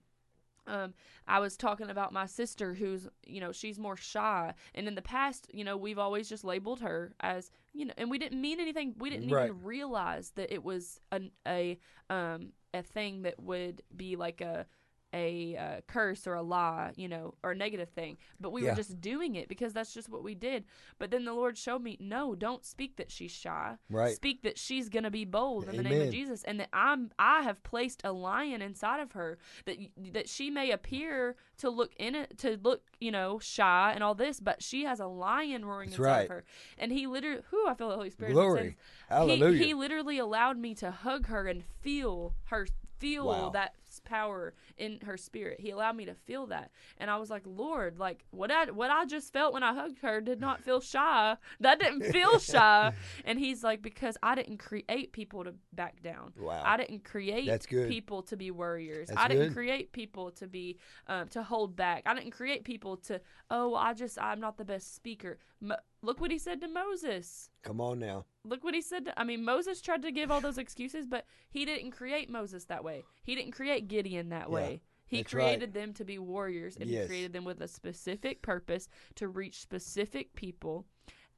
Um, 0.67 0.95
I 1.27 1.41
was 1.41 1.57
talking 1.57 1.91
about 1.91 2.13
my 2.13 2.27
sister 2.27 2.75
who's, 2.75 3.09
you 3.27 3.41
know, 3.41 3.53
she's 3.53 3.79
more 3.79 3.97
shy. 3.97 4.55
And 4.75 4.87
in 4.87 4.95
the 4.95 5.03
past, 5.03 5.49
you 5.53 5.65
know, 5.65 5.77
we've 5.77 5.99
always 5.99 6.29
just 6.29 6.45
labeled 6.45 6.81
her 6.81 7.15
as, 7.21 7.51
you 7.73 7.85
know, 7.87 7.95
and 7.97 8.11
we 8.11 8.19
didn't 8.19 8.41
mean 8.41 8.61
anything. 8.61 8.95
We 8.99 9.11
didn't 9.11 9.31
Right. 9.31 9.47
even 9.51 9.63
realize 9.65 10.31
that 10.37 10.53
it 10.53 10.63
was 10.63 11.01
an, 11.11 11.31
a, 11.47 11.79
um, 12.11 12.53
a 12.75 12.83
thing 12.83 13.23
that 13.23 13.41
would 13.41 13.83
be 13.97 14.17
like 14.17 14.41
a, 14.41 14.67
a 15.13 15.57
uh, 15.57 15.81
curse 15.87 16.27
or 16.27 16.35
a 16.35 16.43
lie, 16.43 16.93
you 16.97 17.09
know, 17.09 17.35
or 17.43 17.53
a 17.53 17.55
negative 17.55 17.91
thing. 17.91 18.17
But 18.41 18.51
we 18.53 18.63
Yeah. 18.63 18.71
were 18.71 18.77
just 18.77 19.01
doing 19.01 19.35
it 19.37 19.49
because 19.49 19.73
that's 19.73 19.93
just 19.93 20.09
what 20.09 20.23
we 20.23 20.35
did. 20.35 20.65
But 20.99 21.11
then 21.11 21.25
the 21.25 21.33
Lord 21.35 21.59
showed 21.59 21.83
me, 21.83 21.97
no, 22.01 22.35
don't 22.35 22.65
speak 22.65 22.97
that 22.97 23.11
she's 23.11 23.31
shy. 23.31 23.77
Right. 23.91 24.15
Speak 24.17 24.43
that 24.43 24.59
she's 24.59 24.89
gonna 24.89 25.11
be 25.11 25.25
bold 25.25 25.69
in 25.69 25.77
the 25.77 25.83
name 25.83 26.01
of 26.01 26.11
Jesus, 26.11 26.43
and 26.45 26.59
that 26.61 26.69
I'm 26.73 27.11
I 27.19 27.43
have 27.43 27.63
placed 27.63 28.01
a 28.05 28.13
lion 28.13 28.63
inside 28.63 29.01
of 29.01 29.13
her 29.13 29.39
that 29.67 29.77
that 30.13 30.29
she 30.29 30.51
may 30.51 30.71
appear 30.71 31.37
to 31.59 31.71
look 31.71 31.93
in 31.97 32.15
it 32.15 32.39
to 32.39 32.59
look 32.63 32.83
you 33.01 33.11
know 33.11 33.39
shy 33.39 33.93
and 33.95 34.03
all 34.03 34.15
this, 34.15 34.41
but 34.41 34.63
she 34.63 34.85
has 34.85 35.01
a 35.01 35.07
lion 35.07 35.65
roaring 35.65 35.91
That's 35.91 35.99
inside 35.99 36.11
right. 36.13 36.23
of 36.25 36.29
her. 36.31 36.45
And 36.79 36.93
he 36.93 37.07
literally, 37.07 37.43
who 37.51 37.69
I 37.69 37.75
feel 37.75 37.89
the 37.91 37.97
Holy 37.97 38.11
Spirit. 38.11 38.33
Glory. 38.33 38.63
He, 38.63 38.77
Hallelujah. 39.09 39.65
he 39.65 39.75
literally 39.75 40.19
allowed 40.19 40.59
me 40.59 40.75
to 40.77 40.91
hug 40.91 41.27
her 41.27 41.47
and 41.47 41.63
feel 41.81 42.35
her 42.45 42.67
feel 42.99 43.27
Wow. 43.27 43.51
that 43.51 43.75
power 44.01 44.55
in 44.77 45.01
her 45.01 45.17
spirit. 45.17 45.61
He 45.61 45.71
allowed 45.71 45.97
me 45.97 46.05
to 46.07 46.15
feel 46.15 46.47
that, 46.49 46.71
and 46.99 47.11
I 47.11 47.17
was 47.19 47.31
like, 47.31 47.43
Lord, 47.45 47.99
like 47.99 48.25
what 48.31 48.51
I 48.51 48.71
what 48.71 48.91
I 48.91 49.05
just 49.05 49.33
felt 49.33 49.53
when 49.53 49.63
I 49.63 49.75
hugged 49.75 49.99
her 50.01 50.21
did 50.21 50.41
not 50.41 50.63
feel 50.63 50.81
shy. 50.81 51.37
That 51.61 51.81
didn't 51.81 52.13
feel 52.13 52.39
shy. 52.41 52.93
And 53.25 53.39
he's 53.39 53.63
like, 53.63 53.83
because 53.83 54.17
I 54.23 54.35
didn't 54.35 54.59
create 54.59 55.13
people 55.13 55.45
to 55.45 55.55
back 55.73 56.03
down. 56.03 56.33
Wow. 56.39 56.63
I 56.65 56.77
didn't 56.77 57.05
create 57.05 57.47
That's 57.47 57.67
good. 57.67 57.89
people 57.89 58.23
to 58.25 58.37
be 58.37 58.51
warriors. 58.51 59.09
That's 59.09 59.21
I 59.21 59.29
didn't 59.29 59.49
good. 59.49 59.55
create 59.55 59.93
people 59.93 60.31
to 60.33 60.47
be 60.47 60.79
um, 61.07 61.29
to 61.29 61.43
hold 61.43 61.77
back. 61.77 62.03
I 62.07 62.15
didn't 62.15 62.33
create 62.33 62.65
people 62.65 62.97
to 62.99 63.21
oh 63.51 63.75
I 63.75 63.95
just 63.95 64.21
I'm 64.21 64.41
not 64.41 64.57
the 64.57 64.65
best 64.65 64.95
speaker. 64.95 65.39
Look 66.03 66.21
what 66.21 66.31
he 66.31 66.39
said 66.39 66.61
to 66.61 66.69
Moses. 66.69 67.51
Come 67.63 67.81
on 67.81 67.99
now. 68.01 68.25
Look 68.45 68.65
what 68.65 68.75
he 68.75 68.81
said. 68.83 69.05
To, 69.07 69.19
I 69.19 69.25
mean, 69.25 69.45
Moses 69.45 69.81
tried 69.81 70.03
to 70.03 70.13
give 70.13 70.31
all 70.31 70.41
those 70.41 70.59
excuses, 70.59 71.07
but 71.07 71.25
he 71.51 71.65
didn't 71.65 71.93
create 71.93 72.29
Moses 72.31 72.65
that 72.65 72.85
way. 72.85 73.05
He 73.25 73.35
didn't 73.35 73.53
create 73.53 73.89
Gideon 73.89 74.29
that 74.31 74.49
Yeah, 74.49 74.55
way. 74.55 74.83
He 75.07 75.19
that's 75.19 75.35
right. 75.35 75.45
created 75.45 75.75
them 75.75 75.93
to 75.95 76.05
be 76.05 76.19
warriors, 76.19 76.77
and 76.77 76.89
Yes. 76.89 77.03
he 77.03 77.09
created 77.09 77.33
them 77.33 77.45
with 77.45 77.61
a 77.61 77.69
specific 77.69 78.43
purpose 78.43 78.89
to 79.17 79.29
reach 79.29 79.61
specific 79.61 80.35
people. 80.35 80.87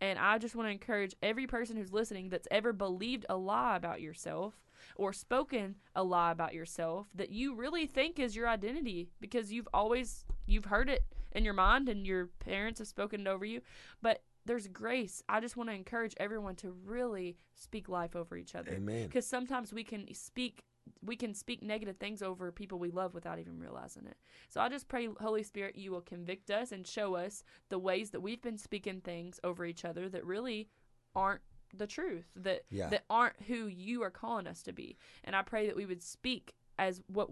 And 0.00 0.18
I 0.18 0.38
just 0.38 0.54
want 0.54 0.66
to 0.68 0.72
encourage 0.72 1.14
every 1.22 1.46
person 1.46 1.76
who's 1.76 1.92
listening 1.92 2.28
that's 2.28 2.48
ever 2.50 2.72
believed 2.72 3.26
a 3.28 3.36
lie 3.36 3.76
about 3.76 4.00
yourself 4.00 4.54
or 4.96 5.12
spoken 5.12 5.76
a 5.94 6.02
lie 6.04 6.30
about 6.30 6.52
yourself 6.52 7.06
that 7.14 7.30
you 7.30 7.54
really 7.54 7.86
think 7.86 8.18
is 8.18 8.36
your 8.36 8.48
identity 8.48 9.08
because 9.20 9.52
you've 9.52 9.68
always 9.72 10.24
you've 10.46 10.66
heard 10.66 10.90
it 10.90 11.04
in 11.32 11.44
your 11.44 11.54
mind 11.54 11.88
and 11.88 12.06
your 12.06 12.26
parents 12.40 12.80
have 12.80 12.88
spoken 12.88 13.22
it 13.22 13.26
over 13.28 13.44
you. 13.44 13.60
But 14.02 14.22
there's 14.46 14.68
grace. 14.68 15.22
I 15.28 15.40
just 15.40 15.56
want 15.56 15.70
to 15.70 15.74
encourage 15.74 16.14
everyone 16.18 16.56
to 16.56 16.72
really 16.84 17.36
speak 17.54 17.88
life 17.88 18.14
over 18.14 18.36
each 18.36 18.54
other. 18.54 18.72
Amen. 18.72 19.06
Because 19.06 19.26
sometimes 19.26 19.72
we 19.72 19.84
can 19.84 20.12
speak 20.14 20.64
we 21.02 21.16
can 21.16 21.32
speak 21.32 21.62
negative 21.62 21.96
things 21.96 22.22
over 22.22 22.52
people 22.52 22.78
we 22.78 22.90
love 22.90 23.14
without 23.14 23.38
even 23.38 23.58
realizing 23.58 24.04
it. 24.06 24.18
So 24.50 24.60
I 24.60 24.68
just 24.68 24.86
pray, 24.86 25.08
Holy 25.18 25.42
Spirit, 25.42 25.76
you 25.76 25.90
will 25.90 26.02
convict 26.02 26.50
us 26.50 26.72
and 26.72 26.86
show 26.86 27.14
us 27.14 27.42
the 27.70 27.78
ways 27.78 28.10
that 28.10 28.20
we've 28.20 28.42
been 28.42 28.58
speaking 28.58 29.00
things 29.00 29.40
over 29.42 29.64
each 29.64 29.86
other 29.86 30.10
that 30.10 30.26
really 30.26 30.68
aren't 31.14 31.40
the 31.74 31.86
truth, 31.86 32.26
that 32.36 32.64
Yeah. 32.70 32.88
that 32.90 33.04
aren't 33.08 33.40
who 33.44 33.66
you 33.66 34.02
are 34.02 34.10
calling 34.10 34.46
us 34.46 34.62
to 34.64 34.72
be. 34.72 34.98
And 35.24 35.34
I 35.34 35.40
pray 35.40 35.66
that 35.66 35.76
we 35.76 35.86
would 35.86 36.02
speak 36.02 36.54
as 36.78 37.02
what 37.06 37.30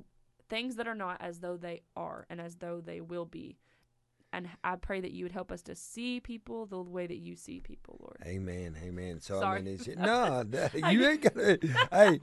things 0.48 0.76
that 0.76 0.88
are 0.88 0.94
not 0.94 1.20
as 1.20 1.40
though 1.40 1.56
they 1.58 1.82
are 1.94 2.26
and 2.30 2.40
as 2.40 2.56
though 2.56 2.80
they 2.80 3.00
will 3.02 3.26
be. 3.26 3.58
And 4.34 4.48
I 4.64 4.76
pray 4.76 5.00
that 5.00 5.10
you 5.12 5.26
would 5.26 5.32
help 5.32 5.52
us 5.52 5.60
to 5.62 5.74
see 5.74 6.18
people 6.18 6.64
the 6.64 6.80
way 6.80 7.06
that 7.06 7.18
you 7.18 7.36
see 7.36 7.60
people, 7.60 7.98
Lord. 8.00 8.16
Amen. 8.24 8.76
Amen. 8.82 9.20
So 9.20 9.40
Sorry. 9.40 9.58
I 9.58 9.62
mean, 9.62 9.74
it's, 9.74 9.86
no, 9.98 10.42
you 10.90 11.06
ain't 11.06 11.20
gotta. 11.20 11.58
hey, 11.92 12.18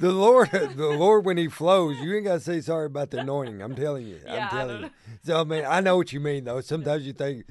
the 0.00 0.10
Lord, 0.10 0.50
the 0.52 0.88
Lord, 0.98 1.24
when 1.24 1.36
He 1.36 1.46
flows, 1.46 1.96
you 2.00 2.12
ain't 2.16 2.24
gotta 2.24 2.40
say 2.40 2.60
sorry 2.60 2.86
about 2.86 3.10
the 3.10 3.20
anointing. 3.20 3.62
I'm 3.62 3.76
telling 3.76 4.06
you. 4.06 4.18
Yeah, 4.26 4.48
I'm 4.50 4.50
telling 4.50 4.82
you. 4.82 4.90
So 5.22 5.40
I 5.40 5.44
mean, 5.44 5.64
I 5.64 5.80
know 5.80 5.96
what 5.96 6.12
you 6.12 6.18
mean 6.18 6.42
though. 6.44 6.60
Sometimes 6.60 7.06
you 7.06 7.12
think, 7.12 7.44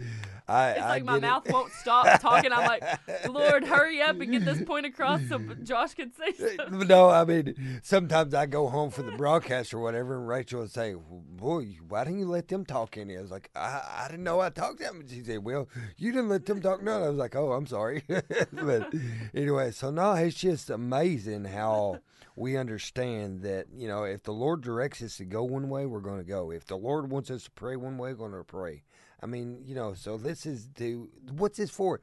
I, 0.49 0.71
It's 0.71 0.81
I 0.81 0.89
like 0.89 1.05
my 1.05 1.17
it. 1.17 1.21
mouth 1.21 1.49
won't 1.49 1.71
stop 1.71 2.19
talking. 2.19 2.51
I'm 2.51 2.67
like, 2.67 2.83
Lord, 3.29 3.63
hurry 3.63 4.01
up 4.01 4.19
and 4.19 4.29
get 4.31 4.43
this 4.43 4.61
point 4.63 4.85
across 4.85 5.21
so 5.29 5.39
Josh 5.63 5.93
can 5.93 6.11
say 6.13 6.33
something. 6.33 6.87
No, 6.87 7.09
I 7.09 7.23
mean, 7.23 7.79
sometimes 7.83 8.33
I 8.33 8.47
go 8.47 8.67
home 8.67 8.89
for 8.89 9.01
the 9.03 9.13
broadcast 9.13 9.73
or 9.73 9.79
whatever, 9.79 10.15
and 10.17 10.27
Rachel 10.27 10.59
would 10.59 10.71
say, 10.71 10.95
"Boy, 10.95 11.77
why 11.87 12.03
didn't 12.03 12.19
you 12.19 12.25
let 12.27 12.49
them 12.49 12.65
talk 12.65 12.97
in?" 12.97 13.09
I 13.15 13.21
was 13.21 13.31
like, 13.31 13.49
"I, 13.55 13.81
I 13.95 14.07
didn't 14.07 14.23
know 14.23 14.39
I 14.39 14.49
talked 14.49 14.77
to 14.79 14.83
them." 14.83 15.01
And 15.01 15.09
she 15.09 15.23
said, 15.23 15.43
"Well, 15.43 15.69
you 15.97 16.11
didn't 16.11 16.29
let 16.29 16.45
them 16.45 16.61
talk 16.61 16.83
none." 16.83 17.03
I 17.03 17.09
was 17.09 17.17
like, 17.17 17.35
"Oh, 17.35 17.53
I'm 17.53 17.67
sorry." 17.67 18.03
but 18.51 18.93
anyway, 19.33 19.71
so 19.71 19.91
no, 19.91 20.13
it's 20.13 20.37
just 20.37 20.69
amazing 20.69 21.45
how 21.45 21.99
we 22.35 22.57
understand 22.57 23.41
that 23.41 23.67
you 23.75 23.87
know 23.87 24.03
if 24.03 24.23
the 24.23 24.33
Lord 24.33 24.61
directs 24.61 25.01
us 25.01 25.17
to 25.17 25.25
go 25.25 25.43
one 25.43 25.69
way, 25.69 25.85
we're 25.85 25.99
going 25.99 26.19
to 26.19 26.23
go. 26.23 26.51
If 26.51 26.65
the 26.65 26.77
Lord 26.77 27.11
wants 27.11 27.29
us 27.29 27.43
to 27.43 27.51
pray 27.51 27.75
one 27.75 27.97
way, 27.97 28.13
we're 28.13 28.29
going 28.29 28.31
to 28.31 28.43
pray. 28.43 28.83
I 29.21 29.25
mean, 29.25 29.61
you 29.63 29.73
know, 29.73 29.93
so 29.93 30.17
this 30.17 30.45
is 30.45 30.69
to 30.75 31.09
what's 31.31 31.57
this 31.57 31.69
for? 31.69 32.01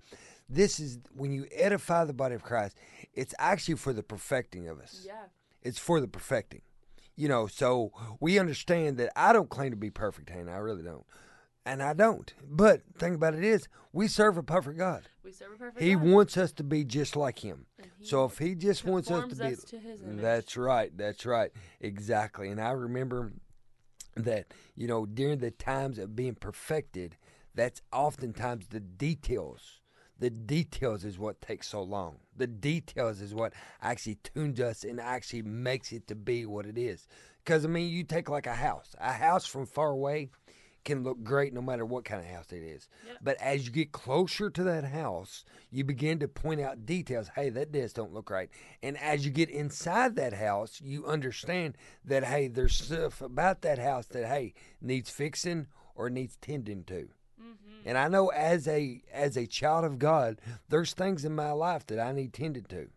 This 0.48 0.80
is 0.80 0.98
when 1.14 1.32
you 1.32 1.46
edify 1.52 2.04
the 2.04 2.12
body 2.12 2.34
of 2.34 2.42
Christ. 2.42 2.76
It's 3.14 3.34
actually 3.38 3.76
for 3.76 3.92
the 3.92 4.02
perfecting 4.02 4.68
of 4.68 4.80
us. 4.80 5.04
Yeah. 5.06 5.26
It's 5.62 5.78
for 5.78 6.00
the 6.00 6.08
perfecting. 6.08 6.62
You 7.16 7.28
know, 7.28 7.46
so 7.46 7.92
we 8.18 8.38
understand 8.38 8.96
that 8.96 9.12
I 9.14 9.32
don't 9.34 9.50
claim 9.50 9.70
to 9.70 9.76
be 9.76 9.90
perfect, 9.90 10.30
Hannah. 10.30 10.52
I 10.52 10.56
really 10.56 10.82
don't. 10.82 11.04
And 11.66 11.82
I 11.82 11.92
don't. 11.92 12.32
But 12.48 12.82
the 12.92 12.98
thing 12.98 13.14
about 13.14 13.34
it 13.34 13.44
is, 13.44 13.68
we 13.92 14.08
serve 14.08 14.38
a 14.38 14.42
perfect 14.42 14.78
God. 14.78 15.08
We 15.22 15.32
serve 15.32 15.52
a 15.54 15.58
perfect 15.58 15.82
He 15.82 15.94
God, 15.94 16.04
wants 16.04 16.36
us 16.36 16.52
to 16.52 16.64
be 16.64 16.84
just 16.84 17.16
like 17.16 17.40
Him. 17.40 17.66
So 18.02 18.24
if 18.24 18.38
He 18.38 18.54
just 18.54 18.84
wants 18.84 19.10
us 19.10 19.28
to 19.28 19.36
be. 19.36 19.52
us 19.52 19.64
to 19.64 19.78
his 19.78 20.02
image. 20.02 20.20
That's 20.20 20.56
right. 20.56 20.96
That's 20.96 21.26
right. 21.26 21.50
Exactly. 21.80 22.48
And 22.48 22.60
I 22.60 22.70
remember 22.70 23.32
that, 24.16 24.46
you 24.74 24.88
know, 24.88 25.06
during 25.06 25.38
the 25.38 25.50
times 25.50 25.98
of 25.98 26.16
being 26.16 26.34
perfected, 26.34 27.16
that's 27.54 27.82
oftentimes 27.92 28.68
the 28.68 28.80
details. 28.80 29.80
The 30.18 30.30
details 30.30 31.04
is 31.04 31.18
what 31.18 31.40
takes 31.40 31.68
so 31.68 31.82
long. 31.82 32.16
The 32.36 32.46
details 32.46 33.20
is 33.20 33.34
what 33.34 33.54
actually 33.80 34.16
tunes 34.16 34.60
us 34.60 34.84
and 34.84 35.00
actually 35.00 35.42
makes 35.42 35.92
it 35.92 36.06
to 36.08 36.14
be 36.14 36.44
what 36.44 36.66
it 36.66 36.76
is. 36.76 37.06
Because, 37.42 37.64
I 37.64 37.68
mean, 37.68 37.88
you 37.88 38.04
take 38.04 38.28
like 38.28 38.46
a 38.46 38.54
house, 38.54 38.94
a 38.98 39.12
house 39.12 39.46
from 39.46 39.64
far 39.64 39.90
away 39.90 40.28
can 40.84 41.02
look 41.02 41.22
great 41.22 41.52
no 41.52 41.60
matter 41.60 41.84
what 41.84 42.04
kind 42.04 42.20
of 42.20 42.26
house 42.26 42.52
it 42.52 42.62
is. 42.62 42.88
Yep. 43.06 43.16
But 43.22 43.36
as 43.40 43.66
you 43.66 43.72
get 43.72 43.92
closer 43.92 44.50
to 44.50 44.62
that 44.64 44.84
house, 44.84 45.44
you 45.70 45.84
begin 45.84 46.18
to 46.20 46.28
point 46.28 46.60
out 46.60 46.86
details. 46.86 47.30
Hey, 47.34 47.50
that 47.50 47.72
desk 47.72 47.96
don't 47.96 48.12
look 48.12 48.30
right. 48.30 48.50
And 48.82 48.96
as 48.98 49.24
you 49.24 49.30
get 49.30 49.50
inside 49.50 50.16
that 50.16 50.32
house, 50.32 50.80
you 50.80 51.06
understand 51.06 51.76
that 52.04 52.24
hey, 52.24 52.48
there's 52.48 52.76
stuff 52.76 53.20
about 53.20 53.62
that 53.62 53.78
house 53.78 54.06
that 54.06 54.26
hey 54.26 54.54
needs 54.80 55.10
fixing 55.10 55.66
or 55.94 56.08
needs 56.10 56.36
tending 56.40 56.84
to. 56.84 57.08
Mm-hmm. 57.40 57.88
And 57.88 57.98
I 57.98 58.08
know 58.08 58.28
as 58.28 58.66
a 58.68 59.02
as 59.12 59.36
a 59.36 59.46
child 59.46 59.84
of 59.84 59.98
God, 59.98 60.40
there's 60.68 60.94
things 60.94 61.24
in 61.24 61.34
my 61.34 61.52
life 61.52 61.86
that 61.86 61.98
I 61.98 62.12
need 62.12 62.32
tended 62.32 62.68
to. 62.70 62.88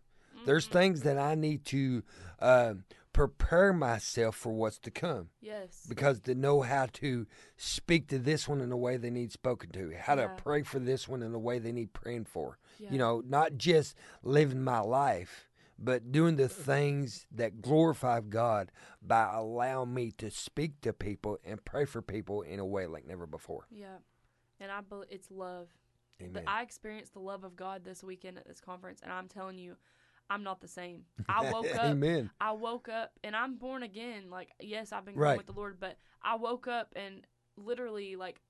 There's 0.46 0.66
Mm-hmm. 0.66 0.78
things 0.78 1.02
that 1.02 1.18
I 1.18 1.34
need 1.34 1.64
to 1.66 2.02
uh, 2.38 2.74
prepare 3.14 3.72
myself 3.72 4.36
for 4.36 4.52
what's 4.52 4.78
to 4.80 4.90
come 4.90 5.30
Yes. 5.40 5.86
because 5.88 6.20
to 6.22 6.34
know 6.34 6.60
how 6.60 6.86
to 6.94 7.26
speak 7.56 8.08
to 8.08 8.18
this 8.18 8.46
one 8.46 8.60
in 8.60 8.68
the 8.68 8.76
way 8.76 8.98
they 8.98 9.08
need 9.08 9.32
spoken 9.32 9.70
to, 9.70 9.94
how 9.96 10.16
Yeah. 10.16 10.26
to 10.36 10.42
pray 10.42 10.62
for 10.62 10.78
this 10.78 11.08
one 11.08 11.22
in 11.22 11.32
the 11.32 11.38
way 11.38 11.58
they 11.58 11.72
need 11.72 11.94
praying 11.94 12.24
for. 12.26 12.58
Yeah. 12.78 12.92
You 12.92 12.98
know, 12.98 13.22
not 13.24 13.54
just 13.56 13.96
living 14.22 14.62
my 14.62 14.80
life, 14.80 15.48
but 15.78 16.12
doing 16.12 16.36
the 16.36 16.48
things 16.48 17.26
that 17.30 17.62
glorify 17.62 18.20
God 18.20 18.70
by 19.00 19.32
allowing 19.32 19.94
me 19.94 20.10
to 20.18 20.30
speak 20.30 20.80
to 20.82 20.92
people 20.92 21.38
and 21.44 21.64
pray 21.64 21.84
for 21.84 22.02
people 22.02 22.42
in 22.42 22.58
a 22.58 22.66
way 22.66 22.86
like 22.86 23.06
never 23.06 23.26
before. 23.26 23.66
Yeah. 23.70 23.98
And 24.60 24.70
I 24.72 24.80
believe 24.80 25.08
it's 25.10 25.30
love. 25.30 25.68
Amen. 26.20 26.32
But 26.32 26.44
I 26.48 26.62
experienced 26.62 27.12
the 27.14 27.20
love 27.20 27.44
of 27.44 27.54
God 27.56 27.84
this 27.84 28.02
weekend 28.04 28.38
at 28.38 28.46
this 28.46 28.60
conference, 28.60 29.00
and 29.02 29.12
I'm 29.12 29.28
telling 29.28 29.58
you, 29.58 29.76
I'm 30.30 30.42
not 30.42 30.60
the 30.60 30.68
same. 30.68 31.04
I 31.28 31.50
woke 31.50 31.74
up. 31.74 31.84
Amen. 31.92 32.30
I 32.40 32.52
woke 32.52 32.88
up, 32.88 33.12
and 33.22 33.36
I'm 33.36 33.56
born 33.56 33.82
again. 33.82 34.30
Like, 34.30 34.50
yes, 34.60 34.92
I've 34.92 35.04
been 35.04 35.16
Right. 35.16 35.36
with 35.36 35.46
the 35.46 35.52
Lord, 35.52 35.78
but 35.78 35.98
I 36.22 36.36
woke 36.36 36.66
up 36.66 36.92
and 36.96 37.26
literally, 37.56 38.16
like, 38.16 38.40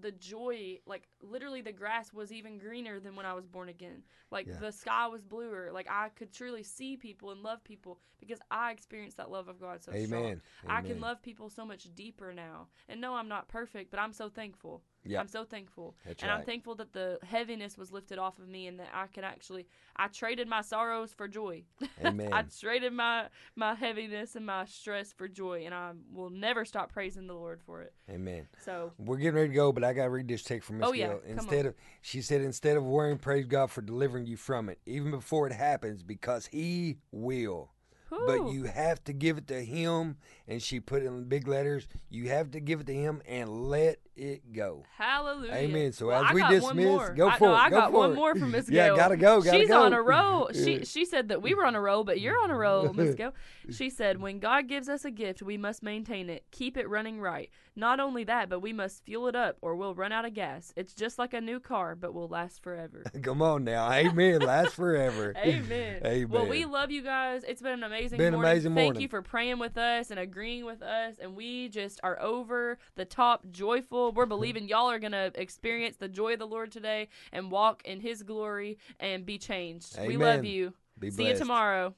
the 0.00 0.12
joy, 0.12 0.78
like, 0.86 1.08
literally, 1.22 1.62
the 1.62 1.72
grass 1.72 2.12
was 2.12 2.30
even 2.32 2.58
greener 2.58 3.00
than 3.00 3.16
when 3.16 3.24
I 3.24 3.32
was 3.32 3.46
born 3.46 3.68
again. 3.70 4.02
Like, 4.30 4.46
Yeah. 4.46 4.58
the 4.58 4.72
sky 4.72 5.06
was 5.06 5.22
bluer. 5.22 5.70
Like, 5.72 5.88
I 5.90 6.10
could 6.10 6.32
truly 6.32 6.62
see 6.62 6.96
people 6.96 7.30
and 7.30 7.42
love 7.42 7.64
people 7.64 7.98
because 8.18 8.40
I 8.50 8.72
experienced 8.72 9.16
that 9.16 9.30
love 9.30 9.48
of 9.48 9.58
God 9.58 9.82
so 9.82 9.92
strong. 9.92 10.22
Amen. 10.24 10.42
I 10.68 10.82
can 10.82 11.00
love 11.00 11.22
people 11.22 11.48
so 11.48 11.64
much 11.64 11.92
deeper 11.94 12.34
now. 12.34 12.68
And 12.88 13.00
no, 13.00 13.14
I'm 13.14 13.28
not 13.28 13.48
perfect, 13.48 13.90
but 13.90 13.98
I'm 13.98 14.12
so 14.12 14.28
thankful. 14.28 14.82
Yeah. 15.04 15.20
I'm 15.20 15.28
so 15.28 15.44
thankful. 15.44 15.94
That's 16.04 16.22
and 16.22 16.30
I'm 16.30 16.44
thankful 16.44 16.74
that 16.76 16.92
the 16.92 17.18
heaviness 17.22 17.78
was 17.78 17.90
lifted 17.90 18.18
off 18.18 18.38
of 18.38 18.48
me 18.48 18.66
and 18.66 18.78
that 18.80 18.90
I 18.94 19.06
could 19.06 19.24
actually 19.24 19.66
I 19.96 20.08
traded 20.08 20.48
my 20.48 20.60
sorrows 20.60 21.12
for 21.12 21.26
joy. 21.26 21.64
Amen. 22.04 22.32
I 22.32 22.42
traded 22.42 22.92
my 22.92 23.28
my 23.56 23.74
heaviness 23.74 24.36
and 24.36 24.44
my 24.44 24.64
stress 24.66 25.12
for 25.12 25.28
joy 25.28 25.62
and 25.64 25.74
I 25.74 25.92
will 26.12 26.30
never 26.30 26.64
stop 26.64 26.92
praising 26.92 27.26
the 27.26 27.34
Lord 27.34 27.60
for 27.62 27.82
it. 27.82 27.94
Amen. 28.10 28.46
So 28.64 28.92
We're 28.98 29.16
getting 29.16 29.36
ready 29.36 29.48
to 29.48 29.54
go, 29.54 29.72
but 29.72 29.84
I 29.84 29.92
got 29.92 30.04
to 30.04 30.10
read 30.10 30.28
this 30.28 30.42
text 30.42 30.66
from 30.66 30.78
Miss 30.78 30.88
Oh, 30.88 30.92
yeah. 30.92 31.08
Come 31.08 31.20
Instead 31.26 31.66
of, 31.66 31.74
she 32.02 32.22
said, 32.22 32.40
instead 32.42 32.76
of 32.76 32.84
worrying, 32.84 33.18
praise 33.18 33.46
God 33.46 33.70
for 33.70 33.82
delivering 33.82 34.26
you 34.26 34.36
from 34.36 34.68
it, 34.68 34.78
even 34.86 35.10
before 35.10 35.46
it 35.46 35.52
happens, 35.52 36.02
because 36.02 36.46
He 36.46 36.98
will. 37.12 37.70
But 38.10 38.50
you 38.52 38.64
have 38.64 39.02
to 39.04 39.12
give 39.12 39.38
it 39.38 39.46
to 39.48 39.62
Him, 39.64 40.16
and 40.48 40.60
she 40.62 40.80
put 40.80 41.02
it 41.02 41.06
in 41.06 41.24
big 41.24 41.46
letters. 41.48 41.86
You 42.08 42.28
have 42.28 42.50
to 42.52 42.60
give 42.60 42.80
it 42.80 42.86
to 42.88 42.94
Him 42.94 43.22
and 43.26 43.68
let 43.68 43.98
it 44.16 44.52
go. 44.52 44.84
hallelujah. 44.98 45.52
Amen. 45.54 45.92
So 45.92 46.08
Well, 46.08 46.24
as 46.24 46.30
I 46.30 46.34
we 46.34 46.42
dismiss, 46.48 47.10
go 47.16 47.28
I, 47.28 47.38
for 47.38 47.44
no, 47.46 47.54
it. 47.54 47.56
I 47.56 47.70
Go 47.70 47.76
got 47.76 47.92
one 47.92 48.12
it. 48.12 48.14
more 48.16 48.34
from 48.34 48.50
Miss 48.50 48.68
Go. 48.68 48.74
Yeah, 48.76 48.94
gotta 48.96 49.16
go, 49.16 49.40
gotta 49.40 49.58
She's 49.58 49.68
go. 49.68 49.82
on 49.82 49.92
a 49.92 50.02
roll. 50.02 50.50
She 50.54 50.84
she 50.84 51.04
said 51.04 51.28
that 51.28 51.40
we 51.40 51.54
were 51.54 51.64
on 51.64 51.74
a 51.74 51.80
roll, 51.80 52.04
but 52.04 52.20
you're 52.20 52.38
on 52.42 52.50
a 52.50 52.56
roll, 52.56 52.92
Miss 52.92 53.14
Gail. 53.16 53.32
She 53.70 53.88
said, 53.88 54.20
"When 54.20 54.38
God 54.40 54.66
gives 54.68 54.88
us 54.88 55.04
a 55.04 55.10
gift, 55.10 55.40
we 55.42 55.56
must 55.56 55.82
maintain 55.82 56.28
it, 56.28 56.44
keep 56.50 56.76
it 56.76 56.88
running 56.88 57.20
right. 57.20 57.48
Not 57.76 58.00
only 58.00 58.24
that, 58.24 58.48
but 58.50 58.60
we 58.60 58.72
must 58.72 59.04
fuel 59.04 59.28
it 59.28 59.36
up, 59.36 59.56
or 59.62 59.76
we'll 59.76 59.94
run 59.94 60.10
out 60.12 60.24
of 60.24 60.34
gas. 60.34 60.72
It's 60.76 60.92
just 60.92 61.18
like 61.18 61.32
a 61.32 61.40
new 61.40 61.60
car, 61.60 61.94
but 61.94 62.12
will 62.12 62.28
last 62.28 62.62
forever." 62.62 63.04
Come 63.22 63.40
on 63.40 63.64
now. 63.64 63.90
Amen. 63.90 64.40
Last 64.40 64.74
forever. 64.74 65.32
Amen. 65.38 66.00
Amen. 66.04 66.28
Well, 66.28 66.46
we 66.46 66.64
love 66.64 66.90
you 66.90 67.02
guys. 67.02 67.44
It's 67.46 67.62
been 67.62 67.72
an 67.74 67.84
amazing 67.84 67.99
Been 68.08 68.20
an 68.20 68.32
morning. 68.34 68.50
amazing 68.50 68.74
Thank 68.74 68.86
morning. 68.86 69.02
you 69.02 69.08
for 69.08 69.22
praying 69.22 69.58
with 69.58 69.76
us 69.76 70.10
and 70.10 70.18
agreeing 70.18 70.64
with 70.64 70.82
us. 70.82 71.16
And 71.20 71.34
we 71.36 71.68
just 71.68 72.00
are 72.02 72.20
over 72.20 72.78
the 72.96 73.04
top 73.04 73.50
joyful. 73.50 74.12
We're 74.12 74.26
believing 74.36 74.68
y'all 74.68 74.90
are 74.90 74.98
going 74.98 75.12
to 75.12 75.32
experience 75.34 75.96
the 75.96 76.08
joy 76.08 76.34
of 76.34 76.38
the 76.38 76.46
Lord 76.46 76.72
today 76.72 77.08
and 77.32 77.50
walk 77.50 77.82
in 77.84 78.00
his 78.00 78.22
glory 78.22 78.78
and 78.98 79.24
be 79.26 79.38
changed. 79.38 79.98
We 80.00 80.16
love 80.16 80.44
you. 80.44 80.74
Be 80.98 81.10
See 81.10 81.28
you 81.28 81.36
tomorrow. 81.36 81.94